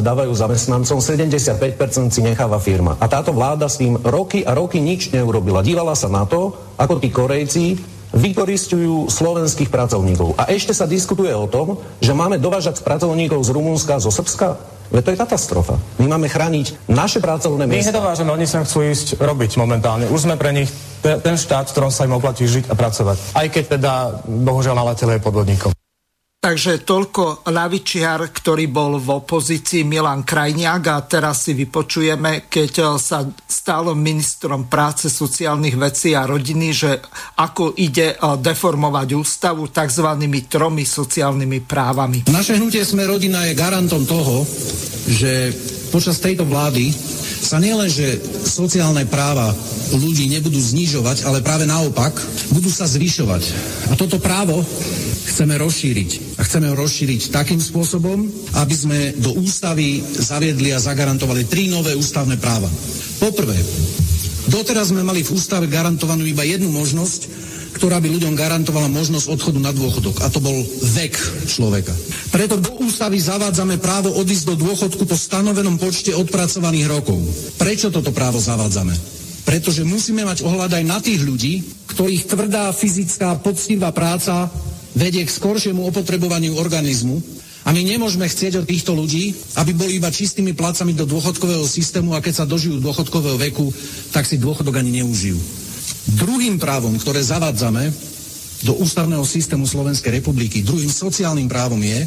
dávajú 0.00 0.32
zamestnancom, 0.32 0.98
75% 0.98 2.14
si 2.14 2.20
necháva 2.24 2.62
firma. 2.62 2.98
A 2.98 3.06
táto 3.06 3.34
vláda 3.34 3.66
s 3.68 3.78
tým 3.78 3.98
roky 4.02 4.42
a 4.46 4.54
roky 4.54 4.82
nič 4.82 5.12
neurobila. 5.12 5.62
Dívala 5.66 5.94
sa 5.94 6.10
na 6.10 6.24
to, 6.24 6.54
ako 6.78 6.98
tí 6.98 7.08
Korejci 7.12 7.66
vykoristujú 8.12 9.08
slovenských 9.08 9.72
pracovníkov. 9.72 10.36
A 10.36 10.52
ešte 10.52 10.76
sa 10.76 10.84
diskutuje 10.84 11.32
o 11.32 11.48
tom, 11.48 11.80
že 12.04 12.12
máme 12.12 12.36
dovážať 12.36 12.84
pracovníkov 12.84 13.40
z 13.40 13.50
Rumunska, 13.56 13.96
zo 13.98 14.12
Srbska. 14.12 14.60
Veď 14.92 15.02
to 15.08 15.12
je 15.16 15.22
katastrofa. 15.24 15.80
My 15.96 16.12
máme 16.12 16.28
chrániť 16.28 16.84
naše 16.92 17.24
pracovné 17.24 17.64
miesta. 17.64 17.88
My 17.88 17.90
nedovážeme, 17.96 18.28
oni 18.28 18.44
sa 18.44 18.60
chcú 18.60 18.84
ísť 18.84 19.16
robiť 19.16 19.56
momentálne. 19.56 20.04
Už 20.12 20.28
sme 20.28 20.36
pre 20.36 20.52
nich 20.52 20.68
ten 21.02 21.36
štát, 21.36 21.66
v 21.68 21.72
ktorom 21.74 21.90
sa 21.90 22.06
im 22.06 22.14
oplatí 22.14 22.46
žiť 22.46 22.70
a 22.70 22.74
pracovať. 22.78 23.34
Aj 23.34 23.46
keď 23.50 23.64
teda, 23.76 23.92
bohužiaľ, 24.24 24.78
na 24.78 24.94
je 24.94 25.20
podvodníkom. 25.20 25.74
Takže 26.42 26.82
toľko 26.82 27.46
lavičiar, 27.54 28.34
ktorý 28.34 28.66
bol 28.66 28.98
v 28.98 29.22
opozícii 29.22 29.86
Milan 29.86 30.26
Krajniak 30.26 30.82
a 30.90 30.98
teraz 31.06 31.46
si 31.46 31.54
vypočujeme, 31.54 32.50
keď 32.50 32.98
sa 32.98 33.22
stal 33.46 33.94
ministrom 33.94 34.66
práce, 34.66 35.06
sociálnych 35.06 35.78
vecí 35.78 36.18
a 36.18 36.26
rodiny, 36.26 36.74
že 36.74 36.98
ako 37.38 37.78
ide 37.78 38.18
deformovať 38.18 39.14
ústavu 39.14 39.70
tzv. 39.70 40.08
tromi 40.50 40.82
sociálnymi 40.82 41.62
právami. 41.62 42.26
Naše 42.26 42.58
hnutie 42.58 42.82
Sme 42.82 43.06
rodina 43.06 43.46
je 43.46 43.54
garantom 43.54 44.02
toho, 44.02 44.42
že 45.06 45.54
počas 45.92 46.16
tejto 46.18 46.48
vlády 46.48 46.88
sa 47.42 47.60
nielenže 47.60 48.16
sociálne 48.48 49.04
práva 49.04 49.52
ľudí 49.92 50.24
nebudú 50.32 50.56
znižovať, 50.56 51.28
ale 51.28 51.44
práve 51.44 51.68
naopak 51.68 52.16
budú 52.56 52.72
sa 52.72 52.88
zvyšovať. 52.88 53.42
A 53.92 54.00
toto 54.00 54.16
právo 54.16 54.64
chceme 55.28 55.60
rozšíriť. 55.60 56.40
A 56.40 56.48
chceme 56.48 56.72
ho 56.72 56.76
rozšíriť 56.80 57.28
takým 57.28 57.60
spôsobom, 57.60 58.24
aby 58.56 58.74
sme 58.74 58.98
do 59.20 59.36
ústavy 59.36 60.00
zaviedli 60.00 60.72
a 60.72 60.80
zagarantovali 60.80 61.44
tri 61.44 61.68
nové 61.68 61.92
ústavné 61.92 62.40
práva. 62.40 62.72
Poprvé, 63.20 63.54
doteraz 64.48 64.90
sme 64.90 65.04
mali 65.04 65.20
v 65.20 65.32
ústave 65.36 65.68
garantovanú 65.68 66.24
iba 66.24 66.42
jednu 66.42 66.72
možnosť, 66.72 67.51
ktorá 67.72 67.98
by 67.98 68.08
ľuďom 68.08 68.36
garantovala 68.36 68.92
možnosť 68.92 69.32
odchodu 69.32 69.58
na 69.58 69.72
dôchodok. 69.72 70.20
A 70.22 70.28
to 70.28 70.38
bol 70.44 70.54
vek 70.96 71.14
človeka. 71.48 71.92
Preto 72.28 72.60
do 72.60 72.76
ústavy 72.84 73.18
zavádzame 73.18 73.80
právo 73.80 74.12
odísť 74.16 74.52
do 74.52 74.68
dôchodku 74.68 75.08
po 75.08 75.16
stanovenom 75.16 75.80
počte 75.80 76.12
odpracovaných 76.12 76.86
rokov. 76.88 77.18
Prečo 77.56 77.88
toto 77.88 78.12
právo 78.12 78.38
zavádzame? 78.38 78.94
Pretože 79.42 79.82
musíme 79.82 80.22
mať 80.22 80.46
ohľad 80.46 80.78
aj 80.78 80.84
na 80.86 80.98
tých 81.02 81.24
ľudí, 81.26 81.64
ktorých 81.90 82.30
tvrdá 82.30 82.70
fyzická 82.70 83.36
poctivá 83.42 83.90
práca 83.90 84.46
vedie 84.94 85.24
k 85.24 85.34
skoršiemu 85.34 85.82
opotrebovaniu 85.88 86.56
organizmu 86.60 87.18
a 87.62 87.70
my 87.70 87.80
nemôžeme 87.82 88.26
chcieť 88.26 88.62
od 88.62 88.66
týchto 88.66 88.92
ľudí, 88.94 89.34
aby 89.58 89.70
boli 89.70 89.98
iba 89.98 90.10
čistými 90.10 90.50
placami 90.50 90.98
do 90.98 91.06
dôchodkového 91.06 91.62
systému 91.62 92.14
a 92.14 92.22
keď 92.22 92.42
sa 92.42 92.46
dožijú 92.46 92.82
dôchodkového 92.82 93.38
veku, 93.38 93.70
tak 94.10 94.26
si 94.26 94.38
dôchodok 94.38 94.82
ani 94.82 95.02
neužijú. 95.02 95.38
Druhým 96.02 96.58
právom, 96.58 96.98
ktoré 96.98 97.22
zavádzame 97.22 97.94
do 98.62 98.78
ústavného 98.78 99.22
systému 99.26 99.66
Slovenskej 99.66 100.22
republiky, 100.22 100.62
druhým 100.62 100.90
sociálnym 100.90 101.50
právom 101.50 101.82
je, 101.82 102.06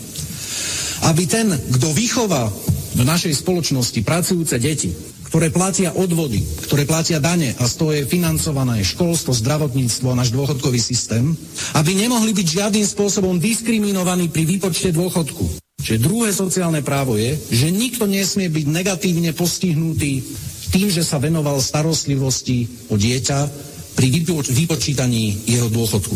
aby 1.07 1.23
ten, 1.27 1.51
kto 1.51 1.91
vychová 1.91 2.47
v 2.95 3.03
našej 3.03 3.43
spoločnosti 3.43 3.99
pracujúce 4.07 4.55
deti, 4.55 4.91
ktoré 5.27 5.51
platia 5.51 5.91
odvody, 5.91 6.39
ktoré 6.63 6.87
platia 6.87 7.19
dane 7.19 7.51
a 7.59 7.67
z 7.67 7.73
toho 7.75 7.91
je 7.91 8.07
financované 8.07 8.79
školstvo, 8.87 9.35
zdravotníctvo 9.35 10.07
a 10.15 10.19
náš 10.23 10.31
dôchodkový 10.31 10.79
systém, 10.79 11.35
aby 11.75 11.91
nemohli 11.91 12.31
byť 12.31 12.47
žiadnym 12.47 12.87
spôsobom 12.87 13.35
diskriminovaní 13.35 14.31
pri 14.31 14.47
výpočte 14.47 14.95
dôchodku. 14.95 15.59
Čiže 15.83 16.01
druhé 16.01 16.31
sociálne 16.31 16.79
právo 16.79 17.19
je, 17.19 17.35
že 17.51 17.67
nikto 17.67 18.07
nesmie 18.07 18.47
byť 18.47 18.65
negatívne 18.65 19.35
postihnutý 19.35 20.23
tým, 20.71 20.87
že 20.87 21.03
sa 21.03 21.19
venoval 21.19 21.59
starostlivosti 21.59 22.87
o 22.89 22.95
dieťa 22.95 23.39
pri 23.95 24.07
vypočítaní 24.51 25.47
jeho 25.47 25.71
dôchodku. 25.71 26.15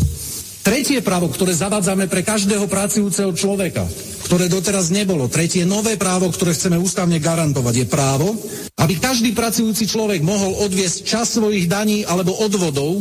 Tretie 0.60 1.00
právo, 1.00 1.32
ktoré 1.32 1.56
zavádzame 1.56 2.04
pre 2.06 2.20
každého 2.20 2.68
pracujúceho 2.68 3.32
človeka, 3.32 3.88
ktoré 4.28 4.46
doteraz 4.46 4.92
nebolo. 4.92 5.24
Tretie 5.26 5.64
nové 5.64 5.96
právo, 5.96 6.28
ktoré 6.28 6.52
chceme 6.52 6.76
ústavne 6.76 7.16
garantovať, 7.16 7.74
je 7.80 7.86
právo, 7.88 8.36
aby 8.76 9.00
každý 9.00 9.32
pracujúci 9.32 9.88
človek 9.88 10.20
mohol 10.20 10.60
odviesť 10.60 10.98
čas 11.08 11.32
svojich 11.32 11.64
daní 11.64 12.04
alebo 12.04 12.36
odvodov 12.36 13.00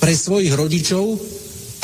pre 0.00 0.16
svojich 0.16 0.56
rodičov, 0.56 1.20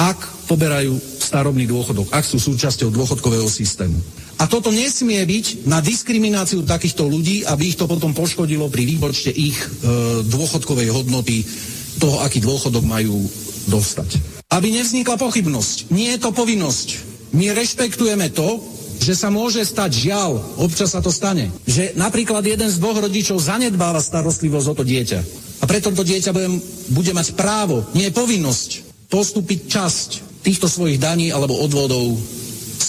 ak 0.01 0.49
poberajú 0.49 0.97
starobný 1.21 1.69
dôchodok, 1.69 2.09
ak 2.09 2.25
sú 2.25 2.41
súčasťou 2.41 2.89
dôchodkového 2.89 3.47
systému. 3.47 4.01
A 4.41 4.49
toto 4.49 4.73
nesmie 4.73 5.21
byť 5.21 5.69
na 5.69 5.85
diskrimináciu 5.85 6.65
takýchto 6.65 7.05
ľudí, 7.05 7.45
aby 7.45 7.77
ich 7.77 7.77
to 7.77 7.85
potom 7.85 8.17
poškodilo 8.17 8.73
pri 8.73 8.89
výpočte 8.89 9.29
ich 9.29 9.61
e, 9.61 9.69
dôchodkovej 10.25 10.89
hodnoty, 10.89 11.45
toho, 12.01 12.25
aký 12.25 12.41
dôchodok 12.41 12.81
majú 12.81 13.29
dostať. 13.69 14.17
Aby 14.49 14.73
nevznikla 14.73 15.21
pochybnosť. 15.21 15.93
Nie 15.93 16.17
je 16.17 16.25
to 16.25 16.33
povinnosť. 16.33 16.89
My 17.37 17.53
rešpektujeme 17.53 18.33
to, 18.33 18.65
že 19.01 19.13
sa 19.13 19.29
môže 19.29 19.61
stať 19.61 20.09
žiaľ, 20.09 20.41
občas 20.57 20.97
sa 20.97 21.05
to 21.05 21.13
stane, 21.13 21.53
že 21.69 21.93
napríklad 21.97 22.41
jeden 22.45 22.69
z 22.69 22.81
dvoch 22.81 22.97
rodičov 22.97 23.41
zanedbáva 23.41 24.01
starostlivosť 24.01 24.67
o 24.73 24.75
to 24.77 24.85
dieťa. 24.85 25.21
A 25.61 25.65
preto 25.69 25.93
to 25.93 26.01
dieťa 26.01 26.33
bude, 26.33 26.49
bude 26.89 27.13
mať 27.13 27.37
právo, 27.37 27.85
nie 27.93 28.09
povinnosť, 28.09 28.89
postúpiť 29.13 29.61
časť 29.69 30.09
týchto 30.41 30.69
svojich 30.69 30.97
daní 30.97 31.29
alebo 31.29 31.61
odvodov 31.61 32.17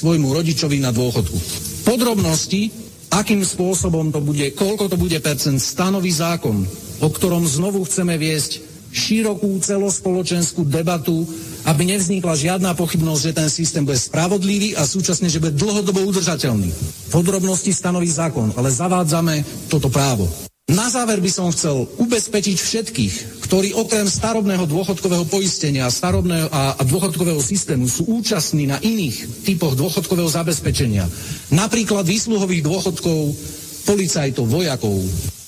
svojmu 0.02 0.34
rodičovi 0.34 0.82
na 0.82 0.90
dôchodku. 0.90 1.38
Podrobnosti, 1.86 2.74
akým 3.14 3.46
spôsobom 3.46 4.10
to 4.10 4.18
bude, 4.18 4.58
koľko 4.58 4.90
to 4.90 4.98
bude 4.98 5.18
percent, 5.22 5.62
stanoví 5.62 6.10
zákon, 6.10 6.66
o 7.02 7.08
ktorom 7.10 7.46
znovu 7.46 7.86
chceme 7.86 8.18
viesť 8.18 8.66
širokú 8.92 9.62
celospoločenskú 9.62 10.68
debatu, 10.68 11.24
aby 11.64 11.96
nevznikla 11.96 12.36
žiadna 12.36 12.76
pochybnosť, 12.76 13.22
že 13.24 13.38
ten 13.38 13.50
systém 13.50 13.84
bude 13.88 14.02
spravodlivý 14.02 14.76
a 14.76 14.84
súčasne, 14.84 15.32
že 15.32 15.40
bude 15.40 15.56
dlhodobo 15.56 16.04
udržateľný. 16.12 16.74
Podrobnosti 17.14 17.72
stanoví 17.72 18.12
zákon, 18.12 18.52
ale 18.60 18.74
zavádzame 18.74 19.70
toto 19.72 19.88
právo. 19.88 20.28
Na 20.72 20.88
záver 20.88 21.20
by 21.20 21.28
som 21.28 21.52
chcel 21.52 21.84
ubezpečiť 22.00 22.56
všetkých, 22.56 23.44
ktorí 23.44 23.76
okrem 23.76 24.08
starobného 24.08 24.64
dôchodkového 24.64 25.28
poistenia 25.28 25.92
starobného 25.92 26.48
a, 26.48 26.80
dôchodkového 26.80 27.44
systému 27.44 27.92
sú 27.92 28.08
účastní 28.08 28.72
na 28.72 28.80
iných 28.80 29.44
typoch 29.44 29.76
dôchodkového 29.76 30.32
zabezpečenia, 30.32 31.12
napríklad 31.52 32.08
výsluhových 32.08 32.64
dôchodkov 32.64 33.36
policajtov, 33.84 34.48
vojakov, 34.48 34.96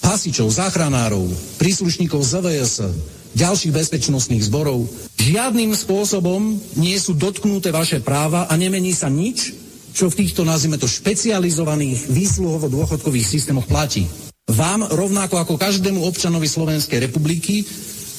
hasičov, 0.03 0.51
záchranárov, 0.51 1.31
príslušníkov 1.55 2.19
ZVS, 2.19 2.83
ďalších 3.31 3.71
bezpečnostných 3.71 4.43
zborov. 4.43 4.91
Žiadnym 5.23 5.71
spôsobom 5.71 6.59
nie 6.75 6.99
sú 6.99 7.15
dotknuté 7.15 7.71
vaše 7.71 8.03
práva 8.03 8.51
a 8.51 8.53
nemení 8.59 8.91
sa 8.91 9.07
nič, 9.07 9.55
čo 9.95 10.11
v 10.11 10.19
týchto, 10.19 10.43
nazvime 10.43 10.75
to, 10.75 10.89
špecializovaných 10.89 12.11
výsluhovo-dôchodkových 12.11 13.23
systémoch 13.23 13.71
platí. 13.71 14.03
Vám, 14.51 14.83
rovnako 14.91 15.39
ako 15.39 15.55
každému 15.55 16.03
občanovi 16.03 16.51
Slovenskej 16.51 16.99
republiky, 17.07 17.63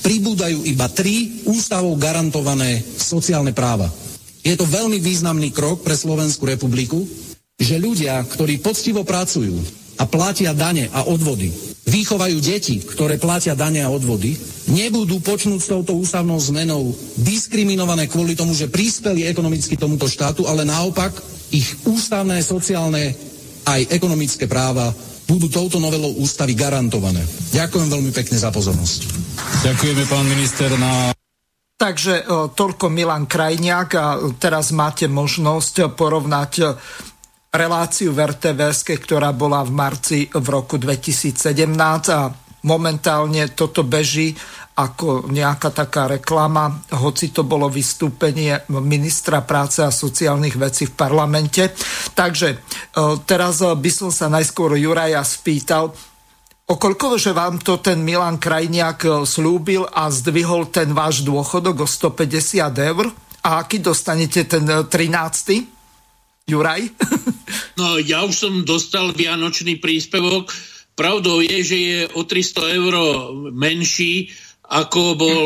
pribúdajú 0.01 0.65
iba 0.65 0.89
tri 0.89 1.45
ústavou 1.45 1.93
garantované 2.01 2.81
sociálne 2.81 3.53
práva. 3.53 3.93
Je 4.41 4.57
to 4.57 4.65
veľmi 4.65 5.01
významný 5.05 5.53
krok 5.53 5.85
pre 5.85 5.93
Slovenskú 5.93 6.49
republiku, 6.49 7.05
že 7.61 7.77
ľudia, 7.77 8.21
ktorí 8.25 8.61
poctivo 8.65 9.05
pracujú 9.05 9.53
a 10.01 10.05
platia 10.09 10.57
dane 10.57 10.89
a 10.97 11.05
odvody, 11.05 11.53
vychovajú 11.85 12.41
deti, 12.41 12.81
ktoré 12.81 13.21
platia 13.21 13.53
dane 13.53 13.85
a 13.85 13.93
odvody, 13.93 14.33
nebudú 14.73 15.21
počnúť 15.21 15.61
s 15.61 15.71
touto 15.71 15.93
ústavnou 15.93 16.41
zmenou 16.41 16.97
diskriminované 17.21 18.09
kvôli 18.09 18.33
tomu, 18.33 18.57
že 18.57 18.73
prispeli 18.73 19.29
ekonomicky 19.29 19.77
tomuto 19.77 20.09
štátu, 20.09 20.49
ale 20.49 20.65
naopak 20.65 21.13
ich 21.53 21.69
ústavné, 21.85 22.41
sociálne 22.41 23.13
aj 23.69 23.93
ekonomické 23.93 24.49
práva 24.49 24.93
budú 25.25 25.49
touto 25.49 25.81
novelou 25.81 26.13
ústavy 26.21 26.53
garantované. 26.53 27.25
Ďakujem 27.53 27.89
veľmi 27.89 28.13
pekne 28.13 28.37
za 28.37 28.53
pozornosť. 28.53 28.99
Ďakujeme, 29.65 30.03
pán 30.09 30.27
minister, 30.29 30.71
na 30.77 31.15
Takže 31.75 32.23
e, 32.23 32.25
toľko 32.55 32.87
Milan 32.87 33.27
Krajniak 33.27 33.89
a 33.99 34.07
teraz 34.39 34.71
máte 34.71 35.11
možnosť 35.11 35.99
porovnať 35.99 36.53
e, 36.63 36.65
reláciu 37.51 38.15
v 38.15 38.31
RTVS, 38.31 38.87
ktorá 39.03 39.35
bola 39.35 39.67
v 39.67 39.75
marci 39.75 40.19
v 40.31 40.47
roku 40.55 40.79
2017 40.79 41.35
a 42.15 42.31
momentálne 42.65 43.53
toto 43.53 43.85
beží 43.85 44.35
ako 44.75 45.31
nejaká 45.31 45.71
taká 45.71 46.11
reklama, 46.11 46.83
hoci 46.99 47.31
to 47.31 47.47
bolo 47.47 47.71
vystúpenie 47.71 48.67
ministra 48.83 49.47
práce 49.47 49.79
a 49.79 49.95
sociálnych 49.95 50.59
vecí 50.59 50.91
v 50.91 50.99
parlamente. 50.99 51.71
Takže 52.11 52.49
e, 52.51 52.57
teraz 53.23 53.63
by 53.63 53.91
som 53.95 54.11
sa 54.11 54.27
najskôr 54.27 54.75
Juraja 54.75 55.23
spýtal, 55.23 55.95
Okoľko, 56.65 57.21
že 57.21 57.37
vám 57.37 57.61
to 57.61 57.77
ten 57.77 58.01
Milan 58.01 58.41
Krajniak 58.41 59.05
e, 59.05 59.09
slúbil 59.29 59.85
a 59.85 60.09
zdvihol 60.09 60.73
ten 60.73 60.97
váš 60.97 61.21
dôchodok 61.21 61.85
o 61.85 61.87
150 61.87 62.73
eur? 62.81 63.13
A 63.45 63.61
aký 63.61 63.85
dostanete 63.85 64.49
ten 64.49 64.65
13. 64.65 64.89
E, 65.53 65.57
Juraj? 66.49 66.83
No, 67.75 67.99
ja 67.99 68.23
už 68.23 68.35
som 68.35 68.55
dostal 68.63 69.11
vianočný 69.11 69.83
príspevok. 69.83 70.55
Pravdou 70.95 71.43
je, 71.43 71.59
že 71.63 71.79
je 71.79 71.99
o 72.15 72.23
300 72.23 72.79
eur 72.79 72.95
menší, 73.51 74.31
ako 74.65 75.01
bol 75.15 75.45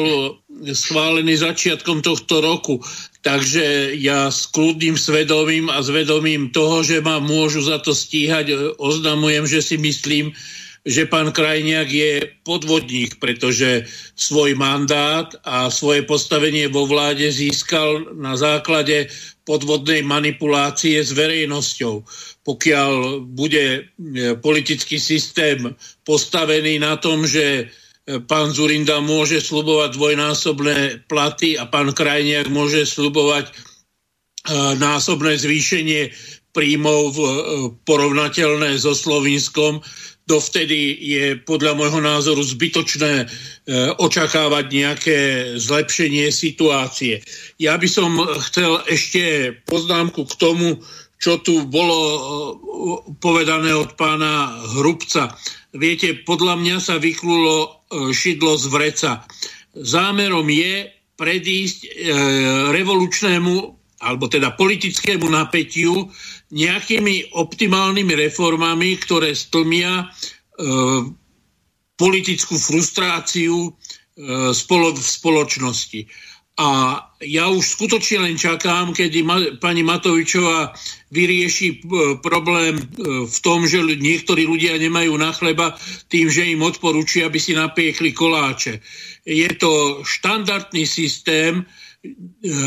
schválený 0.62 1.40
začiatkom 1.40 2.04
tohto 2.04 2.38
roku. 2.38 2.78
Takže 3.24 3.96
ja 3.98 4.30
s 4.30 4.46
kľudným 4.48 4.94
svedomím 4.94 5.66
a 5.72 5.82
svedomím 5.82 6.54
toho, 6.54 6.86
že 6.86 7.02
ma 7.02 7.18
môžu 7.18 7.66
za 7.66 7.82
to 7.82 7.92
stíhať, 7.96 8.78
oznamujem, 8.78 9.44
že 9.48 9.60
si 9.60 9.76
myslím, 9.76 10.32
že 10.88 11.04
pán 11.04 11.36
Krajniak 11.36 11.92
je 11.92 12.32
podvodník, 12.48 13.20
pretože 13.20 13.84
svoj 14.16 14.56
mandát 14.56 15.28
a 15.44 15.68
svoje 15.68 16.08
postavenie 16.08 16.64
vo 16.72 16.88
vláde 16.88 17.28
získal 17.28 18.16
na 18.16 18.40
základe 18.40 19.12
podvodnej 19.44 20.00
manipulácie 20.00 21.04
s 21.04 21.12
verejnosťou. 21.12 22.08
Pokiaľ 22.40 23.20
bude 23.28 23.64
e, 23.68 23.80
politický 24.40 24.96
systém 24.96 25.76
postavený 26.08 26.80
na 26.80 26.96
tom, 26.96 27.28
že 27.28 27.44
e, 27.44 27.64
pán 28.24 28.56
Zurinda 28.56 29.04
môže 29.04 29.44
slubovať 29.44 29.92
dvojnásobné 29.92 31.04
platy 31.04 31.60
a 31.60 31.68
pán 31.68 31.92
Krajniak 31.92 32.48
môže 32.48 32.88
slubovať 32.88 33.48
e, 33.48 33.52
násobné 34.80 35.36
zvýšenie 35.36 36.16
príjmov 36.48 37.12
porovnateľné 37.84 38.80
so 38.80 38.96
Slovinskom, 38.96 39.84
dovtedy 40.28 40.92
je 41.00 41.24
podľa 41.40 41.72
môjho 41.72 42.04
názoru 42.04 42.44
zbytočné 42.44 43.24
e, 43.24 43.26
očakávať 43.96 44.64
nejaké 44.68 45.18
zlepšenie 45.56 46.28
situácie. 46.28 47.24
Ja 47.56 47.80
by 47.80 47.88
som 47.88 48.20
chcel 48.44 48.84
ešte 48.84 49.56
poznámku 49.64 50.28
k 50.28 50.34
tomu, 50.36 50.84
čo 51.16 51.40
tu 51.40 51.64
bolo 51.64 51.98
e, 51.98 52.20
povedané 53.16 53.72
od 53.72 53.96
pána 53.96 54.52
Hrubca. 54.76 55.32
Viete, 55.72 56.20
podľa 56.28 56.60
mňa 56.60 56.76
sa 56.84 57.00
vyklulo 57.00 57.56
e, 57.64 57.68
šidlo 58.12 58.60
z 58.60 58.64
vreca. 58.68 59.10
Zámerom 59.72 60.46
je 60.52 60.92
predísť 61.18 62.06
revolučnému 62.70 63.54
alebo 63.98 64.30
teda 64.30 64.54
politickému 64.54 65.26
napätiu 65.26 66.06
nejakými 66.48 67.36
optimálnymi 67.36 68.14
reformami, 68.28 68.96
ktoré 68.96 69.36
stlmia 69.36 70.04
e, 70.04 70.06
politickú 71.98 72.56
frustráciu 72.56 73.68
e, 73.68 73.70
spolo- 74.56 74.96
v 74.96 75.02
spoločnosti. 75.04 76.00
A 76.58 76.98
ja 77.22 77.46
už 77.54 77.62
skutočne 77.62 78.26
len 78.26 78.34
čakám, 78.34 78.90
kedy 78.90 79.22
ma- 79.22 79.54
pani 79.62 79.86
Matovičová 79.86 80.74
vyrieši 81.14 81.68
e, 81.70 81.76
problém 82.18 82.74
e, 82.74 82.84
v 83.30 83.38
tom, 83.44 83.62
že 83.62 83.78
niektorí 83.84 84.42
ľudia 84.48 84.74
nemajú 84.80 85.14
na 85.20 85.30
chleba 85.30 85.78
tým, 86.10 86.26
že 86.26 86.50
im 86.50 86.64
odporúči, 86.66 87.22
aby 87.22 87.38
si 87.38 87.54
napiekli 87.54 88.10
koláče. 88.10 88.82
Je 89.22 89.46
to 89.54 90.02
štandardný 90.02 90.82
systém, 90.82 91.62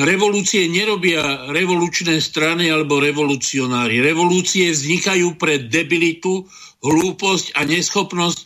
revolúcie 0.04 0.68
nerobia 0.68 1.48
revolučné 1.56 2.20
strany 2.20 2.68
alebo 2.68 3.00
revolucionári. 3.00 4.04
Revolúcie 4.04 4.72
vznikajú 4.76 5.40
pre 5.40 5.72
debilitu, 5.72 6.44
hlúposť 6.84 7.56
a 7.56 7.64
neschopnosť 7.64 8.40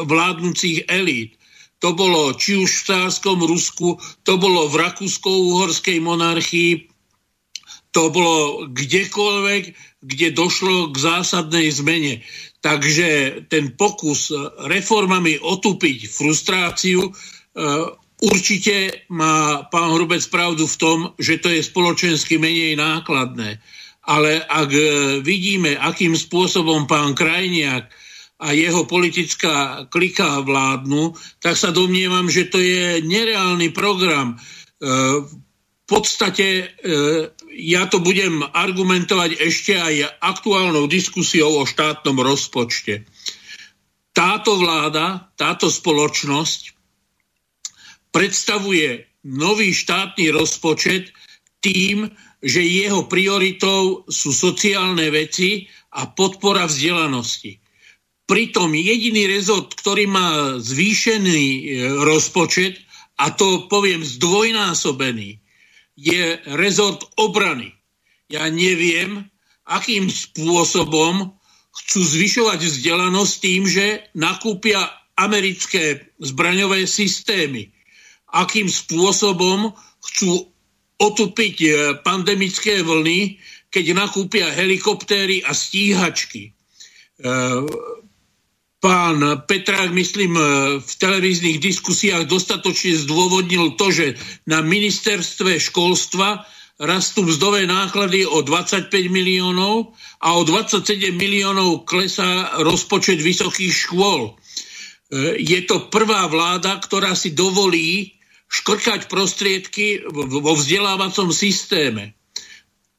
vládnúcich 0.00 0.88
elít. 0.88 1.36
To 1.84 1.92
bolo 1.92 2.32
či 2.32 2.56
už 2.56 2.70
v 2.70 2.84
cárskom 2.88 3.44
Rusku, 3.44 4.00
to 4.24 4.40
bolo 4.40 4.72
v 4.72 4.80
rakúsko-uhorskej 4.80 6.00
monarchii, 6.00 6.88
to 7.92 8.08
bolo 8.08 8.64
kdekoľvek, 8.72 9.62
kde 10.00 10.28
došlo 10.32 10.90
k 10.90 10.96
zásadnej 10.96 11.68
zmene. 11.68 12.24
Takže 12.64 13.44
ten 13.52 13.76
pokus 13.76 14.32
reformami 14.64 15.36
otupiť 15.36 16.08
frustráciu 16.08 17.12
Určite 18.22 19.06
má 19.10 19.66
pán 19.66 19.90
Hrubec 19.98 20.22
pravdu 20.30 20.70
v 20.70 20.78
tom, 20.78 20.98
že 21.18 21.42
to 21.42 21.50
je 21.50 21.66
spoločensky 21.66 22.38
menej 22.38 22.78
nákladné. 22.78 23.58
Ale 24.04 24.38
ak 24.38 24.70
e, 24.70 24.84
vidíme, 25.24 25.74
akým 25.74 26.14
spôsobom 26.14 26.86
pán 26.86 27.16
Krajniak 27.16 27.90
a 28.38 28.52
jeho 28.52 28.84
politická 28.84 29.88
klika 29.88 30.44
vládnu, 30.44 31.16
tak 31.40 31.56
sa 31.56 31.72
domnievam, 31.72 32.28
že 32.28 32.46
to 32.52 32.60
je 32.60 33.00
nereálny 33.02 33.72
program. 33.72 34.36
E, 34.36 34.36
v 35.24 35.86
podstate 35.88 36.46
e, 36.46 36.64
ja 37.60 37.88
to 37.88 38.00
budem 38.00 38.44
argumentovať 38.44 39.40
ešte 39.40 39.72
aj 39.74 40.20
aktuálnou 40.20 40.86
diskusiou 40.86 41.60
o 41.60 41.68
štátnom 41.68 42.20
rozpočte. 42.20 43.08
Táto 44.14 44.54
vláda, 44.60 45.32
táto 45.34 45.66
spoločnosť 45.66 46.73
predstavuje 48.14 49.02
nový 49.26 49.74
štátny 49.74 50.30
rozpočet 50.30 51.10
tým, 51.58 52.06
že 52.44 52.62
jeho 52.62 53.10
prioritou 53.10 54.06
sú 54.06 54.30
sociálne 54.30 55.10
veci 55.10 55.66
a 55.90 56.06
podpora 56.06 56.70
vzdelanosti. 56.70 57.58
Pritom 58.24 58.72
jediný 58.72 59.26
rezort, 59.28 59.74
ktorý 59.74 60.08
má 60.08 60.56
zvýšený 60.62 61.42
e, 61.44 61.62
rozpočet, 62.06 62.80
a 63.20 63.34
to 63.34 63.66
poviem 63.68 64.00
zdvojnásobený, 64.00 65.40
je 65.94 66.24
rezort 66.56 67.04
obrany. 67.20 67.74
Ja 68.32 68.48
neviem, 68.48 69.28
akým 69.68 70.08
spôsobom 70.08 71.36
chcú 71.74 72.00
zvyšovať 72.00 72.60
vzdelanosť 72.64 73.34
tým, 73.40 73.62
že 73.68 73.86
nakúpia 74.16 74.88
americké 75.14 76.10
zbraňové 76.18 76.88
systémy 76.88 77.74
akým 78.34 78.66
spôsobom 78.66 79.70
chcú 80.02 80.50
otupiť 80.98 81.56
e, 81.62 81.68
pandemické 82.02 82.82
vlny, 82.82 83.38
keď 83.70 83.84
nakúpia 83.94 84.46
helikoptéry 84.54 85.42
a 85.42 85.50
stíhačky. 85.50 86.50
E, 86.50 86.52
pán 88.78 89.16
Petrák, 89.46 89.90
myslím, 89.90 90.38
e, 90.38 90.42
v 90.82 90.92
televíznych 90.98 91.58
diskusiách 91.58 92.30
dostatočne 92.30 92.94
zdôvodnil 93.06 93.74
to, 93.74 93.90
že 93.90 94.06
na 94.46 94.62
ministerstve 94.62 95.58
školstva 95.58 96.46
rastú 96.78 97.22
mzdové 97.22 97.70
náklady 97.70 98.26
o 98.26 98.42
25 98.42 98.90
miliónov 99.06 99.94
a 100.18 100.34
o 100.34 100.42
27 100.42 101.14
miliónov 101.14 101.86
klesá 101.86 102.58
rozpočet 102.66 103.22
vysokých 103.22 103.70
škôl. 103.70 104.34
Je 105.38 105.62
to 105.70 105.86
prvá 105.94 106.26
vláda, 106.26 106.74
ktorá 106.82 107.14
si 107.14 107.30
dovolí 107.30 108.18
škrkať 108.48 109.10
prostriedky 109.10 110.06
vo 110.14 110.52
vzdelávacom 110.54 111.34
systéme. 111.34 112.14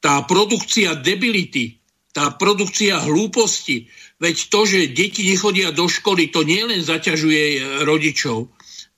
Tá 0.02 0.22
produkcia 0.28 0.94
debility, 0.94 1.80
tá 2.12 2.32
produkcia 2.32 3.00
hlúposti, 3.02 3.88
veď 4.20 4.36
to, 4.48 4.60
že 4.64 4.92
deti 4.92 5.26
nechodia 5.28 5.72
do 5.72 5.88
školy, 5.88 6.32
to 6.32 6.44
nielen 6.44 6.80
zaťažuje 6.80 7.82
rodičov, 7.84 8.52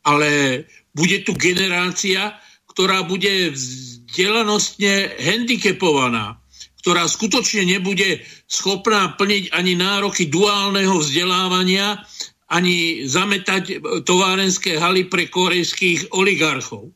ale 0.07 0.63
bude 0.95 1.23
tu 1.27 1.35
generácia, 1.35 2.35
ktorá 2.71 3.03
bude 3.03 3.51
vzdelanostne 3.51 5.19
handicapovaná, 5.19 6.39
ktorá 6.83 7.11
skutočne 7.11 7.67
nebude 7.67 8.23
schopná 8.47 9.19
plniť 9.19 9.51
ani 9.51 9.75
nároky 9.75 10.31
duálneho 10.31 11.03
vzdelávania 11.03 12.03
ani 12.49 13.05
zametať 13.05 13.85
továrenské 14.09 14.81
haly 14.81 15.05
pre 15.05 15.29
korejských 15.29 16.17
oligarchov. 16.17 16.91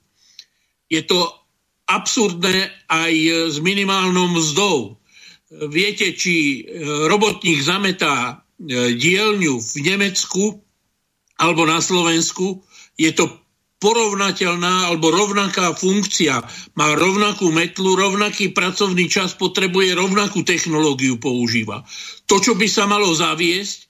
Je 0.88 1.04
to 1.04 1.28
absurdné 1.88 2.72
aj 2.88 3.14
s 3.52 3.56
minimálnou 3.60 4.32
mzdou. 4.32 4.96
Viete, 5.68 6.16
či 6.16 6.64
robotník 7.08 7.60
zametá 7.60 8.40
dielňu 8.96 9.60
v 9.60 9.74
Nemecku 9.84 10.64
alebo 11.36 11.68
na 11.68 11.84
Slovensku, 11.84 12.64
je 12.96 13.12
to 13.12 13.28
porovnateľná 13.82 14.94
alebo 14.94 15.10
rovnaká 15.10 15.74
funkcia, 15.74 16.38
má 16.78 16.88
rovnakú 16.94 17.50
metlu, 17.50 17.98
rovnaký 17.98 18.54
pracovný 18.54 19.10
čas, 19.10 19.34
potrebuje 19.34 19.98
rovnakú 19.98 20.46
technológiu 20.46 21.18
používa. 21.18 21.82
To, 22.30 22.38
čo 22.38 22.54
by 22.54 22.70
sa 22.70 22.86
malo 22.86 23.10
zaviesť, 23.10 23.81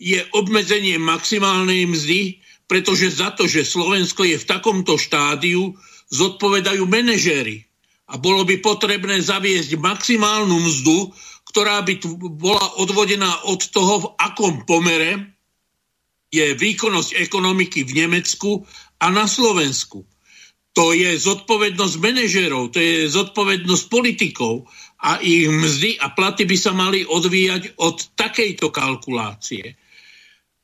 je 0.00 0.24
obmedzenie 0.32 0.96
maximálnej 0.96 1.84
mzdy, 1.84 2.40
pretože 2.64 3.20
za 3.20 3.36
to, 3.36 3.44
že 3.44 3.68
Slovensko 3.68 4.24
je 4.24 4.40
v 4.40 4.48
takomto 4.48 4.96
štádiu, 4.96 5.76
zodpovedajú 6.08 6.88
manažéri. 6.88 7.68
A 8.10 8.18
bolo 8.18 8.42
by 8.42 8.58
potrebné 8.64 9.20
zaviesť 9.22 9.76
maximálnu 9.78 10.56
mzdu, 10.56 11.12
ktorá 11.52 11.84
by 11.84 12.00
bola 12.40 12.80
odvodená 12.80 13.46
od 13.46 13.60
toho, 13.70 13.94
v 14.02 14.06
akom 14.18 14.64
pomere 14.64 15.36
je 16.30 16.54
výkonnosť 16.54 17.18
ekonomiky 17.20 17.84
v 17.84 18.06
Nemecku 18.06 18.64
a 19.02 19.06
na 19.10 19.26
Slovensku. 19.26 20.06
To 20.78 20.94
je 20.94 21.18
zodpovednosť 21.18 21.96
manažérov, 21.98 22.70
to 22.70 22.78
je 22.78 23.10
zodpovednosť 23.10 23.84
politikov 23.90 24.70
a 25.02 25.18
ich 25.18 25.50
mzdy 25.50 25.98
a 25.98 26.14
platy 26.14 26.46
by 26.46 26.54
sa 26.54 26.70
mali 26.70 27.02
odvíjať 27.02 27.74
od 27.82 28.14
takejto 28.14 28.70
kalkulácie. 28.70 29.74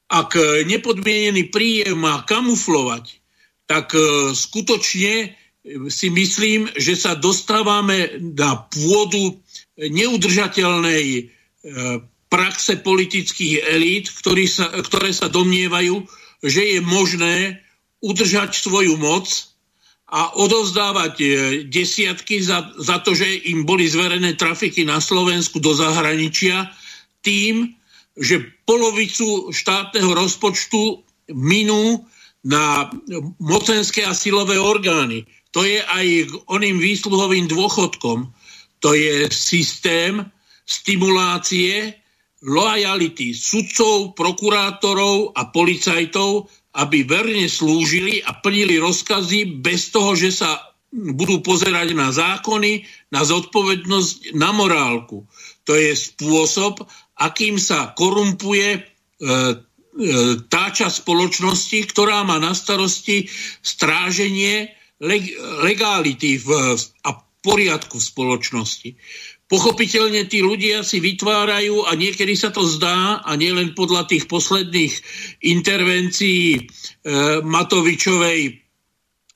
Ak 0.07 0.39
nepodmienený 0.39 1.51
príjem 1.51 1.99
má 1.99 2.23
kamuflovať, 2.23 3.19
tak 3.67 3.91
e, 3.99 4.31
skutočne 4.31 5.35
si 5.91 6.09
myslím, 6.15 6.71
že 6.79 6.95
sa 6.95 7.19
dostávame 7.19 8.23
na 8.23 8.71
pôdu 8.71 9.43
neudržateľnej 9.75 11.05
e, 11.11 11.23
praxe 12.31 12.79
politických 12.79 13.67
elít, 13.67 14.07
ktoré 14.15 15.11
sa 15.11 15.27
domnievajú, 15.27 16.07
že 16.47 16.79
je 16.79 16.81
možné 16.83 17.67
udržať 17.99 18.55
svoju 18.63 18.95
moc 18.95 19.27
a 20.07 20.39
odovzdávať 20.39 21.15
e, 21.19 21.27
desiatky 21.67 22.39
za, 22.39 22.71
za 22.79 23.03
to, 23.03 23.19
že 23.19 23.27
im 23.51 23.67
boli 23.67 23.91
zverené 23.91 24.39
trafiky 24.39 24.87
na 24.87 25.03
Slovensku 25.03 25.59
do 25.59 25.75
zahraničia 25.75 26.71
tým, 27.27 27.75
že 28.17 28.45
polovicu 28.65 29.53
štátneho 29.53 30.17
rozpočtu 30.17 31.05
minú 31.37 32.05
na 32.47 32.89
mocenské 33.41 34.07
a 34.07 34.17
silové 34.17 34.57
orgány. 34.57 35.29
To 35.53 35.65
je 35.65 35.81
aj 35.81 36.07
k 36.29 36.33
oným 36.49 36.81
výsluhovým 36.81 37.49
dôchodkom. 37.49 38.33
To 38.85 38.91
je 38.93 39.29
systém 39.33 40.25
stimulácie 40.67 41.97
lojality 42.45 43.33
sudcov, 43.33 44.13
prokurátorov 44.15 45.33
a 45.35 45.49
policajtov 45.49 46.47
aby 46.77 47.09
verne 47.09 47.49
slúžili 47.49 48.21
a 48.21 48.37
plnili 48.37 48.77
rozkazy 48.77 49.65
bez 49.65 49.89
toho, 49.89 50.13
že 50.13 50.29
sa 50.29 50.61
budú 50.93 51.41
pozerať 51.41 51.97
na 51.97 52.13
zákony, 52.13 52.85
na 53.11 53.25
zodpovednosť, 53.25 54.37
na 54.37 54.53
morálku. 54.53 55.25
To 55.67 55.73
je 55.73 55.97
spôsob, 55.97 56.85
akým 57.17 57.57
sa 57.57 57.93
korumpuje 57.97 58.69
e, 58.77 58.81
e, 58.81 58.85
tá 60.49 60.65
časť 60.73 61.05
spoločnosti, 61.05 61.79
ktorá 61.93 62.23
má 62.29 62.37
na 62.37 62.53
starosti 62.53 63.29
stráženie 63.65 64.73
leg, 65.01 65.25
legality 65.65 66.41
a 67.05 67.11
poriadku 67.41 67.97
v 67.97 68.09
spoločnosti. 68.11 68.91
Pochopiteľne 69.47 70.27
tí 70.27 70.43
ľudia 70.43 70.83
si 70.83 70.99
vytvárajú 70.99 71.87
a 71.87 71.95
niekedy 71.95 72.35
sa 72.35 72.51
to 72.51 72.67
zdá 72.67 73.23
a 73.23 73.31
nielen 73.39 73.79
podľa 73.79 74.11
tých 74.11 74.27
posledných 74.27 74.95
intervencií 75.47 76.59
e, 76.59 76.63
Matovičovej 77.47 78.67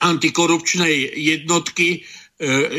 antikorupčnej 0.02 1.15
jednotky, 1.15 1.89
e, 1.94 1.98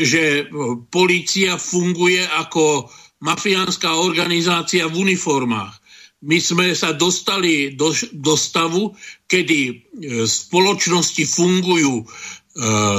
že 0.04 0.52
polícia 0.92 1.56
funguje 1.56 2.20
ako 2.20 2.92
mafiánska 3.22 4.02
organizácia 4.02 4.90
v 4.90 5.08
uniformách. 5.08 5.78
My 6.22 6.38
sme 6.38 6.70
sa 6.74 6.94
dostali 6.94 7.74
do, 7.74 7.90
do 8.14 8.34
stavu, 8.38 8.94
kedy 9.26 9.58
e, 9.66 9.74
spoločnosti 10.22 11.24
fungujú 11.26 12.02
e, 12.02 12.04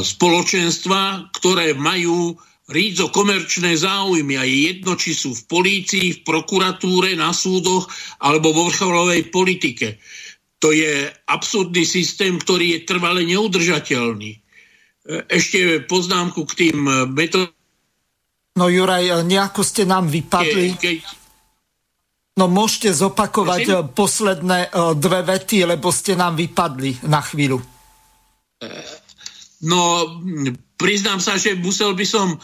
spoločenstva, 0.03 1.31
ktoré 1.31 1.71
majú 1.71 2.35
rídzo 2.67 3.11
komerčné 3.11 3.79
záujmy 3.79 4.35
a 4.39 4.43
je 4.43 4.57
jedno, 4.75 4.99
či 4.99 5.15
sú 5.15 5.35
v 5.35 5.43
polícii, 5.47 6.19
v 6.19 6.23
prokuratúre, 6.27 7.15
na 7.15 7.31
súdoch 7.31 7.87
alebo 8.19 8.51
vo 8.51 8.67
vrcholovej 8.67 9.31
politike. 9.31 10.03
To 10.59 10.75
je 10.75 11.07
absurdný 11.27 11.83
systém, 11.83 12.39
ktorý 12.39 12.79
je 12.79 12.87
trvale 12.87 13.23
neudržateľný. 13.23 14.31
E, 14.35 14.39
ešte 15.31 15.79
poznámku 15.87 16.43
k 16.43 16.53
tým 16.67 16.77
metodám. 17.15 17.55
No 18.53 18.69
Juraj, 18.69 19.25
nejako 19.25 19.65
ste 19.65 19.89
nám 19.89 20.05
vypadli. 20.05 20.77
Ke, 20.77 21.01
ke... 21.01 21.21
No 22.37 22.49
môžete 22.49 22.93
zopakovať 22.93 23.61
Prosím? 23.65 23.81
E, 23.81 23.89
posledné 23.93 24.59
dve 24.97 25.21
vety, 25.25 25.65
lebo 25.65 25.89
ste 25.89 26.13
nám 26.13 26.37
vypadli 26.37 27.05
na 27.09 27.21
chvíľu. 27.21 27.61
No, 29.63 29.79
priznám 30.77 31.17
sa, 31.17 31.37
že 31.37 31.57
musel 31.57 31.97
by 31.97 32.05
som 32.05 32.33
e, 32.33 32.37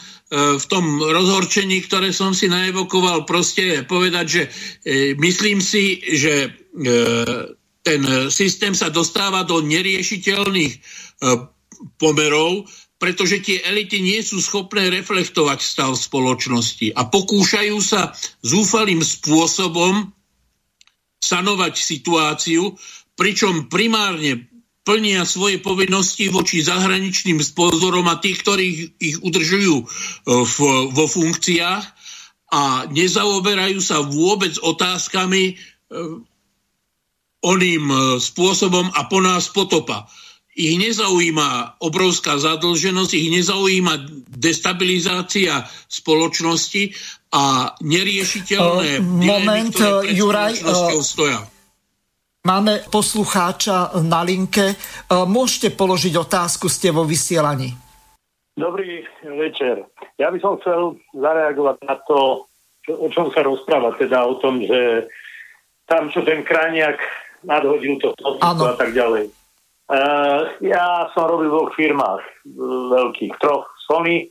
v 0.58 0.64
tom 0.66 0.98
rozhorčení, 0.98 1.78
ktoré 1.86 2.10
som 2.10 2.34
si 2.34 2.50
naevokoval, 2.50 3.22
proste 3.22 3.86
povedať, 3.86 4.26
že 4.26 4.42
myslím 5.18 5.62
si, 5.62 6.00
že 6.02 6.54
ten 7.80 8.00
systém 8.30 8.76
sa 8.76 8.92
dostáva 8.92 9.42
do 9.42 9.58
neriešiteľných 9.64 10.74
pomerov, 11.96 12.68
pretože 13.00 13.40
tie 13.40 13.64
elity 13.64 14.04
nie 14.04 14.20
sú 14.20 14.44
schopné 14.44 14.92
reflektovať 14.92 15.58
stav 15.64 15.96
spoločnosti 15.96 16.92
a 16.92 17.08
pokúšajú 17.08 17.78
sa 17.80 18.12
zúfalým 18.44 19.00
spôsobom 19.00 20.12
sanovať 21.24 21.74
situáciu, 21.80 22.76
pričom 23.16 23.72
primárne 23.72 24.50
plnia 24.84 25.24
svoje 25.24 25.60
povinnosti 25.60 26.28
voči 26.32 26.60
zahraničným 26.60 27.40
sponzorom 27.40 28.08
a 28.08 28.20
tých, 28.20 28.40
ktorí 28.44 28.66
ich 29.00 29.16
udržujú 29.20 29.76
e, 29.80 29.84
v, 30.26 30.56
vo 30.92 31.04
funkciách 31.04 31.84
a 32.50 32.88
nezaoberajú 32.88 33.78
sa 33.78 34.00
vôbec 34.00 34.56
otázkami 34.60 35.44
e, 35.46 35.54
oným 37.44 37.84
e, 37.92 37.96
spôsobom 38.20 38.88
a 38.92 39.06
po 39.06 39.20
nás 39.20 39.52
potopa. 39.52 40.08
Ich 40.50 40.76
nezaujíma 40.82 41.78
obrovská 41.78 42.36
zadlženosť, 42.36 43.12
ich 43.14 43.30
nezaujíma 43.30 44.26
destabilizácia 44.34 45.62
spoločnosti 45.86 46.90
a 47.30 47.74
neriešiteľné 47.78 48.98
uh, 48.98 49.04
moment, 49.04 49.70
dilemy, 49.70 49.70
ktoré 49.70 50.10
Juraj, 50.10 50.52
uh, 50.66 50.98
stoja 51.00 51.40
Máme 52.40 52.80
poslucháča 52.88 54.00
na 54.00 54.24
linke. 54.24 54.72
E, 54.72 54.76
môžete 55.12 55.76
položiť 55.76 56.16
otázku, 56.16 56.72
ste 56.72 56.88
vo 56.88 57.04
vysielaní. 57.04 57.76
Dobrý 58.56 59.04
večer. 59.36 59.84
Ja 60.16 60.32
by 60.32 60.40
som 60.40 60.56
chcel 60.56 60.96
zareagovať 61.12 61.76
na 61.84 62.00
to, 62.00 62.48
čo, 62.80 62.92
o 62.96 63.12
čom 63.12 63.28
sa 63.28 63.44
rozpráva, 63.44 63.92
teda 64.00 64.24
o 64.24 64.40
tom, 64.40 64.64
že 64.64 65.04
tam, 65.84 66.08
čo 66.08 66.24
ten 66.24 66.40
krajniak 66.40 66.96
nadhodil 67.44 68.00
to 68.00 68.16
a 68.40 68.72
tak 68.76 68.96
ďalej. 68.96 69.28
Uh, 69.90 70.54
ja 70.62 71.10
som 71.10 71.26
robil 71.26 71.50
v 71.50 71.54
dvoch 71.58 71.72
firmách 71.74 72.22
veľkých, 72.94 73.34
troch. 73.42 73.66
Sony, 73.90 74.30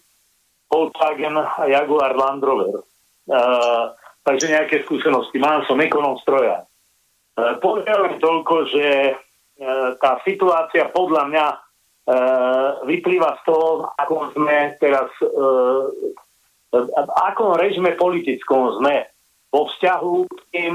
Volkswagen 0.71 1.35
a 1.35 1.67
Jaguar 1.67 2.15
Land 2.15 2.39
Rover. 2.47 2.79
Uh, 3.27 3.91
takže 4.29 4.53
nejaké 4.53 4.85
skúsenosti. 4.85 5.41
Mám 5.41 5.65
som 5.65 5.81
ekonom 5.81 6.21
stroja. 6.21 6.61
E, 7.33 7.57
Poviem 7.57 8.21
toľko, 8.21 8.55
že 8.69 8.87
e, 9.09 9.13
tá 9.97 10.21
situácia 10.21 10.85
podľa 10.93 11.23
mňa 11.33 11.45
e, 11.49 11.57
vyplýva 12.93 13.39
z 13.39 13.49
toho, 13.49 13.89
ako 13.97 14.37
sme 14.37 14.77
teraz, 14.77 15.09
akom 17.25 17.57
režime 17.57 17.97
politickom 17.97 18.77
sme 18.77 19.09
vo 19.49 19.65
vzťahu 19.65 20.15
k 20.29 20.41
tým, 20.53 20.73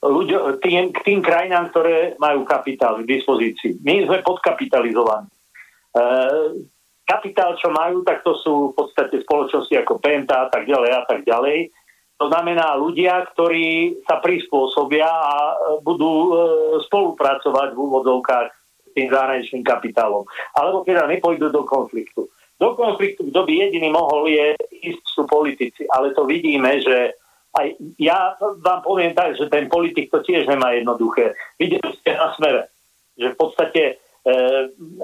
ľuďom, 0.00 0.60
tým, 0.64 0.92
k 0.96 0.98
tým 1.04 1.20
krajinám, 1.20 1.68
ktoré 1.70 2.16
majú 2.16 2.48
kapitál 2.48 3.04
k 3.04 3.08
dispozícii. 3.08 3.84
My 3.84 4.08
sme 4.08 4.24
podkapitalizovaní. 4.24 5.28
Kapitál, 7.04 7.58
čo 7.58 7.74
majú, 7.74 8.06
tak 8.06 8.22
to 8.22 8.38
sú 8.38 8.70
v 8.70 8.74
podstate 8.78 9.18
spoločnosti 9.26 9.74
ako 9.82 9.98
Penta 9.98 10.46
a 10.46 10.48
tak 10.48 10.62
ďalej 10.62 10.90
a 10.94 11.02
tak 11.02 11.26
ďalej 11.26 11.74
To 12.22 12.30
znamená 12.30 12.78
ľudia, 12.78 13.26
ktorí 13.34 13.98
sa 14.06 14.22
prispôsobia 14.22 15.10
a 15.10 15.34
e, 15.50 15.54
budú 15.82 16.06
e, 16.06 16.30
spolupracovať 16.86 17.74
v 17.74 17.78
úvodzovkách 17.80 18.46
s 18.86 18.90
tým 18.94 19.08
zahraničným 19.10 19.64
kapitálom. 19.66 20.22
Alebo 20.54 20.86
teda 20.86 21.10
nepôjdu 21.10 21.50
do 21.50 21.66
konfliktu. 21.66 22.30
Do 22.60 22.76
konfliktu, 22.76 23.26
kto 23.26 23.40
by 23.42 23.52
jediný 23.58 23.90
mohol, 23.90 24.28
je 24.30 24.54
ísť 24.84 25.04
sú 25.10 25.24
politici. 25.26 25.88
Ale 25.90 26.12
to 26.12 26.28
vidíme, 26.28 26.78
že 26.78 27.16
aj 27.56 27.66
ja 27.98 28.38
vám 28.38 28.80
poviem 28.86 29.14
tak, 29.14 29.34
že 29.34 29.50
ten 29.50 29.66
politik 29.66 30.10
to 30.12 30.22
tiež 30.22 30.46
nemá 30.46 30.74
jednoduché. 30.76 31.34
Videli 31.58 31.90
ste 31.98 32.14
na 32.14 32.30
smere, 32.38 32.70
že 33.18 33.34
v 33.34 33.36
podstate 33.36 33.82
e, 33.82 33.94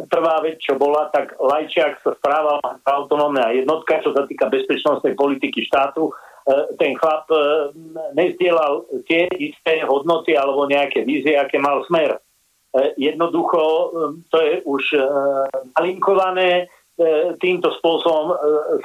prvá 0.07 0.39
vec, 0.47 0.63
čo 0.63 0.79
bola, 0.79 1.11
tak 1.11 1.35
Lajčiak 1.43 2.01
sa 2.07 2.15
správal 2.15 2.63
autonómna 2.87 3.51
jednotka, 3.51 3.99
čo 3.99 4.15
sa 4.15 4.23
týka 4.25 4.47
bezpečnostnej 4.47 5.19
politiky 5.19 5.67
štátu 5.67 6.15
E, 6.47 6.55
ten 6.79 6.95
chlap 6.95 7.27
e, 7.31 7.39
nezdielal 8.15 8.87
tie 9.11 9.27
isté 9.35 9.83
hodnoty 9.83 10.39
alebo 10.39 10.71
nejaké 10.71 11.03
vízie, 11.03 11.35
aké 11.35 11.59
mal 11.59 11.83
smer. 11.91 12.15
E, 12.15 12.19
jednoducho 12.95 13.63
to 14.31 14.39
je 14.39 14.63
už 14.63 14.85
nalinkované, 15.75 16.71
týmto 17.45 17.77
spôsobom 17.77 18.33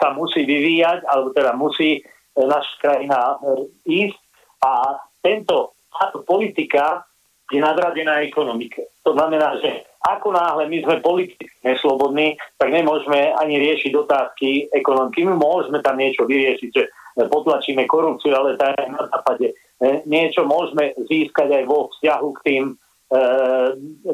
sa 0.03 0.11
musí 0.11 0.43
vyvíjať, 0.43 1.07
alebo 1.07 1.31
teda 1.31 1.55
musí 1.55 2.03
naša 2.37 2.73
krajina 2.79 3.37
ísť 3.83 4.19
a 4.61 5.01
tento, 5.19 5.75
táto 5.91 6.23
politika 6.23 7.03
je 7.51 7.59
nadradená 7.59 8.23
ekonomike. 8.23 8.87
To 9.03 9.11
znamená, 9.11 9.59
že 9.59 9.83
ako 10.01 10.33
náhle 10.33 10.65
my 10.71 10.77
sme 10.81 10.95
politicky 11.03 11.45
neslobodní, 11.61 12.39
tak 12.57 12.73
nemôžeme 12.73 13.35
ani 13.37 13.59
riešiť 13.59 13.91
otázky 13.93 14.71
ekonomiky. 14.73 15.27
My 15.27 15.35
môžeme 15.37 15.83
tam 15.83 15.99
niečo 15.99 16.25
vyriešiť, 16.25 16.69
že 16.73 16.83
potlačíme 17.27 17.85
korupciu, 17.85 18.33
ale 18.33 18.57
tá 18.57 18.73
je 18.73 18.87
na 18.89 19.03
západe. 19.11 19.47
E, 19.51 19.85
niečo 20.07 20.47
môžeme 20.47 20.95
získať 21.05 21.53
aj 21.53 21.63
vo 21.67 21.91
vzťahu 21.93 22.27
k 22.33 22.39
tým, 22.47 22.63
e, 23.11 23.23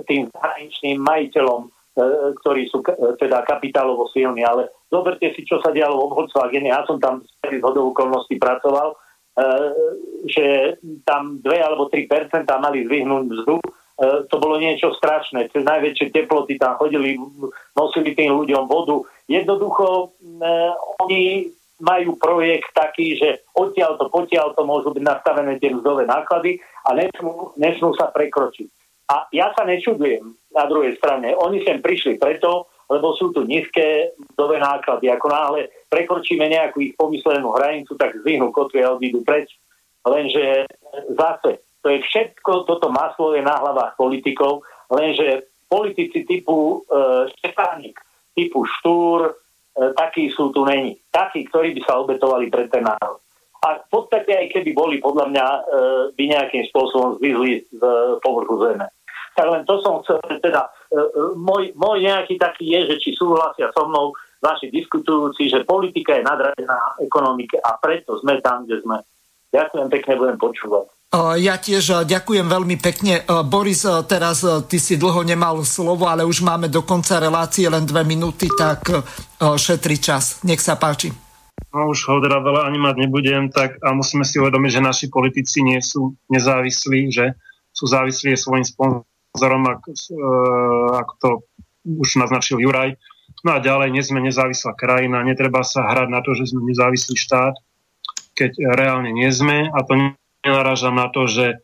tým 0.09 0.21
zahraničným 0.33 0.97
majiteľom, 0.99 1.61
e, 1.63 1.69
ktorí 2.41 2.67
sú 2.67 2.81
teda 3.21 3.45
kapitálovo 3.45 4.09
silní. 4.11 4.43
Ale 4.43 4.73
zoberte 4.87 5.31
si, 5.35 5.43
čo 5.43 5.59
sa 5.59 5.71
dialo 5.75 6.07
v 6.07 6.13
Volkswagene. 6.15 6.71
Ja 6.71 6.83
som 6.87 6.97
tam 6.97 7.23
z 7.23 7.59
hodou 7.59 7.91
okolností 7.91 8.39
pracoval, 8.39 8.95
že 10.25 10.77
tam 11.05 11.37
2 11.43 11.45
alebo 11.61 11.91
3% 11.91 12.47
mali 12.57 12.87
zvyhnúť 12.89 13.25
vzduch 13.29 13.65
to 14.29 14.35
bolo 14.37 14.61
niečo 14.61 14.93
strašné. 14.93 15.49
Cez 15.49 15.65
najväčšie 15.65 16.13
teploty 16.13 16.61
tam 16.61 16.77
chodili, 16.77 17.17
nosili 17.73 18.13
tým 18.13 18.37
ľuďom 18.37 18.69
vodu. 18.69 19.01
Jednoducho 19.25 20.13
oni 21.01 21.49
majú 21.81 22.17
projekt 22.17 22.73
taký, 22.77 23.17
že 23.17 23.41
odtiaľ 23.57 23.97
to, 23.97 24.09
potiaľ 24.09 24.53
to 24.53 24.65
môžu 24.65 24.93
byť 24.93 25.01
nastavené 25.01 25.57
tie 25.57 25.73
mzdové 25.73 26.05
náklady 26.05 26.61
a 26.85 26.93
nesmú, 26.93 27.53
nesmú 27.57 27.93
sa 27.97 28.09
prekročiť. 28.13 28.69
A 29.09 29.25
ja 29.33 29.49
sa 29.57 29.65
nečudujem 29.65 30.29
na 30.53 30.69
druhej 30.69 30.97
strane. 30.97 31.33
Oni 31.33 31.65
sem 31.65 31.81
prišli 31.81 32.21
preto, 32.21 32.69
lebo 32.87 33.13
sú 33.19 33.35
tu 33.35 33.43
nízke 33.43 34.15
mzdové 34.15 34.63
náklady. 34.63 35.11
Ako 35.11 35.27
náhle 35.27 35.61
prekročíme 35.91 36.47
nejakú 36.47 36.83
ich 36.83 36.93
pomyslenú 36.95 37.51
hranicu, 37.55 37.95
tak 37.99 38.15
zvyhnú 38.23 38.51
kotvy 38.55 38.83
a 38.83 38.95
odídu 38.95 39.21
preč. 39.27 39.51
Lenže 40.07 40.65
zase, 41.19 41.63
to 41.83 41.87
je 41.91 41.99
všetko, 41.99 42.63
toto 42.63 42.87
maslo 42.87 43.35
je 43.35 43.43
na 43.43 43.59
hlavách 43.59 43.99
politikov, 43.99 44.63
lenže 44.87 45.51
politici 45.67 46.23
typu 46.23 46.79
e, 46.87 47.27
Štefánik, 47.35 47.99
typu 48.31 48.63
Štúr, 48.63 49.35
E, 49.77 49.93
takí 49.93 50.33
sú 50.33 50.49
tu 50.49 50.65
není. 50.65 50.97
Takí, 51.13 51.45
ktorí 51.53 51.77
by 51.77 51.81
sa 51.85 52.01
obetovali 52.01 52.49
pre 52.49 52.65
ten 52.65 52.81
národ. 52.81 53.21
A 53.61 53.77
v 53.77 53.87
podstate 53.93 54.33
aj 54.33 54.49
keby 54.53 54.73
boli, 54.73 54.97
podľa 54.97 55.29
mňa, 55.29 55.45
e, 55.45 55.59
by 56.17 56.23
nejakým 56.33 56.65
spôsobom 56.73 57.21
zvizli 57.21 57.61
z 57.69 57.81
povrchu 58.25 58.57
zeme. 58.65 58.89
Tak 59.37 59.45
len 59.45 59.61
to 59.69 59.77
som 59.85 60.01
chcel, 60.01 60.17
teda 60.41 60.65
e, 60.89 60.99
môj, 61.37 61.77
môj 61.77 62.01
nejaký 62.01 62.41
taký 62.41 62.73
je, 62.73 62.89
že 62.89 62.95
či 62.97 63.09
súhlasia 63.13 63.69
so 63.69 63.85
mnou 63.85 64.17
vaši 64.41 64.73
diskutujúci, 64.73 65.53
že 65.53 65.61
politika 65.61 66.17
je 66.17 66.25
nadradená 66.25 66.97
ekonomike 66.97 67.61
a 67.61 67.77
preto 67.77 68.17
sme 68.17 68.41
tam, 68.41 68.65
kde 68.65 68.81
sme. 68.81 68.97
Ďakujem 69.53 69.87
pekne, 69.93 70.13
budem 70.17 70.37
počúvať. 70.41 70.85
Ja 71.39 71.55
tiež 71.55 72.03
ďakujem 72.03 72.51
veľmi 72.51 72.75
pekne. 72.83 73.23
Boris, 73.47 73.87
teraz 74.11 74.43
ty 74.67 74.75
si 74.75 74.99
dlho 74.99 75.23
nemal 75.23 75.63
slovo, 75.63 76.03
ale 76.03 76.27
už 76.27 76.43
máme 76.43 76.67
do 76.67 76.83
konca 76.83 77.15
relácie 77.15 77.63
len 77.71 77.87
dve 77.87 78.03
minúty, 78.03 78.51
tak 78.51 78.91
šetri 79.39 80.03
čas. 80.03 80.43
Nech 80.43 80.59
sa 80.59 80.75
páči. 80.75 81.15
No 81.71 81.95
už 81.95 82.11
ho 82.11 82.19
teda 82.19 82.43
veľa 82.43 82.67
ani 82.67 82.79
mať 82.83 82.95
nebudem, 83.07 83.47
tak 83.47 83.79
a 83.79 83.95
musíme 83.95 84.27
si 84.27 84.35
uvedomiť, 84.35 84.71
že 84.77 84.81
naši 84.83 85.05
politici 85.07 85.63
nie 85.63 85.79
sú 85.79 86.11
nezávislí, 86.27 87.07
že 87.07 87.39
sú 87.71 87.87
závislí 87.87 88.35
svojim 88.35 88.67
sponzorom, 88.67 89.07
ako, 89.45 89.89
ako 90.97 91.13
to 91.21 91.29
už 91.87 92.19
naznačil 92.19 92.59
Juraj. 92.59 92.97
No 93.45 93.55
a 93.55 93.63
ďalej, 93.63 93.93
nie 93.93 94.03
sme 94.03 94.19
nezávislá 94.19 94.73
krajina, 94.73 95.21
netreba 95.21 95.61
sa 95.61 95.85
hrať 95.85 96.07
na 96.09 96.19
to, 96.25 96.33
že 96.33 96.49
sme 96.49 96.65
nezávislý 96.65 97.13
štát, 97.13 97.55
keď 98.33 98.51
reálne 98.73 99.13
nie 99.13 99.29
sme 99.29 99.69
a 99.69 99.79
to 99.85 100.15
nenarážam 100.41 100.97
na 100.97 101.07
to, 101.13 101.29
že 101.29 101.45
e, 101.53 101.55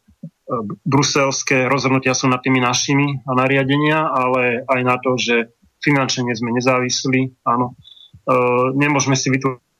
bruselské 0.85 1.65
rozhodnutia 1.65 2.13
sú 2.13 2.29
nad 2.29 2.45
tými 2.45 2.61
našimi 2.61 3.25
a 3.25 3.31
nariadenia, 3.33 4.05
ale 4.05 4.61
aj 4.69 4.81
na 4.85 4.95
to, 5.01 5.17
že 5.17 5.49
finančne 5.81 6.29
nie 6.29 6.35
sme 6.37 6.53
nezávislí. 6.53 7.41
Áno. 7.41 7.73
E, 7.73 8.33
nemôžeme 8.77 9.17
si 9.17 9.33
vytvoriť 9.33 9.73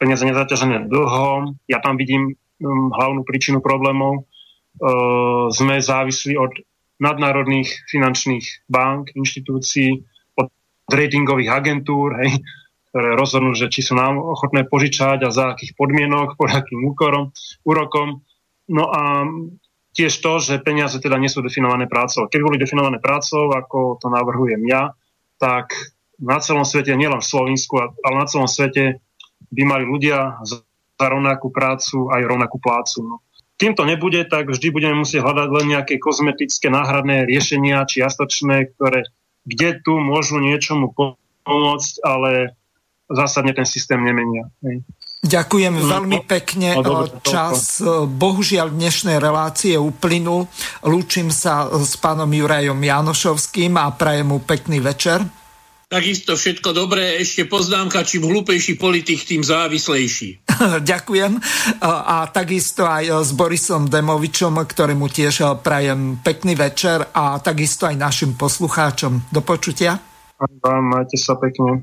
peniaze 0.00 0.24
nezaťažené 0.24 0.88
dlhom. 0.88 1.60
Ja 1.68 1.84
tam 1.84 2.00
vidím 2.00 2.32
um, 2.32 2.88
hlavnú 2.88 3.20
príčinu 3.28 3.60
problémov. 3.60 4.16
E, 4.16 4.22
sme 5.52 5.76
závislí 5.76 6.40
od 6.40 6.56
nadnárodných 7.00 7.88
finančných 7.88 8.68
bank, 8.68 9.16
inštitúcií, 9.16 10.04
od 10.36 10.46
ratingových 10.86 11.50
agentúr, 11.50 12.20
hej, 12.20 12.44
ktoré 12.92 13.16
rozhodnú, 13.16 13.56
že 13.56 13.72
či 13.72 13.80
sú 13.80 13.96
nám 13.96 14.20
ochotné 14.20 14.68
požičať 14.68 15.24
a 15.24 15.32
za 15.32 15.56
akých 15.56 15.74
podmienok, 15.74 16.36
pod 16.36 16.50
akým 16.52 16.84
úkorom, 16.84 17.32
úrokom. 17.64 18.22
No 18.68 18.84
a 18.90 19.24
tiež 19.94 20.12
to, 20.22 20.38
že 20.38 20.62
peniaze 20.62 20.98
teda 21.02 21.18
nie 21.18 21.30
sú 21.30 21.42
definované 21.42 21.90
prácou. 21.90 22.30
Keby 22.30 22.42
boli 22.54 22.58
definované 22.62 23.02
prácou, 23.02 23.50
ako 23.50 23.98
to 23.98 24.06
navrhujem 24.06 24.62
ja, 24.66 24.94
tak 25.40 25.72
na 26.20 26.36
celom 26.38 26.68
svete, 26.68 26.92
nielen 26.94 27.24
v 27.24 27.30
Slovensku, 27.30 27.80
ale 27.80 28.14
na 28.14 28.28
celom 28.28 28.46
svete 28.46 29.00
by 29.50 29.62
mali 29.64 29.84
ľudia 29.88 30.36
za 30.44 30.60
rovnakú 31.00 31.48
prácu 31.48 32.12
aj 32.12 32.28
rovnakú 32.28 32.60
plácu. 32.60 33.00
No. 33.08 33.16
Kým 33.60 33.76
to 33.76 33.84
nebude, 33.84 34.24
tak 34.32 34.48
vždy 34.48 34.72
budeme 34.72 35.04
musieť 35.04 35.20
hľadať 35.20 35.48
len 35.52 35.66
nejaké 35.76 36.00
kozmetické 36.00 36.72
náhradné 36.72 37.28
riešenia 37.28 37.84
čiastočné, 37.84 38.72
ktoré 38.72 39.04
kde 39.44 39.80
tu 39.84 40.00
môžu 40.00 40.40
niečomu 40.40 40.92
pomôcť, 40.96 41.92
ale 42.04 42.56
zásadne 43.08 43.52
ten 43.52 43.68
systém 43.68 44.00
nemenia. 44.00 44.48
Hej. 44.64 44.84
Ďakujem 45.20 45.74
no, 45.76 45.84
veľmi 45.84 46.18
pekne. 46.24 46.80
No, 46.80 47.04
Čas 47.20 47.84
e, 47.84 48.08
bohužiaľ 48.08 48.72
dnešnej 48.72 49.20
relácie 49.20 49.76
uplynul. 49.76 50.48
Lúčim 50.88 51.28
sa 51.28 51.68
s 51.68 52.00
pánom 52.00 52.32
Jurajom 52.32 52.80
Janošovským 52.80 53.76
a 53.76 53.92
prajem 53.92 54.32
mu 54.32 54.40
pekný 54.40 54.80
večer. 54.80 55.20
Takisto 55.90 56.38
všetko 56.38 56.70
dobré. 56.70 57.18
Ešte 57.18 57.50
poznámka, 57.50 58.06
čím 58.06 58.30
hlúpejší 58.30 58.78
politik, 58.78 59.26
tým 59.26 59.42
závislejší. 59.42 60.46
Ďakujem. 60.90 61.42
A, 61.82 62.30
takisto 62.30 62.86
aj 62.86 63.10
e, 63.10 63.12
s 63.26 63.34
Borisom 63.34 63.90
Demovičom, 63.90 64.54
ktorému 64.54 65.10
tiež 65.10 65.58
prajem 65.66 66.22
pekný 66.22 66.54
večer 66.54 67.10
a 67.10 67.42
takisto 67.42 67.90
aj 67.90 67.98
našim 67.98 68.38
poslucháčom. 68.38 69.34
Do 69.34 69.42
počutia. 69.42 69.98
Vám, 70.38 70.94
majte 70.94 71.18
sa 71.18 71.34
pekne. 71.34 71.82